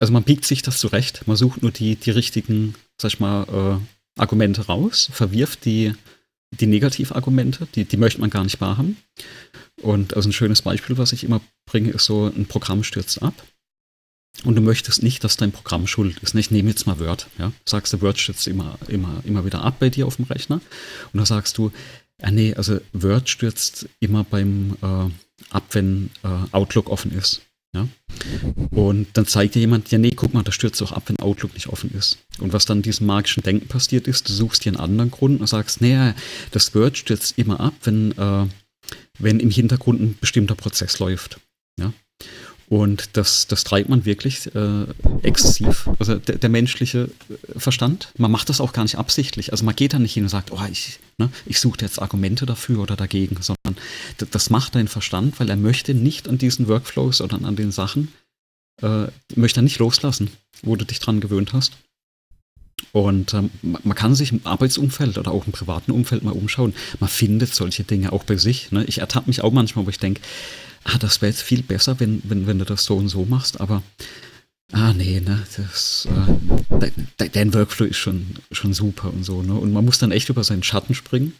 also 0.00 0.12
man 0.12 0.22
biegt 0.22 0.46
sich 0.46 0.62
das 0.62 0.78
zurecht. 0.78 1.26
Man 1.26 1.36
sucht 1.36 1.62
nur 1.62 1.70
die, 1.70 1.96
die 1.96 2.10
richtigen, 2.10 2.74
sag 3.00 3.12
ich 3.12 3.20
mal, 3.20 3.44
äh, 3.44 4.20
Argumente 4.20 4.66
raus, 4.66 5.10
verwirft 5.12 5.64
die, 5.66 5.92
die 6.52 6.66
Negativargumente, 6.66 7.68
die, 7.74 7.84
die 7.84 7.96
möchte 7.98 8.20
man 8.20 8.30
gar 8.30 8.44
nicht 8.44 8.60
wahrhaben. 8.60 8.96
Und 9.82 10.16
also 10.16 10.30
ein 10.30 10.32
schönes 10.32 10.62
Beispiel, 10.62 10.96
was 10.96 11.12
ich 11.12 11.22
immer 11.22 11.40
bringe, 11.66 11.90
ist 11.90 12.06
so, 12.06 12.26
ein 12.26 12.46
Programm 12.46 12.82
stürzt 12.82 13.22
ab 13.22 13.34
und 14.44 14.54
du 14.54 14.60
möchtest 14.60 15.02
nicht, 15.02 15.24
dass 15.24 15.36
dein 15.36 15.52
Programm 15.52 15.86
schuld 15.86 16.18
ist. 16.20 16.34
Ich 16.34 16.50
nehme 16.50 16.70
jetzt 16.70 16.86
mal 16.86 17.00
Word. 17.00 17.26
Ja? 17.38 17.52
Sagst 17.64 17.92
du, 17.92 18.00
Word 18.00 18.18
stürzt 18.18 18.46
immer, 18.46 18.78
immer, 18.88 19.20
immer 19.24 19.44
wieder 19.44 19.62
ab 19.62 19.76
bei 19.80 19.90
dir 19.90 20.06
auf 20.06 20.16
dem 20.16 20.26
Rechner. 20.26 20.56
Und 20.56 21.18
dann 21.18 21.26
sagst 21.26 21.58
du, 21.58 21.72
ja, 22.20 22.30
nee, 22.30 22.54
also 22.54 22.80
Word 22.92 23.28
stürzt 23.28 23.88
immer 24.00 24.24
beim 24.24 24.76
äh, 24.82 25.10
ab, 25.50 25.64
wenn 25.72 26.10
äh, 26.22 26.28
Outlook 26.52 26.88
offen 26.88 27.12
ist. 27.12 27.42
Ja? 27.74 27.88
Und 28.70 29.08
dann 29.14 29.26
zeigt 29.26 29.54
dir 29.54 29.60
jemand, 29.60 29.90
ja, 29.90 29.98
nee, 29.98 30.12
guck 30.14 30.34
mal, 30.34 30.42
das 30.42 30.54
stürzt 30.54 30.82
auch 30.82 30.92
ab, 30.92 31.04
wenn 31.06 31.18
Outlook 31.18 31.54
nicht 31.54 31.68
offen 31.68 31.92
ist. 31.92 32.18
Und 32.38 32.52
was 32.52 32.64
dann 32.64 32.82
diesem 32.82 33.06
magischen 33.06 33.42
Denken 33.42 33.68
passiert 33.68 34.06
ist, 34.08 34.28
du 34.28 34.32
suchst 34.32 34.64
dir 34.64 34.70
einen 34.70 34.80
anderen 34.80 35.10
Grund 35.10 35.40
und 35.40 35.46
sagst, 35.46 35.80
nee, 35.80 36.12
das 36.50 36.74
Word 36.74 36.96
stürzt 36.96 37.38
immer 37.38 37.60
ab, 37.60 37.74
wenn, 37.84 38.12
äh, 38.12 38.46
wenn 39.18 39.40
im 39.40 39.50
Hintergrund 39.50 40.00
ein 40.00 40.18
bestimmter 40.20 40.54
Prozess 40.54 40.98
läuft. 40.98 41.40
Ja? 41.78 41.92
Und 42.68 43.16
das, 43.16 43.46
das 43.46 43.64
treibt 43.64 43.88
man 43.88 44.04
wirklich 44.04 44.54
äh, 44.54 44.84
exzessiv. 45.22 45.88
Also 45.98 46.16
der, 46.16 46.36
der, 46.36 46.50
menschliche 46.50 47.10
Verstand, 47.56 48.12
man 48.18 48.30
macht 48.30 48.50
das 48.50 48.60
auch 48.60 48.74
gar 48.74 48.82
nicht 48.82 48.98
absichtlich. 48.98 49.52
Also 49.52 49.64
man 49.64 49.74
geht 49.74 49.94
da 49.94 49.98
nicht 49.98 50.12
hin 50.12 50.24
und 50.24 50.28
sagt, 50.28 50.52
oh, 50.52 50.60
ich, 50.70 50.98
ne, 51.16 51.30
ich 51.46 51.60
suche 51.60 51.78
jetzt 51.80 52.00
Argumente 52.00 52.44
dafür 52.44 52.80
oder 52.80 52.94
dagegen, 52.94 53.38
sondern 53.40 53.82
das 54.18 54.50
macht 54.50 54.74
dein 54.74 54.88
Verstand, 54.88 55.40
weil 55.40 55.48
er 55.48 55.56
möchte 55.56 55.94
nicht 55.94 56.28
an 56.28 56.36
diesen 56.36 56.68
Workflows 56.68 57.22
oder 57.22 57.42
an 57.42 57.56
den 57.56 57.72
Sachen, 57.72 58.12
äh, 58.82 59.06
möchte 59.34 59.60
er 59.60 59.64
nicht 59.64 59.78
loslassen, 59.78 60.30
wo 60.62 60.76
du 60.76 60.84
dich 60.84 61.00
dran 61.00 61.20
gewöhnt 61.20 61.54
hast. 61.54 61.72
Und 62.92 63.32
ähm, 63.32 63.50
man 63.62 63.94
kann 63.94 64.14
sich 64.14 64.30
im 64.30 64.40
Arbeitsumfeld 64.44 65.16
oder 65.16 65.32
auch 65.32 65.46
im 65.46 65.52
privaten 65.52 65.90
Umfeld 65.90 66.22
mal 66.22 66.32
umschauen. 66.32 66.74
Man 67.00 67.08
findet 67.08 67.54
solche 67.54 67.84
Dinge 67.84 68.12
auch 68.12 68.24
bei 68.24 68.36
sich. 68.36 68.72
Ne? 68.72 68.84
Ich 68.84 68.98
ertappe 68.98 69.28
mich 69.28 69.42
auch 69.42 69.52
manchmal, 69.52 69.86
wo 69.86 69.90
ich 69.90 69.98
denke, 69.98 70.20
ah, 70.88 70.98
das 70.98 71.20
wäre 71.20 71.30
jetzt 71.30 71.42
viel 71.42 71.62
besser, 71.62 72.00
wenn, 72.00 72.22
wenn, 72.24 72.46
wenn 72.46 72.58
du 72.58 72.64
das 72.64 72.84
so 72.84 72.96
und 72.96 73.08
so 73.08 73.24
machst, 73.24 73.60
aber 73.60 73.82
ah 74.72 74.92
nee, 74.92 75.20
ne, 75.20 75.46
das, 75.56 76.06
äh, 76.06 76.88
dein, 77.16 77.32
dein 77.32 77.54
Workflow 77.54 77.86
ist 77.86 77.98
schon, 77.98 78.34
schon 78.52 78.72
super 78.72 79.12
und 79.12 79.24
so, 79.24 79.42
ne? 79.42 79.54
Und 79.54 79.72
man 79.72 79.84
muss 79.84 79.98
dann 79.98 80.12
echt 80.12 80.28
über 80.28 80.44
seinen 80.44 80.62
Schatten 80.62 80.94
springen, 80.94 81.34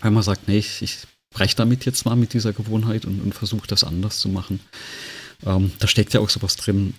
weil 0.00 0.10
man 0.10 0.22
sagt, 0.22 0.48
nee, 0.48 0.58
ich, 0.58 0.82
ich 0.82 0.98
breche 1.32 1.56
damit 1.56 1.84
jetzt 1.84 2.04
mal 2.04 2.16
mit 2.16 2.32
dieser 2.32 2.52
Gewohnheit 2.52 3.04
und, 3.04 3.20
und 3.20 3.34
versuche 3.34 3.66
das 3.66 3.84
anders 3.84 4.18
zu 4.18 4.28
machen. 4.28 4.60
Ähm, 5.46 5.72
da 5.78 5.86
steckt 5.86 6.12
ja 6.12 6.20
auch 6.20 6.30
sowas 6.30 6.56
drin, 6.56 6.94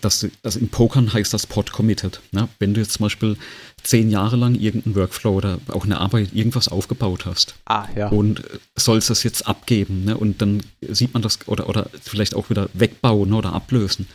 dass, 0.00 0.26
also 0.42 0.58
im 0.58 0.68
Pokern 0.68 1.12
heißt 1.12 1.32
das 1.32 1.46
Pod 1.46 1.72
committed. 1.72 2.20
Ne? 2.32 2.48
Wenn 2.58 2.74
du 2.74 2.80
jetzt 2.80 2.94
zum 2.94 3.04
Beispiel 3.04 3.36
zehn 3.82 4.10
Jahre 4.10 4.36
lang 4.36 4.54
irgendeinen 4.54 4.96
Workflow 4.96 5.34
oder 5.34 5.58
auch 5.68 5.84
eine 5.84 6.00
Arbeit, 6.00 6.32
irgendwas 6.32 6.68
aufgebaut 6.68 7.26
hast 7.26 7.54
ah, 7.66 7.88
ja. 7.96 8.08
und 8.08 8.42
sollst 8.76 9.10
das 9.10 9.22
jetzt 9.22 9.46
abgeben 9.46 10.04
ne? 10.04 10.16
und 10.16 10.40
dann 10.40 10.62
sieht 10.80 11.12
man 11.14 11.22
das 11.22 11.46
oder, 11.46 11.68
oder 11.68 11.90
vielleicht 12.02 12.34
auch 12.34 12.50
wieder 12.50 12.68
wegbauen 12.74 13.32
oder 13.32 13.52
ablösen, 13.52 14.06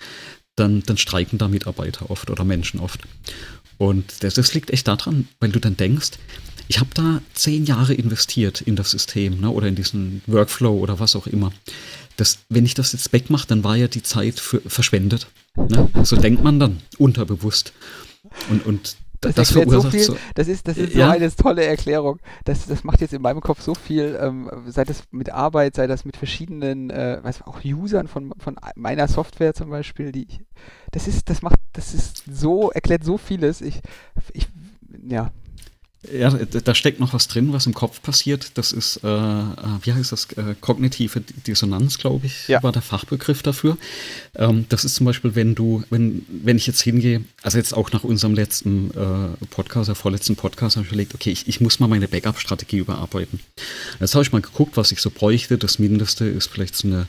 dann, 0.55 0.83
dann 0.83 0.97
streiken 0.97 1.37
da 1.37 1.47
Mitarbeiter 1.47 2.09
oft 2.09 2.29
oder 2.29 2.43
Menschen 2.43 2.79
oft. 2.79 3.01
Und 3.77 4.23
das, 4.23 4.33
das 4.33 4.53
liegt 4.53 4.71
echt 4.71 4.87
daran, 4.87 5.27
weil 5.39 5.51
du 5.51 5.59
dann 5.59 5.77
denkst, 5.77 6.11
ich 6.67 6.79
habe 6.79 6.89
da 6.93 7.21
zehn 7.33 7.65
Jahre 7.65 7.93
investiert 7.93 8.61
in 8.61 8.75
das 8.75 8.91
System 8.91 9.39
ne, 9.39 9.49
oder 9.49 9.67
in 9.67 9.75
diesen 9.75 10.21
Workflow 10.27 10.77
oder 10.77 10.99
was 10.99 11.15
auch 11.15 11.27
immer. 11.27 11.53
Das, 12.17 12.39
wenn 12.49 12.65
ich 12.65 12.73
das 12.73 12.93
jetzt 12.93 13.13
wegmache, 13.13 13.47
dann 13.47 13.63
war 13.63 13.75
ja 13.75 13.87
die 13.87 14.03
Zeit 14.03 14.39
für, 14.39 14.61
verschwendet. 14.61 15.27
Ne? 15.57 15.89
So 16.03 16.15
denkt 16.15 16.43
man 16.43 16.59
dann 16.59 16.77
unterbewusst. 16.97 17.73
Und, 18.49 18.65
und 18.65 18.97
das, 19.21 19.33
das 19.33 19.51
verursacht 19.51 19.83
so, 19.83 19.89
viel, 19.89 20.03
so, 20.03 20.17
das 20.35 20.47
ist, 20.47 20.67
das 20.67 20.77
ist 20.77 20.93
ja. 20.93 21.07
so 21.07 21.11
eine 21.13 21.35
tolle 21.35 21.65
Erklärung. 21.65 22.19
Das, 22.45 22.67
das 22.67 22.83
macht 22.83 23.01
jetzt 23.01 23.13
in 23.13 23.21
meinem 23.21 23.41
Kopf 23.41 23.61
so 23.61 23.73
viel, 23.73 24.17
ähm, 24.21 24.49
sei 24.67 24.83
das 24.83 25.03
mit 25.11 25.31
Arbeit, 25.31 25.75
sei 25.75 25.87
das 25.87 26.05
mit 26.05 26.17
verschiedenen, 26.17 26.91
äh, 26.91 27.19
weiß 27.21 27.41
auch 27.43 27.63
Usern 27.63 28.07
von, 28.07 28.33
von 28.37 28.57
meiner 28.75 29.07
Software 29.07 29.55
zum 29.55 29.71
Beispiel, 29.71 30.11
die 30.11 30.27
das 30.91 31.07
ist, 31.07 31.29
das 31.29 31.41
macht, 31.41 31.59
das 31.73 31.93
ist 31.93 32.23
so, 32.31 32.71
erklärt 32.71 33.03
so 33.03 33.17
vieles. 33.17 33.61
Ich, 33.61 33.79
ich 34.33 34.47
ja, 35.07 35.31
ja, 36.11 36.29
da 36.29 36.75
steckt 36.75 36.99
noch 36.99 37.13
was 37.13 37.27
drin, 37.27 37.53
was 37.53 37.65
im 37.65 37.73
Kopf 37.73 38.01
passiert. 38.01 38.51
Das 38.57 38.71
ist, 38.71 39.01
äh, 39.03 39.07
äh, 39.07 39.43
wie 39.81 39.93
heißt 39.93 40.11
das, 40.11 40.25
äh, 40.33 40.55
kognitive 40.61 41.21
Dissonanz, 41.45 41.97
glaube 41.97 42.27
ich, 42.27 42.47
ja. 42.47 42.61
war 42.61 42.71
der 42.71 42.81
Fachbegriff 42.81 43.41
dafür. 43.41 43.77
Ähm, 44.35 44.65
das 44.69 44.85
ist 44.85 44.95
zum 44.95 45.05
Beispiel, 45.05 45.35
wenn 45.35 45.55
du, 45.55 45.83
wenn, 45.89 46.25
wenn 46.29 46.57
ich 46.57 46.67
jetzt 46.67 46.81
hingehe, 46.81 47.23
also 47.41 47.57
jetzt 47.57 47.73
auch 47.73 47.91
nach 47.91 48.03
unserem 48.03 48.35
letzten 48.35 48.91
äh, 48.91 49.45
Podcast, 49.47 49.87
der 49.87 49.95
vorletzten 49.95 50.35
Podcast, 50.35 50.77
habe 50.77 50.85
ich 50.85 50.91
überlegt, 50.91 51.15
okay, 51.15 51.31
ich, 51.31 51.47
ich 51.47 51.61
muss 51.61 51.79
mal 51.79 51.87
meine 51.87 52.07
Backup-Strategie 52.07 52.77
überarbeiten. 52.77 53.39
Jetzt 53.99 54.13
habe 54.13 54.23
ich 54.23 54.31
mal 54.31 54.41
geguckt, 54.41 54.77
was 54.77 54.91
ich 54.91 55.01
so 55.01 55.09
bräuchte. 55.09 55.57
Das 55.57 55.79
Mindeste 55.79 56.25
ist 56.25 56.47
vielleicht 56.47 56.75
so 56.75 56.87
eine 56.87 57.07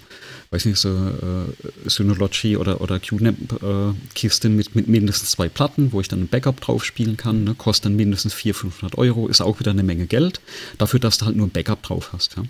weiß 0.50 0.64
nicht, 0.64 0.78
so 0.78 0.88
äh, 0.88 1.88
Synology 1.88 2.56
oder, 2.56 2.80
oder 2.80 2.98
QNAP-Kiste 2.98 4.48
äh, 4.48 4.50
mit, 4.50 4.74
mit 4.74 4.88
mindestens 4.88 5.32
zwei 5.32 5.48
Platten, 5.48 5.92
wo 5.92 6.00
ich 6.00 6.08
dann 6.08 6.22
ein 6.22 6.28
Backup 6.28 6.60
drauf 6.60 6.84
spielen 6.84 7.16
kann. 7.16 7.44
Ne? 7.44 7.54
Kostet 7.54 7.86
dann 7.86 7.96
mindestens 7.96 8.34
400, 8.34 8.60
500 8.60 8.98
Euro, 8.98 9.28
ist 9.28 9.40
auch 9.40 9.60
wieder 9.60 9.72
eine 9.72 9.82
Menge 9.82 10.06
Geld. 10.06 10.40
Dafür, 10.78 11.00
dass 11.00 11.18
du 11.18 11.26
halt 11.26 11.36
nur 11.36 11.46
ein 11.46 11.50
Backup 11.50 11.82
drauf 11.82 12.12
hast. 12.12 12.36
Ja? 12.36 12.44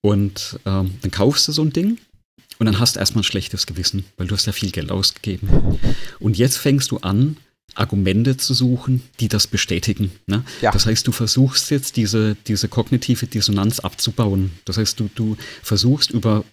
Und 0.00 0.58
ähm, 0.66 0.92
dann 1.00 1.10
kaufst 1.10 1.48
du 1.48 1.52
so 1.52 1.62
ein 1.62 1.72
Ding 1.72 1.98
und 2.58 2.66
dann 2.66 2.78
hast 2.78 2.96
du 2.96 3.00
erstmal 3.00 3.22
ein 3.22 3.24
schlechtes 3.24 3.66
Gewissen, 3.66 4.04
weil 4.16 4.26
du 4.26 4.34
hast 4.34 4.46
ja 4.46 4.52
viel 4.52 4.70
Geld 4.70 4.90
ausgegeben. 4.90 5.78
Und 6.18 6.36
jetzt 6.36 6.58
fängst 6.58 6.90
du 6.90 6.98
an, 6.98 7.36
Argumente 7.74 8.36
zu 8.36 8.54
suchen, 8.54 9.02
die 9.20 9.28
das 9.28 9.46
bestätigen. 9.46 10.12
Ne? 10.26 10.44
Ja. 10.60 10.70
Das 10.70 10.86
heißt, 10.86 11.06
du 11.06 11.12
versuchst 11.12 11.70
jetzt 11.70 11.96
diese, 11.96 12.36
diese 12.46 12.68
kognitive 12.68 13.26
Dissonanz 13.26 13.80
abzubauen. 13.80 14.52
Das 14.64 14.78
heißt, 14.78 15.00
du, 15.00 15.10
du 15.14 15.36
versuchst 15.62 16.10
über 16.10 16.44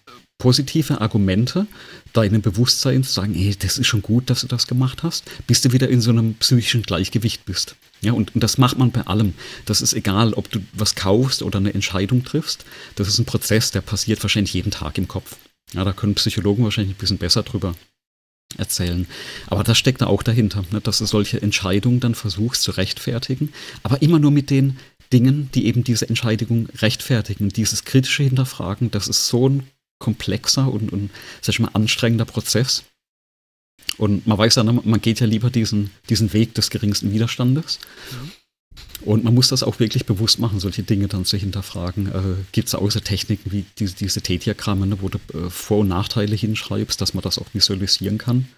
positive 0.42 1.00
Argumente 1.00 1.68
deinem 2.14 2.42
Bewusstsein 2.42 3.04
zu 3.04 3.12
sagen, 3.12 3.32
hey, 3.32 3.54
das 3.56 3.78
ist 3.78 3.86
schon 3.86 4.02
gut, 4.02 4.28
dass 4.28 4.40
du 4.40 4.48
das 4.48 4.66
gemacht 4.66 5.04
hast, 5.04 5.22
bis 5.46 5.60
du 5.60 5.70
wieder 5.70 5.88
in 5.88 6.00
so 6.00 6.10
einem 6.10 6.34
psychischen 6.34 6.82
Gleichgewicht 6.82 7.44
bist. 7.44 7.76
Ja, 8.00 8.12
und, 8.12 8.34
und 8.34 8.42
das 8.42 8.58
macht 8.58 8.76
man 8.76 8.90
bei 8.90 9.02
allem. 9.02 9.34
Das 9.66 9.80
ist 9.80 9.92
egal, 9.92 10.34
ob 10.34 10.50
du 10.50 10.58
was 10.72 10.96
kaufst 10.96 11.42
oder 11.42 11.60
eine 11.60 11.72
Entscheidung 11.72 12.24
triffst. 12.24 12.64
Das 12.96 13.06
ist 13.06 13.20
ein 13.20 13.24
Prozess, 13.24 13.70
der 13.70 13.82
passiert 13.82 14.20
wahrscheinlich 14.24 14.52
jeden 14.52 14.72
Tag 14.72 14.98
im 14.98 15.06
Kopf. 15.06 15.36
Ja, 15.74 15.84
da 15.84 15.92
können 15.92 16.16
Psychologen 16.16 16.64
wahrscheinlich 16.64 16.96
ein 16.96 16.98
bisschen 16.98 17.18
besser 17.18 17.44
drüber 17.44 17.76
erzählen. 18.58 19.06
Aber 19.46 19.62
das 19.62 19.78
steckt 19.78 20.00
da 20.00 20.08
auch 20.08 20.24
dahinter, 20.24 20.64
ne, 20.72 20.80
dass 20.80 20.98
du 20.98 21.06
solche 21.06 21.40
Entscheidungen 21.40 22.00
dann 22.00 22.16
versuchst 22.16 22.62
zu 22.62 22.72
rechtfertigen, 22.72 23.52
aber 23.84 24.02
immer 24.02 24.18
nur 24.18 24.32
mit 24.32 24.50
den 24.50 24.76
Dingen, 25.12 25.50
die 25.54 25.66
eben 25.66 25.84
diese 25.84 26.08
Entscheidung 26.08 26.68
rechtfertigen. 26.78 27.50
Dieses 27.50 27.84
kritische 27.84 28.24
Hinterfragen, 28.24 28.90
das 28.90 29.06
ist 29.06 29.28
so 29.28 29.48
ein 29.48 29.68
komplexer 30.02 30.70
und, 30.70 30.92
und 30.92 31.10
sag 31.40 31.54
ich 31.54 31.60
mal, 31.60 31.70
anstrengender 31.72 32.24
Prozess. 32.24 32.82
Und 33.98 34.26
man 34.26 34.36
weiß 34.36 34.56
ja, 34.56 34.64
ne, 34.64 34.72
man 34.72 35.00
geht 35.00 35.20
ja 35.20 35.26
lieber 35.26 35.48
diesen, 35.48 35.90
diesen 36.08 36.32
Weg 36.32 36.54
des 36.54 36.70
geringsten 36.70 37.12
Widerstandes. 37.12 37.78
Mhm. 38.10 38.32
Und 39.04 39.24
man 39.24 39.34
muss 39.34 39.48
das 39.48 39.62
auch 39.62 39.80
wirklich 39.80 40.06
bewusst 40.06 40.38
machen, 40.38 40.60
solche 40.60 40.82
Dinge 40.82 41.08
dann 41.08 41.24
zu 41.24 41.36
hinterfragen. 41.36 42.06
Äh, 42.06 42.44
Gibt 42.52 42.68
es 42.68 42.74
außer 42.74 43.02
Techniken 43.02 43.50
wie 43.52 43.64
diese, 43.78 43.94
diese 43.96 44.20
T-Diagramme, 44.20 44.86
ne, 44.86 44.98
wo 45.00 45.08
du 45.08 45.18
äh, 45.34 45.50
Vor- 45.50 45.78
und 45.80 45.88
Nachteile 45.88 46.34
hinschreibst, 46.34 47.00
dass 47.00 47.14
man 47.14 47.22
das 47.22 47.38
auch 47.38 47.46
visualisieren 47.52 48.18
kann? 48.18 48.48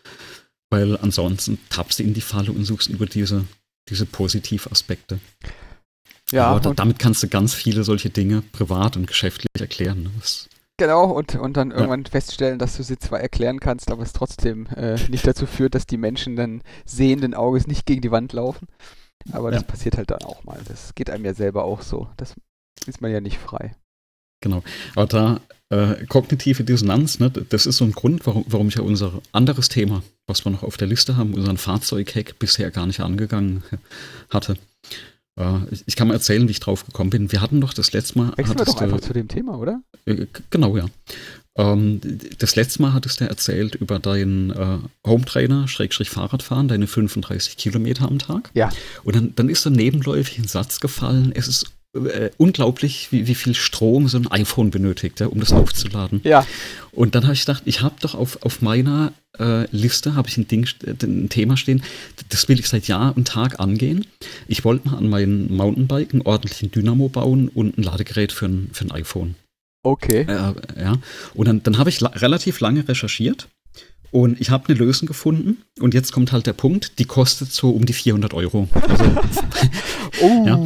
Weil 0.71 0.97
ansonsten 0.99 1.59
tappst 1.71 1.99
du 1.99 2.03
in 2.03 2.15
die 2.15 2.21
Falle 2.21 2.53
und 2.53 2.65
suchst 2.65 2.89
über 2.89 3.07
diese, 3.07 3.45
diese 3.89 4.07
Positivaspekte. 4.07 5.19
Ja, 6.33 6.47
Aber 6.47 6.75
damit 6.75 6.99
kannst 6.99 7.23
du 7.23 7.29
ganz 7.29 7.55
viele 7.55 7.85
solche 7.85 8.11
Dinge 8.11 8.43
privat 8.53 8.97
und 8.97 9.07
geschäftlich 9.07 9.49
erklären. 9.59 10.05
Ne? 10.05 10.11
Genau, 10.77 11.05
und, 11.13 11.37
und 11.37 11.57
dann 11.57 11.71
irgendwann 11.71 12.03
ja. 12.03 12.11
feststellen, 12.11 12.59
dass 12.59 12.77
du 12.77 12.83
sie 12.83 12.99
zwar 12.99 13.21
erklären 13.21 13.61
kannst, 13.61 13.93
aber 13.93 14.03
es 14.03 14.13
trotzdem 14.13 14.67
äh, 14.75 14.97
nicht 15.09 15.27
dazu 15.27 15.47
führt, 15.47 15.75
dass 15.77 15.87
die 15.87 15.97
Menschen 15.97 16.35
dann 16.35 16.63
sehenden 16.85 17.35
Auges 17.35 17.69
nicht 17.69 17.87
gegen 17.87 18.01
die 18.01 18.11
Wand 18.11 18.33
laufen. 18.33 18.67
Aber 19.33 19.51
das 19.51 19.63
ja. 19.63 19.67
passiert 19.67 19.97
halt 19.97 20.11
dann 20.11 20.23
auch 20.23 20.43
mal. 20.45 20.61
Das 20.67 20.95
geht 20.95 21.11
einem 21.11 21.25
ja 21.25 21.33
selber 21.33 21.65
auch 21.65 21.83
so. 21.83 22.09
Das 22.17 22.35
ist 22.87 23.01
man 23.01 23.13
ja 23.13 23.21
nicht 23.21 23.39
frei. 23.39 23.77
Genau. 24.43 24.63
Aber 24.97 25.07
da 25.07 25.41
äh, 25.71 26.05
kognitive 26.07 26.65
Dissonanz, 26.65 27.19
ne, 27.21 27.31
das 27.31 27.67
ist 27.67 27.79
so 27.79 27.85
ein 27.85 27.93
Grund, 27.93 28.27
warum, 28.27 28.45
warum 28.49 28.69
ich 28.69 28.75
ja 28.75 28.83
unser 28.83 29.23
anderes 29.33 29.69
Thema, 29.69 30.03
was 30.27 30.45
wir 30.45 30.51
noch 30.51 30.63
auf 30.63 30.77
der 30.77 30.89
Liste 30.89 31.17
haben, 31.17 31.35
unseren 31.35 31.57
Fahrzeughack 31.57 32.39
bisher 32.39 32.71
gar 32.71 32.87
nicht 32.87 33.01
angegangen 33.01 33.63
hatte. 34.31 34.57
Äh, 35.39 35.59
ich, 35.71 35.85
ich, 35.87 35.97
kann 35.97 36.09
mal 36.09 36.15
erzählen, 36.15 36.47
wie 36.47 36.53
ich 36.53 36.61
drauf 36.61 36.85
gekommen 36.87 37.11
bin. 37.11 37.33
Wir 37.33 37.41
hatten 37.41 37.61
doch 37.61 37.75
das 37.75 37.93
letzte 37.93 38.19
Mal. 38.19 38.33
Wechseln 38.37 38.59
wir 38.59 38.65
doch 38.65 38.81
einfach 38.81 39.01
zu 39.01 39.13
dem 39.13 39.29
Thema, 39.29 39.59
oder? 39.59 39.83
Äh, 40.07 40.27
genau, 40.51 40.77
ja. 40.77 40.87
Ähm, 41.57 42.01
das 42.39 42.57
letzte 42.57 42.83
Mal 42.83 42.93
hattest 42.93 43.21
du 43.21 43.29
erzählt 43.29 43.75
über 43.75 43.99
deinen 43.99 44.51
äh, 44.51 44.79
Hometrainer, 45.07 45.69
Schrägstrich 45.69 46.11
Fahrradfahren, 46.11 46.69
deine 46.69 46.87
35 46.87 47.57
Kilometer 47.57 48.07
am 48.07 48.19
Tag. 48.19 48.51
Ja. 48.55 48.71
Und 49.05 49.17
dann, 49.17 49.33
dann 49.37 49.49
ist 49.49 49.63
so 49.63 49.71
nebenläufig 49.71 50.39
ein 50.39 50.49
Satz 50.49 50.81
gefallen. 50.81 51.33
Es 51.35 51.49
ist 51.49 51.67
äh, 51.95 52.31
unglaublich, 52.37 53.09
wie, 53.11 53.27
wie 53.27 53.35
viel 53.35 53.55
Strom 53.55 54.09
so 54.09 54.19
ein 54.19 54.27
iPhone 54.31 54.71
benötigt, 54.71 55.21
ja, 55.21 55.27
um 55.27 55.41
das 55.41 55.53
aufzuladen. 55.53 56.21
Ja. 56.25 56.47
Und 56.93 57.15
dann 57.15 57.25
habe 57.25 57.35
ich 57.35 57.41
gedacht, 57.41 57.63
ich 57.67 57.83
habe 57.83 57.95
doch 58.01 58.15
auf, 58.15 58.43
auf 58.43 58.63
meiner 58.63 59.13
äh, 59.39 59.67
Liste 59.71 60.15
habe 60.15 60.29
ich 60.29 60.37
ein 60.37 60.49
Ding, 60.49 60.69
ein 61.03 61.29
Thema 61.29 61.57
stehen, 61.57 61.83
das 62.29 62.49
will 62.49 62.59
ich 62.59 62.69
seit 62.69 62.89
Jahr 62.89 63.17
und 63.17 63.29
Tag 63.29 63.61
angehen. 63.61 64.07
Ich 64.49 64.65
wollte 64.65 64.89
mal 64.89 64.97
an 64.97 65.09
meinem 65.09 65.55
Mountainbike 65.55 66.13
einen 66.13 66.23
ordentlichen 66.23 66.71
Dynamo 66.71 67.09
bauen 67.09 67.49
und 67.49 67.79
ein 67.79 67.83
Ladegerät 67.83 68.33
für 68.33 68.47
ein, 68.47 68.71
für 68.73 68.85
ein 68.85 68.93
iPhone. 68.93 69.35
Okay. 69.83 70.23
Äh, 70.23 70.55
ja. 70.81 70.99
Und 71.35 71.47
dann, 71.47 71.63
dann 71.63 71.79
habe 71.79 71.91
ich 71.91 72.01
la 72.01 72.09
relativ 72.11 72.61
lange 72.61 72.89
recherchiert 72.89 73.49
und 74.11 74.41
ich 74.41 74.51
habe 74.51 74.69
eine 74.69 74.79
Lösung 74.79 75.07
gefunden. 75.07 75.65
Und 75.81 75.93
jetzt 75.93 76.13
kommt 76.13 76.31
halt 76.31 76.47
der 76.47 76.53
Punkt, 76.53 76.99
die 76.99 77.05
kostet 77.05 77.53
so 77.53 77.71
um 77.71 77.85
die 77.85 77.93
400 77.93 78.33
Euro. 78.33 78.69
Also, 78.73 79.05
oh. 80.23 80.45
ja. 80.47 80.65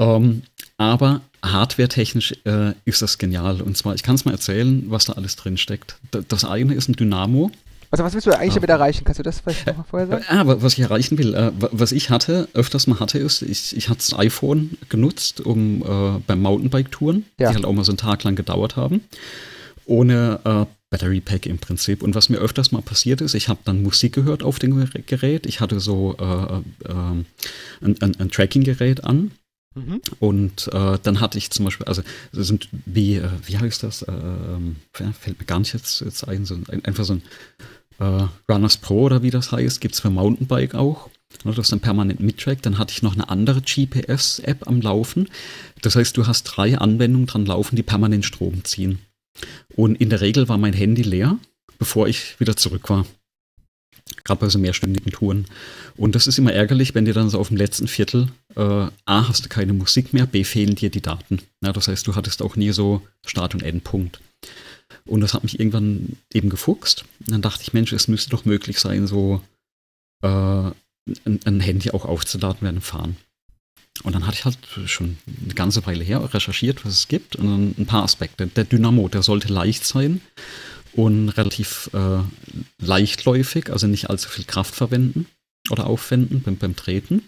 Ähm, 0.00 0.42
aber 0.80 1.20
hardware-technisch 1.44 2.32
äh, 2.46 2.72
ist 2.86 3.02
das 3.02 3.18
genial. 3.18 3.60
Und 3.60 3.76
zwar, 3.76 3.94
ich 3.94 4.02
kann 4.02 4.14
es 4.14 4.24
mal 4.24 4.32
erzählen, 4.32 4.84
was 4.86 5.04
da 5.04 5.12
alles 5.12 5.36
drin 5.36 5.58
steckt. 5.58 5.96
Das 6.28 6.46
eine 6.46 6.72
ist 6.72 6.88
ein 6.88 6.94
Dynamo. 6.94 7.50
Also 7.90 8.02
was 8.02 8.14
willst 8.14 8.26
du 8.26 8.30
eigentlich 8.30 8.52
ah. 8.52 8.54
damit 8.54 8.70
erreichen? 8.70 9.04
Kannst 9.04 9.18
du 9.18 9.22
das 9.22 9.40
vielleicht 9.40 9.66
noch 9.66 9.76
mal 9.76 9.82
vorher 9.82 10.08
sagen? 10.08 10.24
Ja, 10.30 10.40
äh, 10.40 10.62
was 10.62 10.72
ich 10.72 10.80
erreichen 10.80 11.18
will, 11.18 11.34
äh, 11.34 11.52
was 11.58 11.92
ich 11.92 12.08
hatte, 12.08 12.48
öfters 12.54 12.86
mal 12.86 12.98
hatte, 12.98 13.18
ist, 13.18 13.42
ich, 13.42 13.76
ich 13.76 13.90
hatte 13.90 13.98
das 13.98 14.18
iPhone 14.18 14.78
genutzt, 14.88 15.42
um 15.42 15.82
äh, 15.82 16.20
beim 16.26 16.40
Mountainbike-Touren, 16.40 17.26
ja. 17.38 17.50
die 17.50 17.56
halt 17.56 17.66
auch 17.66 17.74
mal 17.74 17.84
so 17.84 17.92
einen 17.92 17.98
Tag 17.98 18.24
lang 18.24 18.34
gedauert 18.34 18.76
haben, 18.76 19.02
ohne 19.84 20.40
äh, 20.44 20.64
Battery 20.88 21.20
Pack 21.20 21.44
im 21.44 21.58
Prinzip. 21.58 22.02
Und 22.02 22.14
was 22.14 22.30
mir 22.30 22.38
öfters 22.38 22.72
mal 22.72 22.80
passiert 22.80 23.20
ist, 23.20 23.34
ich 23.34 23.50
habe 23.50 23.60
dann 23.66 23.82
Musik 23.82 24.14
gehört 24.14 24.42
auf 24.42 24.58
dem 24.58 24.88
Gerät, 25.06 25.44
ich 25.44 25.60
hatte 25.60 25.78
so 25.78 26.16
äh, 26.18 26.88
äh, 26.88 26.94
ein, 27.82 27.96
ein, 28.00 28.16
ein 28.18 28.30
Tracking-Gerät 28.30 29.04
an 29.04 29.32
Mhm. 29.74 30.00
Und 30.18 30.68
äh, 30.72 30.98
dann 31.02 31.20
hatte 31.20 31.38
ich 31.38 31.50
zum 31.50 31.64
Beispiel, 31.64 31.86
also 31.86 32.02
sind 32.32 32.68
wie, 32.86 33.16
äh, 33.16 33.28
wie 33.46 33.58
heißt 33.58 33.82
das? 33.82 34.02
Äh, 34.02 34.14
fällt 34.92 35.38
mir 35.38 35.46
gar 35.46 35.60
nicht 35.60 35.72
jetzt, 35.74 36.00
jetzt 36.00 36.26
ein, 36.26 36.44
so 36.44 36.54
ein, 36.54 36.84
einfach 36.84 37.04
so 37.04 37.14
ein 37.14 37.22
äh, 38.00 38.26
Runners 38.52 38.78
Pro 38.78 39.02
oder 39.02 39.22
wie 39.22 39.30
das 39.30 39.52
heißt, 39.52 39.80
gibt 39.80 39.94
es 39.94 40.00
für 40.00 40.10
Mountainbike 40.10 40.74
auch. 40.74 41.08
Das 41.44 41.56
ist 41.56 41.72
dann 41.72 41.80
permanent 41.80 42.20
mittrack. 42.20 42.62
Dann 42.62 42.78
hatte 42.78 42.92
ich 42.92 43.02
noch 43.02 43.14
eine 43.14 43.28
andere 43.28 43.62
GPS-App 43.62 44.66
am 44.66 44.80
Laufen. 44.80 45.28
Das 45.82 45.94
heißt, 45.94 46.16
du 46.16 46.26
hast 46.26 46.44
drei 46.44 46.76
Anwendungen 46.76 47.26
dran 47.26 47.46
laufen, 47.46 47.76
die 47.76 47.84
permanent 47.84 48.24
Strom 48.24 48.64
ziehen. 48.64 48.98
Und 49.76 50.00
in 50.00 50.10
der 50.10 50.20
Regel 50.20 50.48
war 50.48 50.58
mein 50.58 50.72
Handy 50.72 51.02
leer, 51.02 51.38
bevor 51.78 52.08
ich 52.08 52.38
wieder 52.40 52.56
zurück 52.56 52.90
war. 52.90 53.06
Gerade 54.24 54.40
bei 54.40 54.48
so 54.48 54.58
mehrstündigen 54.58 55.12
Touren. 55.12 55.46
Und 55.96 56.14
das 56.14 56.26
ist 56.26 56.38
immer 56.38 56.52
ärgerlich, 56.52 56.94
wenn 56.94 57.04
dir 57.04 57.14
dann 57.14 57.30
so 57.30 57.38
auf 57.38 57.48
dem 57.48 57.56
letzten 57.56 57.88
Viertel 57.88 58.28
äh, 58.56 58.60
A 58.60 59.28
hast 59.28 59.44
du 59.44 59.48
keine 59.48 59.72
Musik 59.72 60.12
mehr, 60.12 60.26
B 60.26 60.44
fehlen 60.44 60.74
dir 60.74 60.90
die 60.90 61.00
Daten. 61.00 61.40
Ja, 61.62 61.72
das 61.72 61.88
heißt, 61.88 62.06
du 62.06 62.14
hattest 62.14 62.42
auch 62.42 62.56
nie 62.56 62.70
so 62.72 63.02
Start- 63.24 63.54
und 63.54 63.62
Endpunkt. 63.62 64.20
Und 65.06 65.20
das 65.20 65.34
hat 65.34 65.42
mich 65.42 65.58
irgendwann 65.58 66.16
eben 66.32 66.50
gefuchst. 66.50 67.04
Und 67.20 67.32
dann 67.32 67.42
dachte 67.42 67.62
ich, 67.62 67.72
Mensch, 67.72 67.92
es 67.92 68.08
müsste 68.08 68.30
doch 68.30 68.44
möglich 68.44 68.78
sein, 68.78 69.06
so 69.06 69.42
äh, 70.22 70.28
ein, 70.28 71.40
ein, 71.44 71.60
Handy 71.60 71.90
auch 71.90 72.04
aufzuladen 72.04 72.58
während 72.62 72.78
dem 72.78 72.82
Fahren. 72.82 73.16
Und 74.02 74.14
dann 74.14 74.26
hatte 74.26 74.38
ich 74.38 74.44
halt 74.44 74.58
schon 74.86 75.18
eine 75.44 75.54
ganze 75.54 75.84
Weile 75.86 76.04
her 76.04 76.32
recherchiert, 76.32 76.84
was 76.84 76.94
es 76.94 77.08
gibt. 77.08 77.36
Und 77.36 77.46
dann 77.46 77.74
ein 77.78 77.86
paar 77.86 78.04
Aspekte. 78.04 78.46
Der 78.46 78.64
Dynamo, 78.64 79.08
der 79.08 79.22
sollte 79.22 79.52
leicht 79.52 79.84
sein 79.84 80.20
und 80.94 81.30
relativ 81.30 81.90
äh, 81.92 82.22
leichtläufig, 82.78 83.70
also 83.70 83.86
nicht 83.86 84.10
allzu 84.10 84.28
viel 84.28 84.44
Kraft 84.44 84.74
verwenden 84.74 85.26
oder 85.70 85.86
aufwenden 85.86 86.42
beim, 86.42 86.56
beim 86.56 86.76
Treten. 86.76 87.22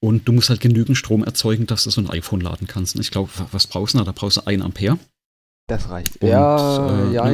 Und 0.00 0.28
du 0.28 0.32
musst 0.32 0.50
halt 0.50 0.60
genügend 0.60 0.98
Strom 0.98 1.24
erzeugen, 1.24 1.66
dass 1.66 1.84
du 1.84 1.90
so 1.90 2.00
ein 2.00 2.10
iPhone 2.10 2.40
laden 2.40 2.66
kannst. 2.66 2.98
Ich 2.98 3.10
glaube, 3.10 3.30
was 3.50 3.66
brauchst 3.66 3.94
du 3.94 3.98
da? 3.98 4.04
Da 4.04 4.12
brauchst 4.12 4.36
du 4.36 4.46
1 4.46 4.62
Ampere. 4.62 4.98
Das 5.68 5.88
reicht. 5.88 6.16
Und, 6.22 6.28
ja, 6.28 7.08
äh, 7.08 7.12
ja 7.12 7.24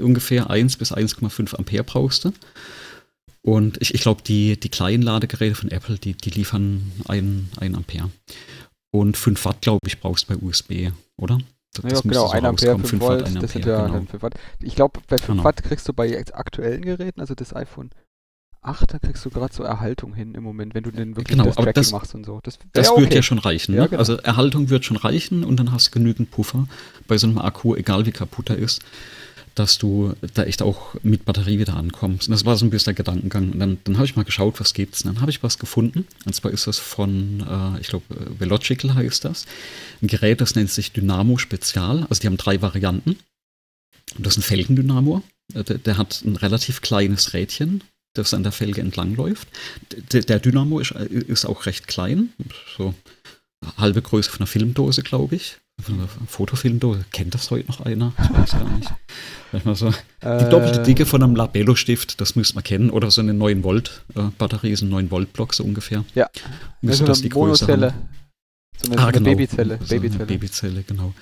ungefähr 0.00 0.50
1 0.50 0.78
bis 0.78 0.92
1,5 0.92 1.54
Ampere 1.54 1.84
brauchst 1.84 2.24
du. 2.24 2.32
Und 3.42 3.80
ich, 3.80 3.94
ich 3.94 4.00
glaube, 4.00 4.22
die, 4.22 4.58
die 4.58 4.68
kleinen 4.68 5.02
Ladegeräte 5.02 5.54
von 5.54 5.70
Apple, 5.70 5.98
die, 5.98 6.14
die 6.14 6.30
liefern 6.30 6.92
1 7.06 7.56
Ampere. 7.60 8.10
Und 8.90 9.16
5 9.16 9.44
Watt, 9.44 9.60
glaube 9.60 9.86
ich, 9.86 10.00
brauchst 10.00 10.28
du 10.28 10.34
bei 10.34 10.44
USB, 10.44 10.90
oder? 11.16 11.38
Das 11.74 11.92
ja, 11.92 12.00
genau, 12.00 12.28
1 12.30 12.44
Ampere, 12.44 12.78
5 12.78 13.00
Volt, 13.00 13.24
Ampere, 13.24 13.40
das 13.40 13.52
sind 13.52 13.64
ja 13.66 13.82
genau. 13.82 13.94
dann 13.94 14.08
5 14.08 14.22
Watt. 14.22 14.34
Ich 14.60 14.74
glaube, 14.74 15.00
bei 15.08 15.18
5 15.18 15.28
genau. 15.28 15.44
Watt 15.44 15.62
kriegst 15.62 15.88
du 15.88 15.92
bei 15.92 16.18
aktuellen 16.32 16.82
Geräten, 16.82 17.20
also 17.20 17.34
das 17.34 17.54
iPhone 17.54 17.90
8, 18.62 18.94
da 18.94 18.98
kriegst 18.98 19.24
du 19.24 19.30
gerade 19.30 19.54
so 19.54 19.62
Erhaltung 19.62 20.14
hin 20.14 20.34
im 20.34 20.42
Moment, 20.42 20.74
wenn 20.74 20.82
du 20.82 20.90
denn 20.90 21.16
wirklich 21.16 21.36
genau, 21.36 21.44
das 21.44 21.54
Tracking 21.54 21.72
das, 21.74 21.92
machst 21.92 22.14
und 22.14 22.26
so. 22.26 22.40
Das, 22.42 22.58
das 22.72 22.90
okay. 22.90 23.02
wird 23.02 23.14
ja 23.14 23.22
schon 23.22 23.38
reichen. 23.38 23.72
Ne? 23.72 23.78
Ja, 23.78 23.86
genau. 23.86 23.98
Also 23.98 24.16
Erhaltung 24.16 24.68
wird 24.68 24.84
schon 24.84 24.96
reichen 24.96 25.44
und 25.44 25.58
dann 25.58 25.72
hast 25.72 25.88
du 25.88 25.90
genügend 25.92 26.30
Puffer 26.30 26.66
bei 27.06 27.16
so 27.18 27.26
einem 27.26 27.38
Akku, 27.38 27.76
egal 27.76 28.04
wie 28.06 28.12
kaputt 28.12 28.50
er 28.50 28.56
ist 28.56 28.82
dass 29.58 29.78
du 29.78 30.14
da 30.34 30.44
echt 30.44 30.62
auch 30.62 30.94
mit 31.02 31.24
Batterie 31.24 31.58
wieder 31.58 31.74
ankommst. 31.74 32.28
Und 32.28 32.32
das 32.32 32.44
war 32.44 32.56
so 32.56 32.64
ein 32.64 32.70
bisschen 32.70 32.94
der 32.94 33.04
Gedankengang. 33.04 33.52
Und 33.52 33.58
dann, 33.58 33.78
dann 33.84 33.96
habe 33.96 34.06
ich 34.06 34.16
mal 34.16 34.24
geschaut, 34.24 34.60
was 34.60 34.74
gibt's. 34.74 35.02
Und 35.02 35.14
dann 35.14 35.20
habe 35.20 35.30
ich 35.30 35.42
was 35.42 35.58
gefunden. 35.58 36.06
Und 36.24 36.34
zwar 36.34 36.50
ist 36.52 36.66
das 36.66 36.78
von, 36.78 37.40
äh, 37.40 37.80
ich 37.80 37.88
glaube, 37.88 38.04
Velogical 38.38 38.94
heißt 38.94 39.24
das. 39.24 39.46
Ein 40.02 40.08
Gerät, 40.08 40.40
das 40.40 40.54
nennt 40.54 40.70
sich 40.70 40.92
Dynamo 40.92 41.38
Spezial. 41.38 42.06
Also 42.08 42.20
die 42.20 42.26
haben 42.26 42.36
drei 42.36 42.62
Varianten. 42.62 43.16
Und 44.16 44.26
das 44.26 44.34
ist 44.34 44.38
ein 44.38 44.42
Felgendynamo. 44.42 45.22
Äh, 45.54 45.64
der, 45.64 45.78
der 45.78 45.96
hat 45.98 46.22
ein 46.24 46.36
relativ 46.36 46.80
kleines 46.80 47.32
Rädchen, 47.32 47.82
das 48.14 48.34
an 48.34 48.42
der 48.42 48.52
Felge 48.52 48.80
entlangläuft. 48.80 49.48
Der, 50.12 50.22
der 50.22 50.38
Dynamo 50.38 50.78
ist, 50.78 50.92
ist 50.92 51.44
auch 51.44 51.66
recht 51.66 51.88
klein. 51.88 52.32
So 52.76 52.94
halbe 53.76 54.02
Größe 54.02 54.30
von 54.30 54.40
einer 54.40 54.46
Filmdose, 54.46 55.02
glaube 55.02 55.36
ich. 55.36 55.58
Einer 55.86 56.08
Fotofilmdose. 56.26 57.04
Kennt 57.12 57.34
das 57.34 57.50
heute 57.50 57.68
noch 57.68 57.80
einer? 57.80 58.12
Ich 58.22 58.36
weiß 58.36 58.50
gar 58.50 58.68
nicht. 58.76 58.92
Manchmal 59.52 59.74
so. 59.76 59.88
Äh, 60.20 60.44
die 60.44 60.50
doppelte 60.50 60.82
Dicke 60.82 61.06
von 61.06 61.22
einem 61.22 61.36
Labello-Stift, 61.36 62.20
das 62.20 62.34
müsste 62.36 62.56
man 62.56 62.64
kennen. 62.64 62.90
Oder 62.90 63.10
so 63.10 63.20
eine 63.20 63.32
9-Volt-Batterie, 63.32 64.74
so 64.74 64.86
ein 64.86 65.08
9-Volt-Block 65.08 65.54
so 65.54 65.64
ungefähr. 65.64 66.04
Ja. 66.14 66.28
Müsste 66.82 67.04
das, 67.04 67.18
das 67.18 67.22
die 67.22 67.28
Größe 67.28 67.66
haben. 67.68 67.92
So 68.80 68.92
eine, 68.92 69.02
ah, 69.02 69.10
genau. 69.10 69.30
Babyzelle. 69.30 69.78
So 69.82 69.94
Babyzelle. 69.94 70.26
Babyzelle, 70.26 70.82
genau. 70.82 71.14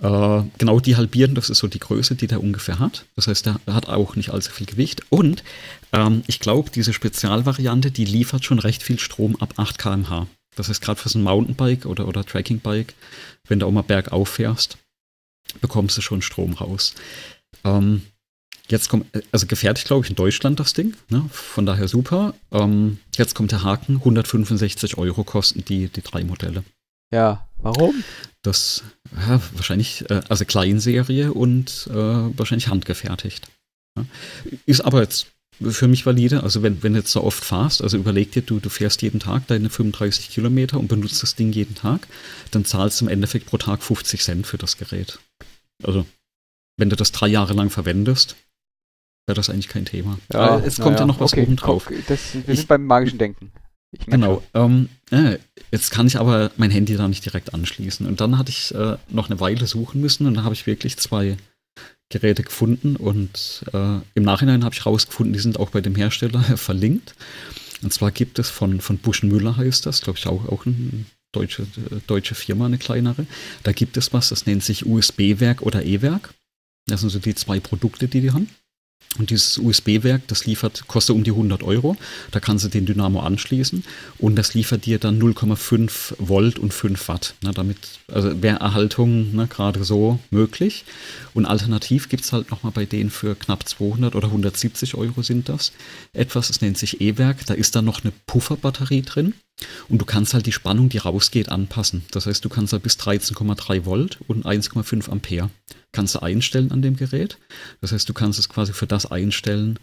Äh, 0.00 0.44
genau, 0.58 0.80
die 0.80 0.96
halbieren, 0.96 1.34
das 1.34 1.50
ist 1.50 1.58
so 1.58 1.66
die 1.66 1.78
Größe, 1.78 2.14
die 2.14 2.26
der 2.26 2.42
ungefähr 2.42 2.78
hat. 2.78 3.04
Das 3.16 3.26
heißt, 3.26 3.46
der 3.46 3.60
hat 3.66 3.88
auch 3.88 4.16
nicht 4.16 4.30
allzu 4.30 4.50
viel 4.50 4.66
Gewicht. 4.66 5.02
Und 5.10 5.44
ähm, 5.92 6.22
ich 6.26 6.40
glaube, 6.40 6.70
diese 6.70 6.92
Spezialvariante, 6.92 7.90
die 7.90 8.04
liefert 8.04 8.44
schon 8.44 8.58
recht 8.58 8.82
viel 8.82 8.98
Strom 8.98 9.36
ab 9.36 9.54
8 9.56 9.78
km/h. 9.78 10.26
Das 10.56 10.68
heißt, 10.68 10.80
gerade 10.80 11.00
für 11.00 11.08
so 11.08 11.18
ein 11.18 11.22
Mountainbike 11.22 11.86
oder, 11.86 12.06
oder 12.08 12.24
Trekkingbike, 12.24 12.94
wenn 13.48 13.58
du 13.58 13.66
auch 13.66 13.72
mal 13.72 13.82
bergauf 13.82 14.28
fährst, 14.28 14.78
bekommst 15.60 15.96
du 15.96 16.02
schon 16.02 16.22
Strom 16.22 16.54
raus. 16.54 16.94
Ähm, 17.64 18.02
jetzt 18.68 18.88
kommt, 18.88 19.06
also 19.32 19.46
gefertigt, 19.46 19.86
glaube 19.86 20.04
ich, 20.04 20.10
in 20.10 20.16
Deutschland 20.16 20.60
das 20.60 20.72
Ding. 20.72 20.94
Ne? 21.08 21.28
Von 21.30 21.66
daher 21.66 21.88
super. 21.88 22.34
Ähm, 22.50 22.98
jetzt 23.16 23.34
kommt 23.34 23.52
der 23.52 23.62
Haken: 23.62 23.96
165 23.96 24.96
Euro 24.98 25.24
kosten 25.24 25.64
die, 25.64 25.88
die 25.88 26.02
drei 26.02 26.24
Modelle. 26.24 26.64
Ja, 27.12 27.48
warum? 27.58 28.02
Das 28.42 28.82
ja, 29.12 29.40
wahrscheinlich, 29.54 30.08
äh, 30.10 30.20
also 30.28 30.44
Kleinserie 30.44 31.32
und 31.32 31.88
äh, 31.90 31.94
wahrscheinlich 31.94 32.68
handgefertigt. 32.68 33.48
Ja. 33.96 34.04
Ist 34.66 34.80
aber 34.80 35.02
jetzt 35.02 35.33
für 35.60 35.88
mich 35.88 36.04
valide. 36.06 36.42
Also 36.42 36.62
wenn, 36.62 36.82
wenn 36.82 36.94
du 36.94 37.00
jetzt 37.00 37.12
so 37.12 37.22
oft 37.22 37.44
fahrst, 37.44 37.82
also 37.82 37.96
überleg 37.96 38.32
dir, 38.32 38.42
du, 38.42 38.60
du 38.60 38.68
fährst 38.68 39.02
jeden 39.02 39.20
Tag 39.20 39.46
deine 39.46 39.70
35 39.70 40.30
Kilometer 40.30 40.78
und 40.78 40.88
benutzt 40.88 41.22
das 41.22 41.34
Ding 41.34 41.52
jeden 41.52 41.74
Tag, 41.74 42.06
dann 42.50 42.64
zahlst 42.64 43.00
du 43.00 43.06
im 43.06 43.10
Endeffekt 43.10 43.46
pro 43.46 43.58
Tag 43.58 43.82
50 43.82 44.22
Cent 44.22 44.46
für 44.46 44.58
das 44.58 44.76
Gerät. 44.76 45.18
Also 45.82 46.06
wenn 46.76 46.90
du 46.90 46.96
das 46.96 47.12
drei 47.12 47.28
Jahre 47.28 47.54
lang 47.54 47.70
verwendest, 47.70 48.36
wäre 49.26 49.36
das 49.36 49.48
eigentlich 49.48 49.68
kein 49.68 49.84
Thema. 49.84 50.18
Ja, 50.32 50.58
es 50.58 50.78
kommt 50.78 50.94
ja, 50.94 51.00
ja 51.00 51.06
noch 51.06 51.20
was 51.20 51.32
okay, 51.32 51.42
oben 51.42 51.56
drauf. 51.56 51.90
Das, 52.08 52.34
wir 52.34 52.48
ich, 52.48 52.60
sind 52.60 52.68
beim 52.68 52.84
magischen 52.86 53.18
Denken. 53.18 53.52
Genau. 54.06 54.42
Ähm, 54.54 54.88
äh, 55.10 55.38
jetzt 55.70 55.90
kann 55.90 56.06
ich 56.06 56.18
aber 56.18 56.50
mein 56.56 56.70
Handy 56.70 56.96
da 56.96 57.06
nicht 57.06 57.24
direkt 57.24 57.54
anschließen. 57.54 58.06
Und 58.06 58.20
dann 58.20 58.38
hatte 58.38 58.50
ich 58.50 58.74
äh, 58.74 58.96
noch 59.08 59.30
eine 59.30 59.40
Weile 59.40 59.66
suchen 59.66 60.00
müssen 60.00 60.26
und 60.26 60.34
dann 60.34 60.44
habe 60.44 60.54
ich 60.54 60.66
wirklich 60.66 60.96
zwei 60.96 61.36
Geräte 62.18 62.44
gefunden 62.44 62.96
und 62.96 63.64
äh, 63.72 63.98
im 64.14 64.22
Nachhinein 64.22 64.64
habe 64.64 64.74
ich 64.74 64.86
rausgefunden, 64.86 65.32
die 65.32 65.40
sind 65.40 65.58
auch 65.58 65.70
bei 65.70 65.80
dem 65.80 65.94
Hersteller 65.94 66.42
verlinkt. 66.56 67.14
Und 67.82 67.92
zwar 67.92 68.12
gibt 68.12 68.38
es 68.38 68.50
von, 68.50 68.80
von 68.80 68.98
Buschenmüller 68.98 69.56
heißt 69.56 69.84
das, 69.84 70.00
glaube 70.00 70.18
ich 70.18 70.26
auch, 70.26 70.48
auch 70.48 70.64
eine 70.64 71.04
deutsche, 71.32 71.66
deutsche 72.06 72.34
Firma, 72.34 72.66
eine 72.66 72.78
kleinere. 72.78 73.26
Da 73.62 73.72
gibt 73.72 73.96
es 73.96 74.12
was, 74.12 74.28
das 74.28 74.46
nennt 74.46 74.62
sich 74.62 74.86
USB-Werk 74.86 75.62
oder 75.62 75.84
E-Werk. 75.84 76.32
Das 76.86 77.00
sind 77.00 77.10
so 77.10 77.18
die 77.18 77.34
zwei 77.34 77.60
Produkte, 77.60 78.08
die 78.08 78.20
die 78.20 78.30
haben. 78.30 78.48
Und 79.16 79.30
dieses 79.30 79.58
USB-Werk, 79.58 80.26
das 80.26 80.44
liefert, 80.44 80.88
kostet 80.88 81.14
um 81.14 81.22
die 81.22 81.30
100 81.30 81.62
Euro. 81.62 81.96
Da 82.32 82.40
kannst 82.40 82.64
du 82.64 82.68
den 82.68 82.84
Dynamo 82.84 83.20
anschließen 83.20 83.84
und 84.18 84.36
das 84.36 84.54
liefert 84.54 84.86
dir 84.86 84.98
dann 84.98 85.20
0,5 85.20 86.14
Volt 86.18 86.58
und 86.58 86.74
5 86.74 87.08
Watt. 87.08 87.34
Na, 87.42 87.52
damit 87.52 87.76
also 88.12 88.42
wäre 88.42 88.58
Erhaltung 88.58 89.34
ne, 89.34 89.46
gerade 89.46 89.84
so 89.84 90.18
möglich. 90.30 90.84
Und 91.32 91.46
alternativ 91.46 92.08
gibt 92.08 92.24
es 92.24 92.32
halt 92.32 92.50
nochmal 92.50 92.72
bei 92.72 92.86
denen 92.86 93.10
für 93.10 93.36
knapp 93.36 93.68
200 93.68 94.16
oder 94.16 94.26
170 94.26 94.96
Euro 94.96 95.22
sind 95.22 95.48
das 95.48 95.72
etwas, 96.12 96.48
das 96.48 96.60
nennt 96.60 96.78
sich 96.78 97.00
E-Werk. 97.00 97.46
Da 97.46 97.54
ist 97.54 97.76
dann 97.76 97.84
noch 97.84 98.02
eine 98.02 98.12
Pufferbatterie 98.26 99.02
drin. 99.02 99.34
Und 99.88 100.00
du 100.00 100.04
kannst 100.04 100.34
halt 100.34 100.46
die 100.46 100.52
Spannung, 100.52 100.88
die 100.88 100.98
rausgeht, 100.98 101.48
anpassen. 101.48 102.04
Das 102.10 102.26
heißt, 102.26 102.44
du 102.44 102.48
kannst 102.48 102.72
halt 102.72 102.82
bis 102.82 102.96
13,3 102.98 103.84
Volt 103.84 104.18
und 104.26 104.44
1,5 104.44 105.08
Ampere 105.08 105.50
kannst 105.92 106.16
du 106.16 106.22
einstellen 106.22 106.72
an 106.72 106.82
dem 106.82 106.96
Gerät. 106.96 107.38
Das 107.80 107.92
heißt, 107.92 108.08
du 108.08 108.14
kannst 108.14 108.38
es 108.38 108.48
quasi 108.48 108.72
für 108.72 108.86
das 108.86 109.06
einstellen, 109.06 109.78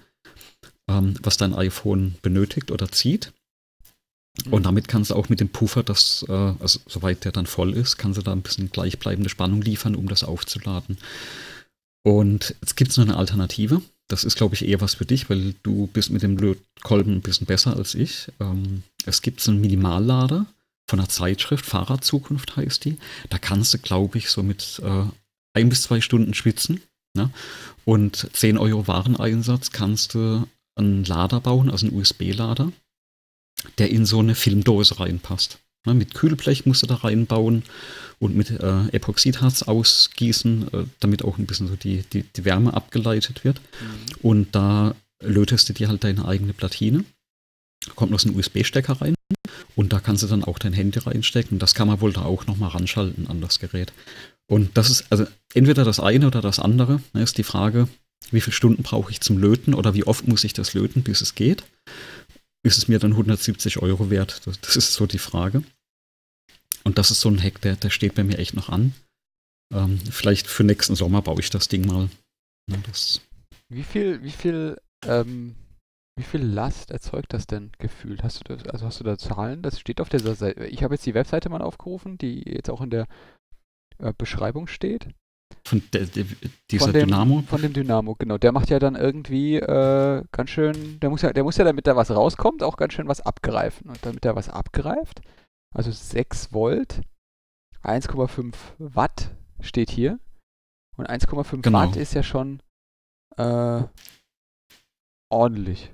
ähm, 0.90 1.16
was 1.24 1.38
dein 1.38 1.56
iPhone 1.56 2.16
benötigt 2.22 2.72
oder 2.72 2.92
zieht. 2.92 3.32
Und 4.46 4.62
mhm. 4.62 4.64
damit 4.64 4.88
kannst 4.88 5.12
du 5.12 5.16
auch 5.16 5.30
mit 5.30 5.40
dem 5.40 5.50
Puffer, 5.50 5.84
das, 5.84 6.26
äh, 6.28 6.32
also 6.32 6.80
soweit 6.88 7.26
der 7.26 7.32
dann 7.32 7.46
voll 7.46 7.74
ist, 7.74 7.98
kannst 7.98 8.18
du 8.18 8.24
da 8.24 8.32
ein 8.32 8.42
bisschen 8.42 8.72
gleichbleibende 8.72 9.30
Spannung 9.30 9.62
liefern, 9.62 9.96
um 9.96 10.08
das 10.08 10.24
aufzuladen. 10.24 10.98
Und 12.04 12.56
jetzt 12.62 12.76
gibt 12.76 12.92
es 12.92 12.98
noch 12.98 13.06
eine 13.06 13.18
Alternative. 13.18 13.82
Das 14.08 14.24
ist, 14.24 14.36
glaube 14.36 14.56
ich, 14.56 14.68
eher 14.68 14.82
was 14.82 14.96
für 14.96 15.06
dich, 15.06 15.30
weil 15.30 15.56
du 15.64 15.88
bist 15.88 16.10
mit 16.10 16.22
dem 16.22 16.38
Lötkolben 16.38 17.16
ein 17.16 17.22
bisschen 17.22 17.48
besser 17.48 17.78
als 17.78 17.96
ich. 17.96 18.28
Ähm, 18.40 18.84
es 19.06 19.22
gibt 19.22 19.40
so 19.40 19.52
einen 19.52 19.62
Minimallader 19.62 20.46
von 20.90 21.00
einer 21.00 21.08
Zeitschrift, 21.08 21.66
Fahrradzukunft 21.66 22.58
heißt 22.58 22.84
die. 22.84 22.98
Da 23.30 23.38
kannst 23.38 23.74
du, 23.74 23.78
glaube 23.78 24.18
ich, 24.18 24.30
so 24.30 24.44
mit 24.44 24.82
äh, 24.84 25.06
ein 25.54 25.70
bis 25.70 25.84
zwei 25.84 26.02
Stunden 26.02 26.34
schwitzen. 26.34 26.82
Ne? 27.16 27.30
Und 27.86 28.28
10 28.34 28.58
Euro 28.58 28.88
Wareneinsatz 28.88 29.72
kannst 29.72 30.14
du 30.14 30.46
einen 30.76 31.06
Lader 31.06 31.40
bauen, 31.40 31.70
also 31.70 31.88
einen 31.88 31.96
USB-Lader, 31.96 32.74
der 33.78 33.90
in 33.90 34.06
so 34.06 34.20
eine 34.20 34.36
Filmdose 34.36 35.00
reinpasst. 35.00 35.60
Ne? 35.86 35.94
Mit 35.94 36.14
Kühlblech 36.14 36.66
musst 36.66 36.84
du 36.84 36.88
da 36.88 36.96
reinbauen 36.96 37.64
und 38.20 38.36
mit 38.36 38.52
äh, 38.52 38.88
Epoxidharz 38.92 39.64
ausgießen, 39.64 40.74
äh, 40.74 40.84
damit 41.00 41.24
auch 41.24 41.38
ein 41.38 41.46
bisschen 41.46 41.68
so 41.68 41.76
die, 41.76 42.04
die, 42.14 42.24
die 42.24 42.46
Wärme 42.46 42.74
abgeleitet 42.74 43.44
wird. 43.44 43.60
Mhm. 43.60 44.16
Und 44.22 44.56
da 44.56 44.96
lötest 45.22 45.70
du 45.70 45.74
dir 45.74 45.88
halt 45.88 46.04
deine 46.04 46.26
eigene 46.26 46.54
Platine. 46.54 47.04
Da 47.86 47.94
kommt 47.94 48.12
noch 48.12 48.20
so 48.20 48.30
ein 48.30 48.36
USB-Stecker 48.36 49.02
rein. 49.02 49.16
Und 49.76 49.94
da 49.94 50.00
kannst 50.00 50.24
du 50.24 50.28
dann 50.28 50.44
auch 50.44 50.60
dein 50.60 50.74
Handy 50.74 51.00
reinstecken. 51.00 51.58
Das 51.58 51.74
kann 51.74 51.88
man 51.88 52.02
wohl 52.02 52.14
da 52.14 52.24
auch 52.24 52.46
nochmal 52.46 52.72
ranschalten 52.72 53.28
an 53.28 53.42
das 53.42 53.60
Gerät. 53.60 53.94
Und 54.48 54.78
das 54.78 54.90
ist 54.90 55.06
also 55.10 55.26
entweder 55.54 55.86
das 55.86 56.00
eine 56.00 56.28
oder 56.28 56.42
das 56.42 56.60
andere. 56.60 57.02
Ne, 57.14 57.24
ist 57.24 57.38
die 57.38 57.44
Frage, 57.44 57.88
wie 58.32 58.42
viele 58.42 58.54
Stunden 58.54 58.84
brauche 58.84 59.12
ich 59.12 59.22
zum 59.22 59.38
Löten 59.38 59.74
oder 59.74 59.94
wie 59.94 60.04
oft 60.04 60.28
muss 60.28 60.44
ich 60.44 60.54
das 60.54 60.74
löten, 60.74 61.04
bis 61.04 61.22
es 61.22 61.36
geht? 61.36 61.64
Ist 62.64 62.78
es 62.78 62.88
mir 62.88 63.00
dann 63.00 63.12
170 63.12 63.82
Euro 63.82 64.10
wert? 64.10 64.42
Das, 64.46 64.60
das 64.60 64.76
ist 64.76 64.94
so 64.94 65.08
die 65.08 65.18
Frage. 65.18 65.64
Und 66.84 66.98
das 66.98 67.12
ist 67.12 67.22
so 67.22 67.30
ein 67.30 67.42
Hack, 67.42 67.62
der, 67.62 67.76
der 67.76 67.90
steht 67.90 68.16
bei 68.16 68.24
mir 68.24 68.38
echt 68.38 68.54
noch 68.54 68.70
an. 68.70 68.94
Ähm, 69.74 70.00
vielleicht 70.00 70.48
für 70.48 70.64
nächsten 70.64 70.96
Sommer 70.96 71.22
baue 71.22 71.40
ich 71.40 71.50
das 71.50 71.68
Ding 71.68 71.86
mal. 71.86 72.10
Ja, 72.70 72.78
das 72.88 73.22
wie 73.72 73.84
viel, 73.84 74.22
wie 74.22 74.32
viel, 74.32 74.78
ähm, 75.06 75.56
wie 76.18 76.24
viel 76.24 76.42
Last 76.42 76.92
erzeugt 76.92 77.34
das 77.34 77.48
denn 77.48 77.72
gefühlt? 77.80 78.22
Hast 78.22 78.40
du 78.40 78.56
das, 78.56 78.68
also 78.68 78.86
hast 78.86 79.00
du 79.00 79.06
da 79.06 79.18
Zahlen? 79.18 79.62
Das 79.62 79.80
steht 79.80 80.02
auf 80.02 80.10
der 80.10 80.20
Seite. 80.20 80.66
Ich 80.66 80.84
habe 80.84 80.96
jetzt 80.96 81.06
die 81.06 81.14
Webseite 81.14 81.50
mal 81.50 81.62
aufgerufen, 81.62 82.18
die 82.18 82.42
jetzt 82.42 82.70
auch 82.70 82.82
in 82.82 82.90
der 82.90 83.08
äh, 84.00 84.14
Beschreibung 84.18 84.68
steht. 84.68 85.08
Von 85.66 85.82
der, 85.94 86.06
der, 86.06 86.26
dieser 86.70 86.86
von 86.86 86.94
dem, 86.94 87.08
Dynamo? 87.08 87.44
Von 87.48 87.62
dem 87.62 87.74
Dynamo, 87.74 88.16
genau. 88.16 88.38
Der 88.38 88.52
macht 88.52 88.70
ja 88.70 88.80
dann 88.80 88.96
irgendwie 88.96 89.56
äh, 89.56 90.24
ganz 90.32 90.50
schön, 90.50 91.00
der 91.00 91.10
muss 91.10 91.22
ja, 91.22 91.34
der 91.34 91.44
muss 91.44 91.58
ja, 91.58 91.64
damit 91.64 91.88
da 91.88 91.96
was 91.96 92.12
rauskommt, 92.12 92.64
auch 92.64 92.78
ganz 92.78 92.94
schön 92.94 93.08
was 93.08 93.22
abgreifen. 93.22 93.90
Und 93.90 94.00
damit 94.06 94.26
er 94.26 94.36
was 94.36 94.50
abgreift, 94.50 95.22
also 95.74 95.92
6 95.92 96.54
Volt, 96.54 97.02
1,5 97.84 98.54
Watt 98.78 99.32
steht 99.60 99.90
hier. 99.90 100.20
Und 100.98 101.10
1,5 101.10 101.62
genau. 101.62 101.80
Watt 101.80 101.96
ist 101.96 102.14
ja 102.14 102.24
schon 102.24 102.62
äh, 103.38 103.84
ordentlich. 105.30 105.92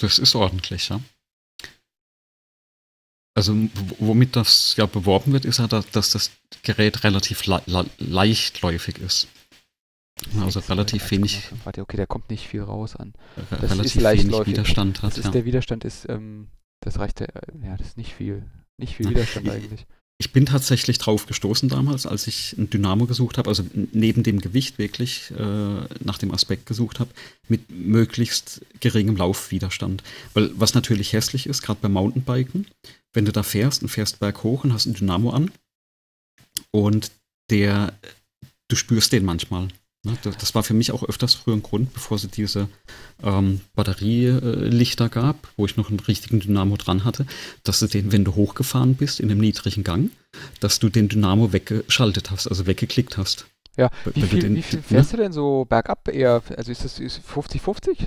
Das 0.00 0.18
ist 0.18 0.34
ordentlich, 0.34 0.88
ja. 0.88 1.00
Also 3.36 3.54
womit 3.98 4.34
das 4.34 4.76
ja 4.78 4.86
beworben 4.86 5.34
wird, 5.34 5.44
ist 5.44 5.58
ja, 5.58 5.66
dass, 5.68 5.90
das 5.90 6.30
Gerät 6.62 7.04
relativ 7.04 7.44
le 7.44 7.60
le 7.66 7.84
leichtläufig 7.98 8.96
ist. 8.98 9.28
Also 10.40 10.60
relativ 10.60 11.10
wenig. 11.10 11.42
Warte, 11.64 11.82
okay, 11.82 11.98
da 11.98 12.06
kommt 12.06 12.30
nicht 12.30 12.48
viel 12.48 12.62
raus 12.62 12.96
an. 12.96 13.12
Das 13.50 13.70
relativ 13.70 14.02
wenig 14.02 14.46
Widerstand 14.46 15.02
hat. 15.02 15.10
Das 15.10 15.18
ist, 15.18 15.24
ja. 15.26 15.30
Der 15.32 15.44
Widerstand 15.44 15.84
ist, 15.84 16.08
ähm, 16.08 16.48
das 16.80 16.98
reicht, 16.98 17.20
ja, 17.20 17.76
das 17.76 17.88
ist 17.88 17.96
nicht 17.98 18.14
viel. 18.14 18.50
Nicht 18.78 18.96
viel 18.96 19.06
Widerstand 19.10 19.50
eigentlich. 19.50 19.86
Ich 20.18 20.32
bin 20.32 20.46
tatsächlich 20.46 20.96
drauf 20.96 21.26
gestoßen 21.26 21.68
damals, 21.68 22.06
als 22.06 22.26
ich 22.26 22.56
ein 22.56 22.70
Dynamo 22.70 23.04
gesucht 23.04 23.36
habe, 23.36 23.50
also 23.50 23.64
neben 23.92 24.22
dem 24.22 24.40
Gewicht 24.40 24.78
wirklich 24.78 25.30
äh, 25.32 26.04
nach 26.04 26.16
dem 26.16 26.32
Aspekt 26.32 26.64
gesucht 26.64 27.00
habe, 27.00 27.10
mit 27.48 27.68
möglichst 27.70 28.62
geringem 28.80 29.16
Laufwiderstand. 29.16 30.02
Weil 30.32 30.50
was 30.54 30.72
natürlich 30.72 31.12
hässlich 31.12 31.46
ist, 31.46 31.60
gerade 31.60 31.80
beim 31.82 31.92
Mountainbiken, 31.92 32.66
wenn 33.12 33.26
du 33.26 33.32
da 33.32 33.42
fährst 33.42 33.82
und 33.82 33.88
fährst 33.88 34.18
berghoch 34.18 34.64
und 34.64 34.72
hast 34.72 34.86
ein 34.86 34.94
Dynamo 34.94 35.30
an 35.30 35.50
und 36.70 37.10
der, 37.50 37.92
du 38.68 38.76
spürst 38.76 39.12
den 39.12 39.24
manchmal. 39.24 39.68
Ne? 40.06 40.16
Das 40.22 40.54
war 40.54 40.62
für 40.62 40.74
mich 40.74 40.92
auch 40.92 41.02
öfters 41.02 41.34
früher 41.34 41.54
ein 41.54 41.62
Grund, 41.62 41.92
bevor 41.92 42.16
es 42.16 42.28
diese 42.30 42.68
ähm, 43.22 43.60
Batterielichter 43.74 45.08
gab, 45.08 45.48
wo 45.56 45.66
ich 45.66 45.76
noch 45.76 45.90
einen 45.90 46.00
richtigen 46.00 46.40
Dynamo 46.40 46.76
dran 46.76 47.04
hatte, 47.04 47.26
dass 47.64 47.80
du 47.80 47.86
den, 47.88 48.12
wenn 48.12 48.24
du 48.24 48.34
hochgefahren 48.34 48.94
bist 48.94 49.20
in 49.20 49.30
einem 49.30 49.40
niedrigen 49.40 49.84
Gang, 49.84 50.10
dass 50.60 50.78
du 50.78 50.88
den 50.88 51.08
Dynamo 51.08 51.52
weggeschaltet 51.52 52.30
hast, 52.30 52.46
also 52.46 52.66
weggeklickt 52.66 53.18
hast. 53.18 53.46
Ja, 53.76 53.90
wie 54.14 54.22
viel, 54.22 54.40
den, 54.40 54.56
wie 54.56 54.62
viel, 54.62 54.80
fährst 54.80 55.12
ne? 55.12 55.18
du 55.18 55.22
denn 55.24 55.32
so 55.32 55.66
bergab 55.68 56.08
eher? 56.08 56.42
Also 56.56 56.72
ist 56.72 56.84
das 56.84 56.98
50-50? 56.98 58.06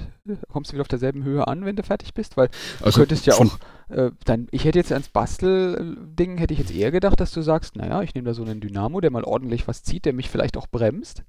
Kommst 0.52 0.72
du 0.72 0.74
wieder 0.74 0.82
auf 0.82 0.88
derselben 0.88 1.24
Höhe 1.24 1.48
an, 1.48 1.64
wenn 1.64 1.76
du 1.76 1.84
fertig 1.84 2.16
bist? 2.16 2.38
Weil 2.38 2.48
du 2.48 2.86
also 2.86 3.02
könntest 3.02 3.28
ja 3.28 3.36
auch, 3.36 3.60
äh, 3.90 4.10
dann, 4.26 4.48
ich 4.50 4.66
hätte 4.66 4.80
jetzt 4.80 4.92
ans 4.92 5.10
Bastel-Ding, 5.10 6.40
hätte 6.40 6.54
ich 6.54 6.60
jetzt 6.60 6.72
eher 6.72 6.90
gedacht, 6.90 7.20
dass 7.20 7.32
du 7.32 7.44
sagst, 7.44 7.76
naja, 7.76 8.02
ich 8.02 8.16
nehme 8.16 8.26
da 8.26 8.34
so 8.34 8.44
einen 8.44 8.62
Dynamo, 8.62 9.00
der 9.00 9.12
mal 9.12 9.24
ordentlich 9.24 9.68
was 9.68 9.84
zieht, 9.84 10.06
der 10.06 10.14
mich 10.14 10.30
vielleicht 10.30 10.58
auch 10.58 10.66
bremst. 10.66 11.24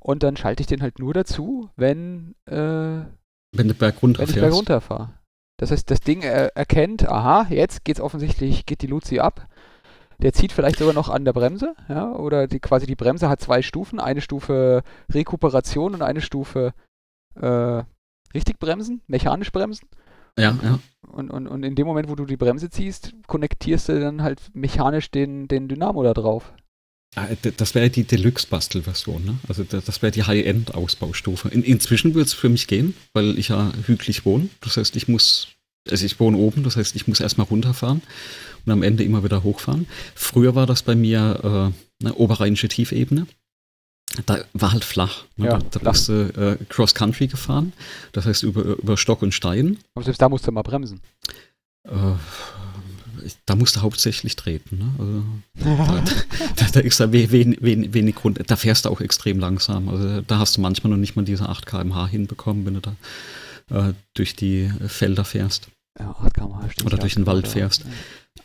Und 0.00 0.22
dann 0.22 0.36
schalte 0.36 0.62
ich 0.62 0.66
den 0.66 0.82
halt 0.82 0.98
nur 0.98 1.14
dazu, 1.14 1.68
wenn, 1.76 2.34
äh, 2.46 3.04
wenn 3.52 3.68
du 3.68 3.74
Berg 3.74 4.02
runter 4.02 4.22
wenn 4.22 4.30
ich 4.30 4.40
Berg 4.40 4.52
runter 4.52 4.80
fahre. 4.80 5.14
Das 5.58 5.70
heißt, 5.70 5.90
das 5.90 6.00
Ding 6.00 6.22
er 6.22 6.56
erkennt, 6.56 7.06
aha, 7.06 7.46
jetzt 7.50 7.84
geht's 7.84 8.00
offensichtlich, 8.00 8.64
geht 8.64 8.80
die 8.80 8.86
Luzi 8.86 9.18
ab. 9.20 9.46
der 10.22 10.32
zieht 10.32 10.52
vielleicht 10.52 10.78
sogar 10.78 10.94
noch 10.94 11.08
an 11.08 11.24
der 11.24 11.32
Bremse, 11.32 11.74
ja, 11.88 12.12
oder 12.12 12.46
die, 12.46 12.60
quasi 12.60 12.86
die 12.86 12.96
Bremse 12.96 13.28
hat 13.28 13.40
zwei 13.40 13.62
Stufen, 13.62 14.00
eine 14.00 14.20
Stufe 14.20 14.82
Rekuperation 15.12 15.94
und 15.94 16.02
eine 16.02 16.20
Stufe 16.20 16.72
äh, 17.34 17.82
richtig 18.34 18.58
bremsen, 18.58 19.02
mechanisch 19.06 19.52
bremsen. 19.52 19.88
Ja, 20.38 20.56
ja. 20.62 20.78
Und, 21.08 21.30
und, 21.30 21.46
und 21.48 21.62
in 21.64 21.74
dem 21.74 21.86
Moment, 21.86 22.08
wo 22.08 22.14
du 22.14 22.24
die 22.24 22.36
Bremse 22.36 22.70
ziehst, 22.70 23.14
konnektierst 23.26 23.88
du 23.88 24.00
dann 24.00 24.22
halt 24.22 24.40
mechanisch 24.54 25.10
den, 25.10 25.48
den 25.48 25.68
Dynamo 25.68 26.02
da 26.02 26.14
drauf. 26.14 26.52
Ah, 27.16 27.26
das 27.56 27.74
wäre 27.74 27.90
die 27.90 28.04
Deluxe-Bastelversion, 28.04 29.24
ne? 29.24 29.38
Also 29.48 29.64
das 29.64 30.00
wäre 30.00 30.12
die 30.12 30.22
High-End-Ausbaustufe. 30.22 31.48
In, 31.48 31.64
inzwischen 31.64 32.14
würde 32.14 32.26
es 32.26 32.34
für 32.34 32.48
mich 32.48 32.68
gehen, 32.68 32.94
weil 33.12 33.36
ich 33.36 33.48
ja 33.48 33.72
hügelig 33.86 34.24
wohne. 34.24 34.48
Das 34.60 34.76
heißt, 34.76 34.94
ich 34.94 35.08
muss, 35.08 35.48
also 35.90 36.06
ich 36.06 36.20
wohne 36.20 36.36
oben, 36.36 36.62
das 36.62 36.76
heißt, 36.76 36.94
ich 36.94 37.08
muss 37.08 37.18
erstmal 37.18 37.48
runterfahren 37.48 38.02
und 38.64 38.72
am 38.72 38.84
Ende 38.84 39.02
immer 39.02 39.24
wieder 39.24 39.42
hochfahren. 39.42 39.88
Früher 40.14 40.54
war 40.54 40.66
das 40.66 40.82
bei 40.82 40.94
mir 40.94 41.72
äh, 42.00 42.04
eine 42.04 42.14
oberrheinische 42.14 42.68
Tiefebene. 42.68 43.26
Da 44.26 44.44
war 44.52 44.72
halt 44.72 44.84
flach. 44.84 45.24
Ne? 45.36 45.46
Ja, 45.46 45.58
da 45.58 45.80
flach. 45.80 45.92
bist 45.92 46.08
du 46.08 46.12
äh, 46.12 46.64
Cross-Country 46.68 47.26
gefahren, 47.26 47.72
das 48.12 48.26
heißt 48.26 48.44
über, 48.44 48.62
über 48.62 48.96
Stock 48.96 49.22
und 49.22 49.32
Stein. 49.34 49.78
Aber 49.94 50.04
selbst 50.04 50.22
da 50.22 50.28
musst 50.28 50.46
du 50.46 50.52
mal 50.52 50.62
bremsen. 50.62 51.00
Äh, 51.84 51.90
da 53.46 53.54
musst 53.56 53.76
du 53.76 53.80
hauptsächlich 53.82 54.36
treten. 54.36 54.78
Ne? 54.78 54.94
Also, 54.98 55.74
da, 55.86 56.04
da, 56.56 56.66
da 56.72 56.80
ist 56.80 57.00
da 57.00 57.12
we- 57.12 57.30
wenig, 57.30 57.62
wenig, 57.62 57.92
wenig 57.92 58.14
Grund. 58.14 58.40
Da 58.46 58.56
fährst 58.56 58.84
du 58.84 58.88
auch 58.88 59.00
extrem 59.00 59.38
langsam. 59.38 59.88
Also 59.88 60.20
da 60.22 60.38
hast 60.38 60.56
du 60.56 60.60
manchmal 60.60 60.90
noch 60.92 60.96
nicht 60.98 61.16
mal 61.16 61.24
diese 61.24 61.48
8 61.48 61.66
km/h 61.66 62.06
hinbekommen, 62.08 62.64
wenn 62.66 62.74
du 62.74 62.80
da 62.80 62.96
äh, 63.88 63.94
durch 64.14 64.34
die 64.36 64.70
Felder 64.86 65.24
fährst. 65.24 65.68
Ja, 65.98 66.10
8 66.20 66.34
km/h 66.34 66.70
stimmt. 66.70 66.86
Oder 66.86 66.98
durch 66.98 67.14
den 67.14 67.26
Wald 67.26 67.48
fährst. 67.48 67.84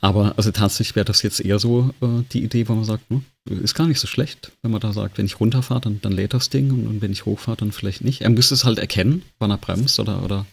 Aber 0.02 0.34
also 0.38 0.52
tatsächlich 0.52 0.96
wäre 0.96 1.06
das 1.06 1.22
jetzt 1.22 1.40
eher 1.40 1.58
so 1.60 1.94
äh, 2.02 2.24
die 2.32 2.44
Idee, 2.44 2.68
wo 2.68 2.74
man 2.76 2.84
sagt, 2.86 3.10
ne, 3.10 3.22
ist 3.48 3.76
gar 3.76 3.88
nicht 3.88 4.00
so 4.00 4.08
schlecht, 4.08 4.52
wenn 4.62 4.72
man 4.72 4.82
da 4.82 4.92
sagt, 4.94 5.18
wenn 5.18 5.26
ich 5.26 5.40
runterfahre, 5.40 5.82
dann, 5.82 6.02
dann 6.02 6.12
lädt 6.12 6.34
das 6.34 6.50
Ding 6.50 6.72
und, 6.72 6.88
und 6.88 7.02
wenn 7.02 7.12
ich 7.12 7.26
hochfahre, 7.26 7.58
dann 7.58 7.72
vielleicht 7.72 8.04
nicht. 8.04 8.22
Er 8.22 8.30
müsste 8.30 8.54
es 8.56 8.66
halt 8.66 8.80
erkennen, 8.80 9.24
wann 9.40 9.52
er 9.52 9.58
bremst 9.58 10.00
oder, 10.00 10.24
oder 10.24 10.46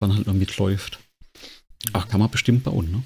wann 0.00 0.10
er 0.10 0.16
halt 0.16 0.26
noch 0.26 0.34
mitläuft. 0.34 0.98
Ach, 1.92 2.08
kann 2.08 2.20
man 2.20 2.30
bestimmt 2.30 2.64
bauen, 2.64 2.90
ne? 2.90 3.02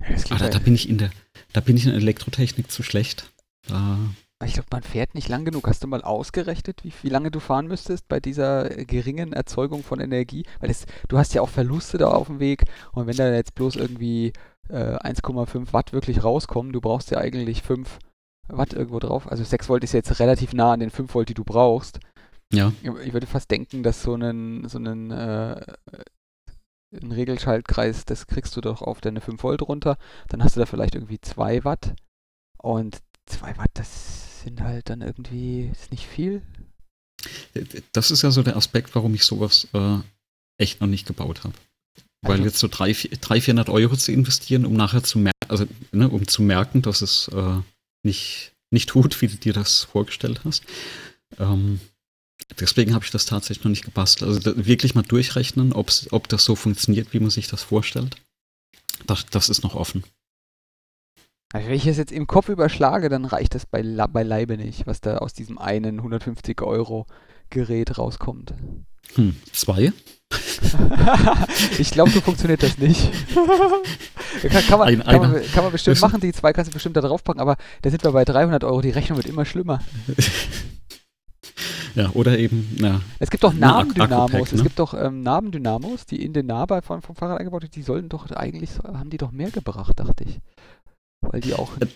Ja, 0.00 0.16
Ah, 0.30 0.38
da, 0.38 0.48
da 0.48 0.58
bin 0.58 0.74
ich 0.74 0.88
in 0.88 0.98
der, 0.98 1.10
da 1.52 1.60
bin 1.60 1.76
ich 1.76 1.86
in 1.86 1.92
Elektrotechnik 1.94 2.70
zu 2.70 2.82
schlecht. 2.82 3.32
Da, 3.68 3.98
Ich 4.44 4.54
glaube, 4.54 4.68
man 4.70 4.82
fährt 4.82 5.14
nicht 5.14 5.28
lang 5.28 5.44
genug. 5.44 5.66
Hast 5.66 5.82
du 5.82 5.88
mal 5.88 6.02
ausgerechnet, 6.02 6.84
wie, 6.84 6.92
wie 7.02 7.08
lange 7.08 7.30
du 7.30 7.40
fahren 7.40 7.66
müsstest 7.66 8.06
bei 8.08 8.20
dieser 8.20 8.78
äh, 8.78 8.84
geringen 8.84 9.32
Erzeugung 9.32 9.82
von 9.82 9.98
Energie? 10.00 10.44
Weil 10.60 10.68
das, 10.68 10.86
du 11.08 11.18
hast 11.18 11.34
ja 11.34 11.42
auch 11.42 11.48
Verluste 11.48 11.98
da 11.98 12.08
auf 12.08 12.26
dem 12.26 12.38
Weg 12.40 12.64
und 12.92 13.06
wenn 13.06 13.16
da 13.16 13.32
jetzt 13.32 13.54
bloß 13.54 13.76
irgendwie 13.76 14.32
äh, 14.68 14.96
1,5 14.98 15.72
Watt 15.72 15.92
wirklich 15.92 16.22
rauskommen, 16.22 16.72
du 16.72 16.80
brauchst 16.80 17.10
ja 17.10 17.18
eigentlich 17.18 17.62
5 17.62 17.98
Watt 18.48 18.74
irgendwo 18.74 18.98
drauf. 19.00 19.30
Also 19.30 19.42
6 19.42 19.68
Volt 19.68 19.82
ist 19.84 19.92
jetzt 19.92 20.20
relativ 20.20 20.52
nah 20.52 20.72
an 20.72 20.80
den 20.80 20.90
5 20.90 21.14
Volt, 21.14 21.28
die 21.30 21.34
du 21.34 21.44
brauchst. 21.44 21.98
ja, 22.52 22.72
Ich 22.82 23.12
würde 23.12 23.26
fast 23.26 23.50
denken, 23.50 23.82
dass 23.82 24.02
so 24.02 24.14
einen, 24.14 24.68
so 24.68 24.78
einen 24.78 25.10
äh, 25.10 25.60
einen 26.92 27.12
Regelschaltkreis, 27.12 28.04
das 28.04 28.26
kriegst 28.26 28.56
du 28.56 28.60
doch 28.60 28.82
auf 28.82 29.00
deine 29.00 29.20
5 29.20 29.42
Volt 29.42 29.62
runter. 29.62 29.98
Dann 30.28 30.42
hast 30.42 30.56
du 30.56 30.60
da 30.60 30.66
vielleicht 30.66 30.94
irgendwie 30.94 31.20
2 31.20 31.64
Watt. 31.64 31.94
Und 32.58 32.98
2 33.26 33.56
Watt, 33.58 33.70
das 33.74 34.42
sind 34.42 34.60
halt 34.60 34.88
dann 34.88 35.00
irgendwie, 35.02 35.68
ist 35.72 35.90
nicht 35.90 36.06
viel. 36.06 36.42
das 37.92 38.10
ist 38.10 38.22
ja 38.22 38.30
so 38.30 38.42
der 38.42 38.56
Aspekt, 38.56 38.94
warum 38.94 39.14
ich 39.14 39.24
sowas 39.24 39.66
äh, 39.72 39.98
echt 40.58 40.80
noch 40.80 40.86
nicht 40.86 41.06
gebaut 41.06 41.42
habe. 41.44 41.54
Weil 42.22 42.32
Also- 42.34 42.44
jetzt 42.44 42.58
so 42.58 42.68
300, 42.68 43.42
400 43.42 43.68
Euro 43.68 43.96
zu 43.96 44.12
investieren, 44.12 44.64
um 44.64 44.74
nachher 44.74 45.02
zu 45.02 45.18
merken, 45.18 45.48
also 45.48 45.66
ne, 45.92 46.08
um 46.08 46.26
zu 46.28 46.42
merken, 46.42 46.82
dass 46.82 47.02
es 47.02 47.28
äh, 47.28 47.60
nicht, 48.04 48.52
nicht 48.70 48.88
tut, 48.88 49.20
wie 49.20 49.28
du 49.28 49.36
dir 49.36 49.52
das 49.52 49.84
vorgestellt 49.84 50.42
hast. 50.44 50.64
Ähm, 51.38 51.80
deswegen 52.60 52.94
habe 52.94 53.04
ich 53.04 53.10
das 53.10 53.26
tatsächlich 53.26 53.64
noch 53.64 53.70
nicht 53.70 53.84
gebastelt. 53.84 54.28
Also 54.28 54.40
da, 54.40 54.66
wirklich 54.66 54.94
mal 54.94 55.02
durchrechnen, 55.02 55.72
ob's, 55.72 56.08
ob 56.10 56.28
das 56.28 56.44
so 56.44 56.56
funktioniert, 56.56 57.12
wie 57.12 57.20
man 57.20 57.30
sich 57.30 57.48
das 57.48 57.62
vorstellt. 57.62 58.16
Das, 59.06 59.26
das 59.26 59.48
ist 59.48 59.62
noch 59.62 59.74
offen. 59.74 60.04
Also 61.52 61.68
wenn 61.68 61.76
ich 61.76 61.86
es 61.86 61.96
jetzt 61.96 62.12
im 62.12 62.26
Kopf 62.26 62.48
überschlage, 62.48 63.08
dann 63.08 63.24
reicht 63.24 63.54
das 63.54 63.66
bei, 63.66 63.82
beileibe 63.82 64.56
nicht, 64.56 64.86
was 64.86 65.00
da 65.00 65.18
aus 65.18 65.32
diesem 65.32 65.58
einen 65.58 65.98
150 65.98 66.60
Euro 66.62 67.06
Gerät 67.50 67.98
rauskommt. 67.98 68.54
Hm, 69.14 69.36
zwei? 69.52 69.92
ich 71.78 71.92
glaube, 71.92 72.10
so 72.10 72.20
funktioniert 72.20 72.62
das 72.62 72.76
nicht. 72.78 73.08
kann, 74.42 74.66
kann, 74.66 74.78
man, 74.80 74.88
Ein- 74.88 75.02
kann, 75.04 75.20
man, 75.20 75.46
kann 75.52 75.62
man 75.62 75.72
bestimmt 75.72 76.00
machen, 76.00 76.20
die 76.20 76.32
zwei 76.32 76.52
kannst 76.52 76.70
du 76.70 76.74
bestimmt 76.74 76.96
da 76.96 77.00
draufpacken, 77.00 77.40
aber 77.40 77.56
da 77.82 77.90
sind 77.90 78.02
wir 78.02 78.10
bei 78.10 78.24
300 78.24 78.64
Euro, 78.64 78.80
die 78.80 78.90
Rechnung 78.90 79.16
wird 79.16 79.28
immer 79.28 79.44
schlimmer. 79.44 79.80
Ja, 81.96 82.10
oder 82.10 82.38
eben, 82.38 82.76
na, 82.78 83.00
Es 83.18 83.30
gibt 83.30 83.42
doch 83.42 83.54
Nabendynamos. 83.54 84.30
Akku-Pack, 84.30 84.52
Es 84.52 84.58
ne? 84.58 84.62
gibt 84.64 84.78
doch 84.78 84.92
ähm, 84.94 85.22
Nabendynamos, 85.22 86.04
die 86.06 86.22
in 86.22 86.32
den 86.34 86.46
Naber 86.46 86.82
vom, 86.82 87.00
vom 87.02 87.16
Fahrrad 87.16 87.38
eingebaut 87.38 87.62
sind. 87.62 87.74
Die 87.74 87.82
sollen 87.82 88.08
doch 88.08 88.30
eigentlich, 88.30 88.78
haben 88.84 89.08
die 89.10 89.16
doch 89.16 89.32
mehr 89.32 89.50
gebracht, 89.50 89.98
dachte 89.98 90.24
ich. 90.24 90.38
Weil 91.22 91.40
die 91.40 91.54
auch. 91.54 91.76
Äh, 91.80 91.86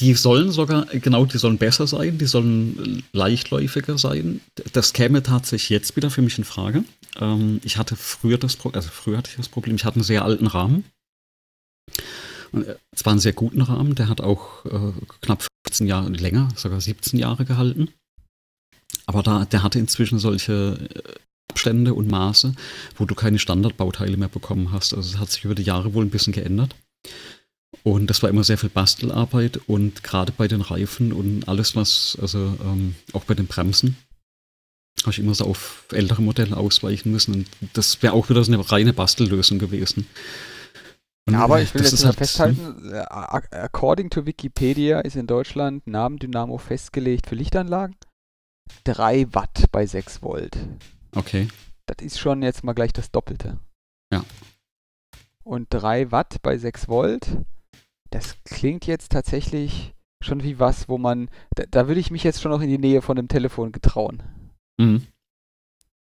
Die 0.00 0.14
sollen 0.14 0.50
sogar, 0.50 0.86
genau, 0.86 1.26
die 1.26 1.38
sollen 1.38 1.58
besser 1.58 1.86
sein, 1.86 2.18
die 2.18 2.26
sollen 2.26 3.04
leichtläufiger 3.12 3.98
sein. 3.98 4.40
Das 4.72 4.92
käme 4.92 5.22
tatsächlich 5.22 5.70
jetzt 5.70 5.94
wieder 5.94 6.10
für 6.10 6.22
mich 6.22 6.36
in 6.38 6.44
Frage. 6.44 6.82
Ähm, 7.20 7.60
ich 7.62 7.76
hatte 7.76 7.94
früher 7.94 8.38
das 8.38 8.56
Problem, 8.56 8.78
also 8.80 8.90
früher 8.90 9.18
hatte 9.18 9.30
ich 9.30 9.36
das 9.36 9.48
Problem, 9.48 9.76
ich 9.76 9.84
hatte 9.84 9.96
einen 9.96 10.04
sehr 10.04 10.24
alten 10.24 10.48
Rahmen. 10.48 10.84
Und, 12.50 12.66
äh, 12.66 12.74
Es 12.90 13.04
war 13.04 13.12
einen 13.12 13.20
sehr 13.20 13.32
guten 13.32 13.60
Rahmen, 13.62 13.94
der 13.94 14.08
hat 14.08 14.20
auch 14.20 14.64
äh, 14.64 14.92
knapp 15.20 15.46
15 15.68 15.86
Jahre 15.86 16.08
länger, 16.10 16.48
sogar 16.56 16.80
17 16.80 17.18
Jahre 17.18 17.44
gehalten. 17.44 17.90
Aber 19.06 19.22
da, 19.22 19.44
der 19.44 19.62
hatte 19.62 19.78
inzwischen 19.78 20.18
solche 20.18 20.78
äh, 20.94 21.12
Abstände 21.50 21.94
und 21.94 22.10
Maße, 22.10 22.54
wo 22.96 23.04
du 23.04 23.14
keine 23.14 23.38
Standardbauteile 23.38 24.16
mehr 24.16 24.28
bekommen 24.28 24.72
hast. 24.72 24.94
Also 24.94 25.14
es 25.14 25.18
hat 25.18 25.30
sich 25.30 25.44
über 25.44 25.54
die 25.54 25.62
Jahre 25.62 25.94
wohl 25.94 26.04
ein 26.04 26.10
bisschen 26.10 26.32
geändert. 26.32 26.74
Und 27.82 28.08
das 28.08 28.22
war 28.22 28.30
immer 28.30 28.44
sehr 28.44 28.56
viel 28.56 28.70
Bastelarbeit 28.70 29.60
und 29.66 30.02
gerade 30.02 30.32
bei 30.32 30.48
den 30.48 30.62
Reifen 30.62 31.12
und 31.12 31.48
alles, 31.48 31.76
was, 31.76 32.16
also 32.20 32.56
ähm, 32.62 32.94
auch 33.12 33.24
bei 33.24 33.34
den 33.34 33.46
Bremsen, 33.46 33.96
habe 35.02 35.10
ich 35.10 35.18
immer 35.18 35.34
so 35.34 35.44
auf 35.44 35.84
ältere 35.92 36.22
Modelle 36.22 36.56
ausweichen 36.56 37.12
müssen. 37.12 37.34
Und 37.34 37.46
das 37.74 38.02
wäre 38.02 38.14
auch 38.14 38.30
wieder 38.30 38.42
so 38.42 38.52
eine 38.52 38.70
reine 38.72 38.94
Bastellösung 38.94 39.58
gewesen. 39.58 40.06
Und, 41.26 41.34
Ja, 41.34 41.40
aber 41.40 41.60
ich 41.60 41.74
will 41.74 41.82
das 41.82 41.90
jetzt 41.92 42.04
halt, 42.04 42.16
festhalten, 42.16 42.90
äh, 42.90 43.00
ac- 43.00 43.52
according 43.52 44.08
to 44.08 44.24
Wikipedia 44.24 45.00
ist 45.00 45.16
in 45.16 45.26
Deutschland 45.26 45.86
Nabendynamo 45.86 46.56
festgelegt 46.58 47.26
für 47.26 47.34
Lichtanlagen. 47.34 47.96
3 48.84 49.32
Watt 49.34 49.66
bei 49.72 49.86
6 49.86 50.22
Volt. 50.22 50.56
Okay. 51.14 51.48
Das 51.86 52.04
ist 52.04 52.18
schon 52.18 52.42
jetzt 52.42 52.64
mal 52.64 52.72
gleich 52.72 52.92
das 52.92 53.10
Doppelte. 53.10 53.58
Ja. 54.12 54.24
Und 55.42 55.68
3 55.70 56.10
Watt 56.10 56.42
bei 56.42 56.56
6 56.56 56.88
Volt, 56.88 57.38
das 58.10 58.36
klingt 58.44 58.86
jetzt 58.86 59.12
tatsächlich 59.12 59.94
schon 60.22 60.42
wie 60.42 60.58
was, 60.58 60.88
wo 60.88 60.98
man, 60.98 61.28
da, 61.54 61.64
da 61.70 61.86
würde 61.86 62.00
ich 62.00 62.10
mich 62.10 62.24
jetzt 62.24 62.40
schon 62.40 62.50
noch 62.50 62.62
in 62.62 62.70
die 62.70 62.78
Nähe 62.78 63.02
von 63.02 63.18
einem 63.18 63.28
Telefon 63.28 63.72
getrauen. 63.72 64.22
Mhm. 64.78 65.06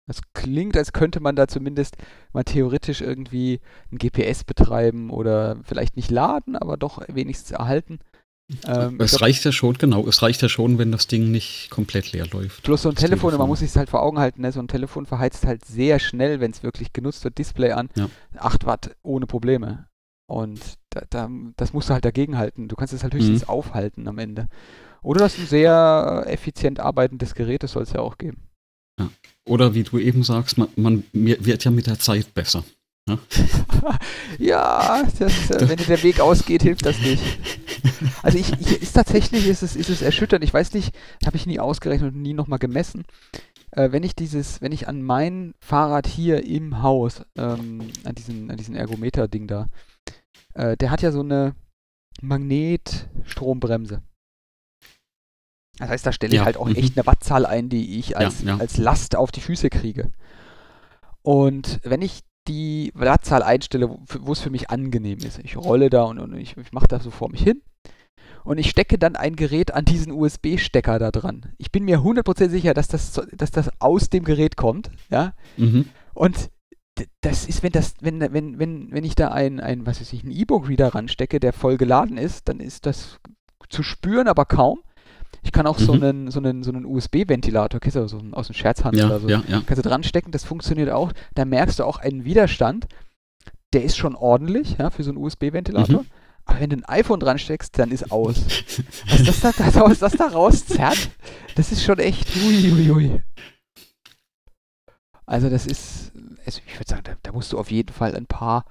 Das 0.08 0.22
klingt, 0.34 0.76
als 0.76 0.92
könnte 0.92 1.20
man 1.20 1.36
da 1.36 1.48
zumindest 1.48 1.96
mal 2.34 2.44
theoretisch 2.44 3.02
irgendwie 3.02 3.62
ein 3.92 4.00
GPS 4.00 4.44
betreiben 4.44 5.12
oder 5.12 5.58
vielleicht 5.64 5.96
nicht 5.96 6.10
laden, 6.10 6.56
aber 6.56 6.78
doch 6.78 7.04
wenigstens 7.08 7.52
erhalten. 7.52 8.00
Ähm, 8.66 8.98
es 9.00 9.12
glaub, 9.12 9.22
reicht 9.22 9.46
ja 9.46 9.52
schon, 9.52 9.78
genau, 9.78 10.08
es 10.08 10.22
reicht 10.24 10.42
ja 10.42 10.50
schon, 10.50 10.78
wenn 10.80 10.92
das 10.92 11.06
Ding 11.08 11.30
nicht 11.32 11.70
komplett 11.70 12.12
leer 12.14 12.26
läuft. 12.28 12.64
bloß 12.64 12.82
so 12.82 12.90
ein 12.90 12.96
das 12.96 13.02
Telefon, 13.04 13.28
und 13.28 13.32
Telefon. 13.32 13.40
man 13.40 13.48
muss 13.50 13.60
sich 13.60 13.76
halt 13.76 13.90
vor 13.90 14.02
Augen 14.02 14.18
halten, 14.18 14.42
ne? 14.42 14.52
so 14.52 14.60
ein 14.60 14.68
Telefon 14.68 15.06
verheizt 15.06 15.46
halt 15.46 15.64
sehr 15.66 16.00
schnell, 16.00 16.40
wenn 16.40 16.50
es 16.52 16.64
wirklich 16.64 16.92
genutzt 16.92 17.24
wird, 17.24 17.38
Display 17.38 17.72
an, 17.74 17.90
Ja. 17.96 18.10
8 18.38 18.66
Watt 18.66 18.96
ohne 19.04 19.28
Probleme. 19.28 19.86
Und 20.28 20.60
da, 20.90 21.02
da, 21.10 21.30
das 21.58 21.74
musst 21.74 21.90
du 21.90 21.94
halt 21.94 22.06
dagegenhalten. 22.06 22.68
Du 22.68 22.76
kannst 22.76 22.94
es 22.94 23.04
halt 23.04 23.14
höchstens 23.14 23.44
Mhm. 23.44 23.50
aufhalten 23.50 24.08
am 24.08 24.18
Ende. 24.20 24.48
Oder 25.02 25.22
das 25.22 25.36
ist 25.36 25.42
ein 25.42 25.48
sehr 25.48 26.24
äh, 26.28 26.32
effizient 26.34 26.80
arbeitendes 26.80 27.36
Gerät, 27.36 27.64
das 27.64 27.72
soll 27.74 27.84
es 27.84 27.94
ja 27.94 28.00
auch 28.02 28.18
geben. 28.18 28.44
Oder 29.46 29.74
wie 29.74 29.84
du 29.84 29.98
eben 29.98 30.24
sagst, 30.24 30.58
man, 30.58 30.68
man 30.76 31.04
wird 31.14 31.64
ja 31.64 31.72
mit 31.72 31.88
der 31.88 32.00
Zeit 32.00 32.34
besser. 32.34 32.64
Ja, 34.38 35.04
das, 35.18 35.50
äh, 35.52 35.62
wenn 35.70 35.78
dir 35.78 35.86
der 35.86 36.04
Weg 36.04 36.20
ausgeht, 36.20 36.64
hilft 36.64 36.86
das 36.86 37.00
nicht. 37.00 37.22
Also 38.24 38.38
ich, 38.38 38.52
ich 38.60 38.82
ist 38.82 38.94
tatsächlich 38.94 39.48
ist 39.48 39.64
es, 39.64 39.76
ist 39.76 39.90
es 39.90 40.02
erschütternd. 40.02 40.44
Ich 40.44 40.54
weiß 40.54 40.74
nicht, 40.74 40.96
habe 41.26 41.38
ich 41.38 41.46
nie 41.46 41.60
ausgerechnet 41.60 42.14
und 42.14 42.22
nie 42.22 42.34
nochmal 42.34 42.60
gemessen. 42.60 43.06
Äh, 43.72 43.92
wenn 43.92 44.04
ich 44.04 44.16
dieses, 44.16 44.62
wenn 44.62 44.72
ich 44.72 44.88
an 44.88 45.02
mein 45.02 45.54
Fahrrad 45.60 46.08
hier 46.08 46.46
im 46.46 46.82
Haus, 46.82 47.24
ähm, 47.38 47.92
an 48.04 48.16
diesen, 48.16 48.50
an 48.52 48.58
diesen 48.58 48.76
Ergometer-Ding 48.76 49.48
da, 49.48 49.68
äh, 50.54 50.76
der 50.78 50.92
hat 50.92 51.02
ja 51.02 51.12
so 51.12 51.22
eine 51.22 51.56
Magnetstrombremse. 52.22 54.02
Das 55.78 55.90
heißt, 55.90 56.06
da 56.06 56.12
stelle 56.12 56.34
ich 56.34 56.40
Ja, 56.40 56.46
halt 56.46 56.58
auch 56.58 56.68
mhm. 56.68 56.76
echt 56.76 56.98
eine 56.98 57.06
Wattzahl 57.06 57.46
ein, 57.46 57.70
die 57.70 58.00
ich 58.00 58.18
als, 58.18 58.44
ja. 58.44 58.58
als 58.58 58.78
Last 58.78 59.16
auf 59.16 59.32
die 59.32 59.42
Füße 59.42 59.70
kriege. 59.70 60.12
Und 61.22 61.80
wenn 61.84 62.02
ich 62.02 62.22
die 62.48 62.92
Wattzahl 62.96 63.44
einstelle, 63.44 63.90
wo 63.90 64.32
es 64.32 64.40
für 64.40 64.50
mich 64.50 64.70
angenehm 64.70 65.20
ist. 65.20 65.40
Ich 65.40 65.58
rolle 65.58 65.90
da 65.90 66.04
und, 66.04 66.20
und 66.20 66.36
ich, 66.36 66.58
ich 66.58 66.72
mache 66.72 66.88
das 66.88 67.04
so 67.04 67.12
vor 67.12 67.30
mich 67.30 67.44
hin. 67.44 67.62
Und 68.44 68.58
ich 68.58 68.70
stecke 68.70 68.98
dann 68.98 69.16
ein 69.16 69.36
Gerät 69.36 69.74
an 69.74 69.86
diesen 69.86 70.12
USB-Stecker 70.12 70.98
da 70.98 71.12
dran. 71.12 71.54
Ich 71.58 71.72
bin 71.72 71.86
mir 71.86 72.00
100% 72.00 72.50
sicher, 72.50 72.74
dass 72.74 72.88
das, 72.88 73.22
dass 73.34 73.52
das 73.52 73.70
aus 73.80 74.10
dem 74.10 74.24
Gerät 74.24 74.56
kommt. 74.56 74.90
Ja? 75.10 75.34
Mhm. 75.58 75.86
Und 76.14 76.50
das 77.22 77.46
ist, 77.46 77.64
wenn 77.64 77.72
das, 77.72 77.96
wenn, 78.02 78.20
wenn, 78.20 78.60
wenn, 78.60 78.92
wenn 78.92 79.04
ich 79.04 79.16
da 79.16 79.30
ein, 79.30 79.60
ein 79.60 79.86
was 79.86 80.02
weiß 80.02 80.14
ich, 80.14 80.24
ein 80.24 80.32
E-Book-Reader 80.32 80.96
ranstecke, 80.96 81.40
der 81.40 81.54
voll 81.54 81.78
geladen 81.78 82.18
ist, 82.18 82.50
dann 82.50 82.60
ist 82.60 82.86
das 82.86 83.20
zu 83.70 83.84
spüren, 83.84 84.28
aber 84.28 84.46
kaum. 84.46 84.82
Ich 85.44 85.52
kann 85.52 85.68
auch 85.68 85.80
mhm. 85.80 85.84
so 85.84 85.94
einen, 85.94 86.32
so 86.32 86.40
einen, 86.40 86.64
so 86.64 86.72
einen 86.72 86.86
USB-Ventilator, 86.86 87.80
kennst 87.80 87.96
du, 87.96 88.08
so 88.08 88.22
aus 88.32 88.48
dem 88.48 88.54
Scherzhandel 88.54 89.02
ja, 89.02 89.06
oder 89.08 89.20
so, 89.20 89.30
ja, 89.30 89.44
ja. 89.48 89.62
kannst 89.66 89.84
du 89.84 89.88
dran 89.88 90.04
stecken, 90.04 90.32
das 90.32 90.44
funktioniert 90.44 90.90
auch. 90.90 91.12
Da 91.34 91.46
merkst 91.46 91.80
du 91.80 91.86
auch 91.86 91.98
einen 91.98 92.26
Widerstand, 92.26 92.88
der 93.74 93.84
ist 93.84 93.98
schon 93.98 94.16
ordentlich, 94.16 94.78
ja, 94.78 94.90
für 94.90 95.04
so 95.04 95.12
einen 95.12 95.18
USB-Ventilator. 95.18 96.02
Mhm. 96.02 96.08
Aber 96.46 96.60
wenn 96.60 96.70
du 96.72 96.78
ein 96.78 96.86
iPhone 96.86 97.20
dran 97.20 97.38
steckst, 97.38 97.78
dann 97.78 97.92
ist 97.92 98.12
aus. 98.12 98.38
was 99.08 99.24
das 99.24 99.40
da, 99.40 99.52
das, 99.58 99.74
das, 99.74 100.00
das 100.00 100.12
da 100.14 100.28
rauszerrt, 100.28 101.10
das 101.56 101.72
ist 101.72 101.84
schon 101.84 102.00
echt 102.00 102.28
ui, 102.38 103.22
Also 105.26 105.50
das 105.50 105.68
ist, 105.68 106.12
also 106.46 106.62
ich 106.66 106.76
würde 106.76 106.90
sagen, 106.90 107.04
da, 107.04 107.14
da, 107.22 107.32
musst 107.32 107.54
du 107.54 107.60
auf 107.60 107.72
jeden 107.72 107.94
Fall 107.94 108.16
ein 108.16 108.26
paar 108.26 108.66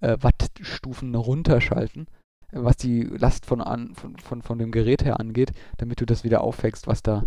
äh, 0.00 0.16
Wattstufen 0.20 1.14
runterschalten 1.14 2.06
was 2.52 2.76
die 2.76 3.02
Last 3.02 3.46
von, 3.46 3.60
an, 3.60 3.94
von, 3.94 4.16
von, 4.16 4.42
von 4.42 4.58
dem 4.58 4.70
Gerät 4.70 5.04
her 5.04 5.20
angeht, 5.20 5.52
damit 5.76 6.00
du 6.00 6.06
das 6.06 6.24
wieder 6.24 6.40
auffängst, 6.42 6.86
was 6.86 7.02
da, 7.02 7.24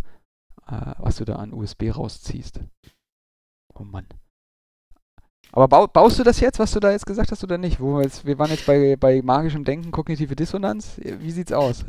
äh, 0.68 0.94
was 0.98 1.18
du 1.18 1.26
da 1.26 1.36
an 1.36 1.54
USB 1.54 1.96
rausziehst. 1.96 2.62
Oh 3.76 3.84
Mann. 3.84 4.08
Aber 5.54 5.68
bau, 5.68 5.88
baust 5.88 6.18
du 6.18 6.24
das 6.24 6.40
jetzt, 6.40 6.60
was 6.60 6.72
du 6.72 6.80
da 6.80 6.92
jetzt 6.92 7.06
gesagt 7.06 7.32
hast, 7.32 7.44
oder 7.44 7.58
nicht? 7.58 7.80
Wo 7.80 7.98
wir, 7.98 8.04
jetzt, 8.04 8.26
wir 8.26 8.40
waren 8.40 8.52
jetzt 8.52 8.66
bei, 8.66 8.96
bei 8.96 9.22
magischem 9.22 9.66
Denken, 9.66 9.92
kognitive 9.92 10.36
Dissonanz. 10.36 11.00
Wie 11.20 11.32
sieht's 11.32 11.52
aus? 11.52 11.84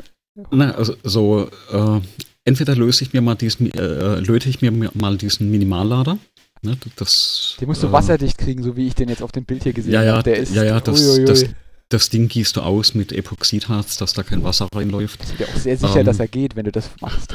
Na, 0.51 0.73
also 0.73 0.95
so, 1.05 1.49
äh, 1.73 2.01
entweder 2.45 2.75
löse 2.75 3.05
ich 3.05 3.13
mir 3.13 3.21
mal 3.21 3.35
diesen, 3.37 3.71
äh, 3.73 4.17
löte 4.21 4.49
ich 4.49 4.63
mir 4.63 4.73
mal 4.95 5.17
diesen 5.17 5.51
Minimallader. 5.51 6.19
Ne, 6.63 6.77
das, 6.97 7.57
den 7.61 7.69
musst 7.69 7.83
du 7.83 7.89
äh, 7.89 7.93
wasserdicht 7.93 8.39
kriegen, 8.39 8.63
so 8.63 8.77
wie 8.77 8.87
ich 8.87 8.95
den 8.95 9.09
jetzt 9.09 9.23
auf 9.23 9.33
dem 9.33 9.45
Bild 9.45 9.65
hier 9.65 9.73
gesehen 9.73 9.93
ja, 9.93 10.03
ja, 10.03 10.13
habe. 10.15 10.23
Der 10.23 10.37
ist, 10.37 10.55
ja, 10.55 10.63
ja, 10.63 10.81
das, 10.81 11.25
das, 11.25 11.45
das 11.93 12.11
Ding 12.11 12.29
gießt 12.29 12.57
du 12.57 12.61
aus 12.63 12.95
mit 12.95 13.13
Epoxidharz, 13.13 13.97
dass 13.97 14.13
da 14.13 14.23
kein 14.23 14.45
Wasser 14.45 14.69
reinläuft. 14.75 15.21
Ich 15.23 15.29
bin 15.29 15.39
dir 15.39 15.49
auch 15.49 15.59
sehr 15.59 15.77
sicher, 15.77 16.01
ähm, 16.01 16.07
dass 16.07 16.19
er 16.19 16.29
geht, 16.29 16.57
wenn 16.57 16.65
du 16.65 16.73
das 16.73 16.91
machst. 17.01 17.35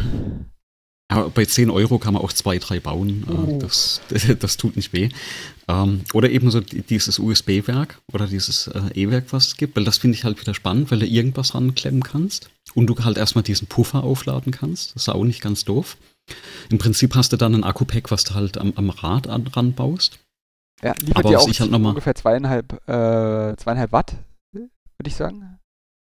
Ja, 1.10 1.30
bei 1.34 1.46
10 1.46 1.70
Euro 1.70 2.00
kann 2.00 2.14
man 2.14 2.24
auch 2.24 2.34
zwei, 2.34 2.58
drei 2.58 2.80
bauen. 2.80 3.24
Äh, 3.28 3.32
oh. 3.32 3.60
Das, 3.60 4.02
das, 4.40 4.58
tut 4.58 4.76
nicht 4.76 4.92
weh. 4.92 5.10
Ähm, 5.68 6.02
oder 6.14 6.30
eben 6.30 6.52
so 6.52 6.60
dieses 6.60 7.20
USB-Werk 7.20 8.02
oder 8.12 8.28
dieses 8.28 8.68
äh, 8.68 8.82
E-Werk, 8.94 9.32
was 9.32 9.48
es 9.48 9.58
gibt, 9.58 9.78
weil 9.78 9.86
das 9.86 9.98
finde 9.98 10.16
ich 10.16 10.26
halt 10.26 10.40
wieder 10.42 10.54
spannend, 10.54 10.92
weil 10.92 11.00
du 11.00 11.06
irgendwas 11.06 11.56
ranklemmen 11.56 12.04
kannst 12.04 12.50
und 12.74 12.88
du 12.88 12.96
halt 13.04 13.18
erstmal 13.18 13.44
diesen 13.44 13.68
Puffer 13.68 14.04
aufladen 14.04 14.52
kannst. 14.52 14.96
Das 14.96 15.04
ist 15.04 15.10
auch 15.10 15.24
nicht 15.24 15.42
ganz 15.42 15.64
doof. 15.64 15.98
Im 16.70 16.78
Prinzip 16.78 17.16
hast 17.16 17.32
du 17.32 17.38
dann 17.38 17.56
ein 17.56 17.64
Akku-Pack, 17.64 18.12
was 18.12 18.26
du 18.26 18.34
halt 18.34 18.58
am, 18.58 18.74
am 18.76 18.90
Rad 18.90 19.28
an, 19.28 19.48
ranbaust. 19.48 20.20
Ja, 20.84 20.94
liefert 21.00 21.18
Aber 21.18 21.30
dir 21.30 21.40
auch 21.40 21.48
halt 21.48 21.74
ungefähr 21.74 22.16
zweieinhalb, 22.16 22.74
äh, 22.88 23.56
zweieinhalb 23.56 23.92
Watt 23.94 24.16
würde 24.98 25.10
ich 25.10 25.16
sagen. 25.16 25.60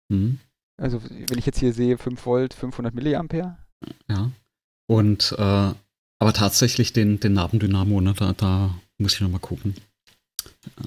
Mhm. 0.09 0.39
Also 0.77 1.01
wenn 1.03 1.37
ich 1.37 1.45
jetzt 1.45 1.59
hier 1.59 1.73
sehe 1.73 1.97
5 1.97 2.25
Volt, 2.25 2.53
500 2.53 2.93
Milliampere. 2.93 3.57
Ja. 4.09 4.31
Und 4.87 5.35
äh, 5.37 5.73
aber 6.21 6.33
tatsächlich 6.33 6.93
den, 6.93 7.19
den 7.19 7.33
Nabendynamo, 7.33 7.99
ne, 8.01 8.13
da, 8.13 8.33
da 8.33 8.75
muss 8.99 9.15
ich 9.15 9.21
nochmal 9.21 9.39
gucken. 9.39 9.75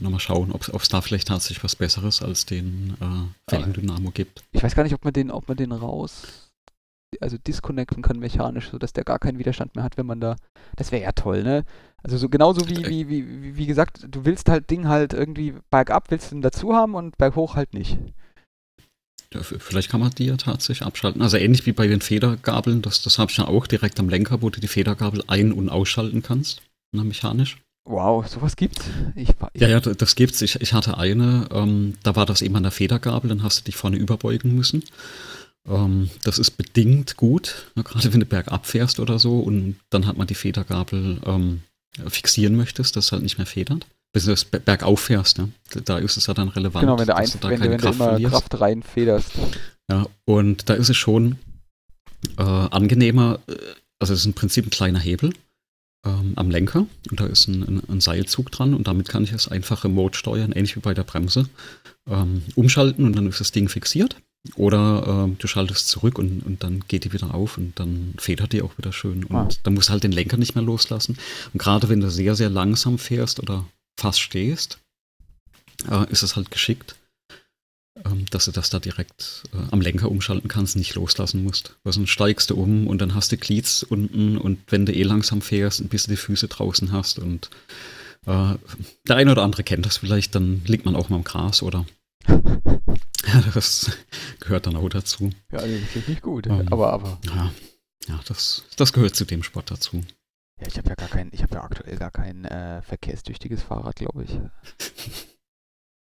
Nochmal 0.01 0.21
schauen, 0.21 0.53
ob 0.53 0.81
es 0.81 0.89
da 0.89 1.01
vielleicht 1.01 1.29
tatsächlich 1.29 1.65
was 1.65 1.75
Besseres 1.75 2.23
als 2.23 2.47
den 2.47 2.97
äh, 3.01 3.51
Felgendynamo 3.51 4.11
gibt. 4.11 4.45
Ich 4.53 4.63
weiß 4.63 4.75
gar 4.75 4.85
nicht, 4.85 4.95
ob 4.95 5.05
man 5.05 5.13
den, 5.13 5.31
ob 5.31 5.49
man 5.49 5.57
den 5.57 5.73
raus, 5.73 6.51
also 7.21 7.37
disconnecten 7.39 8.03
kann 8.03 8.19
mechanisch, 8.19 8.71
sodass 8.71 8.93
der 8.93 9.05
gar 9.05 9.19
keinen 9.19 9.39
Widerstand 9.39 9.75
mehr 9.75 9.85
hat, 9.85 9.97
wenn 9.97 10.07
man 10.07 10.21
da. 10.21 10.37
Das 10.77 10.93
wäre 10.93 11.03
ja 11.03 11.13
toll, 11.13 11.43
ne? 11.43 11.65
Also 12.05 12.19
so 12.19 12.29
genauso 12.29 12.69
wie, 12.69 12.85
äh, 12.85 12.89
wie, 12.89 13.09
wie, 13.09 13.57
wie 13.57 13.67
gesagt, 13.67 14.07
du 14.09 14.25
willst 14.27 14.49
halt 14.49 14.71
Ding 14.71 14.89
halt 14.89 15.15
irgendwie 15.15 15.55
bergab 15.71 16.11
willst 16.11 16.33
du 16.33 16.41
dazu 16.41 16.75
haben 16.75 16.95
und 16.95 17.17
berghoch 17.17 17.57
halt 17.57 17.73
nicht. 17.73 17.99
Ja, 19.33 19.43
vielleicht 19.43 19.91
kann 19.91 20.01
man 20.01 20.11
die 20.11 20.27
ja 20.27 20.37
tatsächlich 20.37 20.87
abschalten. 20.87 21.23
Also 21.23 21.39
ähnlich 21.39 21.67
wie 21.67 21.73
bei 21.73 21.89
den 21.89 22.03
Federgabeln, 22.03 22.83
das, 22.83 23.03
das 23.03 23.19
habe 23.19 23.33
ich 23.33 23.39
ja 23.39 23.49
auch 23.49 23.67
direkt 23.67 23.99
am 23.99 24.09
Lenker, 24.09 24.43
wo 24.43 24.51
du 24.51 24.61
die 24.61 24.69
Federgabel 24.69 25.25
ein- 25.27 25.53
und 25.53 25.71
ausschalten 25.71 26.23
kannst, 26.23 26.63
na, 26.93 27.03
mechanisch. 27.03 27.57
Wow, 27.87 28.27
sowas 28.27 28.55
gibt's? 28.55 28.85
Ich, 29.15 29.31
ich 29.53 29.61
ja, 29.61 29.69
ja, 29.69 29.81
das 29.81 30.15
gibt's. 30.15 30.41
Ich, 30.43 30.61
ich 30.61 30.73
hatte 30.73 30.99
eine, 30.99 31.49
ähm, 31.53 31.95
da 32.03 32.17
war 32.17 32.27
das 32.27 32.43
eben 32.43 32.55
an 32.57 32.63
der 32.63 32.73
Federgabel, 32.73 33.29
dann 33.29 33.43
hast 33.43 33.61
du 33.61 33.65
dich 33.65 33.77
vorne 33.77 33.97
überbeugen 33.97 34.55
müssen. 34.55 34.85
Ähm, 35.67 36.11
das 36.23 36.39
ist 36.39 36.53
bedingt 36.53 37.17
gut, 37.17 37.71
ne, 37.75 37.83
gerade 37.83 38.13
wenn 38.13 38.21
du 38.21 38.27
bergab 38.27 38.67
fährst 38.67 39.01
oder 39.01 39.19
so 39.19 39.41
und 39.41 39.77
dann 39.91 40.07
hat 40.07 40.17
man 40.17 40.27
die 40.27 40.35
Federgabel 40.35 41.21
ähm, 41.27 41.63
fixieren 42.09 42.57
möchtest, 42.57 42.97
dass 42.97 43.07
es 43.07 43.13
halt 43.13 43.23
nicht 43.23 43.39
mehr 43.39 43.47
federt. 43.47 43.87
Bis 44.13 44.25
du 44.25 44.31
das 44.31 44.45
bergauf 44.45 45.01
fährst, 45.01 45.39
ne? 45.39 45.51
da 45.85 45.99
ist 45.99 46.17
es 46.17 46.29
ja 46.29 46.35
dann 46.35 46.49
relevant. 46.49 46.83
Genau, 46.83 46.99
wenn 46.99 47.07
du, 47.07 47.17
ein, 47.17 47.29
du 47.29 47.49
wenn, 47.49 47.61
wenn 47.61 47.79
Kraft 47.79 47.85
du 47.85 47.89
immer 47.89 48.11
verlierst. 48.11 48.33
Kraft 48.33 48.61
rein 48.61 48.83
federst. 48.85 49.33
Ja, 49.91 50.07
und 50.25 50.69
da 50.69 50.75
ist 50.75 50.89
es 50.89 50.97
schon 50.97 51.37
äh, 52.39 52.43
angenehmer, 52.43 53.41
äh, 53.49 53.57
also 53.99 54.15
es 54.15 54.21
ist 54.21 54.27
im 54.27 54.35
Prinzip 54.35 54.67
ein 54.67 54.71
kleiner 54.71 55.01
Hebel 55.01 55.33
ähm, 56.07 56.35
am 56.37 56.51
Lenker 56.51 56.87
und 57.11 57.21
da 57.21 57.27
ist 57.27 57.49
ein, 57.49 57.63
ein, 57.65 57.83
ein, 57.89 58.01
Seilzug 58.01 58.51
dran 58.53 58.75
und 58.75 58.87
damit 58.87 59.09
kann 59.09 59.25
ich 59.25 59.33
es 59.33 59.49
einfach 59.49 59.85
remote 59.85 60.17
steuern, 60.17 60.53
ähnlich 60.53 60.77
wie 60.77 60.81
bei 60.81 60.95
der 60.95 61.05
Bremse, 61.05 61.49
ähm, 62.09 62.43
umschalten 62.55 63.05
und 63.05 63.17
dann 63.17 63.27
ist 63.27 63.41
das 63.41 63.53
Ding 63.53 63.69
fixiert. 63.69 64.17
Oder 64.57 65.29
äh, 65.29 65.37
du 65.39 65.47
schaltest 65.47 65.89
zurück 65.89 66.19
und, 66.19 66.45
und 66.45 66.63
dann 66.63 66.85
geht 66.87 67.05
die 67.05 67.13
wieder 67.13 67.35
auf 67.35 67.57
und 67.57 67.79
dann 67.81 68.15
federt 68.19 68.53
die 68.53 68.63
auch 68.63 68.77
wieder 68.77 68.93
schön. 68.93 69.25
Und 69.25 69.37
ah. 69.37 69.49
dann 69.63 69.75
musst 69.75 69.89
du 69.89 69.93
halt 69.93 70.05
den 70.05 70.13
Lenker 70.13 70.37
nicht 70.37 70.55
mehr 70.55 70.65
loslassen. 70.65 71.17
Und 71.53 71.59
gerade 71.59 71.89
wenn 71.89 72.01
du 72.01 72.11
sehr, 72.11 72.35
sehr 72.35 72.51
langsam 72.51 72.99
fährst 72.99 73.41
oder 73.41 73.65
fast 73.99 74.21
stehst, 74.21 74.79
äh, 75.91 76.11
ist 76.11 76.23
es 76.23 76.37
halt 76.37 76.51
geschickt, 76.51 76.95
ähm, 78.05 78.27
dass 78.31 78.45
du 78.45 78.51
das 78.51 78.71
da 78.71 78.81
direkt 78.81 79.45
äh, 79.53 79.71
am 79.71 79.81
Lenker 79.81 80.11
umschalten 80.11 80.49
kannst, 80.49 80.77
nicht 80.77 80.95
loslassen 80.95 81.43
musst. 81.43 81.77
Weil 81.83 81.95
sonst 81.95 82.11
steigst 82.11 82.51
du 82.51 82.57
um 82.57 82.87
und 82.87 83.01
dann 83.01 83.15
hast 83.15 83.33
du 83.33 83.39
Glieds 83.39 83.83
unten 83.83 84.37
und 84.37 84.61
wenn 84.69 84.85
du 84.85 84.93
eh 84.93 85.05
langsam 85.05 85.41
fährst, 85.41 85.81
ein 85.81 85.89
bisschen 85.89 86.13
die 86.13 86.21
Füße 86.21 86.49
draußen 86.49 86.93
hast 86.93 87.19
und 87.19 87.51
äh, 88.27 88.55
der 89.09 89.17
eine 89.17 89.33
oder 89.33 89.43
andere 89.43 89.65
kennt 89.65 89.87
das 89.87 89.99
vielleicht, 89.99 90.35
dann 90.35 90.63
liegt 90.67 90.85
man 90.85 90.97
auch 90.97 91.09
mal 91.09 91.17
im 91.17 91.25
Gras 91.25 91.63
oder 91.63 91.87
ja, 92.29 93.41
das 93.53 93.97
gehört 94.41 94.67
dann 94.67 94.77
auch 94.77 94.89
dazu. 94.89 95.31
Ja, 95.53 95.59
das 95.59 95.97
ist 95.97 96.09
nicht 96.09 96.23
gut. 96.23 96.47
Um, 96.47 96.61
ähm, 96.61 96.69
aber, 96.71 96.93
aber. 96.93 97.19
Ja, 97.25 97.51
ja 98.09 98.21
das, 98.27 98.65
das 98.77 98.93
gehört 98.93 99.17
zu 99.17 99.25
dem 99.25 99.43
Sport 99.43 99.71
dazu. 99.71 100.03
Ja, 100.61 100.69
ich 100.69 100.79
habe 100.79 100.89
ja 100.89 100.95
gar 100.95 101.09
kein, 101.09 101.31
ich 101.33 101.43
habe 101.43 101.55
ja 101.55 101.63
aktuell 101.63 101.97
gar 101.97 102.11
kein 102.11 102.45
äh, 102.45 102.83
verkehrstüchtiges 102.83 103.63
Fahrrad, 103.63 103.97
glaube 103.97 104.25
ich. 104.25 104.39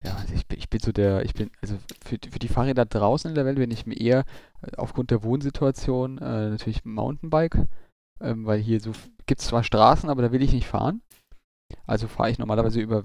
Ja, 0.04 0.16
also 0.16 0.34
ich 0.34 0.48
bin, 0.48 0.58
ich 0.58 0.70
bin 0.70 0.80
so 0.80 0.94
der, 0.94 1.26
ich 1.26 1.34
bin, 1.34 1.52
also 1.62 1.78
für, 2.06 2.18
für 2.32 2.40
die 2.40 2.48
Fahrräder 2.48 2.86
draußen 2.86 3.30
in 3.30 3.36
der 3.36 3.46
Welt 3.46 3.58
bin 3.58 3.70
ich 3.70 3.86
mir 3.86 4.00
eher 4.00 4.24
äh, 4.62 4.78
aufgrund 4.78 5.12
der 5.12 5.24
Wohnsituation 5.24 6.20
äh, 6.20 6.50
natürlich 6.52 6.86
Mountainbike, 6.86 7.68
ähm, 8.22 8.46
weil 8.46 8.60
hier 8.60 8.80
so 8.80 8.94
gibt 9.26 9.42
es 9.42 9.48
zwar 9.48 9.64
Straßen, 9.64 10.10
aber 10.10 10.22
da 10.22 10.32
will 10.32 10.42
ich 10.42 10.54
nicht 10.54 10.68
fahren. 10.68 11.02
Also 11.86 12.08
fahre 12.08 12.32
ich 12.32 12.40
normalerweise 12.40 12.80
über 12.80 13.04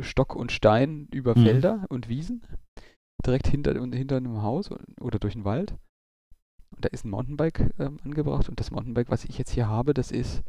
Stock 0.00 0.34
und 0.34 0.52
Stein 0.52 1.08
über 1.12 1.36
mhm. 1.36 1.42
Felder 1.42 1.86
und 1.88 2.08
Wiesen, 2.08 2.42
direkt 3.24 3.48
hinter, 3.48 3.74
hinter 3.74 4.16
einem 4.16 4.42
Haus 4.42 4.70
oder 5.00 5.18
durch 5.18 5.34
den 5.34 5.44
Wald. 5.44 5.72
Und 6.74 6.84
da 6.84 6.88
ist 6.88 7.04
ein 7.04 7.10
Mountainbike 7.10 7.74
ähm, 7.78 7.98
angebracht 8.04 8.48
und 8.48 8.60
das 8.60 8.70
Mountainbike, 8.70 9.10
was 9.10 9.24
ich 9.24 9.38
jetzt 9.38 9.50
hier 9.50 9.68
habe, 9.68 9.94
das 9.94 10.10
ist 10.10 10.42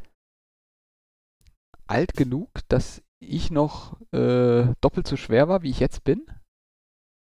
alt 1.87 2.13
genug, 2.13 2.49
dass 2.67 3.01
ich 3.19 3.51
noch 3.51 3.99
äh, 4.11 4.73
doppelt 4.81 5.07
so 5.07 5.17
schwer 5.17 5.47
war, 5.47 5.63
wie 5.63 5.69
ich 5.69 5.79
jetzt 5.79 6.03
bin. 6.03 6.25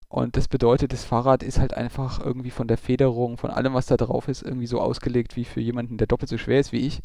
Und 0.09 0.37
das 0.37 0.47
bedeutet, 0.47 0.93
das 0.93 1.03
Fahrrad 1.03 1.43
ist 1.43 1.59
halt 1.59 1.73
einfach 1.73 2.23
irgendwie 2.23 2.51
von 2.51 2.67
der 2.67 2.77
Federung, 2.77 3.37
von 3.37 3.49
allem, 3.49 3.73
was 3.73 3.87
da 3.87 3.97
drauf 3.97 4.27
ist, 4.27 4.41
irgendwie 4.41 4.67
so 4.67 4.79
ausgelegt 4.79 5.35
wie 5.35 5.43
für 5.43 5.59
jemanden, 5.59 5.97
der 5.97 6.07
doppelt 6.07 6.29
so 6.29 6.37
schwer 6.37 6.59
ist 6.59 6.71
wie 6.71 6.85
ich. 6.85 7.01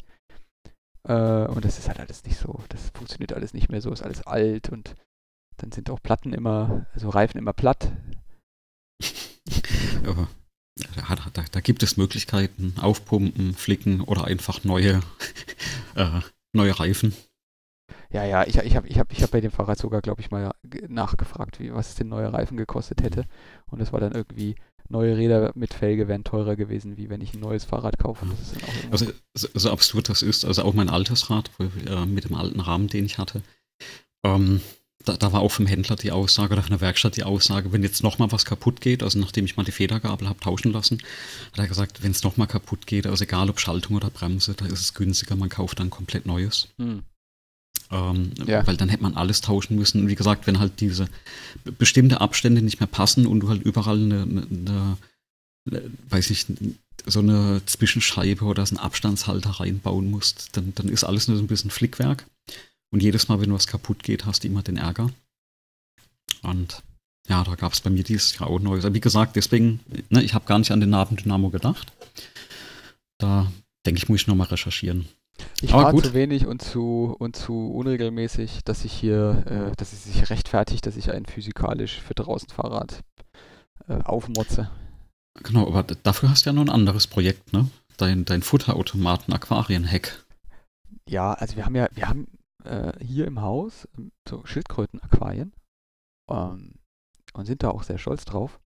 Äh, 1.07 1.47
und 1.47 1.65
das 1.65 1.79
ist 1.79 1.87
halt 1.87 1.99
alles 1.99 2.23
nicht 2.23 2.37
so. 2.37 2.61
Das 2.69 2.91
funktioniert 2.93 3.33
alles 3.33 3.53
nicht 3.53 3.69
mehr 3.69 3.81
so, 3.81 3.91
ist 3.91 4.03
alles 4.03 4.25
alt 4.25 4.69
und 4.69 4.95
dann 5.57 5.71
sind 5.71 5.89
auch 5.89 6.01
Platten 6.01 6.33
immer, 6.33 6.87
also 6.93 7.09
Reifen 7.09 7.37
immer 7.37 7.53
platt. 7.53 7.91
Aber 10.05 10.27
da, 10.75 11.15
da, 11.33 11.45
da, 11.51 11.59
gibt 11.59 11.83
es 11.83 11.97
Möglichkeiten, 11.97 12.75
aufpumpen, 12.79 13.53
flicken 13.53 14.01
oder 14.01 14.25
einfach 14.25 14.63
neue, 14.63 15.01
äh, 15.95 16.21
neue 16.53 16.79
Reifen. 16.79 17.13
Ja, 18.09 18.23
ja, 18.23 18.45
ich, 18.45 18.57
ich 18.57 18.75
habe 18.75 18.87
ich 18.87 18.99
hab, 18.99 19.11
ich 19.11 19.23
hab 19.23 19.31
bei 19.31 19.41
dem 19.41 19.51
Fahrrad 19.51 19.77
sogar, 19.77 20.01
glaube 20.01 20.21
ich, 20.21 20.31
mal 20.31 20.51
nachgefragt, 20.87 21.59
wie, 21.59 21.73
was 21.73 21.89
es 21.89 21.95
denn 21.95 22.09
neue 22.09 22.31
Reifen 22.31 22.57
gekostet 22.57 23.01
hätte. 23.01 23.25
Und 23.67 23.79
das 23.79 23.91
war 23.91 23.99
dann 23.99 24.13
irgendwie 24.13 24.55
neue 24.89 25.17
Räder 25.17 25.51
mit 25.55 25.73
Felge 25.73 26.07
wären 26.07 26.23
teurer 26.23 26.55
gewesen, 26.55 26.97
wie 26.97 27.09
wenn 27.09 27.21
ich 27.21 27.33
ein 27.33 27.39
neues 27.39 27.63
Fahrrad 27.63 27.97
kaufe. 27.97 28.25
also 28.91 29.07
so, 29.33 29.47
so, 29.53 29.71
absurd 29.71 30.09
das 30.09 30.21
ist, 30.21 30.45
also 30.45 30.63
auch 30.63 30.73
mein 30.73 30.89
altes 30.89 31.29
Rad 31.29 31.49
äh, 31.59 32.05
mit 32.05 32.25
dem 32.25 32.35
alten 32.35 32.59
Rahmen, 32.59 32.87
den 32.87 33.05
ich 33.05 33.17
hatte, 33.17 33.41
Ähm, 34.23 34.61
da, 35.05 35.17
da, 35.17 35.33
war 35.33 35.41
auch 35.41 35.51
vom 35.51 35.67
Händler 35.67 35.97
die 35.97 36.11
Aussage 36.11 36.53
oder 36.53 36.61
von 36.61 36.71
der 36.71 36.81
Werkstatt 36.81 37.17
die 37.17 37.23
Aussage, 37.23 37.73
wenn 37.73 37.83
jetzt 37.83 38.03
nochmal 38.03 38.31
was 38.31 38.45
kaputt 38.45 38.79
geht, 38.79 39.03
also 39.03 39.19
nachdem 39.19 39.45
ich 39.45 39.57
mal 39.57 39.63
die 39.65 39.71
Federgabel 39.71 40.29
habe 40.29 40.39
tauschen 40.39 40.71
lassen, 40.71 40.99
hat 41.51 41.59
er 41.59 41.67
gesagt, 41.67 42.03
wenn 42.03 42.11
es 42.11 42.23
nochmal 42.23 42.47
kaputt 42.47 42.87
geht, 42.87 43.05
also 43.05 43.23
egal 43.23 43.49
ob 43.49 43.59
Schaltung 43.59 43.97
oder 43.97 44.09
Bremse, 44.09 44.53
da 44.53 44.65
ist 44.65 44.79
es 44.79 44.93
günstiger, 44.93 45.35
man 45.35 45.49
kauft 45.49 45.79
dann 45.79 45.89
komplett 45.89 46.25
Neues. 46.25 46.69
Hm. 46.77 47.03
Ähm, 47.93 48.31
ja. 48.47 48.65
Weil 48.65 48.75
dann 48.75 48.89
hätte 48.89 49.03
man 49.03 49.15
alles 49.15 49.41
tauschen 49.41 49.77
müssen. 49.77 50.01
Und 50.01 50.07
wie 50.07 50.15
gesagt, 50.15 50.47
wenn 50.47 50.59
halt 50.59 50.81
diese 50.81 51.07
bestimmte 51.77 52.21
Abstände 52.21 52.61
nicht 52.61 52.79
mehr 52.79 52.87
passen 52.87 53.27
und 53.27 53.41
du 53.41 53.49
halt 53.49 53.61
überall 53.61 53.97
eine, 53.97 54.23
eine, 54.23 54.97
eine 55.67 55.91
weiß 56.09 56.31
ich, 56.31 56.47
so 57.05 57.19
eine 57.19 57.61
Zwischenscheibe 57.65 58.45
oder 58.45 58.65
so 58.65 58.75
einen 58.75 58.85
Abstandshalter 58.85 59.51
reinbauen 59.51 60.09
musst, 60.09 60.57
dann, 60.57 60.73
dann 60.75 60.89
ist 60.89 61.03
alles 61.03 61.27
nur 61.27 61.37
so 61.37 61.43
ein 61.43 61.47
bisschen 61.47 61.69
Flickwerk. 61.69 62.25
Und 62.91 63.03
jedes 63.03 63.27
Mal, 63.27 63.39
wenn 63.41 63.53
was 63.53 63.67
kaputt 63.67 64.03
geht, 64.03 64.25
hast 64.25 64.43
du 64.43 64.47
immer 64.47 64.63
den 64.63 64.77
Ärger. 64.77 65.11
Und 66.41 66.81
ja, 67.27 67.43
da 67.43 67.55
gab 67.55 67.73
es 67.73 67.81
bei 67.81 67.89
mir 67.89 68.03
dieses 68.03 68.37
Jahr 68.37 68.49
auch 68.49 68.59
Neues. 68.59 68.85
Aber 68.85 68.95
wie 68.95 69.01
gesagt, 69.01 69.35
deswegen, 69.35 69.79
ne, 70.09 70.23
ich 70.23 70.33
habe 70.33 70.45
gar 70.45 70.59
nicht 70.59 70.71
an 70.71 70.79
den 70.79 70.89
Nabendynamo 70.89 71.49
gedacht. 71.49 71.91
Da 73.19 73.51
denke 73.85 73.99
ich, 73.99 74.09
muss 74.09 74.21
ich 74.21 74.27
nochmal 74.27 74.47
recherchieren. 74.47 75.07
Ich 75.61 75.71
fahre 75.71 75.95
zu 76.01 76.13
wenig 76.13 76.45
und 76.45 76.61
zu, 76.61 77.15
und 77.17 77.35
zu 77.35 77.71
unregelmäßig, 77.71 78.63
dass 78.63 78.85
ich 78.85 78.93
hier, 78.93 79.71
äh, 79.71 79.75
dass 79.75 79.93
es 79.93 80.03
sich 80.03 80.29
rechtfertigt, 80.29 80.85
dass 80.85 80.97
ich 80.97 81.11
ein 81.11 81.25
physikalisch 81.25 82.01
für 82.01 82.13
draußen 82.13 82.49
Fahrrad 82.49 83.03
äh, 83.87 84.01
aufmotze. 84.03 84.69
Genau, 85.35 85.67
aber 85.67 85.83
dafür 85.83 86.29
hast 86.29 86.45
du 86.45 86.49
ja 86.49 86.53
noch 86.53 86.61
ein 86.61 86.69
anderes 86.69 87.07
Projekt, 87.07 87.53
ne? 87.53 87.69
Dein, 87.97 88.25
dein 88.25 88.41
Futterautomaten 88.41 89.33
Aquarien-Hack. 89.33 90.25
Ja, 91.07 91.33
also 91.33 91.55
wir 91.55 91.65
haben 91.65 91.75
ja, 91.75 91.87
wir 91.93 92.07
haben 92.07 92.27
äh, 92.63 92.93
hier 93.03 93.27
im 93.27 93.41
Haus 93.41 93.87
ähm, 93.97 94.11
so 94.27 94.45
Schildkröten-Aquarien 94.45 95.53
ähm, 96.29 96.75
und 97.33 97.45
sind 97.45 97.63
da 97.63 97.69
auch 97.69 97.83
sehr 97.83 97.97
stolz 97.97 98.25
drauf. 98.25 98.59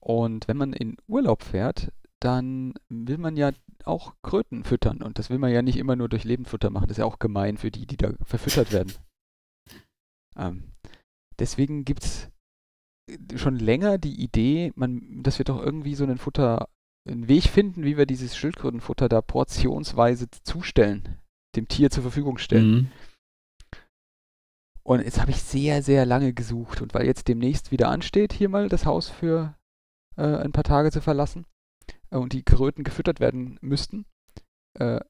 Und 0.00 0.48
wenn 0.48 0.56
man 0.56 0.72
in 0.72 0.96
Urlaub 1.06 1.42
fährt, 1.42 1.92
dann 2.20 2.74
will 2.88 3.18
man 3.18 3.36
ja 3.36 3.52
auch 3.84 4.14
Kröten 4.22 4.64
füttern. 4.64 5.02
Und 5.02 5.18
das 5.18 5.30
will 5.30 5.38
man 5.38 5.52
ja 5.52 5.62
nicht 5.62 5.76
immer 5.76 5.96
nur 5.96 6.08
durch 6.08 6.24
Lebendfutter 6.24 6.70
machen. 6.70 6.88
Das 6.88 6.96
ist 6.96 7.00
ja 7.00 7.04
auch 7.04 7.18
gemein 7.18 7.58
für 7.58 7.70
die, 7.70 7.86
die 7.86 7.96
da 7.96 8.12
verfüttert 8.22 8.72
werden. 8.72 8.92
Ähm, 10.36 10.70
deswegen 11.40 11.84
gibt 11.84 12.04
es 12.04 12.30
schon 13.34 13.56
länger 13.56 13.98
die 13.98 14.22
Idee, 14.22 14.72
man, 14.76 15.24
dass 15.24 15.38
wir 15.38 15.44
doch 15.44 15.60
irgendwie 15.60 15.96
so 15.96 16.04
einen 16.04 16.18
Futter, 16.18 16.68
einen 17.08 17.26
Weg 17.26 17.44
finden, 17.44 17.82
wie 17.82 17.96
wir 17.96 18.06
dieses 18.06 18.36
Schildkrötenfutter 18.36 19.08
da 19.08 19.20
portionsweise 19.20 20.28
zustellen, 20.44 21.18
dem 21.56 21.66
Tier 21.66 21.90
zur 21.90 22.04
Verfügung 22.04 22.38
stellen. 22.38 22.70
Mhm. 22.70 22.92
Und 24.84 25.00
jetzt 25.02 25.20
habe 25.20 25.32
ich 25.32 25.42
sehr, 25.42 25.82
sehr 25.82 26.06
lange 26.06 26.32
gesucht. 26.32 26.80
Und 26.80 26.94
weil 26.94 27.04
jetzt 27.04 27.26
demnächst 27.26 27.72
wieder 27.72 27.90
ansteht, 27.90 28.32
hier 28.32 28.48
mal 28.48 28.68
das 28.68 28.86
Haus 28.86 29.08
für 29.08 29.54
äh, 30.16 30.22
ein 30.22 30.52
paar 30.52 30.64
Tage 30.64 30.90
zu 30.90 31.00
verlassen, 31.00 31.44
und 32.10 32.32
die 32.32 32.42
Kröten 32.42 32.84
gefüttert 32.84 33.20
werden 33.20 33.58
müssten, 33.60 34.06
äh, 34.78 35.00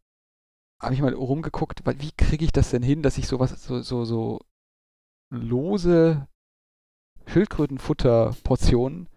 habe 0.80 0.94
ich 0.94 1.00
mal 1.00 1.12
rumgeguckt, 1.12 1.84
weil 1.84 2.00
wie 2.00 2.12
kriege 2.12 2.44
ich 2.44 2.52
das 2.52 2.70
denn 2.70 2.82
hin, 2.82 3.02
dass 3.02 3.18
ich 3.18 3.26
sowas, 3.26 3.62
so, 3.62 3.82
so, 3.82 4.04
so 4.04 4.40
lose 5.30 6.26
Schildkrötenfutter-Portionen 7.26 9.08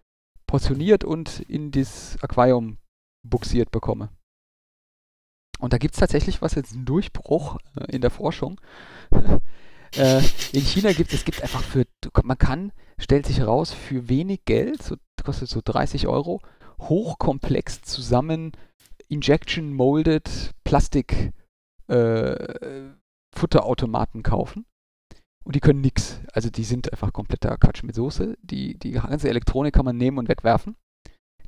portioniert 0.48 1.04
und 1.04 1.40
in 1.42 1.72
das 1.72 2.18
Aquarium 2.22 2.78
buxiert 3.24 3.72
bekomme. 3.72 4.10
Und 5.60 5.74
da 5.74 5.78
gibt 5.78 5.94
es 5.94 6.00
tatsächlich 6.00 6.42
was, 6.42 6.56
jetzt 6.56 6.74
einen 6.74 6.86
Durchbruch 6.86 7.58
äh, 7.76 7.96
in 7.96 8.02
der 8.02 8.10
Forschung. 8.10 8.60
äh, 9.96 10.18
in 10.52 10.62
China 10.62 10.92
gibt 10.92 11.14
es 11.14 11.24
gibt 11.24 11.42
einfach 11.42 11.64
für, 11.64 11.86
man 12.24 12.38
kann, 12.38 12.74
stellt 12.98 13.28
sich 13.28 13.38
heraus, 13.38 13.72
für 13.72 14.10
wenig 14.10 14.44
Geld, 14.46 14.82
so, 14.82 14.96
kostet 15.24 15.50
so 15.50 15.62
30 15.64 16.08
Euro, 16.08 16.42
hochkomplex 16.82 17.82
zusammen 17.82 18.52
Injection 19.08 19.74
Molded 19.74 20.52
Plastik 20.64 21.34
äh, 21.88 22.92
Futterautomaten 23.36 24.24
kaufen. 24.24 24.66
Und 25.44 25.56
die 25.56 25.60
können 25.60 25.82
nichts. 25.82 26.22
Also 26.34 26.50
die 26.50 26.64
sind 26.64 26.92
einfach 26.92 27.14
kompletter 27.14 27.58
Quatsch 27.58 27.84
mit 27.84 27.96
Soße. 27.96 28.38
Die, 28.42 28.78
die 28.78 28.92
ganze 28.92 29.30
Elektronik 29.30 29.74
kann 29.74 29.86
man 29.86 29.98
nehmen 29.98 30.18
und 30.18 30.30
wegwerfen, 30.30 30.76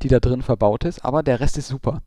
die 0.02 0.08
da 0.08 0.20
drin 0.20 0.42
verbaut 0.42 0.84
ist, 0.84 1.06
aber 1.06 1.24
der 1.24 1.40
Rest 1.40 1.58
ist 1.58 1.68
super. 1.68 2.02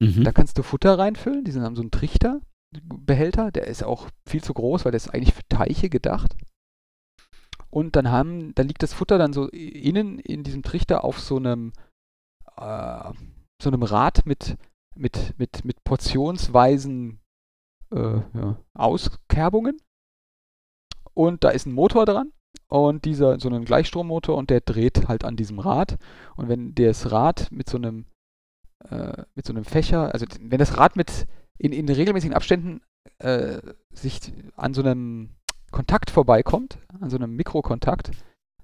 Mhm. 0.00 0.24
Da 0.24 0.32
kannst 0.32 0.58
du 0.58 0.62
Futter 0.62 0.98
reinfüllen, 0.98 1.44
die 1.44 1.52
haben 1.52 1.76
so 1.76 1.82
einen 1.82 1.90
Trichterbehälter, 1.90 3.50
der 3.50 3.66
ist 3.66 3.82
auch 3.82 4.08
viel 4.28 4.42
zu 4.42 4.54
groß, 4.54 4.84
weil 4.84 4.92
der 4.92 4.96
ist 4.96 5.12
eigentlich 5.12 5.34
für 5.34 5.46
Teiche 5.48 5.90
gedacht. 5.90 6.36
Und 7.70 7.96
dann 7.96 8.10
haben, 8.10 8.54
da 8.54 8.62
liegt 8.62 8.82
das 8.82 8.92
Futter 8.92 9.18
dann 9.18 9.32
so 9.32 9.48
innen 9.48 10.18
in 10.18 10.44
diesem 10.44 10.62
Trichter 10.62 11.04
auf 11.04 11.18
so 11.18 11.36
einem 11.36 11.72
äh, 12.56 13.12
so 13.60 13.70
einem 13.70 13.82
Rad 13.82 14.26
mit, 14.26 14.56
mit, 14.94 15.34
mit, 15.38 15.64
mit 15.64 15.84
portionsweisen 15.84 17.20
äh, 17.92 18.20
ja, 18.34 18.58
Auskerbungen. 18.74 19.78
Und 21.14 21.44
da 21.44 21.50
ist 21.50 21.66
ein 21.66 21.72
Motor 21.72 22.06
dran 22.06 22.32
und 22.68 23.04
dieser, 23.04 23.38
so 23.38 23.50
ein 23.50 23.64
Gleichstrommotor 23.64 24.36
und 24.36 24.48
der 24.48 24.60
dreht 24.60 25.08
halt 25.08 25.24
an 25.24 25.36
diesem 25.36 25.58
Rad. 25.58 25.98
Und 26.36 26.48
wenn 26.48 26.74
das 26.74 27.10
Rad 27.10 27.48
mit 27.50 27.68
so 27.68 27.76
einem, 27.76 28.06
äh, 28.88 29.24
mit 29.34 29.46
so 29.46 29.52
einem 29.52 29.64
Fächer, 29.64 30.12
also 30.12 30.26
wenn 30.40 30.58
das 30.58 30.78
Rad 30.78 30.96
mit 30.96 31.26
in, 31.58 31.72
in 31.72 31.88
regelmäßigen 31.88 32.34
Abständen 32.34 32.80
äh, 33.18 33.60
sich 33.92 34.32
an 34.56 34.74
so 34.74 34.82
einem 34.82 35.36
Kontakt 35.70 36.10
vorbeikommt, 36.10 36.78
an 37.00 37.10
so 37.10 37.16
einem 37.16 37.36
Mikrokontakt, 37.36 38.10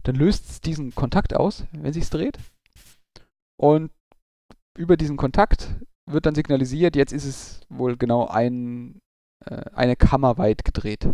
dann 0.04 0.14
löst 0.14 0.48
es 0.48 0.60
diesen 0.60 0.94
Kontakt 0.94 1.34
aus, 1.34 1.66
wenn 1.72 1.92
sich 1.92 2.04
es 2.04 2.10
dreht. 2.10 2.38
Und 3.60 3.90
über 4.76 4.96
diesen 4.96 5.16
Kontakt 5.16 5.76
wird 6.06 6.26
dann 6.26 6.34
signalisiert, 6.34 6.96
jetzt 6.96 7.12
ist 7.12 7.24
es 7.24 7.60
wohl 7.68 7.96
genau 7.96 8.26
ein, 8.26 9.00
äh, 9.44 9.64
eine 9.72 9.96
Kammer 9.96 10.38
weit 10.38 10.64
gedreht. 10.64 11.04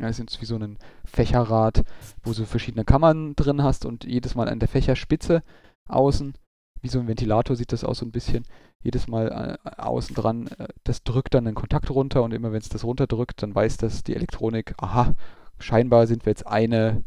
Ja, 0.00 0.08
das 0.08 0.18
ist 0.18 0.40
wie 0.40 0.46
so 0.46 0.56
ein 0.56 0.78
Fächerrad, 1.04 1.84
wo 2.22 2.32
du 2.32 2.44
verschiedene 2.46 2.84
Kammern 2.84 3.36
drin 3.36 3.62
hast 3.62 3.86
und 3.86 4.04
jedes 4.04 4.34
Mal 4.34 4.48
an 4.48 4.58
der 4.58 4.68
Fächerspitze 4.68 5.42
außen, 5.88 6.34
wie 6.82 6.88
so 6.88 6.98
ein 6.98 7.06
Ventilator 7.06 7.56
sieht 7.56 7.72
das 7.72 7.84
aus 7.84 7.98
so 7.98 8.06
ein 8.06 8.12
bisschen, 8.12 8.44
jedes 8.82 9.08
Mal 9.08 9.58
äh, 9.64 9.70
außen 9.80 10.14
dran, 10.14 10.48
äh, 10.48 10.68
das 10.82 11.02
drückt 11.02 11.34
dann 11.34 11.44
den 11.44 11.54
Kontakt 11.54 11.90
runter 11.90 12.22
und 12.22 12.34
immer 12.34 12.52
wenn 12.52 12.60
es 12.60 12.68
das 12.68 12.84
runterdrückt, 12.84 13.42
dann 13.42 13.54
weiß 13.54 13.78
das 13.78 14.02
die 14.02 14.14
Elektronik, 14.14 14.74
aha, 14.78 15.14
scheinbar 15.58 16.06
sind 16.06 16.26
wir 16.26 16.30
jetzt 16.30 16.46
eine 16.46 17.04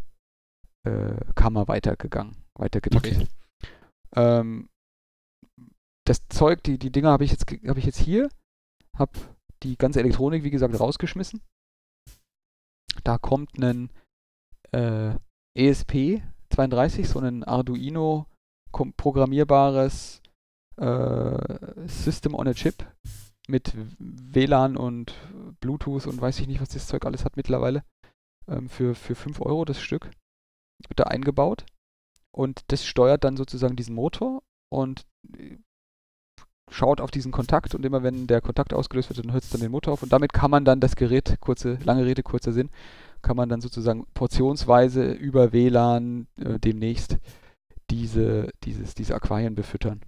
äh, 0.84 1.16
Kammer 1.36 1.68
weitergegangen, 1.68 2.38
weitergedreht. 2.56 3.18
Okay. 3.18 3.28
Ähm, 4.16 4.70
das 6.06 6.28
Zeug, 6.30 6.64
die, 6.64 6.78
die 6.78 6.92
Dinger 6.92 7.12
habe 7.12 7.26
ich, 7.26 7.32
jetzt, 7.32 7.46
hab 7.68 7.78
ich 7.78 7.86
jetzt 7.86 8.00
hier, 8.00 8.30
habe 8.96 9.12
die 9.64 9.78
ganze 9.78 10.00
Elektronik, 10.00 10.44
wie 10.44 10.52
gesagt, 10.52 10.80
rausgeschmissen. 10.80 11.42
Da 13.04 13.18
kommt 13.18 13.58
ein 13.62 13.90
äh, 14.72 15.16
ESP32, 15.58 17.06
so 17.06 17.20
ein 17.20 17.44
Arduino 17.44 18.28
programmierbares 18.72 20.22
äh, 20.78 21.88
System 21.88 22.36
on 22.36 22.48
a 22.48 22.54
Chip 22.54 22.86
mit 23.48 23.74
WLAN 23.98 24.78
und 24.78 25.14
Bluetooth 25.62 26.06
und 26.06 26.20
weiß 26.22 26.40
ich 26.40 26.48
nicht, 26.48 26.62
was 26.62 26.70
das 26.70 26.88
Zeug 26.88 27.06
alles 27.06 27.26
hat 27.26 27.38
mittlerweile. 27.38 27.84
Ähm, 28.48 28.70
für, 28.70 28.94
für 28.94 29.16
5 29.16 29.42
Euro 29.42 29.66
das 29.66 29.82
Stück. 29.82 30.12
Wird 30.88 31.00
da 31.00 31.06
eingebaut. 31.06 31.66
Und 32.38 32.62
das 32.68 32.86
steuert 32.86 33.24
dann 33.24 33.36
sozusagen 33.36 33.76
diesen 33.76 33.96
Motor 33.96 34.44
und 34.70 35.08
äh, 35.36 35.58
schaut 36.70 37.02
auf 37.02 37.10
diesen 37.10 37.32
Kontakt 37.32 37.74
und 37.74 37.84
immer 37.84 38.04
wenn 38.04 38.28
der 38.28 38.42
Kontakt 38.42 38.74
ausgelöst 38.74 39.10
wird, 39.10 39.26
dann 39.26 39.32
hört 39.32 39.44
es 39.44 39.50
dann 39.50 39.62
den 39.62 39.72
Motor 39.72 39.94
auf 39.94 40.04
und 40.04 40.14
damit 40.14 40.34
kann 40.34 40.52
man 40.52 40.64
dann 40.64 40.80
das 40.80 40.96
Gerät, 40.96 41.38
kurze, 41.40 41.80
lange 41.84 42.06
Rede, 42.06 42.22
kurzer 42.22 42.54
Sinn, 42.54 42.70
kann 43.24 43.38
man 43.38 43.50
dann 43.50 43.62
sozusagen 43.62 44.06
portionsweise 44.14 45.14
über 45.14 45.52
WLAN 45.52 46.28
äh, 46.40 46.60
demnächst 46.60 47.18
diese, 47.90 48.52
dieses, 48.64 48.94
diese 48.94 49.16
Aquarien 49.16 49.56
befüttern. 49.56 50.02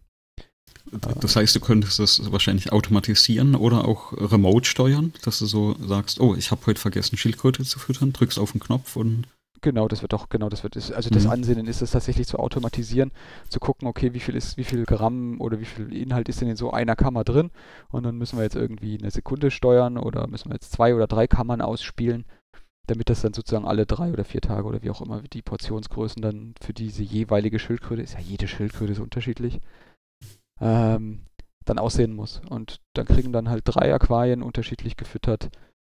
Das 1.22 1.36
heißt, 1.36 1.56
du 1.56 1.60
könntest 1.60 1.98
das 1.98 2.32
wahrscheinlich 2.32 2.72
automatisieren 2.72 3.56
oder 3.56 3.86
auch 3.86 4.14
remote 4.14 4.68
steuern, 4.68 5.14
dass 5.24 5.40
du 5.40 5.48
so 5.48 5.76
sagst, 5.84 6.20
oh, 6.20 6.36
ich 6.36 6.52
habe 6.52 6.64
heute 6.68 6.80
vergessen, 6.80 7.18
Schildkröte 7.18 7.64
zu 7.64 7.80
füttern, 7.80 8.14
drückst 8.14 8.38
auf 8.38 8.52
den 8.52 8.60
Knopf 8.60 8.96
und 8.96 9.26
Genau, 9.62 9.88
das 9.88 10.02
wird 10.02 10.14
doch, 10.14 10.30
genau, 10.30 10.48
das 10.48 10.64
wird, 10.64 10.76
also 10.76 11.10
das 11.10 11.26
mhm. 11.26 11.32
Ansinnen 11.32 11.68
ist 11.68 11.82
es 11.82 11.92
tatsächlich 11.92 12.28
zu 12.28 12.40
automatisieren, 12.40 13.12
zu 13.50 13.60
gucken, 13.60 13.88
okay, 13.88 14.14
wie 14.14 14.20
viel 14.20 14.36
ist, 14.36 14.58
wie 14.58 14.64
viel 14.64 14.86
Gramm 14.86 15.42
oder 15.42 15.60
wie 15.60 15.66
viel 15.66 15.94
Inhalt 15.94 16.30
ist 16.30 16.40
denn 16.40 16.50
in 16.50 16.56
so 16.56 16.72
einer 16.72 16.96
Kammer 16.96 17.24
drin 17.24 17.52
und 17.90 18.04
dann 18.04 18.18
müssen 18.18 18.38
wir 18.38 18.44
jetzt 18.44 18.56
irgendwie 18.56 18.98
eine 18.98 19.12
Sekunde 19.12 19.52
steuern 19.52 19.98
oder 19.98 20.28
müssen 20.28 20.50
wir 20.50 20.56
jetzt 20.56 20.72
zwei 20.72 20.96
oder 20.96 21.08
drei 21.08 21.28
Kammern 21.28 21.62
ausspielen, 21.62 22.26
damit 22.88 23.10
das 23.10 23.22
dann 23.22 23.34
sozusagen 23.34 23.66
alle 23.66 23.86
drei 23.86 24.14
oder 24.14 24.24
vier 24.24 24.42
Tage 24.42 24.66
oder 24.66 24.82
wie 24.82 24.92
auch 24.92 25.02
immer 25.02 25.22
die 25.24 25.42
Portionsgrößen 25.42 26.22
dann 26.22 26.54
für 26.62 26.74
diese 26.74 27.04
jeweilige 27.04 27.60
Schildkröte, 27.60 28.02
ist 28.02 28.14
ja 28.14 28.20
jede 28.20 28.48
Schildkröte 28.48 28.94
ist 28.94 29.00
unterschiedlich, 29.00 29.60
ähm, 30.62 31.24
dann 31.66 31.80
aussehen 31.80 32.16
muss. 32.16 32.42
Und 32.50 32.80
dann 32.94 33.06
kriegen 33.06 33.34
dann 33.34 33.50
halt 33.50 33.64
drei 33.66 33.94
Aquarien 33.94 34.42
unterschiedlich 34.42 34.96
gefüttert 34.96 35.50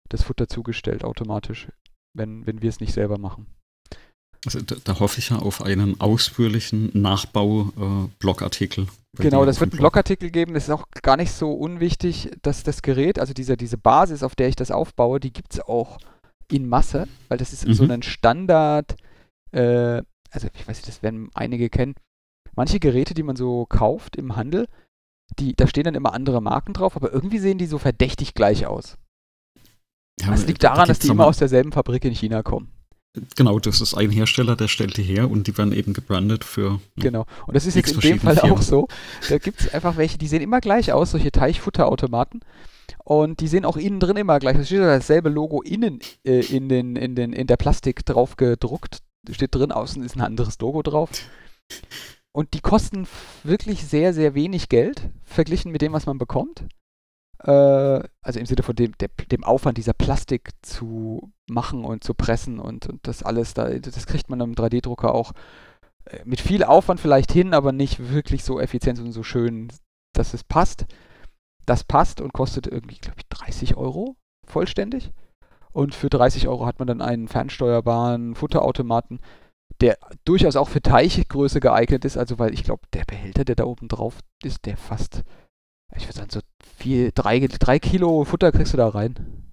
das 0.08 0.22
Futter 0.22 0.48
zugestellt 0.48 1.04
automatisch 1.04 1.68
wenn, 2.18 2.46
wenn 2.46 2.60
wir 2.60 2.68
es 2.68 2.80
nicht 2.80 2.92
selber 2.92 3.18
machen. 3.18 3.46
Also 4.44 4.60
da, 4.60 4.76
da, 4.84 5.00
hoffe 5.00 5.18
ich 5.18 5.30
ja 5.30 5.36
auf 5.36 5.62
einen 5.62 6.00
ausführlichen 6.00 6.90
Nachbau-Blogartikel. 6.94 8.84
Äh, 8.84 9.22
genau, 9.22 9.44
das 9.44 9.60
wird 9.60 9.72
einen 9.72 9.80
Blogartikel 9.80 10.30
geben. 10.30 10.54
Das 10.54 10.64
ist 10.64 10.70
auch 10.70 10.84
gar 11.02 11.16
nicht 11.16 11.32
so 11.32 11.52
unwichtig, 11.52 12.30
dass 12.42 12.62
das 12.62 12.82
Gerät, 12.82 13.18
also 13.18 13.34
diese, 13.34 13.56
diese 13.56 13.78
Basis, 13.78 14.22
auf 14.22 14.36
der 14.36 14.48
ich 14.48 14.56
das 14.56 14.70
aufbaue, 14.70 15.18
die 15.18 15.32
gibt 15.32 15.54
es 15.54 15.60
auch 15.60 15.98
in 16.50 16.68
Masse, 16.68 17.08
weil 17.28 17.38
das 17.38 17.52
ist 17.52 17.66
mhm. 17.66 17.74
so 17.74 17.84
ein 17.84 18.02
Standard, 18.02 18.96
äh, 19.50 20.02
also 20.30 20.48
ich 20.54 20.68
weiß 20.68 20.76
nicht, 20.76 20.88
das 20.88 21.02
werden 21.02 21.30
einige 21.34 21.68
kennen. 21.68 21.94
Manche 22.54 22.80
Geräte, 22.80 23.14
die 23.14 23.22
man 23.22 23.36
so 23.36 23.66
kauft 23.66 24.16
im 24.16 24.36
Handel, 24.36 24.66
die, 25.38 25.54
da 25.54 25.66
stehen 25.66 25.84
dann 25.84 25.94
immer 25.94 26.14
andere 26.14 26.40
Marken 26.40 26.72
drauf, 26.72 26.96
aber 26.96 27.12
irgendwie 27.12 27.38
sehen 27.38 27.58
die 27.58 27.66
so 27.66 27.78
verdächtig 27.78 28.34
gleich 28.34 28.66
aus. 28.66 28.96
Ja, 30.20 30.30
das 30.30 30.46
liegt 30.46 30.64
daran, 30.64 30.80
da 30.80 30.86
dass 30.86 30.98
die 30.98 31.08
immer 31.08 31.26
aus 31.26 31.38
derselben 31.38 31.72
Fabrik 31.72 32.04
in 32.04 32.14
China 32.14 32.42
kommen. 32.42 32.72
Genau, 33.36 33.58
das 33.58 33.80
ist 33.80 33.94
ein 33.94 34.10
Hersteller, 34.10 34.56
der 34.56 34.68
stellt 34.68 34.96
die 34.96 35.02
her 35.02 35.30
und 35.30 35.46
die 35.46 35.56
werden 35.56 35.72
eben 35.72 35.92
gebrandet 35.92 36.44
für. 36.44 36.80
Genau, 36.96 37.26
und 37.46 37.56
das 37.56 37.66
ist 37.66 37.74
jetzt 37.74 37.92
in 37.92 38.00
dem 38.00 38.20
Fall 38.20 38.36
Firmen. 38.36 38.56
auch 38.56 38.62
so. 38.62 38.88
Da 39.28 39.38
gibt 39.38 39.60
es 39.60 39.74
einfach 39.74 39.96
welche, 39.96 40.18
die 40.18 40.28
sehen 40.28 40.42
immer 40.42 40.60
gleich 40.60 40.92
aus, 40.92 41.12
solche 41.12 41.32
Teichfutterautomaten. 41.32 42.40
Und 43.04 43.40
die 43.40 43.48
sehen 43.48 43.64
auch 43.64 43.76
innen 43.76 44.00
drin 44.00 44.16
immer 44.16 44.38
gleich. 44.38 44.56
Es 44.56 44.66
steht 44.66 44.80
dasselbe 44.80 45.28
Logo 45.28 45.62
innen 45.62 46.00
äh, 46.24 46.40
in, 46.40 46.68
den, 46.68 46.96
in, 46.96 47.14
den, 47.14 47.32
in 47.32 47.46
der 47.46 47.56
Plastik 47.56 48.04
drauf 48.04 48.36
gedruckt. 48.36 48.98
Steht 49.30 49.54
drin, 49.54 49.72
außen 49.72 50.02
ist 50.02 50.16
ein 50.16 50.20
anderes 50.20 50.58
Logo 50.58 50.82
drauf. 50.82 51.10
Und 52.32 52.54
die 52.54 52.60
kosten 52.60 53.06
wirklich 53.44 53.84
sehr, 53.84 54.14
sehr 54.14 54.34
wenig 54.34 54.68
Geld, 54.68 55.08
verglichen 55.24 55.72
mit 55.72 55.82
dem, 55.82 55.92
was 55.92 56.06
man 56.06 56.18
bekommt. 56.18 56.64
Äh, 57.40 57.50
also 58.22 58.40
im 58.40 58.46
Sinne 58.46 58.62
von 58.62 58.76
dem, 58.76 58.92
der, 58.98 59.08
dem 59.30 59.44
Aufwand, 59.44 59.78
dieser 59.78 59.92
Plastik 59.92 60.50
zu 60.62 61.32
machen 61.48 61.84
und 61.84 62.04
zu 62.04 62.14
pressen 62.14 62.58
und, 62.58 62.86
und 62.86 63.06
das 63.06 63.22
alles, 63.22 63.54
da, 63.54 63.68
das 63.68 64.06
kriegt 64.06 64.28
man 64.28 64.40
im 64.40 64.54
3D-Drucker 64.54 65.14
auch 65.14 65.32
äh, 66.06 66.20
mit 66.24 66.40
viel 66.40 66.64
Aufwand 66.64 67.00
vielleicht 67.00 67.32
hin, 67.32 67.54
aber 67.54 67.72
nicht 67.72 68.12
wirklich 68.12 68.44
so 68.44 68.60
effizient 68.60 68.98
und 68.98 69.12
so 69.12 69.22
schön, 69.22 69.68
dass 70.14 70.34
es 70.34 70.44
passt. 70.44 70.86
Das 71.66 71.84
passt 71.84 72.20
und 72.20 72.32
kostet 72.32 72.66
irgendwie, 72.66 72.98
glaube 72.98 73.18
ich, 73.18 73.28
30 73.28 73.76
Euro 73.76 74.16
vollständig. 74.46 75.12
Und 75.72 75.94
für 75.94 76.08
30 76.08 76.48
Euro 76.48 76.66
hat 76.66 76.78
man 76.78 76.88
dann 76.88 77.02
einen 77.02 77.28
fernsteuerbaren 77.28 78.34
Futterautomaten, 78.34 79.20
der 79.80 79.98
durchaus 80.24 80.56
auch 80.56 80.68
für 80.68 80.80
Teichgröße 80.80 81.60
geeignet 81.60 82.04
ist. 82.04 82.16
Also, 82.16 82.38
weil 82.38 82.54
ich 82.54 82.64
glaube, 82.64 82.82
der 82.94 83.04
Behälter, 83.04 83.44
der 83.44 83.54
da 83.54 83.64
oben 83.64 83.88
drauf 83.88 84.18
ist, 84.42 84.64
der 84.66 84.76
fast, 84.76 85.22
ich 85.94 86.04
würde 86.06 86.14
sagen, 86.14 86.30
so 86.30 86.40
vier, 86.88 87.12
drei, 87.12 87.38
drei 87.46 87.78
Kilo 87.78 88.24
Futter 88.24 88.50
kriegst 88.50 88.72
du 88.72 88.78
da 88.78 88.88
rein. 88.88 89.52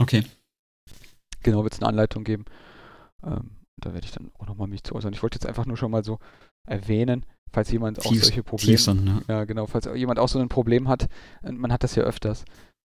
Okay. 0.00 0.24
Genau, 1.42 1.62
wird 1.62 1.74
es 1.74 1.80
eine 1.80 1.88
Anleitung 1.88 2.24
geben. 2.24 2.46
Ähm, 3.24 3.58
da 3.80 3.92
werde 3.94 4.04
ich 4.04 4.12
dann 4.12 4.32
auch 4.38 4.46
nochmal 4.46 4.66
mich 4.66 4.82
zu 4.82 4.94
äußern. 4.94 5.12
Ich 5.12 5.22
wollte 5.22 5.36
jetzt 5.36 5.46
einfach 5.46 5.66
nur 5.66 5.76
schon 5.76 5.92
mal 5.92 6.02
so 6.02 6.18
erwähnen, 6.66 7.26
falls 7.52 7.70
jemand 7.70 8.00
auch 8.00 8.10
Tief, 8.10 8.24
solche 8.24 8.42
Probleme. 8.42 8.76
Tiefern, 8.76 9.04
ne? 9.04 9.22
Ja, 9.28 9.44
genau, 9.44 9.66
falls 9.66 9.88
jemand 9.94 10.18
auch 10.18 10.28
so 10.28 10.40
ein 10.40 10.48
Problem 10.48 10.88
hat. 10.88 11.08
Man 11.42 11.72
hat 11.72 11.84
das 11.84 11.94
ja 11.94 12.02
öfters. 12.02 12.44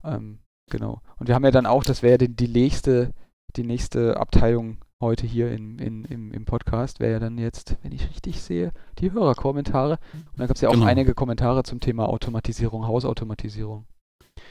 Ähm, 0.05 0.39
genau. 0.71 1.01
Und 1.19 1.27
wir 1.27 1.35
haben 1.35 1.45
ja 1.45 1.51
dann 1.51 1.67
auch, 1.67 1.83
das 1.83 2.03
wäre 2.03 2.19
die, 2.19 2.35
die 2.35 2.49
nächste, 2.49 3.13
die 3.57 3.65
nächste 3.65 4.17
Abteilung 4.17 4.79
heute 5.01 5.27
hier 5.27 5.51
in, 5.51 5.79
in, 5.79 6.05
im, 6.05 6.33
im 6.33 6.45
Podcast, 6.45 7.01
wäre 7.01 7.13
ja 7.13 7.19
dann 7.19 7.39
jetzt, 7.39 7.77
wenn 7.83 7.93
ich 7.93 8.09
richtig 8.11 8.43
sehe, 8.43 8.73
die 8.99 9.13
Hörerkommentare. 9.13 9.99
Und 10.13 10.39
da 10.39 10.47
gab 10.47 10.57
es 10.57 10.63
ja 10.63 10.69
auch 10.69 10.75
genau. 10.75 10.87
einige 10.87 11.15
Kommentare 11.15 11.63
zum 11.63 11.81
Thema 11.81 12.09
Automatisierung, 12.09 12.87
Hausautomatisierung. 12.87 13.87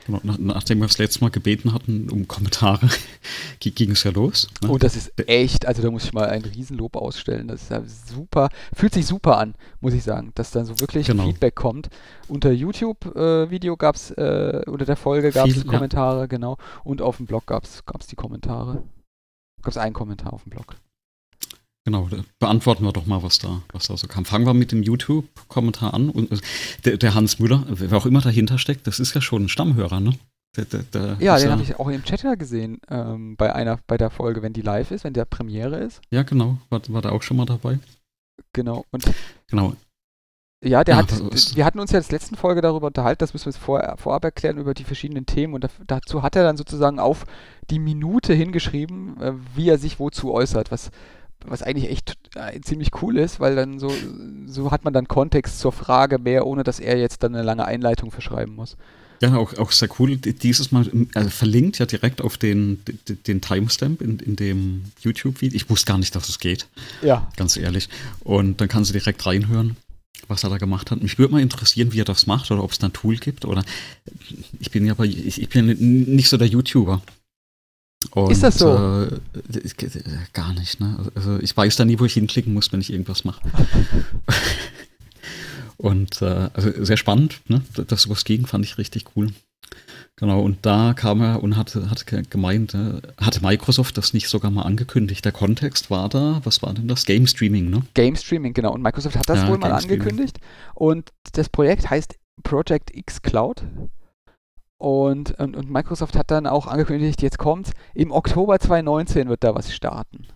Genau, 0.06 0.20
nach, 0.24 0.38
nachdem 0.38 0.80
wir 0.80 0.88
das 0.88 0.98
letzte 0.98 1.22
Mal 1.22 1.30
gebeten 1.30 1.74
hatten 1.74 2.10
um 2.10 2.28
Kommentare, 2.28 2.90
ging 3.60 3.92
es 3.92 4.04
ja 4.04 4.12
los. 4.12 4.48
Ne? 4.62 4.70
Und 4.70 4.84
das 4.84 4.96
ist 4.96 5.14
echt, 5.28 5.66
also 5.66 5.82
da 5.82 5.92
muss 5.92 6.06
ich 6.06 6.14
mal 6.14 6.28
ein 6.28 6.44
Riesenlob 6.44 6.96
ausstellen. 6.96 7.48
Das 7.48 7.64
ist 7.64 7.72
ja 7.72 7.84
super, 7.86 8.50
fühlt 8.74 8.94
sich 8.94 9.06
super 9.06 9.38
an, 9.38 9.56
muss 9.82 9.94
ich 9.94 10.04
sagen, 10.04 10.32
dass 10.36 10.52
dann 10.52 10.66
so 10.66 10.80
wirklich 10.80 11.08
genau. 11.08 11.26
Feedback 11.26 11.56
kommt. 11.56 11.90
Unter 12.28 12.52
YouTube-Video 12.52 13.74
äh, 13.74 13.78
gab 13.78 13.96
es, 13.96 14.12
äh, 14.12 14.64
unter 14.68 14.86
der 14.86 14.96
Folge 14.96 15.32
gab 15.32 15.48
es 15.48 15.66
Kommentare, 15.66 16.22
ja. 16.22 16.26
genau. 16.26 16.58
Und 16.84 17.02
auf 17.02 17.18
dem 17.18 17.26
Blog 17.26 17.46
gab 17.46 17.66
es 17.66 18.08
die 18.08 18.16
Kommentare. 18.16 18.84
Gab 19.62 19.72
es 19.72 19.78
einen 19.78 19.94
Kommentar 19.94 20.34
auf 20.34 20.44
dem 20.44 20.52
Blog. 20.52 20.76
Genau, 21.86 22.08
beantworten 22.40 22.84
wir 22.84 22.94
doch 22.94 23.06
mal, 23.06 23.24
was 23.24 23.40
da, 23.40 23.64
was 23.72 23.88
da 23.88 23.98
so 23.98 24.08
kam. 24.08 24.26
Fangen 24.26 24.46
wir 24.46 24.54
mit 24.54 24.72
dem 24.72 24.84
YouTube-Kommentar 24.84 25.94
an. 25.94 26.10
Und 26.10 26.32
äh, 26.32 26.38
der, 26.86 26.98
der, 26.98 27.16
Hans 27.16 27.40
Müller, 27.40 27.66
wer 27.68 27.98
auch 27.98 28.06
immer 28.06 28.22
dahinter 28.22 28.58
steckt, 28.58 28.86
das 28.86 29.00
ist 29.00 29.16
ja 29.16 29.22
schon 29.22 29.46
ein 29.46 29.50
Stammhörer, 29.50 30.00
ne? 30.00 30.14
Der, 30.56 30.66
der, 30.66 31.18
ja, 31.20 31.38
den 31.38 31.46
ja 31.46 31.52
habe 31.52 31.64
ich 31.64 31.80
auch 31.80 31.88
im 31.88 32.04
Chat 32.04 32.24
ja 32.24 32.36
gesehen, 32.36 32.80
ähm, 32.90 33.36
bei 33.38 33.54
einer, 33.54 33.80
bei 33.88 33.98
der 33.98 34.10
Folge, 34.10 34.42
wenn 34.42 34.54
die 34.54 34.62
live 34.62 34.92
ist, 34.92 35.04
wenn 35.04 35.14
der 35.14 35.26
Premiere 35.26 35.78
ist. 35.78 36.02
Ja, 36.12 36.24
genau, 36.24 36.58
war, 36.70 36.82
war 36.90 37.02
der 37.02 37.12
auch 37.12 37.24
schon 37.24 37.38
mal 37.38 37.46
dabei. 37.46 37.80
Genau, 38.54 38.86
und 38.92 39.06
genau. 39.48 39.76
Ja, 40.62 40.84
der 40.84 40.96
ja, 40.96 41.02
hat, 41.02 41.56
wir 41.56 41.64
hatten 41.64 41.80
uns 41.80 41.92
ja 41.92 42.00
in 42.00 42.06
der 42.06 42.12
letzten 42.12 42.36
Folge 42.36 42.60
darüber 42.60 42.88
unterhalten, 42.88 43.20
das 43.20 43.34
müssen 43.34 43.46
wir 43.46 43.54
jetzt 43.54 43.64
vor, 43.64 43.96
vorab 43.98 44.26
erklären, 44.26 44.58
über 44.58 44.74
die 44.74 44.84
verschiedenen 44.84 45.26
Themen 45.26 45.54
und 45.54 45.66
dazu 45.88 46.22
hat 46.22 46.36
er 46.36 46.44
dann 46.44 46.58
sozusagen 46.58 47.00
auf 47.00 47.26
die 47.70 47.80
Minute 47.80 48.34
hingeschrieben, 48.34 49.22
äh, 49.22 49.34
wie 49.56 49.70
er 49.70 49.78
sich 49.78 50.00
wozu 50.00 50.34
äußert, 50.34 50.70
was, 50.70 50.92
was 51.46 51.64
eigentlich 51.64 51.90
echt 51.90 52.18
äh, 52.36 52.60
ziemlich 52.60 52.90
cool 53.02 53.18
ist, 53.18 53.40
weil 53.40 53.56
dann 53.56 53.80
so, 53.80 53.90
so 54.48 54.70
hat 54.72 54.84
man 54.84 54.92
dann 54.94 55.08
Kontext 55.08 55.60
zur 55.60 55.72
Frage 55.72 56.20
mehr, 56.20 56.46
ohne 56.46 56.64
dass 56.64 56.82
er 56.82 56.98
jetzt 56.98 57.24
dann 57.24 57.34
eine 57.34 57.46
lange 57.46 57.64
Einleitung 57.64 58.12
verschreiben 58.12 58.56
muss. 58.56 58.76
Ja, 59.22 59.36
auch, 59.36 59.58
auch 59.58 59.72
sehr 59.72 59.90
cool. 60.00 60.18
Dieses 60.18 60.72
Mal 60.72 60.90
also 61.14 61.30
verlinkt 61.30 61.78
ja 61.80 61.86
direkt 61.86 62.22
auf 62.22 62.38
den, 62.38 62.84
den, 62.86 63.24
den 63.24 63.42
Timestamp 63.42 64.02
in, 64.02 64.20
in 64.20 64.36
dem 64.38 64.86
YouTube-Video. 65.02 65.56
Ich 65.56 65.70
wusste 65.70 65.88
gar 65.88 65.98
nicht, 65.98 66.16
dass 66.16 66.30
es 66.30 66.40
geht. 66.40 66.68
Ja. 67.02 67.28
Ganz 67.36 67.58
ehrlich. 67.58 67.90
Und 68.22 68.62
dann 68.62 68.70
kannst 68.70 68.92
du 68.92 68.94
direkt 68.94 69.26
reinhören 69.26 69.76
was 70.28 70.44
er 70.44 70.50
da 70.50 70.58
gemacht 70.58 70.92
hat. 70.92 71.02
Mich 71.02 71.18
würde 71.18 71.34
mal 71.34 71.42
interessieren, 71.42 71.94
wie 71.94 72.02
er 72.02 72.06
das 72.06 72.28
macht 72.28 72.52
oder 72.52 72.64
ob 72.64 72.72
es 72.72 72.80
da 72.80 72.88
ein 72.88 72.94
Tool 72.94 73.18
gibt. 73.18 73.46
Oder 73.46 73.64
ich 74.60 74.72
bin 74.72 74.86
ja 74.86 74.94
bei, 74.94 75.06
ich, 75.06 75.42
ich 75.42 75.50
bin 75.50 75.68
nicht 76.16 76.30
so 76.30 76.38
der 76.38 76.48
YouTuber. 76.48 77.02
Und, 78.12 78.32
ist 78.32 78.44
das 78.44 78.60
so? 78.60 79.10
Äh, 79.10 79.20
gar 80.34 80.54
nicht, 80.54 80.80
ne? 80.80 81.12
Also 81.16 81.38
ich 81.40 81.56
weiß 81.56 81.76
da 81.76 81.86
nie, 81.86 82.00
wo 82.00 82.06
ich 82.06 82.14
hinklicken 82.14 82.54
muss, 82.54 82.72
wenn 82.72 82.80
ich 82.80 82.92
irgendwas 82.92 83.26
mache. 83.26 83.42
und 85.78 86.22
äh, 86.22 86.50
also 86.54 86.86
sehr 86.86 86.98
spannend, 86.98 87.42
ne? 87.48 87.62
Dass 87.74 88.04
sowas 88.04 88.24
ging, 88.24 88.46
fand 88.46 88.66
ich 88.66 88.78
richtig 88.78 89.06
cool. 89.16 89.34
Genau, 90.20 90.42
und 90.42 90.66
da 90.66 90.94
kam 90.94 91.22
er 91.22 91.42
und 91.42 91.56
hat, 91.56 91.76
hat 91.76 92.06
gemeint, 92.30 92.74
äh, 92.74 93.02
hatte 93.22 93.42
Microsoft 93.42 93.98
das 93.98 94.14
nicht 94.14 94.28
sogar 94.28 94.52
mal 94.52 94.64
angekündigt? 94.64 95.24
Der 95.24 95.32
Kontext 95.32 95.90
war 95.90 96.10
da, 96.10 96.42
was 96.44 96.62
war 96.62 96.74
denn 96.74 96.90
das? 96.90 97.06
Game 97.06 97.26
Streaming, 97.26 97.70
ne? 97.70 97.84
Game 97.94 98.18
Streaming, 98.18 98.54
genau. 98.54 98.74
Und 98.74 98.82
Microsoft 98.82 99.18
hat 99.18 99.30
das 99.30 99.40
ja, 99.40 99.48
wohl 99.48 99.58
mal 99.58 99.72
angekündigt. 99.72 100.40
Und 100.76 101.14
das 101.32 101.48
Projekt 101.48 101.90
heißt 101.90 102.20
Project 102.44 102.94
X 102.94 103.22
Cloud. 103.22 103.64
Und, 104.78 105.40
und, 105.40 105.56
und, 105.56 105.70
Microsoft 105.70 106.18
hat 106.18 106.32
dann 106.32 106.48
auch 106.48 106.68
angekündigt, 106.68 107.22
jetzt 107.22 107.38
kommt, 107.38 107.72
im 107.94 108.12
Oktober 108.12 108.60
2019 108.60 109.30
wird 109.30 109.46
da 109.46 109.56
was 109.56 109.74
starten. 109.74 110.28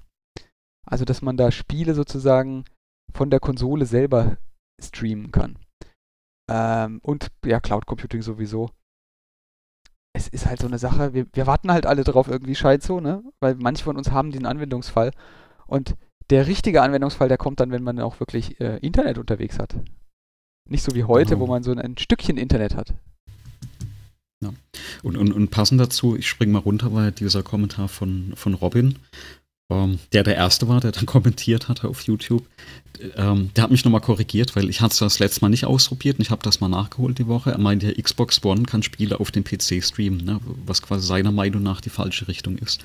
Also, 0.86 1.04
dass 1.04 1.22
man 1.22 1.36
da 1.36 1.52
Spiele 1.52 1.94
sozusagen 1.94 2.64
von 3.14 3.30
der 3.30 3.42
Konsole 3.42 3.86
selber 3.86 4.38
streamen 4.82 5.32
kann. 5.32 5.60
Ähm, 6.50 7.00
und 7.04 7.28
ja, 7.46 7.60
Cloud 7.60 7.86
Computing 7.86 8.22
sowieso 8.22 8.70
es 10.14 10.28
ist 10.28 10.46
halt 10.46 10.60
so 10.60 10.68
eine 10.68 10.78
Sache, 10.78 11.14
wir, 11.14 11.26
wir 11.34 11.48
warten 11.48 11.72
halt 11.72 11.86
alle 11.86 12.04
drauf, 12.04 12.28
irgendwie 12.28 12.56
scheint 12.56 12.84
so, 12.84 13.00
ne? 13.00 13.24
Weil 13.40 13.56
manche 13.56 13.84
von 13.84 13.98
uns 13.98 14.12
haben 14.12 14.32
den 14.32 14.46
Anwendungsfall. 14.46 15.12
Und 15.66 15.96
der 16.30 16.48
richtige 16.48 16.82
Anwendungsfall, 16.84 17.28
der 17.28 17.38
kommt 17.38 17.60
dann, 17.60 17.72
wenn 17.72 17.84
man 17.84 18.00
auch 18.00 18.20
wirklich 18.20 18.60
äh, 18.62 18.78
Internet 18.78 19.18
unterwegs 19.18 19.58
hat. 19.58 19.76
Nicht 20.70 20.84
so 20.84 20.94
wie 20.96 21.04
heute, 21.04 21.38
oh. 21.38 21.40
wo 21.40 21.48
man 21.48 21.64
so 21.64 21.72
ein, 21.72 21.80
ein 21.80 21.98
Stückchen 21.98 22.38
Internet 22.38 22.76
hat. 22.76 22.94
Ja. 24.42 24.54
Und, 25.02 25.18
und, 25.18 25.34
und 25.34 25.50
passend 25.50 25.82
dazu, 25.82 26.16
ich 26.16 26.28
springe 26.28 26.54
mal 26.54 26.60
runter, 26.60 26.94
weil 26.94 27.12
dieser 27.12 27.44
Kommentar 27.44 27.88
von, 27.88 28.34
von 28.36 28.54
Robin, 28.54 29.00
ähm, 29.74 30.00
der 30.12 30.24
der 30.24 30.36
Erste 30.36 30.68
war, 30.68 30.80
der 30.80 30.92
dann 30.92 31.06
kommentiert 31.08 31.68
hatte 31.68 31.88
auf 31.88 32.02
YouTube, 32.04 32.44
ähm, 33.16 33.50
der 33.56 33.64
hat 33.64 33.72
mich 33.72 33.84
nochmal 33.84 34.02
korrigiert, 34.02 34.56
weil 34.56 34.70
ich 34.70 34.82
hatte 34.82 35.00
das 35.00 35.20
letzte 35.20 35.42
Mal 35.42 35.50
nicht 35.50 35.66
ausprobiert 35.66 36.18
und 36.18 36.22
ich 36.22 36.30
habe 36.32 36.44
das 36.44 36.60
mal 36.62 36.70
nachgeholt 36.70 37.18
die 37.18 37.28
Woche. 37.28 37.52
Er 37.52 37.58
meinte, 37.58 37.94
Xbox 37.94 38.44
One 38.44 38.64
kann 38.64 38.84
Spiele 38.84 39.20
auf 39.20 39.32
dem 39.32 39.44
PC 39.44 39.84
streamen, 39.84 40.24
ne, 40.24 40.40
was 40.66 40.82
quasi 40.82 41.06
seiner 41.08 41.32
Meinung 41.32 41.64
nach 41.64 41.82
die 41.82 41.90
falsche 41.90 42.28
Richtung 42.28 42.58
ist. 42.58 42.82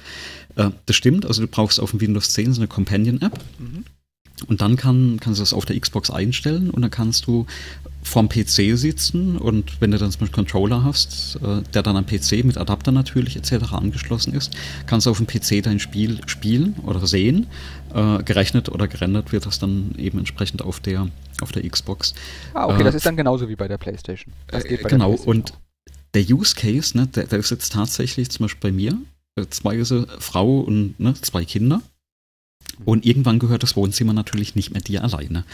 Äh, 0.56 0.70
das 0.86 0.96
stimmt, 0.96 1.26
also 1.26 1.42
du 1.42 1.48
brauchst 1.48 1.80
auf 1.80 1.90
dem 1.90 2.00
Windows 2.00 2.30
10 2.30 2.54
so 2.54 2.60
eine 2.60 2.68
Companion-App. 2.68 3.38
Mhm. 3.58 3.84
Und 4.46 4.60
dann 4.60 4.76
kann, 4.76 5.18
kannst 5.20 5.40
du 5.40 5.42
das 5.42 5.52
auf 5.52 5.64
der 5.64 5.78
Xbox 5.78 6.10
einstellen 6.10 6.70
und 6.70 6.82
dann 6.82 6.92
kannst 6.92 7.26
du 7.26 7.46
vorm 8.02 8.28
PC 8.28 8.76
sitzen 8.76 9.36
und 9.36 9.80
wenn 9.80 9.90
du 9.90 9.98
dann 9.98 10.10
zum 10.10 10.20
Beispiel 10.20 10.34
Controller 10.34 10.84
hast, 10.84 11.38
äh, 11.42 11.62
der 11.74 11.82
dann 11.82 11.96
am 11.96 12.06
PC 12.06 12.44
mit 12.44 12.56
Adapter 12.56 12.92
natürlich 12.92 13.36
etc. 13.36 13.72
angeschlossen 13.72 14.34
ist, 14.34 14.54
kannst 14.86 15.06
du 15.06 15.10
auf 15.10 15.18
dem 15.18 15.26
PC 15.26 15.62
dein 15.62 15.78
Spiel 15.78 16.20
spielen 16.26 16.76
oder 16.84 17.06
sehen. 17.06 17.46
Äh, 17.94 18.22
gerechnet 18.22 18.68
oder 18.68 18.86
gerendert 18.86 19.32
wird 19.32 19.46
das 19.46 19.58
dann 19.58 19.94
eben 19.96 20.18
entsprechend 20.18 20.62
auf 20.62 20.80
der, 20.80 21.08
auf 21.40 21.52
der 21.52 21.68
Xbox. 21.68 22.14
Ah, 22.54 22.66
okay, 22.66 22.80
äh, 22.80 22.84
das 22.84 22.94
ist 22.94 23.06
dann 23.06 23.16
genauso 23.16 23.48
wie 23.48 23.56
bei 23.56 23.68
der 23.68 23.78
PlayStation. 23.78 24.32
Geht 24.50 24.82
bei 24.82 24.88
genau, 24.88 25.10
der 25.10 25.16
PlayStation 25.16 25.36
und 25.36 25.52
auch. 25.52 25.56
der 26.14 26.22
Use 26.22 26.54
Case, 26.54 26.96
ne, 26.96 27.06
der, 27.06 27.26
der 27.26 27.38
ist 27.38 27.50
jetzt 27.50 27.72
tatsächlich 27.72 28.30
zum 28.30 28.44
Beispiel 28.44 28.70
bei 28.70 28.76
mir 28.76 28.96
äh, 29.36 29.46
zwei 29.50 29.82
Frau 30.18 30.60
und 30.60 30.98
ne, 31.00 31.14
zwei 31.20 31.44
Kinder. 31.44 31.82
Und 32.84 33.04
irgendwann 33.04 33.38
gehört 33.38 33.62
das 33.62 33.76
Wohnzimmer 33.76 34.12
natürlich 34.12 34.54
nicht 34.54 34.70
mehr 34.72 34.82
dir 34.82 35.02
alleine. 35.02 35.44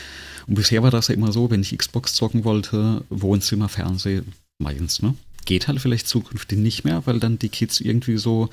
Und 0.47 0.57
bisher 0.57 0.83
war 0.83 0.91
das 0.91 1.09
ja 1.09 1.15
immer 1.15 1.33
so, 1.33 1.51
wenn 1.51 1.63
ich 1.63 1.77
Xbox 1.77 2.15
zocken 2.15 2.45
wollte, 2.45 3.05
Wohnzimmer, 3.09 3.69
Fernsehen, 3.69 4.33
meins, 4.59 5.03
ne? 5.03 5.15
Geht 5.47 5.69
halt 5.69 5.81
vielleicht 5.81 6.09
zukünftig 6.09 6.59
nicht 6.59 6.85
mehr, 6.85 7.03
weil 7.07 7.21
dann 7.21 7.39
die 7.39 7.51
Kids 7.51 7.81
irgendwie 7.81 8.17
so, 8.17 8.49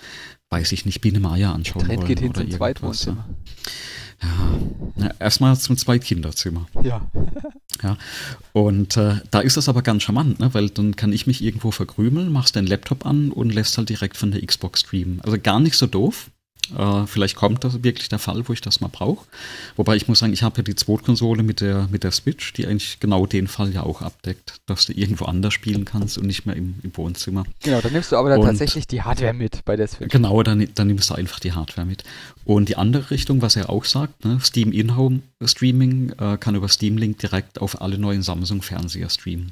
weiß 0.49 0.73
ich 0.73 0.85
nicht, 0.85 0.99
Biene 1.01 1.21
Maya 1.21 1.53
anschauen 1.53 1.85
Trend 1.85 1.99
wollen. 1.99 2.07
geht 2.07 2.19
hin 2.19 2.29
oder 2.31 2.41
zum 2.41 2.51
Zweitwohnzimmer. 2.51 3.25
Ja. 3.27 3.41
Ja, 4.97 5.11
erstmal 5.19 5.57
zum 5.57 5.77
Zweitkinderzimmer. 5.77 6.67
Ja. 7.81 7.97
Und 8.53 8.95
äh, 8.95 9.21
da 9.31 9.39
ist 9.39 9.57
es 9.57 9.67
aber 9.67 9.81
ganz 9.81 10.03
charmant, 10.03 10.39
ne? 10.39 10.53
weil 10.53 10.69
dann 10.69 10.95
kann 10.95 11.11
ich 11.13 11.25
mich 11.25 11.41
irgendwo 11.43 11.71
verkrümeln, 11.71 12.31
machst 12.31 12.55
deinen 12.55 12.67
Laptop 12.67 13.07
an 13.07 13.31
und 13.31 13.51
lässt 13.51 13.75
halt 13.75 13.89
direkt 13.89 14.17
von 14.17 14.29
der 14.29 14.45
Xbox 14.45 14.81
streamen. 14.81 15.19
Also 15.21 15.39
gar 15.41 15.59
nicht 15.59 15.75
so 15.75 15.87
doof. 15.87 16.29
Äh, 16.77 17.05
vielleicht 17.05 17.35
kommt 17.35 17.63
das 17.63 17.83
wirklich 17.83 18.07
der 18.09 18.19
Fall, 18.19 18.47
wo 18.47 18.53
ich 18.53 18.61
das 18.61 18.79
mal 18.81 18.87
brauche. 18.87 19.25
Wobei 19.75 19.95
ich 19.95 20.07
muss 20.07 20.19
sagen, 20.19 20.31
ich 20.33 20.43
habe 20.43 20.57
ja 20.57 20.63
die 20.63 20.75
Zweitkonsole 20.75 21.43
mit 21.43 21.59
der, 21.61 21.87
mit 21.91 22.03
der 22.03 22.11
Switch, 22.11 22.53
die 22.53 22.65
eigentlich 22.65 22.99
genau 22.99 23.25
den 23.25 23.47
Fall 23.47 23.73
ja 23.73 23.83
auch 23.83 24.01
abdeckt, 24.01 24.55
dass 24.67 24.85
du 24.85 24.93
irgendwo 24.93 25.25
anders 25.25 25.53
spielen 25.53 25.85
kannst 25.85 26.17
und 26.17 26.25
nicht 26.27 26.45
mehr 26.45 26.55
im, 26.55 26.75
im 26.83 26.95
Wohnzimmer. 26.95 27.45
Genau, 27.63 27.81
dann 27.81 27.91
nimmst 27.91 28.11
du 28.11 28.15
aber 28.15 28.29
dann 28.29 28.39
Und- 28.39 28.45
tatsächlich 28.47 28.87
die 28.87 29.01
Hardware 29.01 29.33
mit 29.33 29.65
bei 29.65 29.75
der 29.75 29.87
Switch. 29.87 30.11
Genau, 30.11 30.41
dann, 30.43 30.67
dann 30.75 30.87
nimmst 30.87 31.09
du 31.09 31.15
einfach 31.15 31.39
die 31.39 31.51
Hardware 31.53 31.85
mit. 31.85 32.03
Und 32.45 32.69
die 32.69 32.77
andere 32.77 33.11
Richtung, 33.11 33.41
was 33.41 33.55
er 33.55 33.69
auch 33.69 33.85
sagt, 33.85 34.23
ne, 34.25 34.39
Steam 34.41 34.71
In-Home 34.71 35.21
Streaming 35.43 36.13
äh, 36.19 36.37
kann 36.37 36.55
über 36.55 36.67
Steam 36.69 36.97
Link 36.97 37.19
direkt 37.19 37.59
auf 37.59 37.81
alle 37.81 37.97
neuen 37.97 38.21
Samsung-Fernseher 38.21 39.09
streamen. 39.09 39.51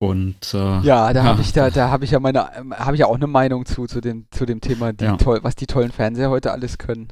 Und 0.00 0.54
äh, 0.54 0.80
Ja, 0.80 1.12
da 1.12 1.24
habe 1.24 1.40
Ja. 1.40 1.44
ich 1.44 1.52
da, 1.52 1.70
da 1.70 1.90
habe 1.90 2.04
ich 2.04 2.12
ja 2.12 2.20
meine, 2.20 2.50
ähm, 2.56 2.72
habe 2.72 2.94
ich 2.94 3.00
ja 3.00 3.06
auch 3.06 3.16
eine 3.16 3.26
Meinung 3.26 3.66
zu 3.66 3.86
zu 3.86 4.00
dem 4.00 4.26
zu 4.30 4.46
dem 4.46 4.60
Thema, 4.60 4.92
die 4.92 5.04
Ja. 5.04 5.16
toll, 5.16 5.40
was 5.42 5.56
die 5.56 5.66
tollen 5.66 5.90
Fernseher 5.92 6.30
heute 6.30 6.52
alles 6.52 6.78
können. 6.78 7.08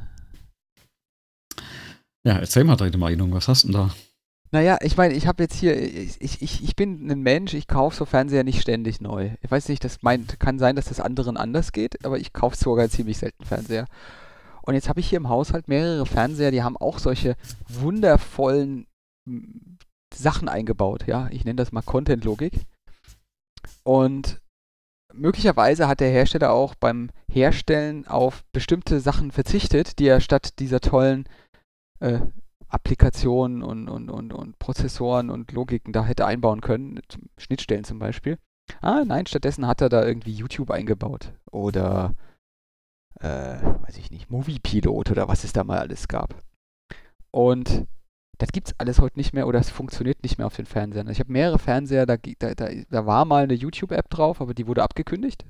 ja, 2.25 2.39
erzähl 2.39 2.65
mal 2.65 2.77
deine 2.77 2.97
Meinung, 2.99 3.33
was 3.33 3.49
hast 3.49 3.65
du 3.65 3.69
denn 3.69 3.77
da? 3.89 3.91
Naja, 4.53 4.79
ich 4.81 4.97
meine, 4.97 5.15
ich 5.15 5.27
habe 5.27 5.43
jetzt 5.43 5.57
hier, 5.57 5.77
ich, 5.81 6.21
ich, 6.41 6.63
ich 6.63 6.77
bin 6.77 7.11
ein 7.11 7.21
Mensch, 7.21 7.53
ich 7.55 7.67
kaufe 7.67 7.97
so 7.97 8.05
Fernseher 8.05 8.45
nicht 8.45 8.61
ständig 8.63 9.01
neu. 9.01 9.31
Ich 9.43 9.51
weiß 9.51 9.69
nicht, 9.69 9.85
das 9.85 10.03
meint, 10.03 10.39
kann 10.39 10.59
sein, 10.61 10.77
dass 10.77 10.87
das 10.87 11.01
anderen 11.01 11.37
anders 11.37 11.73
geht, 11.73 12.05
aber 12.05 12.19
ich 12.19 12.33
kaufe 12.33 12.57
sogar 12.57 12.89
ziemlich 12.89 13.19
selten 13.19 13.45
Fernseher. 13.45 13.87
Und 14.63 14.75
jetzt 14.75 14.89
habe 14.89 15.01
ich 15.01 15.09
hier 15.09 15.19
im 15.19 15.29
Haushalt 15.29 15.67
mehrere 15.69 16.07
Fernseher, 16.07 16.53
die 16.53 16.63
haben 16.63 16.77
auch 16.77 16.99
solche 17.01 17.35
wundervollen 17.69 18.87
Sachen 20.15 20.49
eingebaut, 20.49 21.07
ja. 21.09 21.29
Ich 21.31 21.45
nenne 21.45 21.57
das 21.57 21.73
mal 21.73 21.83
Content-Logik. 21.83 22.61
Und 23.85 24.41
möglicherweise 25.13 25.89
hat 25.89 26.01
der 26.01 26.11
Hersteller 26.11 26.53
auch 26.53 26.75
beim 26.75 27.11
Herstellen 27.31 28.07
auf 28.07 28.45
bestimmte 28.53 29.01
Sachen 29.01 29.31
verzichtet, 29.31 29.99
die 29.99 30.07
er 30.07 30.21
statt 30.21 30.59
dieser 30.59 30.81
tollen 30.81 31.29
äh, 32.01 32.21
Applikationen 32.69 33.63
und, 33.63 33.89
und, 33.89 34.11
und, 34.11 34.33
und 34.33 34.59
Prozessoren 34.59 35.31
und 35.31 35.53
Logiken 35.53 35.93
da 35.93 36.05
hätte 36.05 36.27
einbauen 36.27 36.61
können, 36.61 37.01
zum- 37.09 37.29
Schnittstellen 37.39 37.85
zum 37.85 37.99
Beispiel. 37.99 38.39
Ah, 38.81 39.05
nein, 39.07 39.27
stattdessen 39.27 39.67
hat 39.67 39.81
er 39.81 39.89
da 39.89 40.05
irgendwie 40.05 40.33
YouTube 40.33 40.73
eingebaut 40.73 41.33
oder 41.53 42.15
äh, 43.21 43.63
weiß 43.63 43.97
ich 43.99 44.11
nicht, 44.11 44.31
Movie 44.31 44.61
oder 44.89 45.29
was 45.29 45.45
es 45.45 45.53
da 45.53 45.63
mal 45.65 45.79
alles 45.79 46.09
gab. 46.09 46.43
Und 47.31 47.87
das 48.39 48.53
gibt's 48.53 48.75
alles 48.79 49.01
heute 49.01 49.19
nicht 49.19 49.33
mehr 49.33 49.47
oder 49.47 49.59
es 49.59 49.71
funktioniert 49.71 50.23
nicht 50.23 50.39
mehr 50.39 50.47
auf 50.47 50.57
den 50.57 50.67
Fernsehern. 50.67 51.09
Ich 51.09 51.21
habe 51.21 51.33
mehrere 51.33 51.59
Fernseher, 51.59 52.07
da, 52.07 52.17
da, 52.17 52.55
da, 52.55 53.07
war 53.07 53.25
mal 53.25 53.45
eine 53.45 53.55
YouTube-App 53.55 54.11
drauf, 54.11 54.41
aber 54.41 54.55
die 54.55 54.67
wurde 54.67 54.83
abgekündigt. 54.83 55.45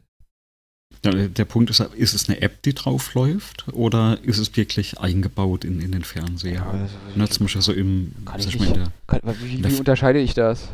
Ja, 1.04 1.12
der 1.12 1.44
Punkt 1.44 1.68
ist, 1.70 1.80
ist 1.80 2.14
es 2.14 2.28
eine 2.28 2.40
App, 2.40 2.62
die 2.62 2.72
drauf 2.72 3.14
läuft, 3.14 3.68
oder 3.72 4.18
ist 4.22 4.38
es 4.38 4.56
wirklich 4.56 4.98
eingebaut 4.98 5.64
in, 5.64 5.80
in 5.80 5.92
den 5.92 6.04
Fernseher? 6.04 6.64
also, 6.64 6.94
Ne, 7.16 7.28
zum 7.28 7.46
Beispiel 7.46 7.62
so 7.62 7.72
im, 7.72 8.12
Kann 8.24 8.40
ich 8.40 8.54
in 8.54 8.74
der, 8.74 8.92
kann, 9.06 9.20
wie, 9.42 9.62
wie 9.62 9.78
unterscheide 9.78 10.20
ich 10.20 10.34
das? 10.34 10.68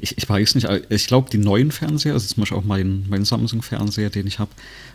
ich, 0.00 0.16
ich 0.16 0.28
weiß 0.28 0.54
nicht, 0.54 0.66
aber 0.66 0.90
ich 0.90 1.06
glaube, 1.06 1.30
die 1.30 1.38
neuen 1.38 1.70
Fernseher, 1.70 2.14
also 2.14 2.26
zum 2.26 2.42
Beispiel 2.42 2.58
auch 2.58 2.64
mein, 2.64 3.06
mein 3.08 3.24
Samsung-Fernseher, 3.24 4.10
den 4.10 4.26
ich 4.26 4.38
habe, 4.38 4.50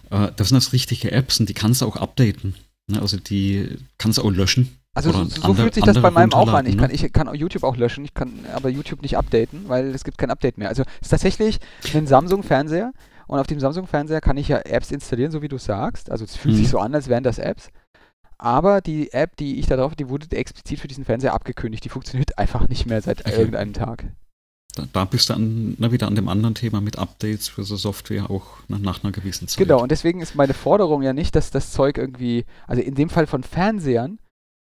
äh, 0.10 0.30
das 0.35 0.49
sind 0.49 0.56
das 0.56 0.73
richtige 0.73 1.11
Apps 1.11 1.40
und 1.40 1.49
die 1.49 1.53
kannst 1.53 1.81
du 1.81 1.85
auch 1.85 1.95
updaten. 1.95 2.56
Ne? 2.88 3.02
Also 3.02 3.18
die 3.18 3.78
kannst 3.98 4.18
du 4.18 4.24
auch 4.24 4.32
löschen. 4.32 4.78
Also 4.96 5.12
so, 5.12 5.24
so 5.24 5.42
andere- 5.42 5.56
fühlt 5.56 5.74
sich 5.74 5.84
das 5.84 6.00
bei 6.02 6.12
meinem 6.12 6.34
auch 6.34 6.54
an. 6.54 6.66
Ich 6.68 6.74
kann, 6.78 6.86
runterladen, 6.92 7.06
ich 7.08 7.14
kann 7.14 7.34
YouTube 7.36 7.64
auch 7.64 7.78
löschen, 7.78 8.06
ich 8.06 8.14
kann 8.14 8.32
aber 8.54 8.70
YouTube 8.70 9.02
nicht 9.02 9.18
updaten, 9.18 9.68
weil 9.68 9.88
es 9.96 10.04
gibt 10.04 10.18
kein 10.20 10.30
Update 10.30 10.58
mehr. 10.60 10.70
Also 10.70 10.84
es 11.02 11.08
ist 11.08 11.10
tatsächlich 11.10 11.60
ein 11.96 12.06
Samsung-Fernseher 12.06 12.94
und 13.28 13.40
auf 13.40 13.48
dem 13.48 13.60
Samsung-Fernseher 13.60 14.22
kann 14.22 14.38
ich 14.38 14.50
ja 14.50 14.60
Apps 14.60 14.92
installieren, 14.92 15.32
so 15.32 15.42
wie 15.42 15.48
du 15.48 15.58
sagst. 15.58 16.12
Also 16.12 16.26
es 16.26 16.36
fühlt 16.36 16.54
Mhm. 16.56 16.60
sich 16.60 16.70
so 16.70 16.78
an, 16.78 16.94
als 16.94 17.08
wären 17.08 17.24
das 17.24 17.40
Apps. 17.40 17.70
Aber 18.38 18.82
die 18.82 19.12
App, 19.14 19.36
die 19.38 19.60
ich 19.60 19.68
da 19.68 19.78
drauf, 19.78 19.96
die 19.96 20.10
wurde 20.10 20.28
explizit 20.36 20.80
für 20.80 20.88
diesen 20.88 21.06
Fernseher 21.06 21.34
abgekündigt. 21.34 21.86
Die 21.86 21.90
funktioniert 21.90 22.38
einfach 22.38 22.68
nicht 22.68 22.86
mehr 22.86 23.02
seit 23.02 23.22
Okay. 23.26 23.36
irgendeinem 23.40 23.74
Tag. 23.74 24.06
Da, 24.94 25.06
bist 25.06 25.30
du 25.30 25.36
an, 25.36 25.76
na, 25.78 25.91
wieder 25.91 26.08
an 26.08 26.16
dem 26.16 26.28
anderen 26.30 26.56
Thema 26.56 26.82
mit 26.82 26.98
Updates 26.98 27.48
für 27.48 27.64
so 27.64 27.76
Software 27.76 28.30
auch 28.32 28.48
na, 28.68 28.80
nach 28.80 29.04
einer 29.04 29.12
gewissen 29.12 29.48
Zeit. 29.48 29.60
Genau, 29.60 29.82
und 29.82 29.91
deswegen 29.91 30.20
ist 30.20 30.34
meine 30.36 30.56
Forderung 30.56 31.04
ja 31.04 31.14
nicht, 31.14 31.36
dass 31.36 31.52
das 31.52 31.72
Zeug 31.72 31.98
irgendwie, 32.00 32.45
also 32.66 32.82
in 32.82 32.95
dem 32.95 33.10
Fall 33.10 33.28
von 33.28 33.44
Fernsehern, 33.44 34.18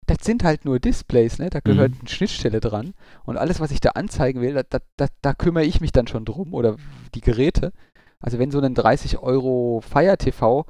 das 0.08 0.18
sind 0.24 0.44
halt 0.44 0.66
nur 0.66 0.80
Displays, 0.80 1.38
ne? 1.38 1.52
Da 1.52 1.60
gehört 1.60 1.92
Mhm. 1.92 1.98
eine 2.00 2.10
Schnittstelle 2.10 2.60
dran. 2.60 2.96
Und 3.26 3.38
alles, 3.38 3.60
was 3.60 3.70
ich 3.70 3.80
da 3.80 3.90
anzeigen 3.92 4.42
will, 4.42 4.56
da, 4.56 4.64
da, 4.68 4.80
da, 4.98 5.06
da 5.22 5.34
kümmere 5.36 5.66
ich 5.66 5.82
mich 5.82 5.92
dann 5.92 6.08
schon 6.08 6.26
drum 6.26 6.56
oder 6.56 6.78
die 7.14 7.22
Geräte. 7.22 7.72
Also 8.20 8.40
wenn 8.40 8.50
so 8.50 8.60
ein 8.60 8.74
30 8.74 9.20
Euro 9.20 9.82
Fire 9.88 10.18
TV 10.18 10.66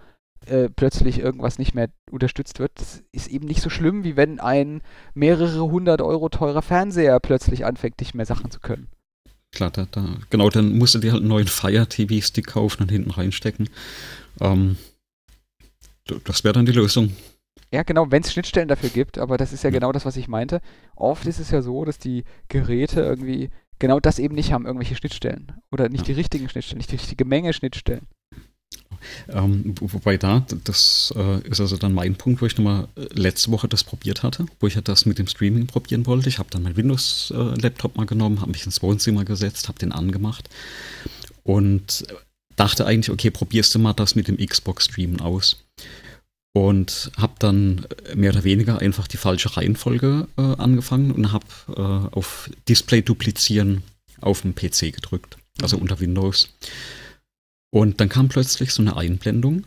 äh, 0.45 0.67
plötzlich 0.67 1.19
irgendwas 1.19 1.57
nicht 1.57 1.73
mehr 1.73 1.87
unterstützt 2.11 2.59
wird, 2.59 2.73
das 2.75 3.03
ist 3.13 3.27
eben 3.29 3.47
nicht 3.47 3.61
so 3.61 3.69
schlimm, 3.69 4.03
wie 4.03 4.17
wenn 4.17 4.41
ein 4.41 4.81
mehrere 5.13 5.71
hundert 5.71 6.01
Euro 6.01 6.27
teurer 6.27 6.61
Fernseher 6.61 7.21
plötzlich 7.21 7.65
anfängt, 7.65 8.01
nicht 8.01 8.13
mehr 8.15 8.25
Sachen 8.25 8.51
zu 8.51 8.59
können. 8.59 8.89
Klar, 9.51 9.71
da, 9.71 9.87
da, 9.91 10.05
genau, 10.29 10.49
dann 10.49 10.77
musst 10.77 10.95
du 10.95 10.99
dir 10.99 11.11
halt 11.11 11.21
einen 11.21 11.29
neuen 11.29 11.47
Fire 11.47 11.87
TV-Stick 11.87 12.47
kaufen 12.47 12.83
und 12.83 12.91
hinten 12.91 13.11
reinstecken. 13.11 13.69
Ähm, 14.39 14.77
das 16.23 16.43
wäre 16.43 16.53
dann 16.53 16.65
die 16.65 16.71
Lösung. 16.71 17.15
Ja, 17.71 17.83
genau, 17.83 18.09
wenn 18.09 18.23
es 18.23 18.33
Schnittstellen 18.33 18.67
dafür 18.67 18.89
gibt, 18.89 19.17
aber 19.17 19.37
das 19.37 19.53
ist 19.53 19.63
ja 19.63 19.69
Ja. 19.69 19.73
genau 19.75 19.91
das, 19.91 20.05
was 20.05 20.17
ich 20.17 20.27
meinte. 20.27 20.61
Oft 20.95 21.25
ist 21.27 21.39
es 21.39 21.51
ja 21.51 21.61
so, 21.61 21.85
dass 21.85 21.99
die 21.99 22.23
Geräte 22.47 23.01
irgendwie 23.01 23.49
genau 23.77 23.99
das 23.99 24.17
eben 24.19 24.35
nicht 24.35 24.51
haben, 24.51 24.65
irgendwelche 24.65 24.95
Schnittstellen. 24.95 25.51
Oder 25.71 25.87
nicht 25.89 26.01
Ja. 26.07 26.13
die 26.13 26.19
richtigen 26.19 26.49
Schnittstellen, 26.49 26.77
nicht 26.79 26.91
die 26.91 26.95
richtige 26.97 27.25
Menge 27.25 27.53
Schnittstellen. 27.53 28.07
Ähm, 29.29 29.75
wo- 29.79 29.93
wobei 29.93 30.17
da, 30.17 30.45
das 30.63 31.13
äh, 31.15 31.47
ist 31.47 31.59
also 31.61 31.77
dann 31.77 31.93
mein 31.93 32.15
Punkt, 32.15 32.41
wo 32.41 32.45
ich 32.45 32.57
nochmal 32.57 32.87
äh, 32.95 33.07
letzte 33.13 33.51
Woche 33.51 33.67
das 33.67 33.83
probiert 33.83 34.23
hatte, 34.23 34.45
wo 34.59 34.67
ich 34.67 34.75
ja 34.75 34.81
das 34.81 35.05
mit 35.05 35.19
dem 35.19 35.27
Streaming 35.27 35.67
probieren 35.67 36.05
wollte. 36.05 36.29
Ich 36.29 36.39
habe 36.39 36.49
dann 36.51 36.63
mein 36.63 36.75
Windows-Laptop 36.77 37.97
mal 37.97 38.05
genommen, 38.05 38.41
habe 38.41 38.51
mich 38.51 38.65
ins 38.65 38.81
Wohnzimmer 38.81 39.25
gesetzt, 39.25 39.67
habe 39.67 39.79
den 39.79 39.91
angemacht 39.91 40.49
und 41.43 42.05
dachte 42.55 42.85
eigentlich, 42.85 43.09
okay, 43.11 43.31
probierst 43.31 43.73
du 43.75 43.79
mal 43.79 43.93
das 43.93 44.15
mit 44.15 44.27
dem 44.27 44.37
Xbox-Streamen 44.37 45.21
aus. 45.21 45.63
Und 46.53 47.11
habe 47.15 47.33
dann 47.39 47.85
äh, 48.11 48.15
mehr 48.15 48.31
oder 48.31 48.43
weniger 48.43 48.79
einfach 48.79 49.07
die 49.07 49.17
falsche 49.17 49.55
Reihenfolge 49.55 50.27
äh, 50.37 50.41
angefangen 50.41 51.11
und 51.11 51.31
habe 51.31 51.45
äh, 51.69 52.15
auf 52.15 52.49
Display 52.67 53.01
duplizieren 53.03 53.83
auf 54.19 54.41
dem 54.41 54.55
PC 54.55 54.91
gedrückt, 54.93 55.37
also 55.61 55.77
Mhm. 55.77 55.83
unter 55.83 55.99
Windows. 55.99 56.49
Und 57.71 57.99
dann 57.99 58.09
kam 58.09 58.29
plötzlich 58.29 58.73
so 58.73 58.81
eine 58.81 58.97
Einblendung. 58.97 59.65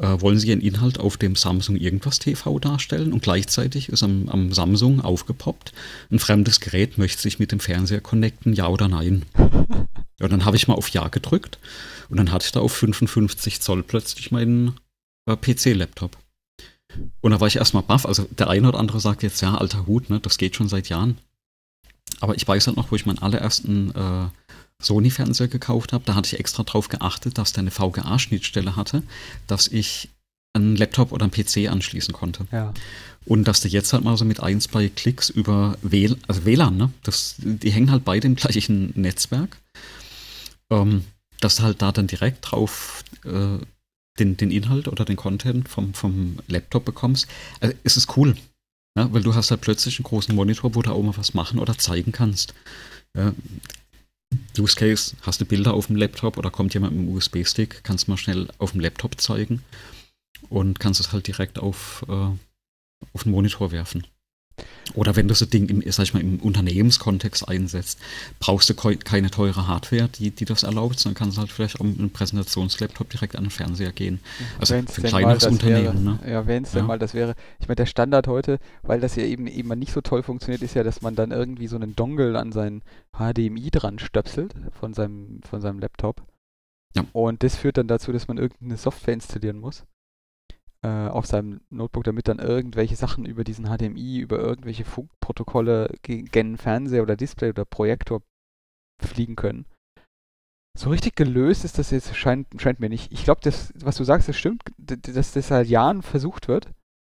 Äh, 0.00 0.20
wollen 0.20 0.38
Sie 0.38 0.48
Ihren 0.48 0.60
Inhalt 0.60 1.00
auf 1.00 1.16
dem 1.16 1.34
Samsung 1.34 1.76
irgendwas 1.76 2.18
TV 2.18 2.58
darstellen? 2.58 3.12
Und 3.12 3.22
gleichzeitig 3.22 3.88
ist 3.88 4.02
am, 4.02 4.28
am 4.28 4.52
Samsung 4.52 5.00
aufgepoppt, 5.00 5.72
ein 6.10 6.18
fremdes 6.18 6.60
Gerät 6.60 6.98
möchte 6.98 7.20
sich 7.20 7.38
mit 7.38 7.50
dem 7.50 7.60
Fernseher 7.60 8.00
connecten, 8.00 8.52
ja 8.52 8.68
oder 8.68 8.88
nein. 8.88 9.24
Ja, 10.20 10.24
und 10.24 10.32
dann 10.32 10.44
habe 10.44 10.56
ich 10.56 10.66
mal 10.66 10.74
auf 10.74 10.88
Ja 10.88 11.06
gedrückt 11.06 11.60
und 12.08 12.16
dann 12.16 12.32
hatte 12.32 12.44
ich 12.44 12.50
da 12.50 12.58
auf 12.58 12.72
55 12.72 13.60
Zoll 13.60 13.84
plötzlich 13.84 14.32
meinen 14.32 14.74
äh, 15.26 15.36
PC-Laptop. 15.36 16.16
Und 17.20 17.30
da 17.30 17.40
war 17.40 17.46
ich 17.46 17.56
erstmal 17.56 17.82
baff. 17.84 18.06
Also 18.06 18.26
der 18.36 18.50
eine 18.50 18.68
oder 18.68 18.80
andere 18.80 18.98
sagt 18.98 19.22
jetzt, 19.22 19.40
ja, 19.42 19.54
alter 19.54 19.86
Hut, 19.86 20.10
ne, 20.10 20.18
das 20.18 20.38
geht 20.38 20.56
schon 20.56 20.68
seit 20.68 20.88
Jahren. 20.88 21.18
Aber 22.20 22.34
ich 22.34 22.48
weiß 22.48 22.66
halt 22.66 22.76
noch, 22.76 22.90
wo 22.90 22.96
ich 22.96 23.06
meinen 23.06 23.20
allerersten 23.20 23.94
äh, 23.94 24.26
Sony-Fernseher 24.82 25.48
gekauft 25.48 25.92
habe, 25.92 26.04
da 26.04 26.14
hatte 26.14 26.28
ich 26.34 26.40
extra 26.40 26.62
drauf 26.62 26.88
geachtet, 26.88 27.38
dass 27.38 27.52
der 27.52 27.62
eine 27.62 27.70
VGA-Schnittstelle 27.70 28.76
hatte, 28.76 29.02
dass 29.46 29.68
ich 29.68 30.08
einen 30.54 30.76
Laptop 30.76 31.12
oder 31.12 31.24
einen 31.24 31.32
PC 31.32 31.70
anschließen 31.70 32.14
konnte. 32.14 32.46
Ja. 32.52 32.72
Und 33.26 33.44
dass 33.44 33.60
du 33.60 33.68
jetzt 33.68 33.92
halt 33.92 34.04
mal 34.04 34.16
so 34.16 34.24
mit 34.24 34.40
ein, 34.40 34.60
zwei 34.60 34.88
Klicks 34.88 35.28
über 35.28 35.76
WL, 35.82 36.16
also 36.26 36.44
WLAN, 36.44 36.76
ne? 36.76 36.90
Das, 37.02 37.34
die 37.38 37.70
hängen 37.70 37.90
halt 37.90 38.04
beide 38.04 38.26
im 38.26 38.36
gleichen 38.36 38.92
Netzwerk. 38.94 39.58
Ähm, 40.70 41.04
dass 41.40 41.56
du 41.56 41.62
halt 41.64 41.82
da 41.82 41.92
dann 41.92 42.06
direkt 42.06 42.50
drauf 42.50 43.04
äh, 43.24 43.58
den, 44.18 44.36
den 44.36 44.50
Inhalt 44.50 44.88
oder 44.88 45.04
den 45.04 45.16
Content 45.16 45.68
vom, 45.68 45.94
vom 45.94 46.38
Laptop 46.48 46.84
bekommst. 46.84 47.28
Also, 47.60 47.74
es 47.84 47.96
ist 47.96 48.16
cool. 48.16 48.36
Ja, 48.96 49.12
weil 49.12 49.22
du 49.22 49.34
hast 49.34 49.50
halt 49.50 49.60
plötzlich 49.60 49.98
einen 49.98 50.04
großen 50.04 50.34
Monitor, 50.34 50.74
wo 50.74 50.82
du 50.82 50.90
auch 50.90 51.02
mal 51.02 51.16
was 51.16 51.34
machen 51.34 51.58
oder 51.58 51.78
zeigen 51.78 52.12
kannst. 52.12 52.54
Ja, 53.16 53.32
Use 54.58 54.76
Case, 54.76 55.16
hast 55.22 55.40
du 55.40 55.44
Bilder 55.44 55.74
auf 55.74 55.86
dem 55.86 55.96
Laptop 55.96 56.36
oder 56.36 56.50
kommt 56.50 56.74
jemand 56.74 56.94
mit 56.94 57.06
einem 57.06 57.16
USB-Stick, 57.16 57.84
kannst 57.84 58.06
du 58.06 58.10
mal 58.10 58.16
schnell 58.16 58.48
auf 58.58 58.72
dem 58.72 58.80
Laptop 58.80 59.20
zeigen 59.20 59.62
und 60.48 60.80
kannst 60.80 61.00
es 61.00 61.12
halt 61.12 61.26
direkt 61.26 61.58
auf, 61.58 62.04
äh, 62.08 62.12
auf 63.12 63.22
den 63.22 63.32
Monitor 63.32 63.72
werfen. 63.72 64.06
Oder 64.94 65.16
wenn 65.16 65.28
du 65.28 65.34
so 65.34 65.46
Ding 65.46 65.68
im, 65.68 65.82
sag 65.90 66.04
ich 66.04 66.14
mal, 66.14 66.20
im 66.20 66.40
Unternehmenskontext 66.40 67.48
einsetzt, 67.48 67.98
brauchst 68.40 68.70
du 68.70 68.74
keine 68.74 69.30
teure 69.30 69.66
Hardware, 69.66 70.08
die, 70.08 70.30
die 70.30 70.44
das 70.44 70.62
erlaubt, 70.62 70.98
sondern 70.98 71.18
kannst 71.18 71.38
halt 71.38 71.50
vielleicht 71.50 71.80
auch 71.80 71.84
mit 71.84 71.98
einem 71.98 72.10
Präsentationslaptop 72.10 73.10
direkt 73.10 73.36
an 73.36 73.44
den 73.44 73.50
Fernseher 73.50 73.92
gehen. 73.92 74.20
Also 74.58 74.74
wenn's 74.74 74.94
für 74.94 75.02
ein 75.02 75.08
kleineres 75.08 75.44
Unternehmen. 75.44 76.04
Ne? 76.04 76.18
Ja, 76.28 76.46
wenn 76.46 76.64
es 76.64 76.72
ja. 76.72 76.80
denn 76.80 76.86
mal 76.86 76.98
das 76.98 77.14
wäre. 77.14 77.34
Ich 77.60 77.68
meine, 77.68 77.76
der 77.76 77.86
Standard 77.86 78.26
heute, 78.26 78.58
weil 78.82 79.00
das 79.00 79.16
ja 79.16 79.24
eben 79.24 79.46
eben 79.46 79.68
nicht 79.78 79.92
so 79.92 80.00
toll 80.00 80.22
funktioniert, 80.22 80.62
ist 80.62 80.74
ja, 80.74 80.82
dass 80.82 81.02
man 81.02 81.14
dann 81.14 81.30
irgendwie 81.30 81.68
so 81.68 81.76
einen 81.76 81.94
Dongle 81.94 82.38
an 82.38 82.52
seinen 82.52 82.82
HDMI 83.12 83.70
dran 83.70 83.98
stöpselt 83.98 84.54
von 84.78 84.94
seinem, 84.94 85.40
von 85.48 85.60
seinem 85.60 85.78
Laptop. 85.78 86.22
Ja. 86.96 87.04
Und 87.12 87.42
das 87.42 87.56
führt 87.56 87.76
dann 87.76 87.88
dazu, 87.88 88.12
dass 88.12 88.28
man 88.28 88.38
irgendeine 88.38 88.76
Software 88.76 89.14
installieren 89.14 89.58
muss 89.58 89.84
auf 90.86 91.26
seinem 91.26 91.60
Notebook, 91.70 92.04
damit 92.04 92.28
dann 92.28 92.38
irgendwelche 92.38 92.94
Sachen 92.94 93.26
über 93.26 93.42
diesen 93.42 93.66
HDMI, 93.66 94.18
über 94.18 94.38
irgendwelche 94.38 94.84
Funkprotokolle 94.84 95.92
gen 96.02 96.56
Fernseher 96.56 97.02
oder 97.02 97.16
Display 97.16 97.50
oder 97.50 97.64
Projektor 97.64 98.22
fliegen 99.02 99.34
können. 99.34 99.66
So 100.78 100.90
richtig 100.90 101.16
gelöst 101.16 101.64
ist 101.64 101.78
das 101.78 101.90
jetzt, 101.90 102.14
scheint, 102.14 102.46
scheint 102.60 102.78
mir 102.78 102.88
nicht. 102.88 103.12
Ich 103.12 103.24
glaube, 103.24 103.40
das, 103.42 103.72
was 103.82 103.96
du 103.96 104.04
sagst, 104.04 104.28
das 104.28 104.36
stimmt, 104.36 104.62
dass 104.76 105.32
das 105.32 105.48
seit 105.48 105.66
Jahren 105.66 106.02
versucht 106.02 106.46
wird. 106.46 106.70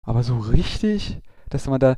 Aber 0.06 0.24
so 0.24 0.38
richtig, 0.38 1.20
dass 1.50 1.68
man 1.68 1.82
da. 1.82 1.98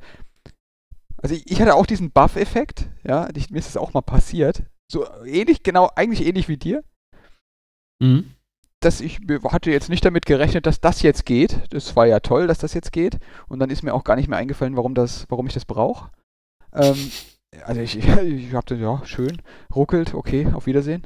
Also 1.18 1.36
ich, 1.36 1.52
ich 1.52 1.62
hatte 1.62 1.76
auch 1.76 1.86
diesen 1.86 2.10
Buff-Effekt, 2.10 2.90
ja, 3.04 3.30
mir 3.52 3.60
ist 3.60 3.68
das 3.68 3.78
auch 3.78 3.94
mal 3.94 4.02
passiert. 4.02 4.64
So 4.92 5.08
ähnlich, 5.24 5.62
genau, 5.62 5.92
eigentlich 5.96 6.26
ähnlich 6.26 6.48
wie 6.48 6.58
dir. 6.58 6.84
Mhm 8.02 8.34
dass 8.82 9.00
ich 9.00 9.20
hatte 9.46 9.72
jetzt 9.72 9.90
nicht 9.90 10.04
damit 10.04 10.26
gerechnet, 10.26 10.66
dass 10.66 10.82
das 10.82 11.02
jetzt 11.02 11.26
geht. 11.26 11.62
Das 11.70 11.96
war 11.96 12.08
ja 12.08 12.20
toll, 12.20 12.48
dass 12.48 12.58
das 12.58 12.74
jetzt 12.74 12.92
geht. 12.92 13.20
Und 13.48 13.60
dann 13.60 13.70
ist 13.70 13.84
mir 13.84 13.94
auch 13.94 14.04
gar 14.04 14.16
nicht 14.16 14.28
mehr 14.28 14.40
eingefallen, 14.40 14.76
warum 14.76 14.96
das, 14.96 15.26
warum 15.30 15.48
ich 15.48 15.54
das 15.54 15.66
brauche. 15.66 16.10
Ähm, 16.74 17.12
also 17.66 17.82
ich, 17.82 17.98
ich 18.24 18.54
habe 18.54 18.76
ja 18.76 19.02
schön 19.06 19.42
ruckelt, 19.74 20.14
okay, 20.14 20.48
auf 20.54 20.66
Wiedersehen. 20.66 21.04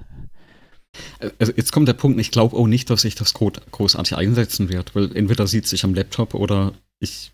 Also 1.39 1.51
jetzt 1.55 1.73
kommt 1.73 1.89
der 1.89 1.93
Punkt, 1.93 2.19
ich 2.21 2.31
glaube 2.31 2.55
auch 2.55 2.67
nicht, 2.67 2.89
dass 2.89 3.03
ich 3.03 3.15
das 3.15 3.33
großartig 3.33 4.15
einsetzen 4.15 4.69
werde, 4.69 4.91
weil 4.93 5.15
entweder 5.15 5.45
sieht 5.45 5.65
es 5.65 5.71
sich 5.71 5.83
am 5.83 5.93
Laptop 5.93 6.33
oder 6.33 6.71
ich 6.99 7.33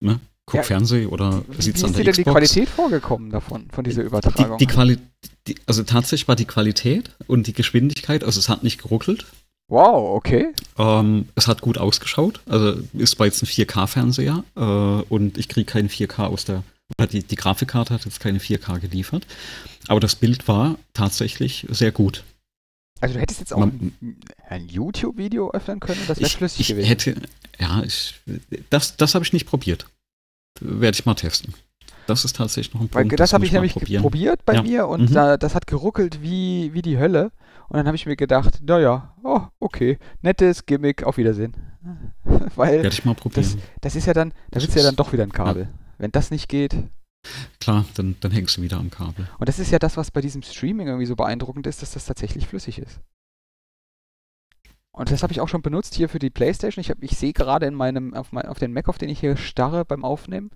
ne, 0.00 0.20
gucke 0.44 0.58
ja, 0.58 0.62
Fernsehen 0.62 1.08
oder 1.08 1.42
sieht 1.58 1.76
es 1.76 1.84
an 1.84 1.94
der 1.94 2.04
Xbox. 2.04 2.06
Wie 2.06 2.10
ist 2.10 2.16
dir 2.18 2.24
denn 2.24 2.24
die 2.24 2.30
Qualität 2.30 2.68
vorgekommen 2.68 3.30
davon, 3.30 3.68
von 3.70 3.84
dieser 3.84 4.02
Übertragung? 4.02 4.58
Die, 4.58 4.66
die 4.66 4.70
Quali 4.70 4.98
die, 5.46 5.56
also 5.66 5.82
tatsächlich 5.82 6.28
war 6.28 6.36
die 6.36 6.44
Qualität 6.44 7.10
und 7.26 7.46
die 7.46 7.54
Geschwindigkeit, 7.54 8.22
also 8.22 8.38
es 8.38 8.48
hat 8.50 8.62
nicht 8.62 8.82
geruckelt, 8.82 9.24
Wow, 9.68 10.16
okay. 10.16 10.54
Ähm, 10.78 11.28
es 11.34 11.46
hat 11.46 11.60
gut 11.60 11.78
ausgeschaut. 11.78 12.40
Also 12.46 12.80
ist 12.94 13.16
zwar 13.16 13.26
jetzt 13.26 13.42
ein 13.42 13.46
4K-Fernseher 13.46 14.44
äh, 14.56 14.60
und 14.60 15.36
ich 15.36 15.48
kriege 15.48 15.66
keinen 15.66 15.88
4K 15.88 16.24
aus 16.24 16.44
der. 16.44 16.62
Die, 17.12 17.22
die 17.22 17.36
Grafikkarte 17.36 17.92
hat 17.92 18.06
jetzt 18.06 18.18
keine 18.18 18.38
4K 18.38 18.78
geliefert. 18.78 19.26
Aber 19.88 20.00
das 20.00 20.16
Bild 20.16 20.48
war 20.48 20.76
tatsächlich 20.94 21.66
sehr 21.68 21.92
gut. 21.92 22.24
Also 23.00 23.14
du 23.14 23.20
hättest 23.20 23.40
jetzt 23.40 23.52
auch 23.52 23.58
Man, 23.58 23.92
ein, 24.48 24.68
YouTube-Video 24.68 25.50
öffnen 25.50 25.80
können, 25.80 26.00
das 26.08 26.18
wäre 26.18 26.30
schlüssig 26.30 26.60
ich 26.60 26.68
gewesen. 26.68 26.88
Hätte, 26.88 27.14
ja, 27.58 27.82
ich, 27.82 28.14
das, 28.70 28.96
das 28.96 29.14
habe 29.14 29.24
ich 29.24 29.34
nicht 29.34 29.46
probiert. 29.46 29.86
Werde 30.60 30.96
ich 30.96 31.04
mal 31.04 31.14
testen. 31.14 31.54
Das 32.06 32.24
ist 32.24 32.36
tatsächlich 32.36 32.74
noch 32.74 32.80
ein 32.80 32.88
Punkt. 32.88 33.10
Weil 33.12 33.16
das 33.16 33.34
habe 33.34 33.44
ich 33.44 33.52
nämlich 33.52 33.74
probieren. 33.74 34.02
probiert 34.02 34.44
bei 34.46 34.54
ja. 34.54 34.62
mir 34.62 34.88
und 34.88 35.10
mhm. 35.10 35.14
da, 35.14 35.36
das 35.36 35.54
hat 35.54 35.66
geruckelt 35.66 36.22
wie, 36.22 36.72
wie 36.72 36.82
die 36.82 36.98
Hölle. 36.98 37.30
Und 37.68 37.76
dann 37.76 37.86
habe 37.86 37.96
ich 37.96 38.06
mir 38.06 38.16
gedacht, 38.16 38.60
naja, 38.62 39.14
oh, 39.22 39.42
okay, 39.60 39.98
nettes 40.22 40.64
Gimmick, 40.64 41.04
auf 41.04 41.18
Wiedersehen. 41.18 41.54
Weil 42.56 42.82
Werde 42.82 42.88
ich 42.88 43.04
mal 43.04 43.14
probieren. 43.14 43.44
Das, 43.44 43.56
das 43.80 43.96
ist 43.96 44.06
ja 44.06 44.14
dann, 44.14 44.32
da 44.50 44.60
sitzt 44.60 44.76
ja 44.76 44.82
dann 44.82 44.96
doch 44.96 45.12
wieder 45.12 45.22
ein 45.22 45.32
Kabel. 45.32 45.64
Ja. 45.64 45.68
Wenn 45.98 46.12
das 46.12 46.30
nicht 46.30 46.48
geht. 46.48 46.76
Klar, 47.60 47.84
dann, 47.94 48.16
dann 48.20 48.30
hängst 48.30 48.56
du 48.56 48.62
wieder 48.62 48.78
am 48.78 48.90
Kabel. 48.90 49.28
Und 49.38 49.48
das 49.48 49.58
ist 49.58 49.70
ja 49.70 49.78
das, 49.78 49.96
was 49.96 50.10
bei 50.10 50.20
diesem 50.20 50.42
Streaming 50.42 50.86
irgendwie 50.86 51.06
so 51.06 51.16
beeindruckend 51.16 51.66
ist, 51.66 51.82
dass 51.82 51.92
das 51.92 52.06
tatsächlich 52.06 52.46
flüssig 52.46 52.78
ist. 52.78 53.00
Und 54.92 55.10
das 55.10 55.22
habe 55.22 55.32
ich 55.32 55.40
auch 55.40 55.48
schon 55.48 55.62
benutzt 55.62 55.94
hier 55.94 56.08
für 56.08 56.18
die 56.18 56.30
Playstation. 56.30 56.80
Ich, 56.80 56.92
ich 57.00 57.18
sehe 57.18 57.32
gerade 57.32 57.66
in 57.66 57.74
meinem, 57.74 58.14
auf, 58.14 58.32
mein, 58.32 58.46
auf 58.46 58.58
den 58.58 58.72
Mac, 58.72 58.88
auf 58.88 58.98
den 58.98 59.08
ich 59.08 59.20
hier 59.20 59.36
starre 59.36 59.84
beim 59.84 60.04
Aufnehmen, 60.04 60.50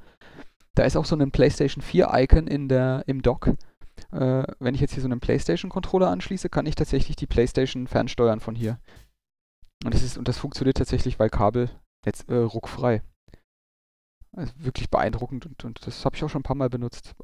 da 0.75 0.85
ist 0.85 0.97
auch 0.97 1.05
so 1.05 1.17
ein 1.17 1.31
PlayStation 1.31 1.83
4 1.83 2.11
Icon 2.13 2.47
in 2.47 2.69
der, 2.69 3.05
im 3.07 3.23
Dock. 3.23 3.51
Äh, 4.13 4.45
wenn 4.59 4.75
ich 4.75 4.81
jetzt 4.81 4.93
hier 4.93 5.03
so 5.03 5.09
einen 5.09 5.21
PlayStation-Controller 5.21 6.11
anschließe, 6.11 6.49
kann 6.49 6.67
ich 6.67 6.75
tatsächlich 6.75 7.17
die 7.17 7.27
PlayStation 7.27 7.87
fernsteuern 7.87 8.41
von 8.41 8.55
hier. 8.55 8.79
Und 9.85 9.95
das, 9.95 10.03
ist, 10.03 10.19
und 10.19 10.29
das 10.29 10.39
funktioniert 10.39 10.77
tatsächlich 10.77 11.17
bei 11.17 11.29
Kabel 11.29 11.71
jetzt 12.05 12.29
äh, 12.29 12.37
ruckfrei. 12.37 13.03
Also 14.37 14.53
wirklich 14.57 14.91
beeindruckend 14.91 15.47
und, 15.47 15.65
und 15.65 15.87
das 15.87 16.05
habe 16.05 16.17
ich 16.17 16.25
auch 16.25 16.29
schon 16.29 16.41
ein 16.41 16.45
paar 16.45 16.57
Mal 16.57 16.71
benutzt. 16.71 17.15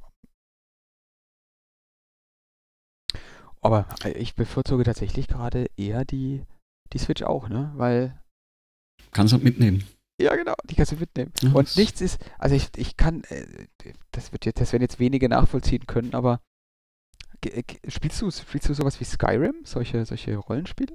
Aber 3.60 3.89
äh, 4.05 4.12
ich 4.12 4.35
bevorzuge 4.35 4.85
tatsächlich 4.85 5.28
gerade 5.28 5.70
eher 5.77 6.05
die, 6.05 6.44
die 6.93 6.98
Switch 6.98 7.23
auch, 7.23 7.48
ne? 7.48 7.73
Weil. 7.77 8.20
Kannst 9.10 9.32
du 9.32 9.39
mitnehmen. 9.39 9.85
Ja, 10.20 10.35
genau, 10.35 10.55
die 10.65 10.74
kannst 10.74 10.93
du 10.93 10.97
mitnehmen. 10.97 11.32
Ja, 11.43 11.52
und 11.52 11.77
nichts 11.77 12.01
ist, 12.01 12.19
also 12.39 12.55
ich, 12.55 12.70
ich 12.77 12.97
kann, 12.97 13.23
äh, 13.24 13.69
das 14.10 14.32
wird 14.32 14.47
jetzt, 14.47 14.60
das 14.60 14.73
werden 14.73 14.82
jetzt 14.82 14.98
wenige 14.98 15.28
nachvollziehen 15.28 15.86
können, 15.86 16.15
aber 16.15 16.40
Spielst 17.89 18.23
du, 18.23 18.31
spielst 18.31 18.69
du 18.69 18.74
sowas 18.74 19.01
wie 19.01 19.05
Skyrim, 19.05 19.55
solche, 19.65 20.05
solche 20.05 20.36
Rollenspiele? 20.36 20.93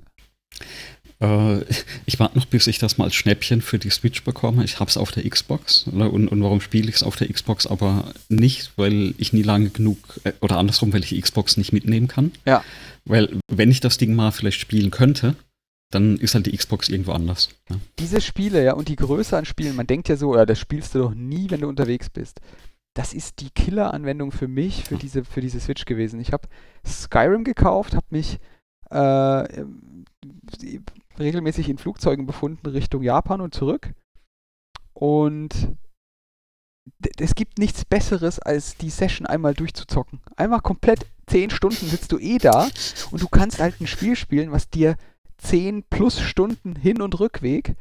Äh, 1.19 1.61
ich 2.05 2.19
warte 2.19 2.37
noch, 2.37 2.45
bis 2.45 2.67
ich 2.67 2.79
das 2.79 2.97
mal 2.97 3.05
als 3.05 3.15
Schnäppchen 3.15 3.61
für 3.61 3.79
die 3.79 3.89
Switch 3.89 4.23
bekomme. 4.23 4.63
Ich 4.63 4.79
habe 4.79 4.89
es 4.89 4.97
auf 4.97 5.11
der 5.11 5.27
Xbox. 5.29 5.87
Und, 5.87 6.27
und 6.27 6.43
warum 6.43 6.61
spiele 6.61 6.89
ich 6.89 6.95
es 6.95 7.03
auf 7.03 7.15
der 7.15 7.31
Xbox 7.31 7.65
aber 7.67 8.13
nicht? 8.29 8.73
Weil 8.75 9.13
ich 9.17 9.33
nie 9.33 9.43
lange 9.43 9.69
genug, 9.69 9.97
äh, 10.23 10.33
oder 10.41 10.57
andersrum, 10.57 10.93
weil 10.93 11.03
ich 11.03 11.09
die 11.09 11.21
Xbox 11.21 11.57
nicht 11.57 11.73
mitnehmen 11.73 12.07
kann. 12.07 12.31
Ja. 12.45 12.63
Weil, 13.05 13.39
wenn 13.47 13.71
ich 13.71 13.79
das 13.79 13.97
Ding 13.97 14.13
mal 14.13 14.31
vielleicht 14.31 14.59
spielen 14.59 14.91
könnte, 14.91 15.35
dann 15.91 16.17
ist 16.17 16.33
halt 16.33 16.47
die 16.47 16.57
Xbox 16.57 16.89
irgendwo 16.89 17.11
anders. 17.11 17.49
Ja. 17.69 17.77
Diese 17.99 18.19
Spiele, 18.19 18.63
ja, 18.63 18.73
und 18.73 18.87
die 18.87 18.95
Größe 18.95 19.37
an 19.37 19.45
Spielen, 19.45 19.75
man 19.75 19.85
denkt 19.85 20.09
ja 20.09 20.17
so, 20.17 20.35
ja, 20.35 20.45
das 20.45 20.59
spielst 20.59 20.95
du 20.95 20.99
doch 20.99 21.13
nie, 21.13 21.49
wenn 21.49 21.61
du 21.61 21.67
unterwegs 21.67 22.09
bist 22.09 22.41
das 22.95 23.13
ist 23.13 23.39
die 23.39 23.49
Killer-Anwendung 23.49 24.31
für 24.31 24.47
mich, 24.47 24.83
für 24.83 24.97
diese, 24.97 25.23
für 25.23 25.41
diese 25.41 25.59
Switch 25.59 25.85
gewesen. 25.85 26.19
Ich 26.19 26.31
habe 26.31 26.47
Skyrim 26.85 27.43
gekauft, 27.43 27.95
habe 27.95 28.05
mich 28.11 28.39
äh, 28.89 29.65
regelmäßig 31.17 31.69
in 31.69 31.77
Flugzeugen 31.77 32.25
befunden 32.25 32.67
Richtung 32.67 33.01
Japan 33.01 33.41
und 33.41 33.53
zurück. 33.55 33.93
Und 34.93 35.75
es 37.17 37.33
gibt 37.33 37.57
nichts 37.57 37.85
Besseres, 37.85 38.39
als 38.39 38.77
die 38.77 38.89
Session 38.89 39.25
einmal 39.25 39.53
durchzuzocken. 39.53 40.21
Einmal 40.35 40.61
komplett 40.61 41.07
10 41.27 41.49
Stunden 41.49 41.87
sitzt 41.87 42.11
du 42.11 42.19
eh 42.19 42.37
da 42.37 42.67
und 43.11 43.21
du 43.21 43.27
kannst 43.27 43.59
halt 43.59 43.79
ein 43.79 43.87
Spiel 43.87 44.15
spielen, 44.15 44.51
was 44.51 44.69
dir 44.69 44.97
10 45.37 45.83
plus 45.89 46.19
Stunden 46.19 46.75
Hin- 46.75 47.01
und 47.01 47.19
Rückweg 47.19 47.75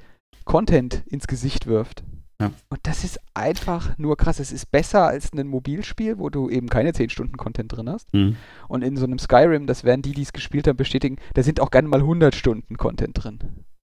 Content 0.44 1.02
ins 1.06 1.26
Gesicht 1.26 1.66
wirft. 1.66 2.02
Ja. 2.42 2.52
Und 2.70 2.80
das 2.82 3.04
ist 3.04 3.20
einfach 3.34 3.96
nur 3.98 4.16
krass. 4.16 4.40
Es 4.40 4.50
ist 4.50 4.70
besser 4.70 5.06
als 5.06 5.32
ein 5.32 5.46
Mobilspiel, 5.46 6.18
wo 6.18 6.28
du 6.28 6.50
eben 6.50 6.68
keine 6.68 6.92
10 6.92 7.10
Stunden 7.10 7.36
Content 7.36 7.72
drin 7.72 7.88
hast. 7.88 8.12
Mhm. 8.12 8.36
Und 8.68 8.82
in 8.82 8.96
so 8.96 9.04
einem 9.04 9.18
Skyrim, 9.18 9.66
das 9.66 9.84
werden 9.84 10.02
die, 10.02 10.12
die 10.12 10.22
es 10.22 10.32
gespielt 10.32 10.66
haben, 10.66 10.76
bestätigen, 10.76 11.16
da 11.34 11.42
sind 11.42 11.60
auch 11.60 11.70
gerne 11.70 11.86
mal 11.86 12.00
100 12.00 12.34
Stunden 12.34 12.76
Content 12.76 13.22
drin. 13.22 13.38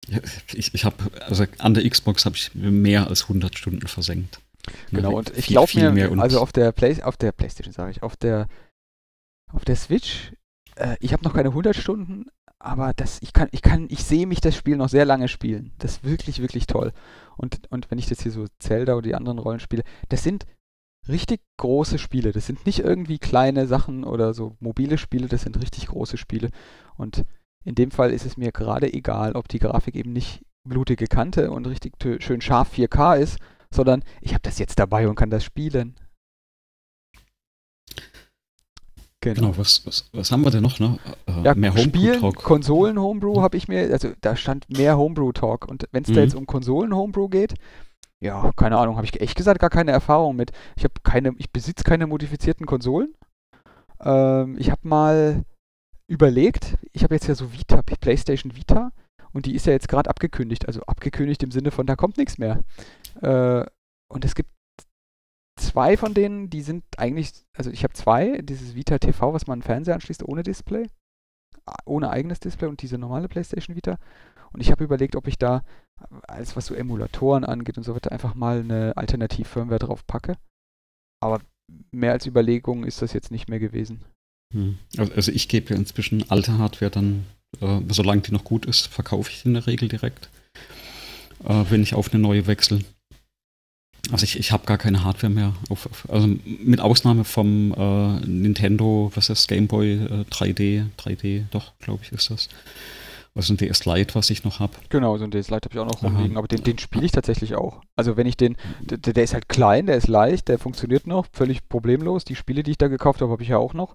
Ja, 0.08 0.20
ich 0.54 0.74
ich 0.74 0.86
habe, 0.86 0.96
also 1.28 1.46
an 1.60 1.74
der 1.74 1.90
Xbox 1.90 2.26
habe 2.26 2.36
ich 2.36 2.54
mehr 2.54 3.08
als 3.08 3.24
100 3.24 3.58
Stunden 3.58 3.88
versenkt. 3.88 4.42
Genau, 4.92 5.18
und 5.18 5.36
ich 5.38 5.48
glaube 5.48 5.72
mir, 5.76 5.92
mehr 5.92 6.12
also 6.20 6.42
auf 6.42 6.52
der, 6.52 6.72
Play, 6.74 7.02
auf 7.02 7.16
der 7.16 7.32
Playstation 7.32 7.74
sage 7.74 7.92
ich, 7.92 8.04
auf 8.04 8.18
der, 8.18 8.48
auf 9.54 9.64
der 9.64 9.78
Switch, 9.78 10.34
äh, 10.76 10.98
ich 11.00 11.14
habe 11.14 11.24
noch 11.24 11.34
keine 11.34 11.50
100 11.50 11.76
Stunden, 11.76 12.26
aber 12.60 12.94
das, 12.94 13.20
ich 13.22 13.34
kann, 13.34 13.48
ich 13.52 13.62
kann, 13.62 13.88
ich 13.90 14.04
sehe 14.04 14.28
mich 14.28 14.42
das 14.42 14.56
Spiel 14.56 14.78
noch 14.78 14.90
sehr 14.90 15.06
lange 15.06 15.28
spielen. 15.28 15.72
Das 15.80 15.94
ist 15.94 16.04
wirklich, 16.04 16.42
wirklich 16.42 16.68
toll. 16.68 16.92
Und, 17.38 17.62
und 17.70 17.90
wenn 17.90 17.98
ich 17.98 18.08
das 18.08 18.22
hier 18.22 18.32
so 18.32 18.46
Zelda 18.60 18.94
oder 18.94 19.08
die 19.08 19.16
anderen 19.16 19.40
Rollenspiele, 19.40 19.84
das 20.10 20.24
sind 20.24 20.46
richtig 21.08 21.42
große 21.58 21.98
Spiele. 21.98 22.32
Das 22.32 22.46
sind 22.46 22.66
nicht 22.66 22.80
irgendwie 22.80 23.18
kleine 23.18 23.66
Sachen 23.68 24.04
oder 24.04 24.34
so 24.34 24.56
mobile 24.60 24.98
Spiele, 24.98 25.28
das 25.28 25.44
sind 25.44 25.60
richtig 25.60 25.88
große 25.88 26.18
Spiele. 26.18 26.50
Und 26.98 27.26
in 27.64 27.76
dem 27.76 27.92
Fall 27.92 28.12
ist 28.12 28.26
es 28.26 28.38
mir 28.38 28.52
gerade 28.52 28.94
egal, 28.94 29.34
ob 29.34 29.48
die 29.48 29.60
Grafik 29.60 29.96
eben 29.96 30.12
nicht 30.12 30.44
blutige 30.68 31.08
Kante 31.08 31.52
und 31.52 31.66
richtig 31.68 31.94
schön 32.22 32.42
scharf 32.42 32.74
4K 32.74 33.18
ist, 33.18 33.40
sondern 33.74 34.04
ich 34.22 34.34
habe 34.34 34.42
das 34.42 34.60
jetzt 34.60 34.80
dabei 34.80 35.08
und 35.08 35.16
kann 35.16 35.30
das 35.30 35.44
spielen. 35.44 35.96
Genau. 39.22 39.36
genau, 39.36 39.58
was, 39.58 39.86
was, 39.86 40.10
was 40.14 40.32
haben 40.32 40.44
wir 40.44 40.52
denn 40.52 40.64
noch? 40.64 40.80
Ne? 40.80 40.98
Äh, 41.28 41.44
ja, 41.44 41.56
mehr 41.56 41.76
Homebrew-Talk. 41.76 42.38
Konsolen-Homebrew 42.38 43.42
habe 43.42 43.58
ich 43.58 43.68
mir, 43.68 43.92
also 43.92 44.12
da 44.22 44.38
stand 44.38 44.70
mehr 44.70 44.98
Homebrew-Talk. 44.98 45.68
Und 45.68 45.88
wenn 45.92 46.04
es 46.04 46.10
mhm. 46.10 46.14
da 46.14 46.22
jetzt 46.22 46.36
um 46.36 46.46
Konsolen-Homebrew 46.46 47.28
geht, 47.28 47.56
ja, 48.22 48.52
keine 48.56 48.78
Ahnung, 48.78 48.96
habe 48.96 49.06
ich 49.06 49.20
echt 49.20 49.36
gesagt 49.36 49.60
gar 49.60 49.70
keine 49.70 49.92
Erfahrung 49.92 50.36
mit. 50.36 50.52
Ich 50.76 50.84
habe 50.84 50.94
keine, 51.04 51.34
ich 51.38 51.52
besitze 51.52 51.84
keine 51.84 52.08
modifizierten 52.08 52.66
Konsolen. 52.66 53.14
Ähm, 54.02 54.58
ich 54.58 54.72
habe 54.72 54.88
mal 54.88 55.44
überlegt, 56.08 56.78
ich 56.94 57.04
habe 57.04 57.16
jetzt 57.16 57.28
ja 57.28 57.36
so 57.36 57.54
Vita, 57.54 57.82
PlayStation 57.82 58.56
Vita 58.56 58.92
und 59.32 59.46
die 59.46 59.56
ist 59.56 59.66
ja 59.66 59.74
jetzt 59.74 59.88
gerade 59.88 60.10
abgekündigt, 60.10 60.66
also 60.68 60.82
abgekündigt 60.84 61.44
im 61.44 61.52
Sinne 61.52 61.72
von, 61.72 61.86
da 61.86 61.96
kommt 61.96 62.18
nichts 62.18 62.38
mehr. 62.38 62.64
Äh, 63.22 63.66
und 64.12 64.26
es 64.26 64.34
gibt 64.34 64.50
zwei 65.60 65.98
von 65.98 66.14
denen, 66.14 66.50
die 66.50 66.62
sind 66.62 66.84
eigentlich, 66.98 67.32
also 67.56 67.70
ich 67.72 67.84
habe 67.84 67.94
zwei, 67.94 68.42
dieses 68.42 68.76
Vita 68.76 68.98
TV, 68.98 69.34
was 69.34 69.48
man 69.48 69.62
Fernseher 69.62 69.96
anschließt, 69.96 70.24
ohne 70.24 70.44
Display, 70.44 70.88
ohne 71.86 72.10
eigenes 72.10 72.40
Display 72.40 72.68
und 72.68 72.82
diese 72.82 72.98
normale 72.98 73.28
PlayStation 73.28 73.76
Vita. 73.76 73.98
Und 74.52 74.62
ich 74.62 74.72
habe 74.72 74.84
überlegt, 74.84 75.16
ob 75.16 75.28
ich 75.28 75.38
da, 75.38 75.64
alles 76.28 76.56
was 76.56 76.66
so 76.66 76.74
Emulatoren 76.74 77.44
angeht 77.44 77.78
und 77.78 77.84
so 77.84 77.94
weiter, 77.94 78.12
einfach 78.12 78.36
mal 78.36 78.60
eine 78.60 78.96
Alternativ-Firmware 78.98 79.80
drauf 79.80 80.06
packe. 80.08 80.38
Aber 81.22 81.42
mehr 81.92 82.14
als 82.14 82.26
Überlegung 82.26 82.84
ist 82.84 83.02
das 83.02 83.14
jetzt 83.14 83.32
nicht 83.32 83.50
mehr 83.50 83.60
gewesen. 83.60 84.02
Hm. 84.54 84.80
Also, 84.98 85.14
also 85.14 85.32
ich 85.32 85.48
gebe 85.48 85.74
ja 85.74 85.76
inzwischen 85.76 86.30
alte 86.32 86.58
Hardware 86.58 86.90
dann, 86.90 87.26
äh, 87.60 87.82
solange 87.90 88.22
die 88.22 88.32
noch 88.32 88.44
gut 88.44 88.66
ist, 88.66 88.88
verkaufe 88.88 89.30
ich 89.30 89.46
in 89.46 89.54
der 89.54 89.68
Regel 89.68 89.88
direkt, 89.88 90.30
äh, 91.44 91.66
wenn 91.70 91.84
ich 91.84 91.94
auf 91.94 92.12
eine 92.12 92.22
neue 92.22 92.48
wechsle. 92.48 92.82
Also 94.12 94.24
ich, 94.24 94.40
ich 94.40 94.52
habe 94.52 94.66
gar 94.66 94.78
keine 94.78 95.04
Hardware 95.04 95.32
mehr. 95.32 95.54
Auf, 95.70 95.86
auf, 95.86 96.10
also 96.10 96.28
mit 96.46 96.80
Ausnahme 96.80 97.24
vom 97.24 97.74
äh, 97.74 98.26
Nintendo, 98.26 99.12
was 99.16 99.26
ist 99.26 99.30
das, 99.30 99.48
Game 99.48 99.68
Boy 99.68 99.94
äh, 99.94 100.26
3D, 100.32 100.86
3D, 100.98 101.46
doch, 101.52 101.74
glaube 101.80 102.00
ich, 102.04 102.12
ist 102.12 102.32
das. 102.32 102.50
Also 103.36 103.54
ein 103.54 103.58
DS 103.58 103.86
Lite, 103.86 104.16
was 104.16 104.30
ich 104.32 104.44
noch 104.44 104.60
habe. 104.60 104.74
Genau, 104.90 105.18
so 105.18 105.24
ein 105.24 105.32
DS 105.32 105.50
Lite 105.50 105.70
habe 105.70 105.76
ich 105.76 105.80
auch 105.80 105.86
noch 105.86 106.04
rumliegen, 106.04 106.36
aber 106.38 106.48
den, 106.48 106.64
den 106.64 106.80
spiele 106.80 107.06
ich 107.06 107.12
tatsächlich 107.12 107.56
auch. 107.56 107.82
Also 107.96 108.18
wenn 108.18 108.26
ich 108.26 108.38
den, 108.38 108.58
der, 108.82 108.98
der, 108.98 109.24
ist 109.24 109.34
halt 109.34 109.48
klein, 109.48 109.86
der 109.86 109.98
ist 109.98 110.08
leicht, 110.08 110.48
der 110.48 110.58
funktioniert 110.58 111.06
noch, 111.06 111.28
völlig 111.32 111.70
problemlos. 111.70 112.26
Die 112.26 112.36
Spiele, 112.36 112.64
die 112.64 112.72
ich 112.72 112.78
da 112.78 112.88
gekauft 112.88 113.22
habe, 113.22 113.32
habe 113.32 113.44
ich 113.44 113.50
ja 113.50 113.58
auch 113.58 113.74
noch. 113.74 113.94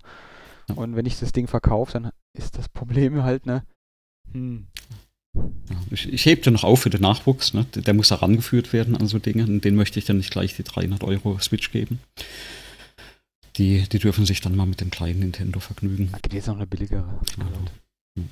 Ja. 0.69 0.77
Und 0.77 0.95
wenn 0.97 1.05
ich 1.05 1.19
das 1.19 1.33
Ding 1.33 1.49
verkaufe, 1.49 1.93
dann 1.93 2.11
ist 2.33 2.57
das 2.57 2.69
Problem 2.69 3.23
halt, 3.23 3.45
ne? 3.45 3.65
Hm. 4.33 4.67
Ja, 5.35 5.77
ich, 5.91 6.13
ich 6.13 6.27
hebe 6.27 6.43
den 6.43 6.53
noch 6.53 6.65
auf 6.65 6.81
für 6.81 6.91
den 6.91 7.01
Nachwuchs, 7.01 7.55
ne? 7.55 7.67
Der 7.75 7.95
muss 7.95 8.11
herangeführt 8.11 8.73
werden 8.73 8.97
an 8.97 9.07
so 9.07 9.19
Dinge. 9.19 9.45
Und 9.45 9.65
den 9.65 9.75
möchte 9.75 9.99
ich 9.99 10.05
dann 10.05 10.19
nicht 10.19 10.31
gleich 10.31 10.55
die 10.55 10.65
300 10.65 11.03
Euro 11.05 11.39
Switch 11.41 11.73
geben. 11.73 12.01
Die, 13.57 13.89
die 13.89 13.99
dürfen 13.99 14.27
sich 14.27 14.41
dann 14.41 14.57
mal 14.57 14.67
mit 14.67 14.81
dem 14.81 14.91
kleinen 14.91 15.21
Nintendo 15.21 15.61
vergnügen. 15.61 16.09
Da 16.13 16.19
gibt 16.19 16.35
jetzt 16.35 16.49
noch 16.49 16.57
eine 16.57 16.67
billigere. 16.67 17.21
Ja. 17.39 17.47
Hm. 18.17 18.29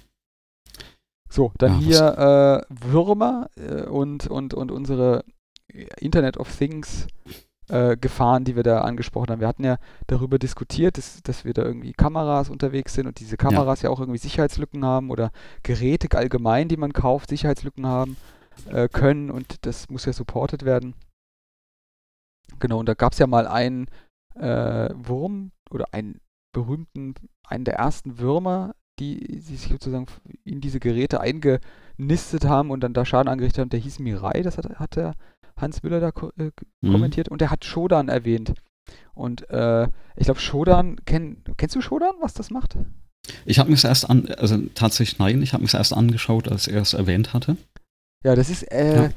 So, 1.29 1.53
dann 1.59 1.79
hier 1.81 2.67
äh, 2.69 2.75
Würmer 2.91 3.49
äh, 3.57 3.83
und, 3.83 4.27
und, 4.27 4.55
und 4.55 4.71
unsere 4.71 5.25
Internet 5.99 6.37
of 6.37 6.55
Things 6.57 7.07
äh, 7.73 7.97
Gefahren, 7.97 8.45
die 8.45 8.55
wir 8.55 8.63
da 8.63 8.83
angesprochen 8.83 9.31
haben. 9.31 9.41
Wir 9.41 9.49
hatten 9.49 9.65
ja 9.65 9.79
darüber 10.07 10.39
diskutiert, 10.39 10.99
dass, 10.99 11.23
dass 11.23 11.47
wir 11.47 11.55
da 11.55 11.63
irgendwie 11.63 11.95
Kameras 11.95 12.51
unterwegs 12.51 12.93
sind 12.93 13.07
und 13.07 13.19
diese 13.19 13.39
Kameras 13.39 13.81
ja, 13.81 13.89
ja 13.89 13.95
auch 13.95 14.01
irgendwie 14.01 14.19
Sicherheitslücken 14.19 14.85
haben 14.85 15.11
oder 15.11 15.31
Geräte 15.63 16.15
allgemein, 16.17 16.69
die 16.69 16.77
man 16.77 16.93
kauft, 16.93 17.31
Sicherheitslücken 17.31 17.87
haben 17.87 18.19
äh, 18.71 18.89
können 18.89 19.31
und 19.31 19.65
das 19.65 19.89
muss 19.89 20.05
ja 20.05 20.13
supported 20.13 20.67
werden. 20.67 20.95
Genau, 22.59 22.79
und 22.79 22.87
da 22.91 22.95
gab 22.95 23.13
es 23.13 23.19
ja 23.19 23.27
mal 23.27 23.47
einen 23.47 23.87
äh, 24.35 24.91
Wurm 24.95 25.53
oder 25.71 25.87
einen 25.93 26.21
berühmten, 26.53 27.15
einen 27.43 27.65
der 27.65 27.77
ersten 27.77 28.19
Würmer, 28.19 28.75
die 28.99 29.41
sich 29.41 29.69
sozusagen 29.69 30.07
in 30.45 30.61
diese 30.61 30.79
Geräte 30.79 31.23
eingenistet 31.23 32.45
haben 32.45 32.71
und 32.71 32.81
dann 32.81 32.93
da 32.93 33.07
Schaden 33.07 33.29
angerichtet 33.29 33.63
haben, 33.63 33.71
der 33.71 33.81
hieß 33.81 33.99
Mirai, 33.99 34.43
das 34.43 34.59
hat, 34.59 34.79
hat 34.79 34.97
der 34.97 35.15
Hans 35.63 35.83
Müller 35.83 36.01
da 36.01 36.11
ko 36.11 36.31
äh, 36.37 36.51
mhm. 36.81 36.93
kommentiert 36.93 37.29
und 37.29 37.41
der 37.41 37.51
hat 37.51 37.65
Shodan 37.65 38.09
erwähnt. 38.09 38.55
Und 39.15 39.49
äh, 39.51 39.85
ich 40.17 40.25
glaube, 40.25 40.41
Shodan, 40.41 40.97
kenn, 41.05 41.43
kennst 41.57 41.77
du 41.77 41.81
Shodan, 41.81 42.15
was 42.21 42.35
das 42.35 42.51
macht? 42.51 42.77
Ich 43.45 43.59
habe 43.59 43.71
mir 43.71 43.77
es 43.77 43.85
erst 43.85 44.11
an, 44.11 44.27
also 44.37 44.59
tatsächlich 44.75 45.19
nein, 45.19 45.43
ich 45.43 45.53
habe 45.53 45.63
mir 45.63 45.69
es 45.69 45.75
erst 45.75 45.95
angeschaut, 45.95 46.49
als 46.49 46.67
er 46.67 46.83
es 46.83 46.93
erwähnt 46.93 47.33
hatte. 47.33 47.57
Ja, 48.25 48.35
das 48.35 48.51
ist, 48.51 48.65
äh, 48.71 49.05
ja. 49.05 49.11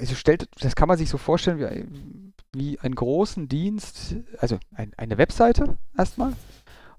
also 0.00 0.14
stellt, 0.14 0.48
das 0.60 0.74
kann 0.74 0.88
man 0.88 0.98
sich 0.98 1.08
so 1.08 1.18
vorstellen 1.18 1.58
wie, 1.58 2.32
wie 2.54 2.78
einen 2.80 2.94
großen 2.94 3.48
Dienst, 3.48 4.16
also 4.38 4.58
ein, 4.74 4.92
eine 4.96 5.18
Webseite 5.18 5.76
erstmal. 5.96 6.32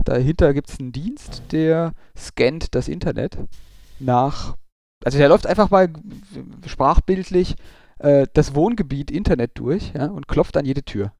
Dahinter 0.03 0.53
gibt 0.53 0.69
es 0.69 0.79
einen 0.79 0.91
Dienst, 0.91 1.43
der 1.51 1.93
scannt 2.15 2.75
das 2.75 2.87
Internet 2.87 3.37
nach, 3.99 4.55
also 5.03 5.17
der 5.17 5.29
läuft 5.29 5.47
einfach 5.47 5.71
mal 5.71 5.89
sprachbildlich 6.65 7.55
äh, 7.99 8.27
das 8.33 8.55
Wohngebiet 8.55 9.11
Internet 9.11 9.51
durch 9.55 9.93
ja, 9.93 10.05
und 10.07 10.27
klopft 10.27 10.57
an 10.57 10.65
jede 10.65 10.83
Tür. 10.83 11.13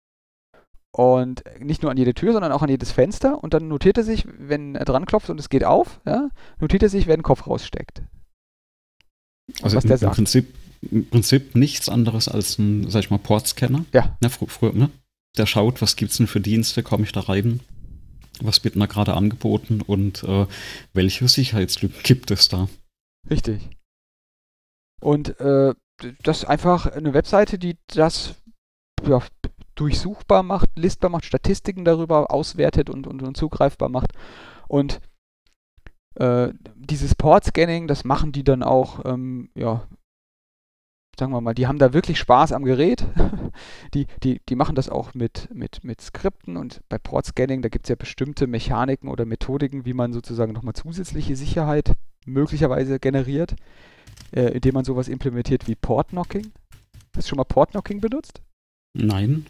Und 0.91 1.43
nicht 1.59 1.83
nur 1.83 1.91
an 1.91 1.97
jede 1.97 2.13
Tür, 2.13 2.33
sondern 2.33 2.51
auch 2.51 2.63
an 2.63 2.69
jedes 2.69 2.91
Fenster. 2.91 3.43
Und 3.43 3.53
dann 3.53 3.67
notiert 3.67 3.97
er 3.97 4.03
sich, 4.03 4.25
wenn 4.37 4.75
er 4.75 4.85
dran 4.85 5.05
klopft 5.05 5.29
und 5.29 5.39
es 5.39 5.49
geht 5.49 5.63
auf, 5.63 5.99
ja, 6.05 6.29
notiert 6.59 6.83
er 6.83 6.89
sich, 6.89 7.07
wer 7.07 7.17
den 7.17 7.23
Kopf 7.23 7.45
raussteckt. 7.45 8.01
Also 9.61 9.77
was 9.77 9.83
im, 9.83 9.89
der 9.89 9.97
sagt. 9.97 10.17
Im 10.17 10.23
Prinzip, 10.23 10.55
im 10.81 11.09
Prinzip 11.09 11.55
nichts 11.55 11.89
anderes 11.89 12.27
als 12.27 12.57
ein, 12.57 12.89
sag 12.89 13.01
ich 13.01 13.09
mal, 13.09 13.19
Portscanner. 13.19 13.85
Ja. 13.93 14.17
Ne, 14.21 14.29
fr 14.29 14.47
früher, 14.47 14.73
ne? 14.73 14.89
Der 15.37 15.45
schaut, 15.45 15.81
was 15.81 15.95
gibt 15.95 16.11
es 16.11 16.17
denn 16.17 16.27
für 16.27 16.41
Dienste, 16.41 16.81
komme 16.81 17.03
ich 17.03 17.11
da 17.11 17.21
rein? 17.21 17.59
Was 18.41 18.63
wird 18.63 18.75
mir 18.75 18.87
gerade 18.87 19.13
angeboten 19.13 19.81
und 19.81 20.23
äh, 20.23 20.45
welche 20.93 21.27
Sicherheitslücken 21.27 22.01
gibt 22.03 22.31
es 22.31 22.49
da? 22.49 22.69
Richtig. 23.29 23.69
Und 25.01 25.39
äh, 25.39 25.73
das 26.23 26.39
ist 26.39 26.45
einfach 26.45 26.85
eine 26.87 27.13
Webseite, 27.13 27.57
die 27.57 27.77
das 27.87 28.35
ja, 29.05 29.21
durchsuchbar 29.75 30.43
macht, 30.43 30.69
listbar 30.75 31.09
macht, 31.09 31.25
Statistiken 31.25 31.85
darüber 31.85 32.31
auswertet 32.31 32.89
und, 32.89 33.07
und, 33.07 33.23
und 33.23 33.37
zugreifbar 33.37 33.89
macht. 33.89 34.13
Und 34.67 34.99
äh, 36.15 36.49
dieses 36.75 37.15
Port-Scanning, 37.15 37.87
das 37.87 38.03
machen 38.03 38.31
die 38.31 38.43
dann 38.43 38.63
auch, 38.63 39.05
ähm, 39.05 39.49
ja, 39.55 39.87
sagen 41.19 41.31
wir 41.31 41.41
mal, 41.41 41.55
die 41.55 41.67
haben 41.67 41.79
da 41.79 41.93
wirklich 41.93 42.19
Spaß 42.19 42.51
am 42.51 42.63
Gerät. 42.63 43.05
die, 43.93 44.07
die, 44.23 44.41
die 44.47 44.55
machen 44.55 44.75
das 44.75 44.89
auch 44.89 45.13
mit, 45.13 45.49
mit, 45.53 45.83
mit 45.83 46.01
Skripten 46.01 46.57
und 46.57 46.81
bei 46.89 46.97
Port-Scanning, 46.97 47.61
da 47.61 47.69
gibt 47.69 47.85
es 47.85 47.89
ja 47.89 47.95
bestimmte 47.95 48.47
Mechaniken 48.47 49.09
oder 49.09 49.25
Methodiken, 49.25 49.85
wie 49.85 49.93
man 49.93 50.13
sozusagen 50.13 50.53
nochmal 50.53 50.73
zusätzliche 50.73 51.35
Sicherheit 51.35 51.93
möglicherweise 52.27 52.99
generiert 52.99 53.55
äh, 54.31 54.51
indem 54.53 54.73
man 54.75 54.85
sowas 54.85 55.07
implementiert 55.07 55.67
wie 55.67 55.75
Port-Knocking. 55.75 56.51
Hast 57.15 57.27
du 57.27 57.29
schon 57.29 57.37
mal 57.37 57.43
Port-Knocking 57.43 58.01
benutzt? 58.01 58.41
Nein. 58.93 59.45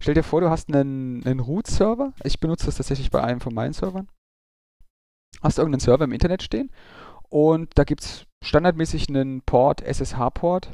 Stell 0.00 0.14
dir 0.14 0.22
vor, 0.22 0.40
du 0.40 0.50
hast 0.50 0.72
einen, 0.72 1.24
einen 1.24 1.40
Root-Server. 1.40 2.12
Ich 2.24 2.40
benutze 2.40 2.66
das 2.66 2.76
tatsächlich 2.76 3.10
bei 3.10 3.22
einem 3.22 3.40
von 3.40 3.54
meinen 3.54 3.72
Servern. 3.72 4.08
Hast 5.42 5.58
irgendeinen 5.58 5.80
Server 5.80 6.04
im 6.04 6.12
Internet 6.12 6.42
stehen 6.42 6.70
und 7.28 7.70
da 7.74 7.84
gibt 7.84 8.02
es 8.02 8.26
standardmäßig 8.42 9.08
einen 9.08 9.42
Port, 9.42 9.82
SSH-Port. 9.82 10.70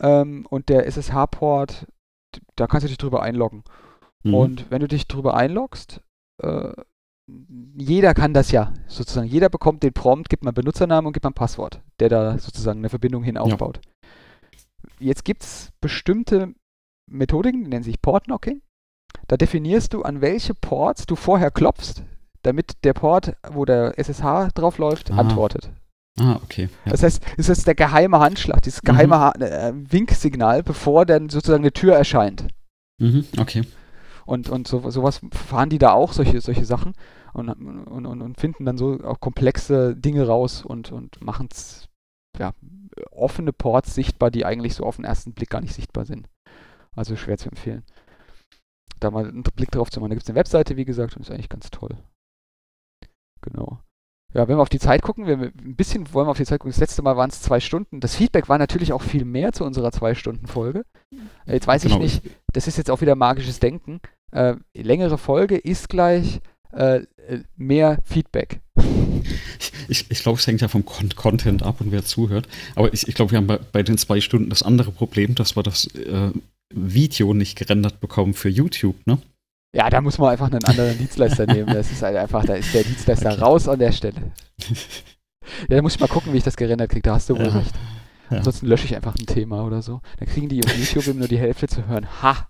Ähm, 0.00 0.46
und 0.48 0.68
der 0.68 0.86
SSH-Port, 0.86 1.86
da 2.56 2.66
kannst 2.66 2.84
du 2.84 2.88
dich 2.88 2.98
drüber 2.98 3.22
einloggen. 3.22 3.64
Mhm. 4.22 4.34
Und 4.34 4.70
wenn 4.70 4.80
du 4.80 4.88
dich 4.88 5.08
drüber 5.08 5.34
einloggst, 5.34 6.00
äh, 6.42 6.72
jeder 7.76 8.14
kann 8.14 8.34
das 8.34 8.50
ja 8.50 8.72
sozusagen. 8.86 9.26
Jeder 9.28 9.48
bekommt 9.48 9.82
den 9.82 9.92
Prompt, 9.92 10.28
gibt 10.28 10.44
man 10.44 10.54
Benutzernamen 10.54 11.06
und 11.06 11.12
gibt 11.12 11.24
man 11.24 11.34
Passwort, 11.34 11.80
der 12.00 12.08
da 12.08 12.38
sozusagen 12.38 12.80
eine 12.80 12.88
Verbindung 12.88 13.22
hin 13.22 13.36
aufbaut. 13.36 13.80
Ja. 13.84 14.08
Jetzt 15.00 15.24
gibt 15.24 15.42
es 15.42 15.70
bestimmte 15.80 16.54
Methodiken, 17.10 17.64
die 17.64 17.70
nennen 17.70 17.84
sich 17.84 18.00
Port-Knocking. 18.00 18.62
Da 19.28 19.36
definierst 19.36 19.94
du, 19.94 20.02
an 20.02 20.20
welche 20.20 20.54
Ports 20.54 21.06
du 21.06 21.16
vorher 21.16 21.50
klopfst, 21.50 22.04
damit 22.42 22.84
der 22.84 22.92
Port, 22.92 23.36
wo 23.50 23.64
der 23.64 23.98
SSH 23.98 24.50
drauf 24.54 24.78
läuft, 24.78 25.10
ah. 25.10 25.16
antwortet. 25.16 25.70
Ah, 26.20 26.38
okay. 26.42 26.68
Ja. 26.84 26.92
Das 26.92 27.02
heißt, 27.02 27.22
es 27.38 27.48
ist 27.48 27.66
der 27.66 27.74
geheime 27.74 28.20
Handschlag, 28.20 28.60
dieses 28.62 28.82
geheime 28.82 29.32
mhm. 29.36 29.42
äh, 29.42 29.72
Winksignal, 29.92 30.62
bevor 30.62 31.06
dann 31.06 31.30
sozusagen 31.30 31.62
eine 31.62 31.72
Tür 31.72 31.94
erscheint. 31.94 32.48
Mhm, 32.98 33.24
okay. 33.38 33.62
Und, 34.26 34.48
und 34.48 34.68
so, 34.68 34.88
sowas 34.90 35.20
fahren 35.32 35.70
die 35.70 35.78
da 35.78 35.92
auch, 35.92 36.12
solche, 36.12 36.40
solche 36.40 36.64
Sachen 36.64 36.92
und, 37.32 37.48
und, 37.48 38.06
und, 38.06 38.22
und 38.22 38.40
finden 38.40 38.64
dann 38.64 38.76
so 38.76 39.00
auch 39.02 39.20
komplexe 39.20 39.96
Dinge 39.96 40.26
raus 40.26 40.64
und, 40.64 40.92
und 40.92 41.22
machen 41.22 41.48
ja, 42.38 42.52
offene 43.10 43.52
Ports 43.52 43.94
sichtbar, 43.94 44.30
die 44.30 44.44
eigentlich 44.44 44.74
so 44.74 44.84
auf 44.84 44.96
den 44.96 45.04
ersten 45.04 45.32
Blick 45.32 45.50
gar 45.50 45.60
nicht 45.60 45.74
sichtbar 45.74 46.04
sind. 46.04 46.28
Also 46.94 47.16
schwer 47.16 47.38
zu 47.38 47.48
empfehlen. 47.48 47.84
Da 49.00 49.10
mal 49.10 49.28
einen 49.28 49.42
Blick 49.42 49.70
drauf 49.70 49.90
zu 49.90 50.00
machen. 50.00 50.10
Da 50.10 50.14
gibt 50.14 50.24
es 50.24 50.30
eine 50.30 50.38
Webseite, 50.38 50.76
wie 50.76 50.84
gesagt, 50.84 51.16
und 51.16 51.22
ist 51.22 51.30
eigentlich 51.30 51.48
ganz 51.48 51.70
toll. 51.70 51.96
Genau. 53.40 53.80
Ja, 54.34 54.48
wenn 54.48 54.56
wir 54.56 54.62
auf 54.62 54.68
die 54.68 54.78
Zeit 54.78 55.02
gucken, 55.02 55.26
wir 55.26 55.36
ein 55.36 55.76
bisschen 55.76 56.12
wollen 56.14 56.26
wir 56.26 56.30
auf 56.30 56.38
die 56.38 56.46
Zeit 56.46 56.60
gucken. 56.60 56.72
Das 56.72 56.80
letzte 56.80 57.02
Mal 57.02 57.16
waren 57.16 57.28
es 57.28 57.42
zwei 57.42 57.60
Stunden. 57.60 58.00
Das 58.00 58.16
Feedback 58.16 58.48
war 58.48 58.58
natürlich 58.58 58.92
auch 58.92 59.02
viel 59.02 59.24
mehr 59.24 59.52
zu 59.52 59.64
unserer 59.64 59.92
Zwei-Stunden-Folge. 59.92 60.84
Äh, 61.46 61.54
jetzt 61.54 61.66
weiß 61.66 61.82
genau. 61.82 61.96
ich 61.96 62.00
nicht, 62.00 62.36
das 62.52 62.66
ist 62.66 62.78
jetzt 62.78 62.90
auch 62.90 63.02
wieder 63.02 63.14
magisches 63.14 63.60
Denken. 63.60 64.00
Äh, 64.30 64.54
längere 64.74 65.18
Folge 65.18 65.58
ist 65.58 65.90
gleich 65.90 66.40
äh, 66.72 67.02
mehr 67.56 67.98
Feedback. 68.04 68.60
Ich, 69.88 70.10
ich 70.10 70.22
glaube, 70.22 70.38
es 70.38 70.46
hängt 70.46 70.60
ja 70.60 70.68
vom 70.68 70.84
Content 70.84 71.62
ab 71.62 71.80
und 71.80 71.92
wer 71.92 72.04
zuhört. 72.04 72.48
Aber 72.74 72.92
ich, 72.92 73.06
ich 73.08 73.14
glaube, 73.14 73.32
wir 73.32 73.38
haben 73.38 73.46
bei, 73.46 73.58
bei, 73.58 73.82
den 73.82 73.98
zwei 73.98 74.20
Stunden 74.20 74.48
das 74.48 74.62
andere 74.62 74.90
Problem, 74.90 75.34
dass 75.34 75.56
wir 75.56 75.62
das 75.62 75.86
äh, 75.94 76.30
Video 76.74 77.34
nicht 77.34 77.58
gerendert 77.58 78.00
bekommen 78.00 78.34
für 78.34 78.48
YouTube, 78.48 78.96
ne? 79.06 79.18
Ja, 79.74 79.88
da 79.88 80.00
muss 80.02 80.18
man 80.18 80.30
einfach 80.30 80.50
einen 80.50 80.64
anderen 80.64 80.98
Dienstleister 80.98 81.46
nehmen. 81.46 81.72
Das 81.72 81.90
ist 81.90 82.02
halt 82.02 82.16
einfach, 82.16 82.44
da 82.44 82.54
ist 82.54 82.74
der 82.74 82.84
Dienstleister 82.84 83.32
okay. 83.32 83.40
raus 83.40 83.68
an 83.68 83.78
der 83.78 83.92
Stelle. 83.92 84.32
Ja, 85.68 85.76
da 85.76 85.82
muss 85.82 85.96
ich 85.96 86.00
mal 86.00 86.06
gucken, 86.06 86.32
wie 86.32 86.38
ich 86.38 86.44
das 86.44 86.56
gerendert 86.56 86.90
kriege. 86.90 87.02
Da 87.02 87.14
hast 87.16 87.28
du 87.28 87.36
wohl 87.36 87.46
ja. 87.46 87.58
recht. 87.58 87.74
Ja. 88.32 88.38
Ansonsten 88.38 88.66
lösche 88.66 88.86
ich 88.86 88.96
einfach 88.96 89.14
ein 89.14 89.26
Thema 89.26 89.64
oder 89.64 89.82
so. 89.82 90.00
Dann 90.18 90.28
kriegen 90.28 90.48
die 90.48 90.64
auf 90.64 90.76
YouTube 90.76 91.06
eben 91.06 91.18
nur 91.18 91.28
die 91.28 91.38
Hälfte 91.38 91.68
zu 91.68 91.86
hören. 91.86 92.06
Ha! 92.22 92.46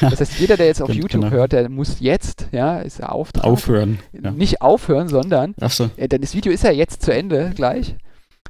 Das 0.00 0.20
heißt, 0.20 0.38
jeder, 0.38 0.56
der 0.56 0.66
jetzt 0.66 0.80
auf 0.80 0.88
YouTube 0.88 1.22
genau. 1.22 1.30
hört, 1.30 1.52
der 1.52 1.68
muss 1.68 2.00
jetzt, 2.00 2.48
ja, 2.52 2.78
ist 2.78 3.00
der 3.00 3.12
Auftrag. 3.12 3.44
Aufhören. 3.44 3.98
Ja. 4.12 4.30
Nicht 4.30 4.62
aufhören, 4.62 5.08
sondern, 5.08 5.54
Ach 5.60 5.70
so. 5.70 5.90
äh, 5.96 6.08
denn 6.08 6.22
das 6.22 6.34
Video 6.34 6.52
ist 6.52 6.64
ja 6.64 6.70
jetzt 6.70 7.02
zu 7.02 7.12
Ende 7.12 7.52
gleich. 7.54 7.96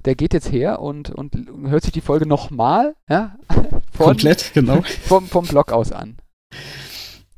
Der 0.05 0.14
geht 0.14 0.32
jetzt 0.32 0.52
her 0.52 0.80
und, 0.80 1.10
und 1.10 1.34
hört 1.66 1.82
sich 1.82 1.92
die 1.92 2.01
Folge 2.01 2.26
nochmal, 2.26 2.94
ja, 3.09 3.36
von, 3.92 4.06
komplett, 4.06 4.52
genau, 4.55 4.82
vom, 5.02 5.26
vom 5.26 5.47
Blog 5.47 5.72
aus 5.72 5.92
an. 5.92 6.16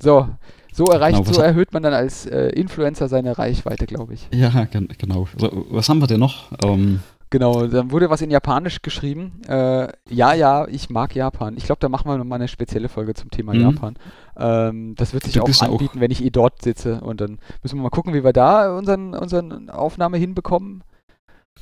So, 0.01 0.29
so 0.73 0.85
erreicht, 0.87 1.19
genau, 1.19 1.33
so 1.33 1.41
erhöht 1.41 1.73
man 1.73 1.83
dann 1.83 1.95
als 1.95 2.27
äh, 2.27 2.49
Influencer 2.49 3.09
seine 3.09 3.37
Reichweite, 3.39 3.87
glaube 3.87 4.15
ich. 4.15 4.29
Ja, 4.33 4.67
genau. 4.71 5.27
So, 5.37 5.67
was 5.71 5.89
haben 5.89 6.01
wir 6.01 6.07
denn 6.07 6.21
noch? 6.21 6.51
Ähm, 6.65 7.01
Genau, 7.33 7.67
dann 7.67 7.91
wurde 7.91 8.11
was 8.11 8.21
in 8.21 8.31
Japanisch 8.31 8.83
geschrieben. 8.83 9.41
Äh, 9.49 9.89
ja, 10.11 10.35
ja, 10.35 10.69
ich 10.69 10.91
mag 10.91 11.15
Japan. 11.15 11.57
Ich 11.57 11.65
glaube, 11.65 11.79
da 11.81 11.89
machen 11.89 12.07
wir 12.07 12.19
nochmal 12.19 12.37
eine 12.37 12.47
spezielle 12.47 12.91
Folge 12.91 13.15
zum 13.15 13.31
Thema 13.31 13.55
mhm. 13.55 13.61
Japan. 13.63 13.95
Ähm, 14.37 14.95
das 14.97 15.15
wird 15.15 15.25
sich 15.25 15.41
auch 15.41 15.63
anbieten, 15.63 15.97
auch. 15.97 16.01
wenn 16.03 16.11
ich 16.11 16.23
eh 16.23 16.29
dort 16.29 16.61
sitze. 16.61 17.01
Und 17.01 17.23
dann 17.23 17.39
müssen 17.63 17.79
wir 17.79 17.85
mal 17.85 17.89
gucken, 17.89 18.13
wie 18.13 18.23
wir 18.23 18.35
da 18.35 18.77
unseren, 18.77 19.15
unseren 19.15 19.71
Aufnahme 19.71 20.19
hinbekommen. 20.19 20.85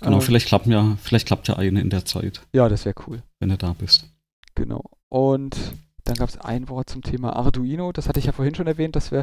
Genau, 0.01 0.16
ähm, 0.16 0.22
vielleicht, 0.22 0.48
klappt 0.48 0.66
ja, 0.66 0.97
vielleicht 1.01 1.28
klappt 1.28 1.47
ja 1.47 1.55
eine 1.55 1.80
in 1.80 1.90
der 1.90 2.05
Zeit. 2.05 2.40
Ja, 2.52 2.68
das 2.68 2.84
wäre 2.84 2.97
cool. 3.06 3.22
Wenn 3.38 3.51
du 3.51 3.56
da 3.56 3.72
bist. 3.78 4.10
Genau. 4.56 4.82
Und 5.09 5.56
dann 6.02 6.16
gab 6.16 6.30
es 6.30 6.36
ein 6.36 6.68
Wort 6.68 6.90
zum 6.90 7.02
Thema 7.02 7.36
Arduino. 7.36 7.92
Das 7.92 8.09
hatte 8.09 8.18
ich 8.18 8.26
ja 8.26 8.32
vorhin 8.32 8.56
schon 8.56 8.66
erwähnt, 8.66 8.97
dass 8.97 9.12
wir, 9.12 9.22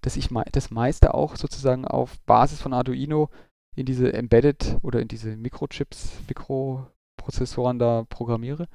dass 0.00 0.16
ich 0.16 0.30
das 0.50 0.70
meiste 0.70 1.12
auch 1.12 1.36
sozusagen 1.36 1.84
auf 1.84 2.18
Basis 2.20 2.62
von 2.62 2.72
Arduino 2.72 3.28
in 3.74 3.86
diese 3.86 4.12
Embedded 4.12 4.78
oder 4.82 5.00
in 5.00 5.08
diese 5.08 5.36
Mikrochips, 5.36 6.20
Mikroprozessoren 6.28 7.78
da 7.78 8.04
programmiere. 8.08 8.68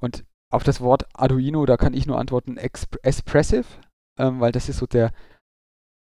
Und 0.00 0.24
auf 0.50 0.62
das 0.62 0.80
Wort 0.80 1.06
Arduino, 1.14 1.66
da 1.66 1.76
kann 1.76 1.94
ich 1.94 2.06
nur 2.06 2.18
antworten 2.18 2.56
Espressive, 2.56 3.66
ähm, 4.18 4.40
weil 4.40 4.52
das 4.52 4.68
ist 4.68 4.78
so 4.78 4.86
der, 4.86 5.12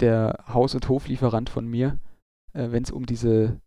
der 0.01 0.45
Haus- 0.49 0.75
und 0.75 0.89
Hoflieferant 0.89 1.51
von 1.51 1.67
mir, 1.67 1.99
äh, 2.53 2.71
wenn 2.71 2.83
es 2.83 2.91
um 2.91 3.07
diese 3.07 3.61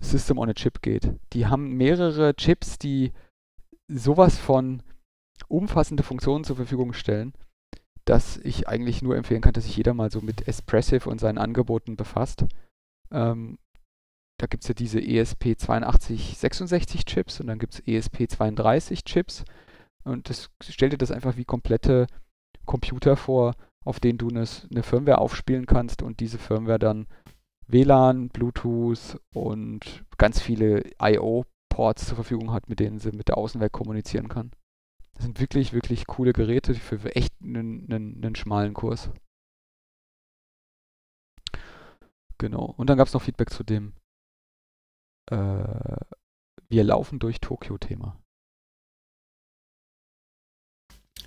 System 0.00 0.38
on 0.38 0.50
a 0.50 0.54
Chip 0.54 0.82
geht. 0.82 1.14
Die 1.32 1.46
haben 1.46 1.76
mehrere 1.76 2.34
Chips, 2.34 2.78
die 2.78 3.12
sowas 3.88 4.36
von 4.36 4.82
umfassende 5.48 6.02
Funktionen 6.02 6.44
zur 6.44 6.56
Verfügung 6.56 6.92
stellen, 6.92 7.32
dass 8.04 8.36
ich 8.38 8.68
eigentlich 8.68 9.02
nur 9.02 9.16
empfehlen 9.16 9.40
kann, 9.40 9.52
dass 9.52 9.64
sich 9.64 9.76
jeder 9.76 9.94
mal 9.94 10.10
so 10.10 10.20
mit 10.20 10.48
Espressive 10.48 11.08
und 11.08 11.20
seinen 11.20 11.38
Angeboten 11.38 11.96
befasst. 11.96 12.46
Ähm, 13.10 13.58
da 14.38 14.46
gibt 14.46 14.64
es 14.64 14.68
ja 14.68 14.74
diese 14.74 14.98
ESP8266 14.98 17.06
Chips 17.06 17.40
und 17.40 17.46
dann 17.46 17.58
gibt 17.58 17.74
es 17.74 17.82
ESP32 17.84 19.04
Chips. 19.04 19.44
Und 20.04 20.28
das 20.28 20.50
stellt 20.60 20.92
dir 20.92 20.98
das 20.98 21.10
einfach 21.10 21.36
wie 21.36 21.44
komplette 21.44 22.06
Computer 22.66 23.16
vor, 23.16 23.54
auf 23.84 24.00
denen 24.00 24.18
du 24.18 24.28
eine, 24.28 24.44
eine 24.70 24.82
Firmware 24.82 25.18
aufspielen 25.18 25.66
kannst 25.66 26.02
und 26.02 26.20
diese 26.20 26.38
Firmware 26.38 26.78
dann 26.78 27.06
WLAN, 27.68 28.28
Bluetooth 28.28 29.20
und 29.32 30.04
ganz 30.18 30.40
viele 30.40 30.82
I.O.-Ports 31.02 32.06
zur 32.06 32.16
Verfügung 32.16 32.52
hat, 32.52 32.68
mit 32.68 32.80
denen 32.80 32.98
sie 32.98 33.12
mit 33.12 33.28
der 33.28 33.38
Außenwelt 33.38 33.72
kommunizieren 33.72 34.28
kann. 34.28 34.50
Das 35.14 35.24
sind 35.24 35.40
wirklich, 35.40 35.72
wirklich 35.72 36.06
coole 36.06 36.32
Geräte 36.32 36.74
für 36.74 37.16
echt 37.16 37.32
einen, 37.42 37.90
einen, 37.90 38.22
einen 38.22 38.36
schmalen 38.36 38.74
Kurs. 38.74 39.10
Genau. 42.38 42.74
Und 42.76 42.90
dann 42.90 42.98
gab 42.98 43.08
es 43.08 43.14
noch 43.14 43.22
Feedback 43.22 43.50
zu 43.50 43.64
dem 43.64 43.92
äh, 45.30 45.96
Wir 46.68 46.84
laufen 46.84 47.18
durch 47.18 47.40
Tokio-Thema. 47.40 48.18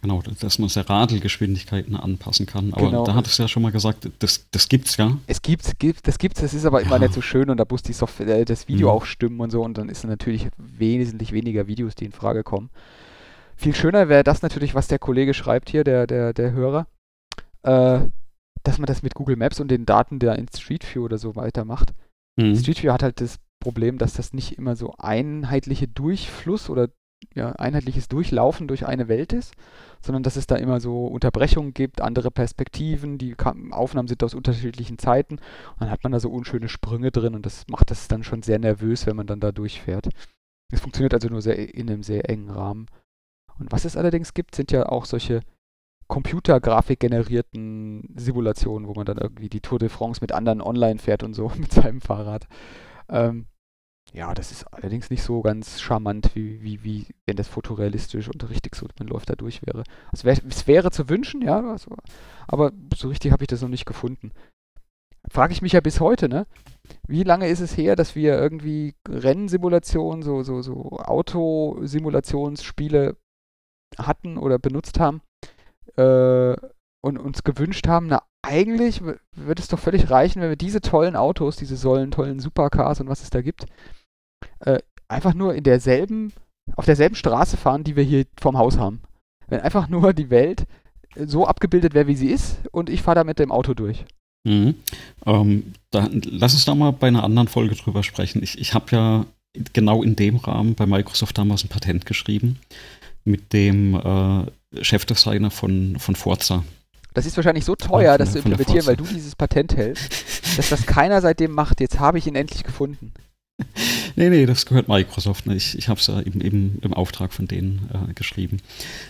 Genau, 0.01 0.21
dass 0.21 0.59
man 0.59 0.69
Radelgeschwindigkeiten 0.69 1.95
anpassen 1.95 2.45
kann. 2.45 2.73
Aber 2.73 2.85
genau. 2.85 3.03
da 3.03 3.15
hattest 3.15 3.37
du 3.37 3.43
ja 3.43 3.49
schon 3.49 3.63
mal 3.63 3.71
gesagt, 3.71 4.09
das, 4.19 4.49
das 4.51 4.69
gibt's 4.69 4.95
ja. 4.95 5.17
Es 5.27 5.41
gibt's, 5.41 5.77
gibt, 5.77 6.07
das 6.07 6.17
gibt's, 6.17 6.39
das 6.39 6.53
ist 6.53 6.65
aber 6.65 6.81
immer 6.81 6.95
ja. 6.95 6.99
nicht 6.99 7.13
so 7.13 7.21
schön 7.21 7.49
und 7.49 7.57
da 7.57 7.65
muss 7.69 7.81
die 7.81 7.91
Software, 7.91 8.39
äh, 8.39 8.45
das 8.45 8.69
Video 8.69 8.87
mhm. 8.87 8.93
auch 8.93 9.05
stimmen 9.05 9.41
und 9.41 9.51
so 9.51 9.61
und 9.61 9.77
dann 9.77 9.89
ist 9.89 10.05
natürlich 10.05 10.47
wesentlich 10.57 11.33
weniger 11.33 11.67
Videos, 11.67 11.95
die 11.95 12.05
in 12.05 12.13
Frage 12.13 12.43
kommen. 12.43 12.69
Viel 13.57 13.75
schöner 13.75 14.07
wäre 14.07 14.23
das 14.23 14.41
natürlich, 14.41 14.73
was 14.73 14.87
der 14.87 14.99
Kollege 14.99 15.33
schreibt 15.33 15.69
hier, 15.69 15.83
der, 15.83 16.07
der, 16.07 16.31
der 16.31 16.53
Hörer. 16.53 16.87
Äh, 17.63 18.07
dass 18.63 18.77
man 18.77 18.85
das 18.85 19.03
mit 19.03 19.15
Google 19.15 19.35
Maps 19.35 19.59
und 19.59 19.69
den 19.69 19.85
Daten 19.85 20.19
der 20.19 20.37
in 20.37 20.47
Street 20.47 20.83
View 20.83 21.03
oder 21.03 21.17
so 21.17 21.35
weitermacht. 21.35 21.93
Mhm. 22.37 22.55
Street 22.55 22.81
View 22.83 22.91
hat 22.91 23.03
halt 23.03 23.21
das 23.21 23.39
Problem, 23.59 23.97
dass 23.97 24.13
das 24.13 24.33
nicht 24.33 24.57
immer 24.57 24.75
so 24.75 24.93
einheitliche 24.97 25.87
Durchfluss 25.87 26.69
oder 26.69 26.89
ja, 27.35 27.51
einheitliches 27.53 28.07
Durchlaufen 28.07 28.67
durch 28.67 28.85
eine 28.85 29.07
Welt 29.07 29.33
ist, 29.33 29.53
sondern 30.01 30.23
dass 30.23 30.37
es 30.37 30.47
da 30.47 30.55
immer 30.55 30.79
so 30.79 31.05
Unterbrechungen 31.05 31.73
gibt, 31.73 32.01
andere 32.01 32.31
Perspektiven, 32.31 33.17
die 33.17 33.35
Aufnahmen 33.71 34.07
sind 34.07 34.23
aus 34.23 34.33
unterschiedlichen 34.33 34.97
Zeiten 34.97 35.35
und 35.35 35.81
dann 35.81 35.91
hat 35.91 36.03
man 36.03 36.13
da 36.13 36.19
so 36.19 36.29
unschöne 36.29 36.69
Sprünge 36.69 37.11
drin 37.11 37.35
und 37.35 37.45
das 37.45 37.65
macht 37.67 37.91
das 37.91 38.07
dann 38.07 38.23
schon 38.23 38.41
sehr 38.41 38.59
nervös, 38.59 39.05
wenn 39.05 39.17
man 39.17 39.27
dann 39.27 39.41
da 39.41 39.51
durchfährt. 39.51 40.09
Es 40.71 40.81
funktioniert 40.81 41.13
also 41.13 41.27
nur 41.27 41.41
sehr 41.41 41.73
in 41.73 41.89
einem 41.89 42.03
sehr 42.03 42.29
engen 42.29 42.49
Rahmen. 42.49 42.85
Und 43.59 43.71
was 43.71 43.85
es 43.85 43.97
allerdings 43.97 44.33
gibt, 44.33 44.55
sind 44.55 44.71
ja 44.71 44.87
auch 44.87 45.05
solche 45.05 45.41
Computergrafik 46.09 46.99
generierten 46.99 48.13
Simulationen, 48.17 48.87
wo 48.87 48.95
man 48.95 49.05
dann 49.05 49.19
irgendwie 49.19 49.47
die 49.47 49.61
Tour 49.61 49.77
de 49.79 49.89
France 49.89 50.19
mit 50.21 50.31
anderen 50.31 50.61
online 50.61 50.99
fährt 50.99 51.23
und 51.23 51.35
so 51.35 51.49
mit 51.57 51.71
seinem 51.71 52.01
Fahrrad. 52.01 52.47
Ähm, 53.07 53.45
ja, 54.11 54.33
das 54.33 54.51
ist 54.51 54.63
allerdings 54.73 55.11
nicht 55.11 55.21
so 55.21 55.41
ganz 55.41 55.79
charmant, 55.79 56.31
wie, 56.33 56.63
wie, 56.63 56.83
wie 56.83 57.05
wenn 57.27 57.35
das 57.35 57.47
fotorealistisch 57.47 58.27
und 58.27 58.49
richtig 58.49 58.75
so, 58.75 58.87
man 58.97 59.07
läuft 59.07 59.29
da 59.29 59.35
durch 59.35 59.63
wäre. 59.63 59.83
Also 60.11 60.23
wär, 60.23 60.35
es 60.47 60.65
wäre 60.65 60.89
zu 60.89 61.09
wünschen, 61.09 61.43
ja, 61.43 61.63
also, 61.63 61.95
aber 62.47 62.71
so 62.95 63.09
richtig 63.09 63.31
habe 63.31 63.43
ich 63.43 63.47
das 63.47 63.61
noch 63.61 63.69
nicht 63.69 63.85
gefunden. 63.85 64.31
Frage 65.29 65.53
ich 65.53 65.61
mich 65.61 65.73
ja 65.73 65.81
bis 65.81 65.99
heute, 65.99 66.27
ne? 66.27 66.47
Wie 67.07 67.21
lange 67.21 67.49
ist 67.49 67.59
es 67.59 67.77
her, 67.77 67.95
dass 67.95 68.15
wir 68.15 68.35
irgendwie 68.35 68.95
Rennsimulationen, 69.07 70.23
so, 70.23 70.41
so, 70.41 70.63
so 70.63 70.97
Autosimulationsspiele 70.97 73.15
hatten 73.99 74.39
oder 74.39 74.57
benutzt 74.57 74.99
haben, 74.99 75.21
äh, 75.97 76.55
und 77.01 77.17
uns 77.17 77.43
gewünscht 77.43 77.87
haben, 77.87 78.07
na 78.07 78.21
eigentlich 78.41 79.01
würde 79.01 79.61
es 79.61 79.67
doch 79.67 79.79
völlig 79.79 80.09
reichen, 80.09 80.41
wenn 80.41 80.49
wir 80.49 80.55
diese 80.55 80.81
tollen 80.81 81.15
Autos, 81.15 81.57
diese 81.57 81.75
sollen 81.75 82.11
tollen 82.11 82.39
Supercars 82.39 83.01
und 83.01 83.07
was 83.09 83.21
es 83.21 83.29
da 83.29 83.41
gibt, 83.41 83.65
äh, 84.59 84.79
einfach 85.07 85.33
nur 85.33 85.55
in 85.55 85.63
derselben, 85.63 86.33
auf 86.75 86.85
derselben 86.85 87.15
Straße 87.15 87.57
fahren, 87.57 87.83
die 87.83 87.95
wir 87.95 88.03
hier 88.03 88.25
vorm 88.39 88.57
Haus 88.57 88.77
haben. 88.77 89.01
Wenn 89.47 89.61
einfach 89.61 89.87
nur 89.89 90.13
die 90.13 90.29
Welt 90.29 90.65
so 91.15 91.47
abgebildet 91.47 91.93
wäre, 91.93 92.07
wie 92.07 92.15
sie 92.15 92.29
ist 92.29 92.59
und 92.71 92.89
ich 92.89 93.01
fahre 93.01 93.15
da 93.15 93.23
mit 93.23 93.39
dem 93.39 93.51
Auto 93.51 93.73
durch. 93.73 94.05
Mhm. 94.45 94.75
Ähm, 95.25 95.73
da, 95.91 96.07
lass 96.11 96.53
uns 96.53 96.65
da 96.65 96.75
mal 96.75 96.91
bei 96.91 97.07
einer 97.07 97.23
anderen 97.23 97.47
Folge 97.47 97.75
drüber 97.75 98.03
sprechen. 98.03 98.41
Ich, 98.43 98.57
ich 98.59 98.73
habe 98.73 98.85
ja 98.91 99.25
genau 99.73 100.03
in 100.03 100.15
dem 100.15 100.37
Rahmen 100.37 100.75
bei 100.75 100.85
Microsoft 100.85 101.37
damals 101.37 101.63
ein 101.63 101.69
Patent 101.69 102.05
geschrieben, 102.05 102.59
mit 103.25 103.51
dem 103.53 103.95
äh, 103.95 104.45
Chefdesigner 104.81 105.51
von, 105.51 105.97
von 105.99 106.15
Forza. 106.15 106.63
Das 107.13 107.25
ist 107.25 107.35
wahrscheinlich 107.37 107.65
so 107.65 107.75
teuer, 107.75 108.17
das 108.17 108.33
zu 108.33 108.37
implementieren, 108.39 108.85
weil 108.85 108.95
du 108.95 109.03
dieses 109.03 109.35
Patent 109.35 109.75
hältst, 109.75 110.57
dass 110.57 110.69
das 110.69 110.85
keiner 110.85 111.21
seitdem 111.21 111.51
macht. 111.51 111.81
Jetzt 111.81 111.99
habe 111.99 112.17
ich 112.17 112.27
ihn 112.27 112.35
endlich 112.35 112.63
gefunden. 112.63 113.13
Nee, 114.15 114.29
nee, 114.29 114.45
das 114.45 114.65
gehört 114.65 114.89
Microsoft. 114.89 115.45
Ne? 115.45 115.55
Ich, 115.55 115.77
ich 115.77 115.87
habe 115.87 115.99
es 115.99 116.07
ja 116.07 116.19
eben, 116.21 116.41
eben, 116.41 116.79
im 116.81 116.93
Auftrag 116.93 117.31
von 117.31 117.47
denen 117.47 117.89
äh, 117.93 118.13
geschrieben. 118.13 118.59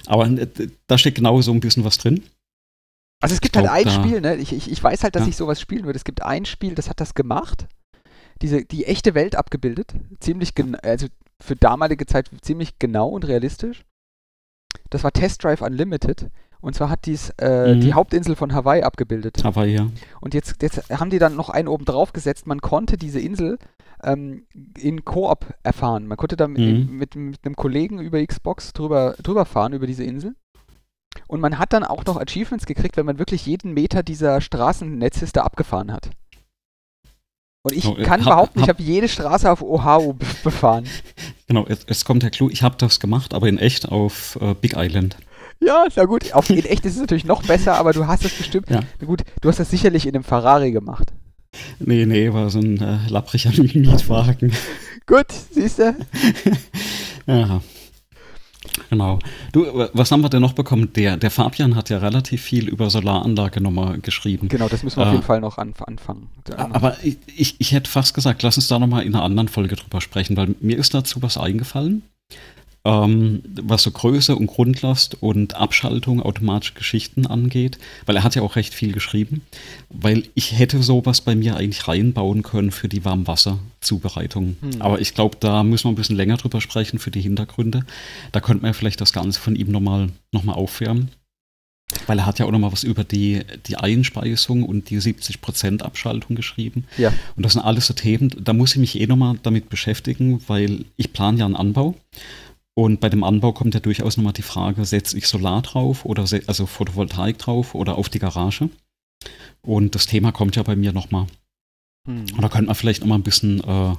Aber 0.05 0.27
äh, 0.27 0.47
da 0.85 0.97
steht 0.97 1.15
genau 1.15 1.41
so 1.41 1.51
ein 1.51 1.61
bisschen 1.61 1.83
was 1.83 1.97
drin. 1.97 2.23
Also 3.21 3.33
es 3.33 3.41
gibt 3.41 3.57
halt 3.57 3.67
ein 3.67 3.89
Spiel, 3.89 4.21
ne? 4.21 4.35
Ich, 4.35 4.53
ich, 4.53 4.71
ich 4.71 4.83
weiß 4.83 5.03
halt, 5.03 5.15
dass 5.15 5.23
ja. 5.23 5.29
ich 5.29 5.35
sowas 5.35 5.59
spielen 5.59 5.85
würde. 5.85 5.97
Es 5.97 6.03
gibt 6.03 6.21
ein 6.21 6.45
Spiel, 6.45 6.75
das 6.75 6.89
hat 6.89 6.99
das 6.99 7.15
gemacht. 7.15 7.67
Diese, 8.41 8.63
die 8.65 8.85
echte 8.85 9.15
Welt 9.15 9.35
abgebildet. 9.35 9.93
Ziemlich 10.19 10.53
genau, 10.53 10.77
also 10.83 11.07
für 11.41 11.55
damalige 11.55 12.05
Zeit 12.05 12.29
ziemlich 12.41 12.77
genau 12.77 13.09
und 13.09 13.27
realistisch. 13.27 13.83
Das 14.89 15.03
war 15.03 15.11
Test 15.11 15.43
Drive 15.43 15.61
Unlimited. 15.61 16.29
Und 16.61 16.75
zwar 16.75 16.89
hat 16.89 17.05
dies 17.05 17.29
äh, 17.37 17.75
mhm. 17.75 17.81
die 17.81 17.93
Hauptinsel 17.93 18.35
von 18.35 18.53
Hawaii 18.53 18.83
abgebildet. 18.83 19.43
Hawaii, 19.43 19.75
ja. 19.75 19.87
Und 20.19 20.33
jetzt, 20.33 20.61
jetzt 20.61 20.89
haben 20.89 21.09
die 21.09 21.19
dann 21.19 21.35
noch 21.35 21.49
einen 21.49 21.69
oben 21.69 21.85
drauf 21.85 22.11
gesetzt. 22.11 22.47
Man 22.47 22.59
konnte 22.59 22.97
diese 22.97 23.19
Insel 23.19 23.57
ähm, 24.03 24.45
in 24.77 25.05
Koop 25.05 25.45
erfahren. 25.63 26.05
Man 26.05 26.17
konnte 26.17 26.35
da 26.35 26.47
mit, 26.47 26.59
mhm. 26.59 26.97
mit, 26.97 27.15
mit, 27.15 27.45
einem 27.45 27.55
Kollegen 27.55 27.99
über 27.99 28.25
Xbox 28.25 28.73
drüber, 28.73 29.15
drüber 29.23 29.45
fahren, 29.45 29.73
über 29.73 29.87
diese 29.87 30.03
Insel. 30.03 30.35
Und 31.27 31.39
man 31.39 31.57
hat 31.57 31.73
dann 31.73 31.83
auch 31.83 32.05
noch 32.05 32.17
Achievements 32.17 32.65
gekriegt, 32.65 32.97
wenn 32.97 33.05
man 33.05 33.19
wirklich 33.19 33.45
jeden 33.45 33.73
Meter 33.73 34.03
dieser 34.03 34.41
Straßennetzes 34.41 35.31
da 35.31 35.43
abgefahren 35.43 35.91
hat. 35.91 36.09
Und 37.61 37.73
ich 37.75 37.85
oh, 37.85 37.95
kann 37.95 38.23
hab, 38.23 38.29
behaupten, 38.29 38.61
hab, 38.61 38.63
ich 38.63 38.69
habe 38.69 38.83
jede 38.83 39.09
Straße 39.09 39.51
auf 39.51 39.61
Oahu 39.61 40.15
befahren. 40.43 40.85
Genau, 41.47 41.65
jetzt, 41.67 41.89
jetzt 41.89 42.05
kommt 42.05 42.21
der 42.21 42.29
Clou. 42.29 42.47
Ich 42.51 42.61
habe 42.61 42.75
das 42.77 42.99
gemacht, 42.99 43.33
aber 43.33 43.47
in 43.47 43.57
echt 43.57 43.89
auf 43.89 44.37
äh, 44.39 44.53
Big 44.53 44.75
Island. 44.77 45.17
Ja, 45.59 45.87
na 45.95 46.05
gut, 46.05 46.31
auf 46.33 46.47
in 46.51 46.63
echt 46.63 46.85
ist 46.85 46.93
es 46.93 47.01
natürlich 47.01 47.25
noch 47.25 47.41
besser, 47.41 47.73
aber 47.73 47.91
du 47.91 48.05
hast 48.05 48.23
es 48.23 48.33
bestimmt. 48.33 48.69
Ja. 48.69 48.81
Na 48.99 49.07
gut, 49.07 49.23
du 49.41 49.49
hast 49.49 49.59
das 49.59 49.71
sicherlich 49.71 50.05
in 50.05 50.13
einem 50.13 50.23
Ferrari 50.23 50.71
gemacht. 50.71 51.11
Nee, 51.79 52.05
nee, 52.05 52.31
war 52.31 52.51
so 52.51 52.59
ein 52.59 52.79
äh, 52.79 52.99
lappriger 53.09 53.49
Mietwagen. 53.57 54.53
Gut, 55.07 55.25
siehst 55.51 55.79
du? 55.79 55.95
Ja. 57.25 57.61
Genau. 58.89 59.19
Du, 59.51 59.65
äh, 59.65 59.89
was 59.93 60.11
haben 60.11 60.21
wir 60.21 60.29
denn 60.29 60.41
noch 60.41 60.53
bekommen? 60.53 60.91
Der, 60.93 61.17
der 61.17 61.31
Fabian 61.31 61.75
hat 61.75 61.89
ja 61.89 61.97
relativ 61.99 62.41
viel 62.41 62.67
über 62.67 62.89
Solaranlage 62.89 63.61
nochmal 63.61 63.99
geschrieben. 63.99 64.49
Genau, 64.49 64.67
das 64.67 64.83
müssen 64.83 64.97
wir 64.97 65.03
auf 65.03 65.09
Äh, 65.09 65.15
jeden 65.15 65.23
Fall 65.25 65.39
noch 65.41 65.57
an, 65.57 65.73
anfangen. 65.85 66.27
Aber 66.57 66.97
ich, 67.03 67.17
ich, 67.35 67.55
ich 67.59 67.71
hätte 67.71 67.89
fast 67.89 68.13
gesagt, 68.13 68.43
lass 68.43 68.57
uns 68.57 68.67
da 68.67 68.77
nochmal 68.79 69.03
in 69.03 69.15
einer 69.15 69.23
anderen 69.23 69.47
Folge 69.47 69.75
drüber 69.75 70.01
sprechen, 70.01 70.35
weil 70.37 70.55
mir 70.59 70.77
ist 70.77 70.93
dazu 70.93 71.21
was 71.21 71.37
eingefallen, 71.37 72.03
ähm, 72.85 73.41
was 73.61 73.83
so 73.83 73.91
Größe 73.91 74.35
und 74.35 74.47
Grundlast 74.47 75.17
und 75.21 75.55
Abschaltung, 75.55 76.21
automatische 76.21 76.73
Geschichten 76.73 77.27
angeht, 77.27 77.77
weil 78.05 78.15
er 78.15 78.23
hat 78.23 78.35
ja 78.35 78.41
auch 78.41 78.55
recht 78.55 78.73
viel 78.73 78.93
geschrieben, 78.93 79.41
weil 79.89 80.23
ich 80.33 80.57
hätte 80.57 80.81
sowas 80.81 81.21
bei 81.21 81.35
mir 81.35 81.57
eigentlich 81.57 81.87
reinbauen 81.87 82.41
können 82.41 82.71
für 82.71 82.87
die 82.87 83.03
Warmwasserzubereitung. 83.03 84.55
Hm. 84.61 84.81
Aber 84.81 85.01
ich 85.01 85.13
glaube, 85.13 85.37
da 85.39 85.63
müssen 85.63 85.85
wir 85.85 85.91
ein 85.91 85.95
bisschen 85.95 86.15
länger 86.15 86.37
drüber 86.37 86.61
sprechen 86.61 86.99
für 86.99 87.11
die 87.11 87.21
Hintergründe. 87.21 87.85
Da 88.31 88.39
könnte 88.39 88.61
man 88.61 88.69
ja 88.69 88.73
vielleicht 88.73 89.01
das 89.01 89.13
Ganze 89.13 89.39
von 89.39 89.55
ihm 89.55 89.71
nochmal 89.71 90.09
noch 90.31 90.43
mal 90.43 90.53
aufwärmen. 90.53 91.09
Weil 92.05 92.19
er 92.19 92.25
hat 92.27 92.37
ja 92.37 92.45
auch 92.45 92.51
nochmal 92.51 92.71
was 92.71 92.83
über 92.83 93.03
die, 93.03 93.41
die 93.65 93.75
Einspeisung 93.75 94.63
und 94.63 94.91
die 94.91 94.99
70% 94.99 95.81
Abschaltung 95.81 96.35
geschrieben. 96.35 96.85
Ja. 96.97 97.11
Und 97.35 97.43
das 97.43 97.53
sind 97.53 97.63
alles 97.63 97.87
so 97.87 97.95
Themen, 97.95 98.29
da 98.39 98.53
muss 98.53 98.73
ich 98.73 98.77
mich 98.77 99.01
eh 99.01 99.07
nochmal 99.07 99.39
damit 99.41 99.69
beschäftigen, 99.69 100.39
weil 100.47 100.85
ich 100.97 101.13
plane 101.13 101.39
ja 101.39 101.45
einen 101.45 101.55
Anbau. 101.55 101.95
Und 102.79 103.01
bei 103.01 103.09
dem 103.09 103.25
Anbau 103.25 103.51
kommt 103.51 103.73
ja 103.73 103.81
durchaus 103.81 104.15
nochmal 104.15 104.31
die 104.31 104.41
Frage, 104.41 104.85
setze 104.85 105.17
ich 105.17 105.27
Solar 105.27 105.61
drauf 105.61 106.05
oder 106.05 106.21
also 106.47 106.65
Photovoltaik 106.65 107.37
drauf 107.37 107.75
oder 107.75 107.97
auf 107.97 108.07
die 108.07 108.19
Garage? 108.19 108.69
Und 109.61 109.95
das 109.95 110.05
Thema 110.05 110.31
kommt 110.31 110.55
ja 110.55 110.63
bei 110.63 110.77
mir 110.77 110.93
nochmal. 110.93 111.27
Hm. 112.07 112.21
Und 112.35 112.41
da 112.41 112.47
könnte 112.47 112.67
man 112.67 112.75
vielleicht 112.75 113.01
nochmal 113.01 113.19
ein 113.19 113.23
bisschen 113.23 113.61
äh, 113.61 113.95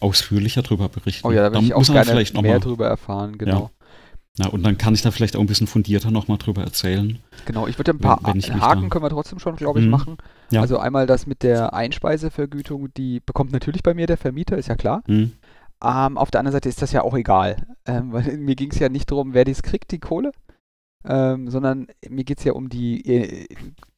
ausführlicher 0.00 0.62
drüber 0.62 0.88
berichten. 0.88 1.24
Oh 1.24 1.30
ja, 1.30 1.48
da 1.48 1.58
auch 1.58 1.62
muss 1.62 1.90
man 1.90 2.04
vielleicht 2.04 2.34
noch 2.34 2.42
mehr 2.42 2.54
mal- 2.54 2.60
drüber 2.60 2.88
erfahren, 2.88 3.38
genau. 3.38 3.70
Ja, 4.38 4.46
und 4.48 4.62
dann 4.64 4.78
kann 4.78 4.94
ich 4.94 5.02
da 5.02 5.10
vielleicht 5.12 5.36
auch 5.36 5.40
ein 5.40 5.46
bisschen 5.46 5.66
fundierter 5.68 6.10
nochmal 6.10 6.38
drüber 6.38 6.62
erzählen. 6.64 7.20
Genau, 7.44 7.68
ich 7.68 7.78
würde 7.78 7.92
ein 7.92 7.98
paar 7.98 8.18
Wenn- 8.24 8.42
wenn 8.42 8.60
Haken 8.62 8.82
da- 8.84 8.88
können 8.88 9.04
wir 9.04 9.10
trotzdem 9.10 9.38
schon, 9.38 9.54
glaube 9.54 9.78
ich, 9.78 9.84
Mhm. 9.84 9.90
machen. 9.92 10.16
Ja. 10.50 10.62
Also 10.62 10.78
einmal 10.78 11.06
das 11.06 11.26
mit 11.26 11.42
der 11.44 11.74
Einspeisevergütung, 11.74 12.92
die 12.94 13.20
bekommt 13.20 13.52
natürlich 13.52 13.82
bei 13.84 13.94
mir 13.94 14.06
der 14.08 14.16
Vermieter, 14.16 14.56
ist 14.58 14.68
ja 14.68 14.74
klar. 14.74 15.02
Hm? 15.06 15.32
Ähm, 15.82 16.16
auf 16.16 16.30
der 16.30 16.40
anderen 16.40 16.52
Seite 16.52 16.68
ist 16.68 16.80
das 16.80 16.92
ja 16.92 17.02
auch 17.02 17.14
egal, 17.14 17.66
ähm, 17.86 18.12
weil 18.12 18.22
mir 18.38 18.54
ging 18.54 18.70
es 18.70 18.78
ja 18.78 18.88
nicht 18.88 19.10
darum, 19.10 19.34
wer 19.34 19.44
dies 19.44 19.62
kriegt, 19.62 19.90
die 19.90 19.98
Kohle, 19.98 20.32
ähm, 21.04 21.50
sondern 21.50 21.88
mir 22.08 22.24
geht 22.24 22.38
es 22.38 22.44
ja 22.44 22.52
um 22.52 22.68
die 22.68 23.04
äh, 23.06 23.46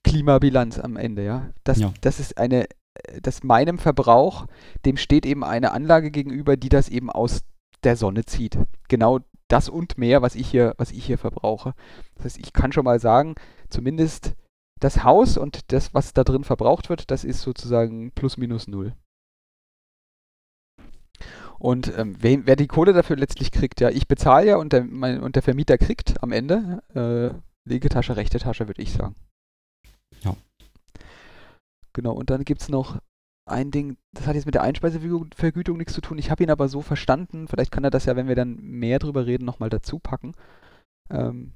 Klimabilanz 0.03 0.79
am 0.79 0.97
Ende, 0.97 1.25
ja. 1.25 1.51
Das, 1.65 1.79
Ja. 1.79 1.93
das 2.01 2.21
ist 2.21 2.39
eine, 2.39 2.65
äh, 2.65 3.21
das 3.21 3.43
meinem 3.43 3.79
Verbrauch, 3.79 4.47
dem 4.87 4.97
steht 4.97 5.27
eben 5.27 5.45
eine 5.45 5.73
Anlage 5.73 6.11
gegenüber, 6.11 6.57
die 6.57 6.71
das 6.71 6.89
eben 6.89 7.11
aus 7.11 7.43
der 7.83 7.97
Sonne 7.97 8.25
zieht. 8.25 8.59
Genau 8.89 9.21
das 9.49 9.69
und 9.69 9.99
mehr, 9.99 10.23
was 10.23 10.35
ich 10.35 10.49
hier, 10.49 10.75
was 10.79 10.91
ich 10.91 11.05
hier 11.05 11.19
verbrauche. 11.19 11.75
Das 12.15 12.25
heißt, 12.25 12.39
ich 12.39 12.55
kann 12.55 12.73
schon 12.73 12.85
mal 12.85 12.99
sagen, 12.99 13.35
zumindest 13.69 14.35
das 14.81 15.05
Haus 15.05 15.37
und 15.37 15.73
das, 15.73 15.93
was 15.93 16.15
da 16.15 16.25
drin 16.25 16.45
verbraucht 16.45 16.89
wird, 16.89 17.11
das 17.11 17.25
ist 17.25 17.43
sozusagen 17.43 18.11
plus 18.13 18.37
minus 18.39 18.69
null. 18.69 18.95
Und 21.65 21.97
ähm, 21.97 22.15
wer, 22.19 22.47
wer 22.47 22.57
die 22.57 22.67
Kohle 22.67 22.93
dafür 22.93 23.17
letztlich 23.17 23.51
kriegt, 23.51 23.81
ja, 23.81 23.89
ich 23.89 24.07
bezahle 24.07 24.47
ja 24.47 24.57
und 24.57 24.75
der, 24.75 24.85
mein, 24.85 25.23
und 25.23 25.35
der 25.35 25.43
Vermieter 25.43 25.79
kriegt 25.79 26.23
am 26.23 26.31
Ende 26.31 26.83
äh, 26.95 27.35
linke 27.67 27.89
Tasche, 27.89 28.17
rechte 28.17 28.39
Tasche, 28.39 28.69
würde 28.69 28.83
ich 28.83 28.93
sagen. 28.93 29.15
Ja. 30.21 30.37
Genau, 31.95 32.13
und 32.13 32.29
dann 32.29 32.45
gibt 32.45 32.61
es 32.61 32.69
noch 32.69 32.99
ein 33.47 33.71
Ding, 33.71 33.97
das 34.13 34.27
hat 34.27 34.35
jetzt 34.35 34.45
mit 34.45 34.55
der 34.55 34.63
Einspeisevergütung 34.63 35.31
Vergütung 35.35 35.79
nichts 35.79 35.95
zu 35.95 36.03
tun. 36.03 36.19
Ich 36.19 36.31
habe 36.31 36.43
ihn 36.43 36.51
aber 36.51 36.69
so 36.69 36.83
verstanden, 36.83 37.49
vielleicht 37.49 37.73
kann 37.73 37.85
er 37.85 37.91
das 37.91 38.05
ja, 38.05 38.15
wenn 38.15 38.29
wir 38.29 38.37
dann 38.37 38.57
mehr 38.57 38.99
drüber 38.99 39.25
reden, 39.25 39.47
nochmal 39.47 39.71
dazu 39.71 39.99
packen. 39.99 40.33
Ähm, 41.09 41.55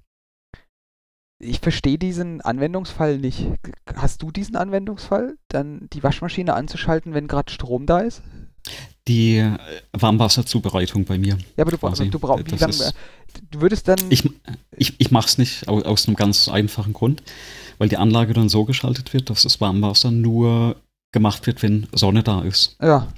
ich 1.38 1.60
verstehe 1.60 1.98
diesen 1.98 2.40
Anwendungsfall 2.40 3.18
nicht. 3.18 3.46
Hast 3.94 4.22
du 4.22 4.30
diesen 4.30 4.56
Anwendungsfall, 4.56 5.36
dann 5.48 5.86
die 5.92 6.02
Waschmaschine 6.02 6.54
anzuschalten, 6.54 7.12
wenn 7.12 7.28
gerade 7.28 7.52
Strom 7.52 7.84
da 7.84 7.98
ist? 7.98 8.22
Die 9.06 9.36
äh, 9.38 9.56
Warmwasserzubereitung 9.92 11.04
bei 11.04 11.18
mir. 11.18 11.38
Ja, 11.56 11.62
aber 11.62 11.70
du, 11.70 11.78
bra 11.78 11.88
Quasi. 11.88 12.10
du 12.10 12.18
brauchst, 12.18 12.46
wie 12.52 12.56
lange, 12.56 12.70
ist- 12.72 12.94
du 13.50 13.60
würdest 13.60 13.88
dann, 13.88 13.98
Ich, 14.10 14.28
ich, 14.76 14.94
ich 14.98 15.10
mache 15.10 15.28
es 15.28 15.38
nicht 15.38 15.66
aus, 15.68 15.82
aus 15.84 16.06
einem 16.06 16.16
ganz 16.16 16.48
einfachen 16.48 16.92
Grund, 16.92 17.22
weil 17.78 17.88
die 17.88 17.96
Anlage 17.96 18.34
dann 18.34 18.48
so 18.48 18.64
geschaltet 18.64 19.14
wird, 19.14 19.30
dass 19.30 19.42
das 19.44 19.60
Warmwasser 19.60 20.10
nur 20.10 20.76
gemacht 21.12 21.46
wird, 21.46 21.62
wenn 21.62 21.86
Sonne 21.92 22.22
da 22.22 22.42
ist. 22.42 22.76
ja, 22.82 23.08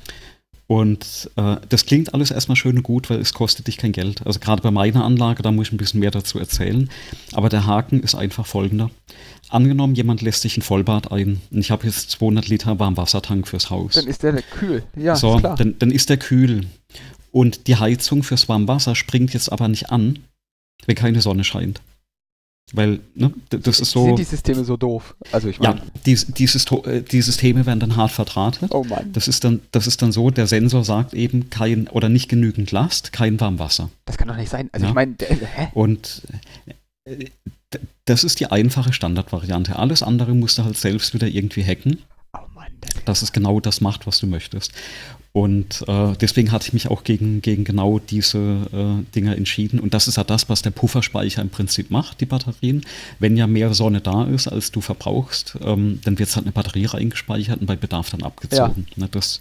Und 0.69 1.29
äh, 1.35 1.57
das 1.69 1.87
klingt 1.87 2.15
alles 2.15 2.31
erstmal 2.31 2.55
schön 2.55 2.77
und 2.77 2.85
gut, 2.85 3.11
weil 3.11 3.19
es 3.19 3.35
kostet 3.35 3.67
dich 3.67 3.77
kein 3.77 3.91
Geld. 3.91 4.25
Also 4.25 4.39
gerade 4.39 4.63
bei 4.63 4.71
meiner 4.71 5.05
Anlage, 5.05 5.43
da 5.43 5.51
muss 5.51 5.67
ich 5.69 5.73
ein 5.73 5.79
bisschen 5.79 5.99
mehr 5.99 6.13
dazu 6.13 6.39
erzählen. 6.39 6.89
Aber 7.33 7.49
der 7.49 7.67
Haken 7.67 8.01
ist 8.01 8.15
einfach 8.15 8.47
folgender. 8.47 8.91
Angenommen, 9.51 9.95
jemand 9.95 10.23
lässt 10.23 10.43
sich 10.43 10.57
ein 10.57 10.63
Vollbad 10.63 11.11
ein 11.11 11.41
und 11.51 11.59
ich 11.59 11.71
habe 11.71 11.87
jetzt 11.87 12.11
200 12.13 12.49
Liter 12.49 12.79
Warmwassertank 12.79 13.49
fürs 13.49 13.69
Haus. 13.71 13.95
dann 13.95 14.07
ist 14.07 14.23
der 14.23 14.41
kühl. 14.43 14.85
Ja, 14.97 15.17
so, 15.17 15.37
klar. 15.39 15.57
Dann, 15.57 15.77
dann 15.79 15.91
ist 15.91 16.09
der 16.09 16.19
kühl. 16.19 16.67
Und 17.33 17.67
die 17.67 17.77
Heizung 17.77 18.23
fürs 18.23 18.49
Warmwasser 18.49 18.95
springt 18.95 19.35
jetzt 19.35 19.51
aber 19.51 19.69
nicht 19.69 19.91
an, 19.91 20.21
wenn 20.87 20.95
keine 20.97 21.21
Sonne 21.21 21.45
scheint. 21.45 21.81
Weil, 22.73 23.01
ne, 23.17 23.33
das 23.51 23.81
ist 23.81 23.91
so. 23.91 24.05
Sind 24.05 24.21
die 24.21 24.25
Systeme 24.25 24.65
so 24.65 24.77
doof? 24.77 25.17
Also 25.33 25.49
ich 25.49 25.59
ja, 25.59 25.71
meine, 25.71 25.83
die, 26.07 26.15
die, 26.15 26.47
Systo- 26.47 26.87
äh, 26.87 27.03
die 27.03 27.21
Systeme 27.21 27.67
werden 27.67 27.81
dann 27.81 27.97
hart 27.97 28.13
verdrahtet. 28.13 28.73
oh 28.73 28.85
Mann, 28.85 29.13
Das 29.13 29.27
ist, 29.27 29.43
dann, 29.43 29.61
das 29.73 29.89
ist 29.89 30.01
dann 30.03 30.13
so, 30.13 30.31
der 30.31 30.47
Sensor 30.47 30.85
sagt 30.85 31.13
eben 31.13 31.51
kein 31.51 31.89
oder 31.89 32.09
nicht 32.09 32.29
genügend 32.29 32.71
Last, 32.71 33.13
kein 33.13 33.41
Warmwasser. 33.41 33.91
das 34.05 34.17
kann 34.17 34.29
doch 34.29 34.37
nicht 34.37 34.51
sein. 34.51 34.69
Also 34.71 34.85
Ja. 34.87 34.91
ich 34.91 34.95
meine, 34.95 35.17
hä? 35.21 35.69
Und 35.75 36.23
äh, 37.07 37.27
das 38.05 38.25
ist 38.25 38.41
die 38.41 38.47
einfache 38.47 38.93
Standardvariante. 38.93 39.77
Alles 39.77 40.03
andere 40.03 40.35
musst 40.35 40.59
du 40.59 40.65
halt 40.65 40.77
selbst 40.77 41.15
wieder 41.15 41.29
irgendwie 41.29 41.65
hacken, 41.65 41.99
Oh 42.33 42.39
Mann, 42.55 42.71
das, 42.81 43.05
dass 43.05 43.23
es 43.23 43.33
genau 43.33 43.59
das 43.59 43.81
macht, 43.81 44.07
was 44.07 44.21
du 44.21 44.27
möchtest. 44.27 44.73
Und 45.33 45.85
äh, 45.89 46.13
deswegen 46.21 46.51
hatte 46.51 46.67
ich 46.67 46.73
mich 46.73 46.89
auch 46.89 47.05
gegen, 47.05 47.41
gegen 47.41 47.65
genau 47.65 47.99
diese 47.99 48.39
äh, 48.73 49.13
Dinger 49.15 49.37
entschieden. 49.37 49.79
Und 49.79 49.95
das 49.95 50.09
ist 50.09 50.17
ja 50.17 50.25
das, 50.25 50.49
was 50.49 50.63
der 50.63 50.71
Pufferspeicher 50.71 51.43
im 51.43 51.51
Prinzip 51.51 51.91
macht, 51.91 52.21
die 52.21 52.27
Batterien. 52.27 52.85
Wenn 53.19 53.37
ja 53.37 53.47
mehr 53.47 53.73
Sonne 53.75 54.01
da 54.01 54.25
ist, 54.25 54.49
als 54.49 54.71
du 54.71 54.81
verbrauchst, 54.81 55.57
ähm, 55.63 56.01
dann 56.05 56.19
wird 56.19 56.35
halt 56.35 56.47
eine 56.47 56.53
Batterie 56.53 56.87
reingespeichert 56.87 57.61
und 57.61 57.67
bei 57.67 57.77
Bedarf 57.77 58.11
dann 58.11 58.23
abgezogen. 58.23 58.87
Ne, 58.97 59.09
das 59.11 59.41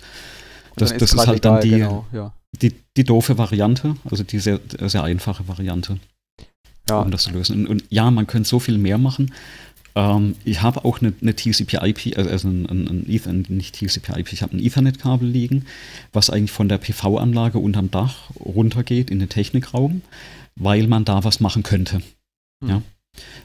das, 0.76 0.90
dann 0.90 1.00
das 1.00 1.10
ist 1.12 1.18
grad 1.18 1.28
halt 1.28 1.46
dann 1.46 1.54
egal, 1.58 1.64
die, 1.64 1.70
Genau, 1.72 2.06
ja. 2.14 2.34
die, 2.54 2.74
die 2.96 3.04
doofe 3.04 3.38
Variante, 3.38 3.96
also 4.10 4.24
die 4.24 4.40
sehr, 4.40 4.60
sehr 4.82 5.04
einfache 5.04 5.48
Variante, 5.48 6.00
Ja, 6.90 7.02
um 7.02 7.12
das 7.12 7.24
zu 7.24 7.32
lösen. 7.32 7.56
Und, 7.56 7.68
und 7.68 7.84
ja, 7.90 8.10
man 8.12 8.28
könnte 8.28 8.50
so 8.50 8.60
viel 8.60 8.78
mehr 8.78 8.98
machen. 8.98 9.32
Ähm, 9.96 10.36
ich 10.46 10.62
habe 10.62 10.86
auch 10.86 11.02
eine, 11.02 11.14
eine 11.22 11.36
TCP/IP, 11.36 12.18
also, 12.18 12.30
also 12.30 12.48
ein, 12.48 12.66
ein, 12.68 12.88
ein 12.88 13.06
Ethernet, 13.10 13.50
nicht 13.50 13.76
TCP/IP, 13.76 14.34
ich 14.34 14.42
habe 14.42 14.56
ein 14.56 14.64
Ethernet-Kabel 14.64 15.28
liegen, 15.28 15.66
was 16.14 16.30
eigentlich 16.30 16.52
von 16.52 16.70
der 16.70 16.78
PV-Anlage 16.78 17.60
unterm 17.60 17.92
Dach 17.92 18.30
runtergeht 18.40 19.10
in 19.10 19.20
den 19.20 19.30
Technikraum, 19.30 20.02
weil 20.56 20.88
man 20.88 21.06
da 21.06 21.24
was 21.24 21.40
machen 21.40 21.64
könnte. 21.64 22.02
Hm. 22.64 22.70
Ja. 22.70 22.82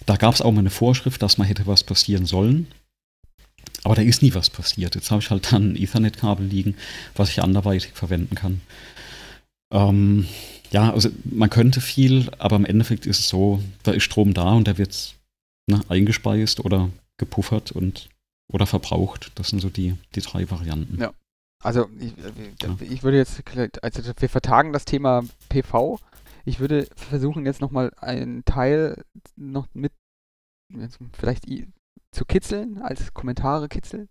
Da 0.07 0.17
gab 0.17 0.35
es 0.35 0.43
auch 0.43 0.53
mal 0.53 0.61
eine 0.61 0.71
Vorschrift, 0.71 1.23
dass 1.23 1.39
mal 1.39 1.47
hätte 1.47 1.67
was 1.67 1.83
passieren 1.83 2.27
sollen. 2.27 2.69
Aber 3.83 3.95
da 3.95 4.03
ist 4.03 4.23
nie 4.23 4.35
was 4.35 4.51
passiert. 4.51 4.95
Jetzt 4.95 5.11
habe 5.11 5.23
ich 5.23 5.31
halt 5.31 5.53
dann 5.53 5.73
ein 5.73 5.77
Ethernet-Kabel 5.77 6.47
liegen, 6.47 6.75
was 7.17 7.31
ich 7.31 7.43
anderweitig 7.43 7.93
verwenden 7.95 8.35
kann. 8.35 8.61
Ähm, 9.73 10.27
ja, 10.75 10.93
also 10.93 11.09
man 11.25 11.51
könnte 11.51 11.81
viel, 11.81 12.31
aber 12.39 12.57
im 12.57 12.65
Endeffekt 12.65 13.07
ist 13.07 13.21
es 13.21 13.29
so, 13.29 13.63
da 13.85 13.93
ist 13.93 14.03
Strom 14.03 14.35
da 14.35 14.55
und 14.55 14.67
der 14.67 14.77
wird 14.77 15.15
ne, 15.71 15.81
eingespeist 15.89 16.59
oder 16.65 16.91
gepuffert 17.17 17.71
und 17.71 18.09
oder 18.53 18.67
verbraucht. 18.67 19.31
Das 19.37 19.49
sind 19.51 19.61
so 19.61 19.71
die, 19.71 19.97
die 20.17 20.21
drei 20.21 20.51
Varianten. 20.51 21.01
Ja. 21.01 21.15
Also 21.63 21.89
ich, 22.01 22.13
Ja. 22.61 22.77
ich 22.81 23.05
würde 23.05 23.19
jetzt, 23.19 23.41
also 23.83 24.13
wir 24.19 24.29
vertagen 24.29 24.73
das 24.73 24.85
Thema 24.85 25.23
PV. 25.49 26.01
Ich 26.45 26.59
würde 26.59 26.89
versuchen 26.97 27.47
jetzt 27.47 27.61
nochmal 27.61 27.93
einen 27.97 28.45
Teil 28.45 29.05
noch 29.37 29.69
mit 29.75 29.93
vielleicht 31.13 31.47
zu 32.11 32.25
kitzeln, 32.25 32.83
als 32.83 33.15
Kommentare 33.15 33.69
kitzeln. 33.69 34.09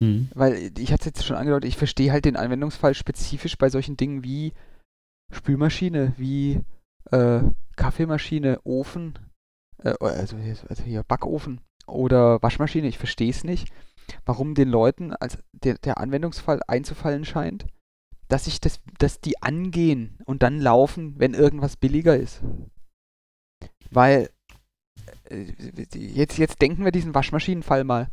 Mhm. 0.00 0.30
Weil 0.32 0.70
ich 0.78 0.92
hatte 0.92 1.00
es 1.00 1.06
jetzt 1.06 1.24
schon 1.24 1.36
angedeutet, 1.36 1.68
ich 1.68 1.76
verstehe 1.76 2.12
halt 2.12 2.24
den 2.24 2.36
Anwendungsfall 2.36 2.94
spezifisch 2.94 3.58
bei 3.58 3.68
solchen 3.68 3.96
Dingen 3.96 4.22
wie 4.22 4.52
Spülmaschine, 5.32 6.14
wie 6.16 6.60
äh, 7.10 7.40
Kaffeemaschine, 7.76 8.60
Ofen, 8.64 9.18
äh, 9.82 9.94
also, 10.00 10.36
hier- 10.38 10.56
also 10.68 10.82
hier 10.82 11.02
Backofen 11.02 11.60
oder 11.86 12.42
Waschmaschine. 12.42 12.88
Ich 12.88 12.98
verstehe 12.98 13.30
es 13.30 13.44
nicht, 13.44 13.72
warum 14.24 14.54
den 14.54 14.68
Leuten 14.68 15.12
als 15.12 15.38
der, 15.52 15.74
der 15.78 15.98
Anwendungsfall 15.98 16.60
einzufallen 16.66 17.24
scheint, 17.24 17.66
dass 18.28 18.44
sich 18.46 18.60
das, 18.60 18.80
dass 18.98 19.20
die 19.20 19.40
angehen 19.42 20.18
und 20.24 20.42
dann 20.42 20.60
laufen, 20.60 21.18
wenn 21.18 21.34
irgendwas 21.34 21.76
billiger 21.76 22.16
ist. 22.16 22.42
Weil 23.90 24.30
äh, 25.30 25.52
jetzt, 25.94 26.38
jetzt 26.38 26.60
denken 26.60 26.84
wir 26.84 26.92
diesen 26.92 27.14
Waschmaschinenfall 27.14 27.84
mal. 27.84 28.10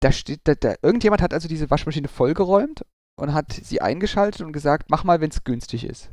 Da 0.00 0.12
steht, 0.12 0.42
da, 0.44 0.54
da, 0.54 0.76
irgendjemand 0.82 1.22
hat 1.22 1.34
also 1.34 1.48
diese 1.48 1.70
Waschmaschine 1.70 2.06
vollgeräumt 2.06 2.84
und 3.18 3.34
hat 3.34 3.52
sie 3.52 3.80
eingeschaltet 3.80 4.40
und 4.42 4.52
gesagt, 4.52 4.90
mach 4.90 5.04
mal, 5.04 5.20
wenn 5.20 5.30
es 5.30 5.44
günstig 5.44 5.84
ist. 5.84 6.10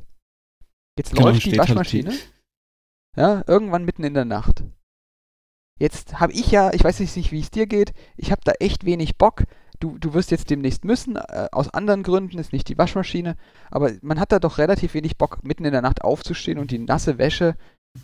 Jetzt 0.98 1.14
Genau, 1.14 1.27
läuft 1.27 1.45
die 1.45 1.52
halt 1.52 1.60
Waschmaschine. 1.60 2.14
ja, 3.15 3.44
irgendwann 3.48 3.86
mitten 3.86 4.03
in 4.03 4.14
der 4.14 4.26
Nacht. 4.26 4.64
Jetzt 5.80 6.19
habe 6.19 6.34
ich 6.34 6.52
ja, 6.52 6.73
ich 6.73 6.84
weiß 6.84 6.99
nicht, 7.02 7.32
wie 7.32 7.40
es 7.40 7.52
dir 7.52 7.68
geht, 7.68 7.94
ich 8.18 8.32
habe 8.32 8.41
da 8.44 8.53
echt 8.60 8.86
wenig 8.86 9.18
Bock. 9.18 9.44
Du, 9.80 9.98
du 9.98 10.14
wirst 10.14 10.32
jetzt 10.32 10.49
demnächst 10.49 10.86
müssen, 10.86 11.18
äh, 11.18 11.49
aus 11.52 11.69
anderen 11.73 12.02
Gründen, 12.02 12.40
ist 12.40 12.53
nicht 12.53 12.69
die 12.69 12.77
Waschmaschine, 12.77 13.36
aber 13.69 13.91
man 14.02 14.22
hat 14.22 14.32
da 14.32 14.40
doch 14.40 14.57
relativ 14.57 14.94
wenig 14.94 15.18
Bock, 15.18 15.44
mitten 15.44 15.65
in 15.65 15.73
der 15.73 15.82
Nacht 15.82 16.02
aufzustehen 16.02 16.60
und 16.60 16.72
die 16.72 16.80
nasse 16.80 17.18
Wäsche 17.18 17.56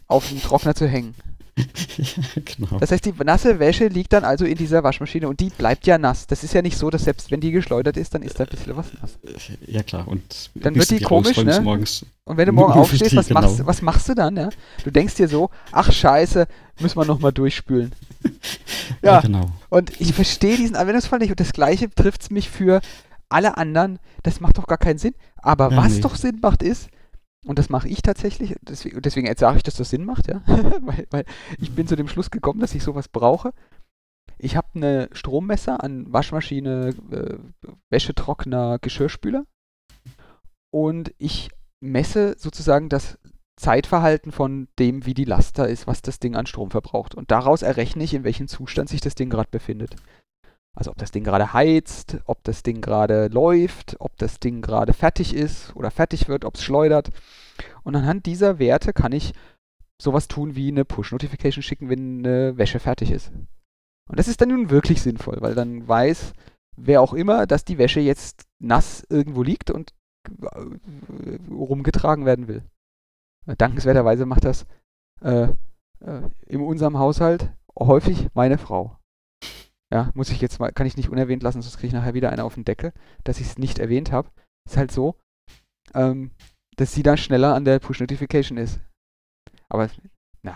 auf 0.07 0.28
den 0.28 0.41
Trockner 0.41 0.76
zu 0.76 0.88
hängen. 0.88 1.15
genau. 2.45 2.80
Das 2.80 2.91
heißt, 2.91 3.06
die 3.06 3.14
nasse 3.23 3.60
Wäsche 3.60 3.88
liegt 3.88 4.14
dann 4.14 4.23
also 4.23 4.45
in 4.45 4.57
dieser 4.57 4.84
Waschmaschine 4.84 5.28
und 5.28 5.40
die 5.40 5.49
bleibt 5.49 5.86
ja 5.86 5.98
nass. 5.98 6.28
Das 6.28 6.44
ist 6.44 6.53
ja 6.53 6.61
nicht 6.61 6.78
so, 6.78 6.90
dass 6.90 7.03
selbst 7.03 7.32
wenn 7.32 7.41
die 7.41 7.52
geschleudert 7.52 7.98
ist, 7.98 8.14
dann 8.14 8.22
ist 8.23 8.40
da 8.40 8.45
ein 8.45 8.49
bisschen 8.49 8.76
was 8.78 8.88
nass. 9.02 9.18
Ja, 9.65 9.84
klar. 9.84 10.07
Und 10.07 10.49
Dann 10.56 10.76
wird 10.76 10.90
die 10.90 10.99
du 10.99 11.06
komisch, 11.06 11.38
ne? 11.38 11.60
Morgens. 11.61 12.06
Und 12.23 12.38
wenn 12.38 12.45
du 12.48 12.53
morgen 12.53 12.73
aufstehst, 12.80 13.11
die, 13.11 13.18
was, 13.18 13.28
genau. 13.28 13.41
machst, 13.41 13.65
was 13.65 13.82
machst 13.82 14.10
du 14.10 14.14
dann? 14.14 14.38
Ja? 14.38 14.49
Du 14.84 14.91
denkst 14.91 15.15
dir 15.15 15.28
so, 15.28 15.49
ach 15.72 15.91
scheiße, 15.91 16.48
müssen 16.80 16.98
wir 16.98 17.06
nochmal 17.06 17.32
durchspülen. 17.32 17.91
Ja, 19.02 19.14
Ja. 19.14 19.22
genau. 19.22 19.45
Und 19.69 19.99
ich 19.99 20.14
verstehe 20.14 20.57
diesen 20.57 20.76
Anwendungsfall 20.76 21.19
nicht 21.19 21.32
und 21.32 21.40
das 21.40 21.53
gleiche 21.53 21.90
trifft 21.90 22.23
es 22.23 22.30
mich 22.30 22.49
für 22.49 22.82
alle 23.30 23.57
anderen. 23.57 23.99
Das 24.22 24.41
macht 24.41 24.57
doch 24.57 24.68
gar 24.68 24.78
keinen 24.78 24.99
Sinn. 24.99 25.15
Aber 25.38 25.72
Ja, 25.72 25.78
was 25.78 25.94
nee. 25.94 26.02
doch 26.02 26.15
Sinn 26.15 26.40
macht 26.41 26.61
ist, 26.61 26.90
und 27.45 27.57
das 27.57 27.69
mache 27.69 27.88
ich 27.88 28.01
tatsächlich, 28.01 28.55
deswegen, 28.61 29.01
deswegen 29.01 29.27
jetzt 29.27 29.39
sage 29.39 29.57
ich, 29.57 29.63
dass 29.63 29.76
das 29.76 29.89
Sinn 29.89 30.05
macht, 30.05 30.27
ja, 30.27 30.41
weil, 30.81 31.07
weil 31.09 31.26
ich 31.59 31.72
bin 31.72 31.88
zu 31.88 31.95
dem 31.95 32.07
Schluss 32.07 32.31
gekommen, 32.31 32.59
dass 32.59 32.76
ich 32.76 32.84
sowas 32.84 33.07
brauche. 33.07 33.53
Ich 34.38 34.55
habe 34.55 34.68
eine 34.76 35.09
Strommesser 35.11 35.84
an 35.84 36.11
Waschmaschine, 36.11 36.95
äh, 37.11 37.38
Wäschetrockner, 37.89 38.80
Geschirrspüler 38.80 39.45
und 40.72 41.13
ich 41.18 41.49
messe 41.80 42.35
sozusagen 42.38 42.89
das 42.89 43.18
Zeitverhalten 43.61 44.31
von 44.31 44.68
dem, 44.80 45.05
wie 45.05 45.13
die 45.13 45.26
Last 45.26 45.59
da 45.59 45.65
ist, 45.65 45.85
was 45.85 46.01
das 46.01 46.19
Ding 46.19 46.35
an 46.35 46.47
Strom 46.47 46.72
verbraucht. 46.72 47.13
Und 47.13 47.30
daraus 47.30 47.61
errechne 47.61 48.03
ich, 48.03 48.13
in 48.13 48.23
welchem 48.23 48.47
Zustand 48.47 48.89
sich 48.89 49.01
das 49.01 49.13
Ding 49.13 49.30
gerade 49.30 49.49
befindet. 49.51 49.95
Also 50.73 50.91
ob 50.91 50.98
das 50.98 51.11
Ding 51.11 51.23
gerade 51.23 51.53
heizt, 51.53 52.18
ob 52.26 52.43
das 52.43 52.64
Ding 52.64 52.81
gerade 52.81 53.27
läuft, 53.27 53.98
ob 53.99 54.15
das 54.18 54.39
Ding 54.39 54.61
gerade 54.61 54.93
fertig 54.93 55.34
ist 55.35 55.76
oder 55.76 55.91
fertig 55.91 56.27
wird, 56.27 56.45
ob 56.45 56.56
es 56.56 56.64
schleudert. 56.64 57.10
Und 57.84 57.95
anhand 57.95 58.26
dieser 58.26 58.57
Werte 58.57 58.93
kann 58.93 59.11
ich 59.11 59.34
sowas 60.02 60.27
tun 60.27 60.56
wie 60.56 60.69
eine 60.69 60.85
Push-Notification 60.85 61.61
schicken, 61.61 61.89
wenn 61.89 62.19
eine 62.19 62.57
Wäsche 62.57 62.80
fertig 62.80 63.11
ist. 63.11 63.31
Und 64.10 64.18
das 64.18 64.27
ist 64.27 64.41
dann 64.41 64.49
nun 64.49 64.69
wirklich 64.69 65.02
sinnvoll, 65.02 65.38
weil 65.41 65.56
dann 65.56 65.88
weiß 65.88 66.34
wer 66.77 67.02
auch 67.02 67.14
immer, 67.14 67.45
dass 67.48 67.65
die 67.65 67.77
Wäsche 67.77 67.99
jetzt 67.99 68.43
nass 68.60 69.06
irgendwo 69.10 69.43
liegt 69.43 69.72
und 69.72 69.93
äh, 70.41 71.39
rumgetragen 71.52 72.26
werden 72.26 72.48
will. 72.48 72.64
Dankenswerterweise 73.57 74.26
macht 74.26 74.45
das 74.45 74.65
äh, 75.22 75.49
äh, 75.99 76.22
in 76.48 76.61
unserem 76.61 76.98
Haushalt 76.98 77.52
häufig 77.77 78.27
meine 78.34 78.57
Frau. 78.57 78.98
Ja, 79.91 80.09
muss 80.13 80.30
ich 80.30 80.39
jetzt 80.39 80.59
mal, 80.59 80.72
kann 80.72 80.88
ich 80.88 80.95
nicht 80.95 81.09
unerwähnt 81.09 81.43
lassen, 81.43 81.61
sonst 81.61 81.77
kriege 81.77 81.88
ich 81.88 81.93
nachher 81.93 82.13
wieder 82.13 82.31
eine 82.31 82.45
auf 82.45 82.55
den 82.55 82.63
Deckel, 82.63 82.93
dass 83.23 83.39
ich 83.39 83.47
es 83.47 83.57
nicht 83.57 83.77
erwähnt 83.77 84.11
habe. 84.11 84.30
Ist 84.65 84.77
halt 84.77 84.91
so, 84.91 85.15
ähm, 85.93 86.31
dass 86.77 86.93
sie 86.93 87.03
dann 87.03 87.18
schneller 87.18 87.53
an 87.53 87.65
der 87.65 87.80
Push-Notification 87.80 88.57
ist. 88.57 88.80
Aber, 89.68 89.89
na, 90.43 90.55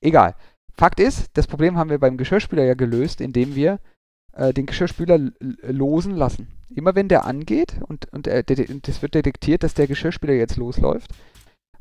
egal. 0.00 0.34
Fakt 0.72 0.98
ist, 0.98 1.30
das 1.34 1.46
Problem 1.46 1.76
haben 1.76 1.90
wir 1.90 1.98
beim 1.98 2.16
Geschirrspüler 2.16 2.64
ja 2.64 2.74
gelöst, 2.74 3.20
indem 3.20 3.54
wir 3.54 3.78
äh, 4.32 4.52
den 4.52 4.66
Geschirrspüler 4.66 5.18
losen 5.38 6.16
lassen. 6.16 6.48
Immer 6.74 6.96
wenn 6.96 7.08
der 7.08 7.24
angeht 7.24 7.80
und, 7.86 8.12
und, 8.12 8.26
äh, 8.26 8.42
und 8.68 8.88
es 8.88 9.02
wird 9.02 9.14
detektiert, 9.14 9.62
dass 9.62 9.74
der 9.74 9.86
Geschirrspüler 9.86 10.34
jetzt 10.34 10.56
losläuft, 10.56 11.12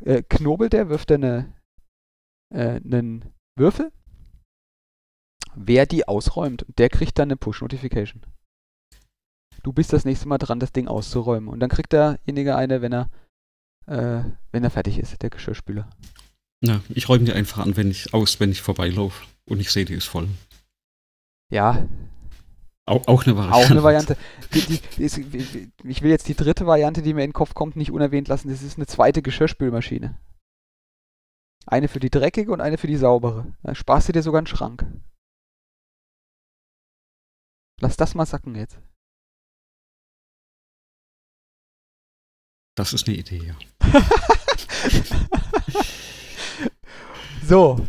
äh, 0.05 0.21
knobelt 0.21 0.75
er, 0.75 0.89
wirft 0.89 1.09
er 1.09 1.15
eine, 1.15 1.53
äh, 2.53 2.79
einen 2.79 3.33
Würfel. 3.57 3.91
Wer 5.55 5.85
die 5.85 6.07
ausräumt, 6.07 6.65
der 6.77 6.89
kriegt 6.89 7.19
dann 7.19 7.27
eine 7.29 7.37
Push-Notification. 7.37 8.21
Du 9.63 9.71
bist 9.71 9.93
das 9.93 10.05
nächste 10.05 10.27
Mal 10.27 10.37
dran, 10.39 10.59
das 10.59 10.73
Ding 10.73 10.87
auszuräumen. 10.87 11.49
Und 11.49 11.59
dann 11.59 11.69
kriegt 11.69 11.93
derjenige 11.93 12.55
eine, 12.55 12.81
wenn 12.81 12.93
er, 12.93 13.09
äh, 13.85 14.23
wenn 14.51 14.63
er 14.63 14.69
fertig 14.69 14.99
ist, 14.99 15.21
der 15.21 15.29
Geschirrspüler. 15.29 15.89
Ja, 16.61 16.81
ich 16.89 17.07
räume 17.09 17.25
die 17.25 17.33
einfach 17.33 17.59
an, 17.59 17.77
wenn 17.77 17.91
ich 17.91 18.13
aus, 18.13 18.39
wenn 18.39 18.51
ich 18.51 18.61
vorbeilaufe 18.61 19.25
und 19.45 19.59
ich 19.59 19.71
sehe, 19.71 19.85
die 19.85 19.93
ist 19.93 20.05
voll. 20.05 20.27
Ja, 21.49 21.87
Auch, 22.85 23.07
auch 23.07 23.23
eine 23.25 23.37
Variante. 23.37 23.55
Auch 23.65 23.71
eine 23.71 23.83
Variante. 23.83 24.17
Die, 24.53 24.61
die, 24.61 24.81
die 24.97 25.03
ist, 25.03 25.17
ich 25.17 26.01
will 26.01 26.11
jetzt 26.11 26.27
die 26.27 26.35
dritte 26.35 26.65
Variante, 26.65 27.01
die 27.01 27.13
mir 27.13 27.23
in 27.23 27.29
den 27.29 27.33
Kopf 27.33 27.53
kommt, 27.53 27.75
nicht 27.75 27.91
unerwähnt 27.91 28.27
lassen. 28.27 28.49
Das 28.49 28.61
ist 28.61 28.77
eine 28.77 28.87
zweite 28.87 29.21
Geschirrspülmaschine. 29.21 30.17
Eine 31.65 31.87
für 31.87 31.99
die 32.01 32.09
dreckige 32.09 32.51
und 32.51 32.59
eine 32.59 32.77
für 32.77 32.87
die 32.87 32.97
saubere. 32.97 33.55
Da 33.63 33.73
sparst 33.75 34.09
du 34.09 34.13
dir 34.13 34.21
sogar 34.21 34.39
einen 34.39 34.47
Schrank. 34.47 34.85
Lass 37.81 37.97
das 37.97 38.15
mal 38.15 38.25
sacken 38.25 38.55
jetzt. 38.55 38.79
Das 42.75 42.93
ist 42.93 43.07
eine 43.07 43.17
Idee, 43.17 43.41
ja. 43.43 43.55
so. 47.43 47.85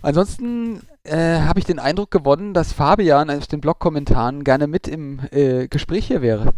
Ansonsten 0.00 0.82
äh, 1.04 1.40
habe 1.40 1.58
ich 1.58 1.64
den 1.64 1.78
Eindruck 1.78 2.10
gewonnen, 2.10 2.54
dass 2.54 2.72
Fabian 2.72 3.30
aus 3.30 3.48
den 3.48 3.60
Blog-Kommentaren 3.60 4.44
gerne 4.44 4.66
mit 4.66 4.88
im 4.88 5.20
äh, 5.30 5.68
Gespräch 5.68 6.06
hier 6.06 6.22
wäre. 6.22 6.54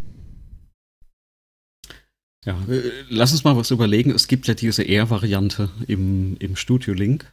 Ja, 2.44 2.56
äh, 2.68 2.92
lass 3.08 3.32
uns 3.32 3.42
mal 3.42 3.56
was 3.56 3.72
überlegen. 3.72 4.12
Es 4.12 4.28
gibt 4.28 4.46
ja 4.46 4.54
diese 4.54 4.86
R-Variante 4.86 5.70
im, 5.88 6.36
im 6.38 6.54
Studio-Link. 6.54 7.32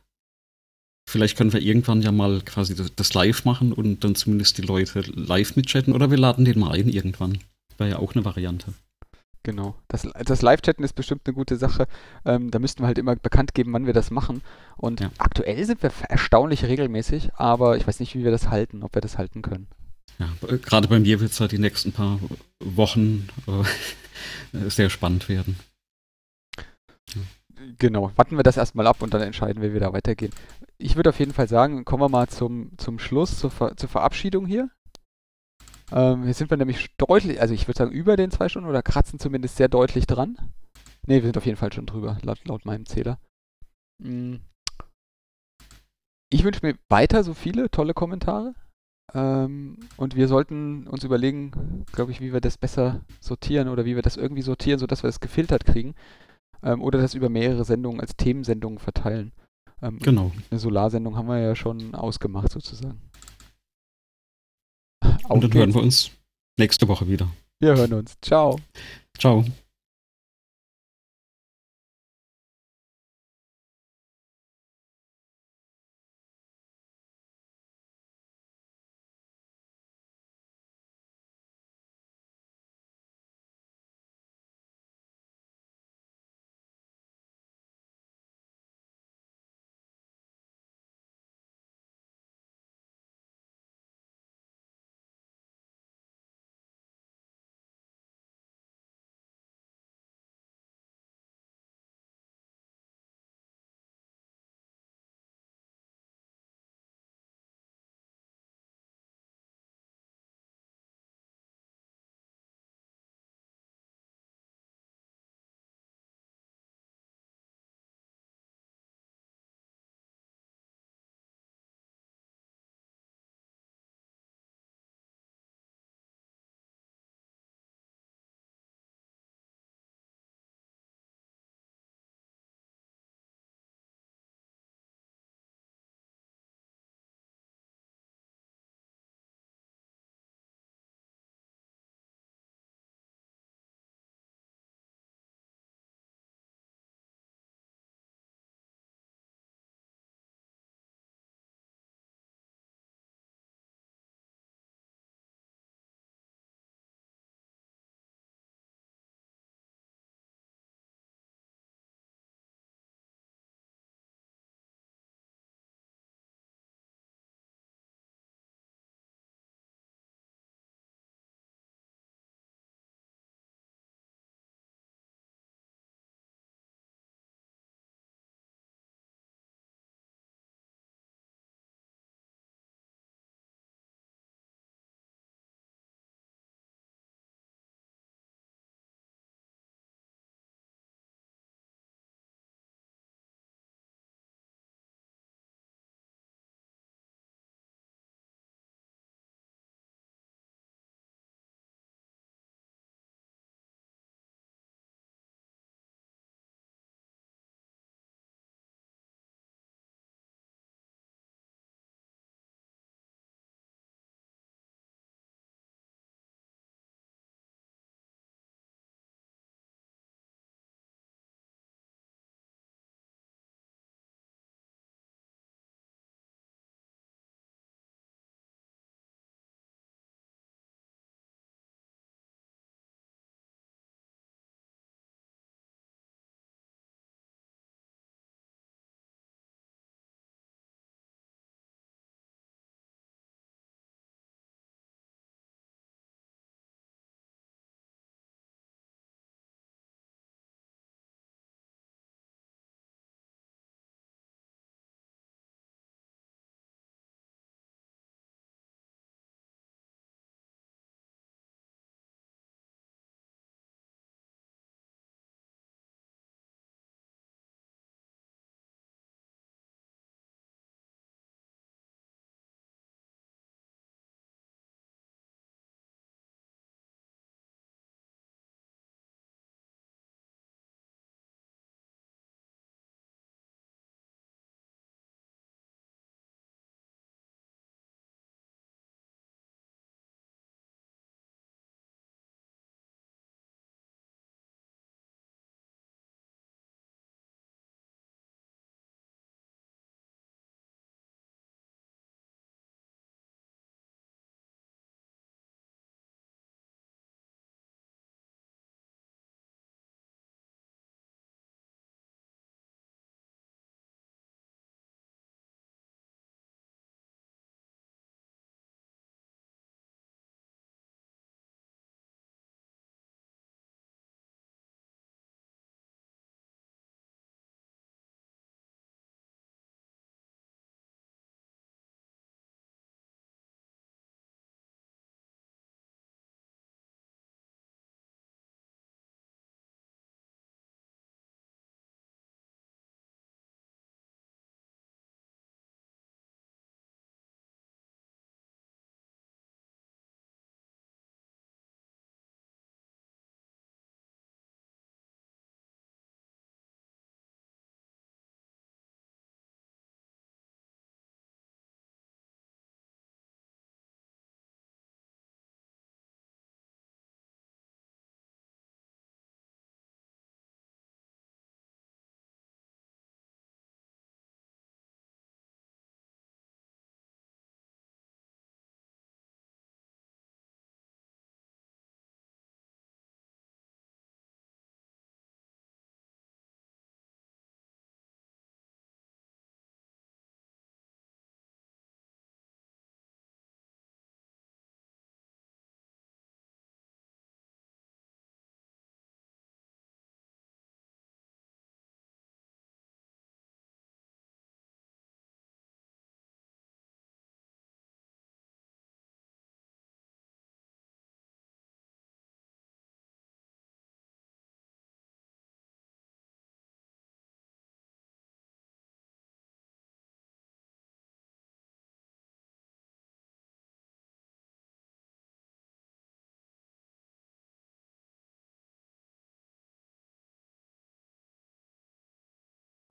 Vielleicht 1.09 1.37
können 1.37 1.53
wir 1.53 1.61
irgendwann 1.61 2.01
ja 2.01 2.11
mal 2.11 2.41
quasi 2.41 2.75
das, 2.75 3.13
live 3.13 3.45
machen 3.45 3.73
und 3.73 4.03
dann 4.03 4.15
zumindest 4.15 4.57
die 4.57 4.61
Leute 4.61 5.01
live 5.13 5.55
mitchatten 5.55 5.93
oder 5.93 6.09
wir 6.09 6.17
laden 6.17 6.45
den 6.45 6.59
mal 6.59 6.71
ein 6.71 6.89
irgendwann. 6.89 7.39
Wäre 7.77 7.91
ja 7.91 7.99
auch 7.99 8.15
eine 8.15 8.23
Variante. 8.25 8.73
Genau. 9.43 9.75
Das, 9.89 10.07
das 10.25 10.41
Live-Chatten 10.41 10.83
ist 10.85 10.93
bestimmt 10.93 11.23
eine 11.25 11.33
gute 11.33 11.57
Sache. 11.57 11.87
Ähm, 12.23 12.49
da 12.49 12.59
müssten 12.59 12.81
wir 12.81 12.87
halt 12.87 12.97
immer 12.97 13.17
bekannt 13.17 13.53
geben, 13.53 13.73
wann 13.73 13.85
wir 13.85 13.93
das 13.93 14.09
machen. 14.09 14.41
Und 14.77 15.01
Ja. 15.01 15.11
aktuell 15.17 15.65
sind 15.65 15.83
wir 15.83 15.91
erstaunlich 16.07 16.63
regelmäßig, 16.63 17.33
aber 17.35 17.75
ich 17.75 17.85
weiß 17.85 17.99
nicht, 17.99 18.15
wie 18.15 18.23
wir 18.23 18.31
das 18.31 18.49
halten, 18.49 18.83
ob 18.83 18.95
wir 18.95 19.01
das 19.01 19.17
halten 19.17 19.41
können. 19.41 19.67
Ja, 20.17 20.29
gerade 20.61 20.87
bei 20.87 20.99
mir 20.99 21.19
wird 21.19 21.31
es 21.31 21.39
halt 21.41 21.51
die 21.51 21.57
nächsten 21.57 21.91
paar 21.91 22.19
Wochen 22.61 23.27
äh, 24.53 24.69
sehr 24.69 24.89
spannend 24.89 25.27
werden. 25.27 25.59
Genau. 27.79 28.11
Warten 28.15 28.37
wir 28.37 28.43
das 28.43 28.57
erstmal 28.57 28.87
ab 28.87 29.01
und 29.01 29.13
dann 29.13 29.21
entscheiden 29.21 29.61
wir, 29.61 29.69
wie 29.69 29.73
wir 29.73 29.81
da 29.81 29.93
weitergehen. 29.93 30.31
Ich 30.83 30.97
würde 30.97 31.11
auf 31.11 31.19
jeden 31.19 31.31
Fall 31.31 31.47
sagen, 31.47 31.85
kommen 31.85 32.03
wir 32.03 32.09
mal 32.09 32.27
zum, 32.27 32.77
zum 32.77 32.99
Schluss, 32.99 33.39
zur, 33.39 33.51
Ver 33.51 33.77
zur 33.77 33.87
Verabschiedung 33.87 34.45
hier. 34.45 34.69
Ähm, 35.93 36.25
hier 36.25 36.33
sind 36.33 36.49
wir 36.49 36.57
nämlich 36.57 36.93
deutlich, 36.97 37.39
also 37.39 37.53
ich 37.53 37.69
würde 37.69 37.77
sagen 37.77 37.91
über 37.91 38.17
den 38.17 38.31
zwei 38.31 38.49
Stunden 38.49 38.67
oder 38.67 38.83
kratzen 38.83 39.17
zumindest 39.17 39.55
sehr 39.55 39.69
deutlich 39.69 40.07
dran. 40.07 40.35
Ne, 41.07 41.15
wir 41.15 41.23
sind 41.23 41.37
auf 41.37 41.45
jeden 41.45 41.55
Fall 41.55 41.71
schon 41.71 41.85
drüber, 41.85 42.17
laut, 42.23 42.45
laut 42.45 42.65
meinem 42.65 42.85
Zähler. 42.85 43.17
Mm. 43.99 44.35
Ich 46.29 46.43
wünsche 46.43 46.65
mir 46.65 46.75
weiter 46.89 47.23
so 47.23 47.33
viele 47.33 47.71
tolle 47.71 47.93
Kommentare. 47.93 48.53
Ähm, 49.13 49.77
und 49.95 50.17
wir 50.17 50.27
sollten 50.27 50.87
uns 50.87 51.05
überlegen, 51.05 51.85
glaube 51.93 52.11
ich, 52.11 52.19
wie 52.19 52.33
wir 52.33 52.41
das 52.41 52.57
besser 52.57 53.05
sortieren 53.21 53.69
oder 53.69 53.85
wie 53.85 53.95
wir 53.95 54.01
das 54.01 54.17
irgendwie 54.17 54.41
sortieren, 54.41 54.79
sodass 54.79 55.01
wir 55.01 55.07
das 55.07 55.21
gefiltert 55.21 55.63
kriegen. 55.63 55.95
Ähm, 56.61 56.81
oder 56.81 56.99
das 56.99 57.13
über 57.13 57.29
mehrere 57.29 57.63
Sendungen 57.63 58.01
als 58.01 58.17
Themensendungen 58.17 58.79
verteilen. 58.79 59.31
Ähm, 59.83 59.99
Genau. 59.99 60.31
Eine 60.49 60.59
Solarsendung 60.59 61.15
haben 61.15 61.27
wir 61.27 61.39
ja 61.39 61.55
schon 61.55 61.93
ausgemacht 61.93 62.51
sozusagen. 62.51 62.99
Und 65.03 65.25
Auf 65.25 65.39
dann 65.41 65.53
hören 65.53 65.65
geht's. 65.67 65.75
wir 65.75 65.81
uns 65.83 66.11
nächste 66.57 66.87
Woche 66.87 67.07
wieder. 67.07 67.29
wir 67.59 67.75
hören 67.75 67.93
uns. 67.93 68.15
Ciao. 68.21 68.59
Ciao. 69.17 69.43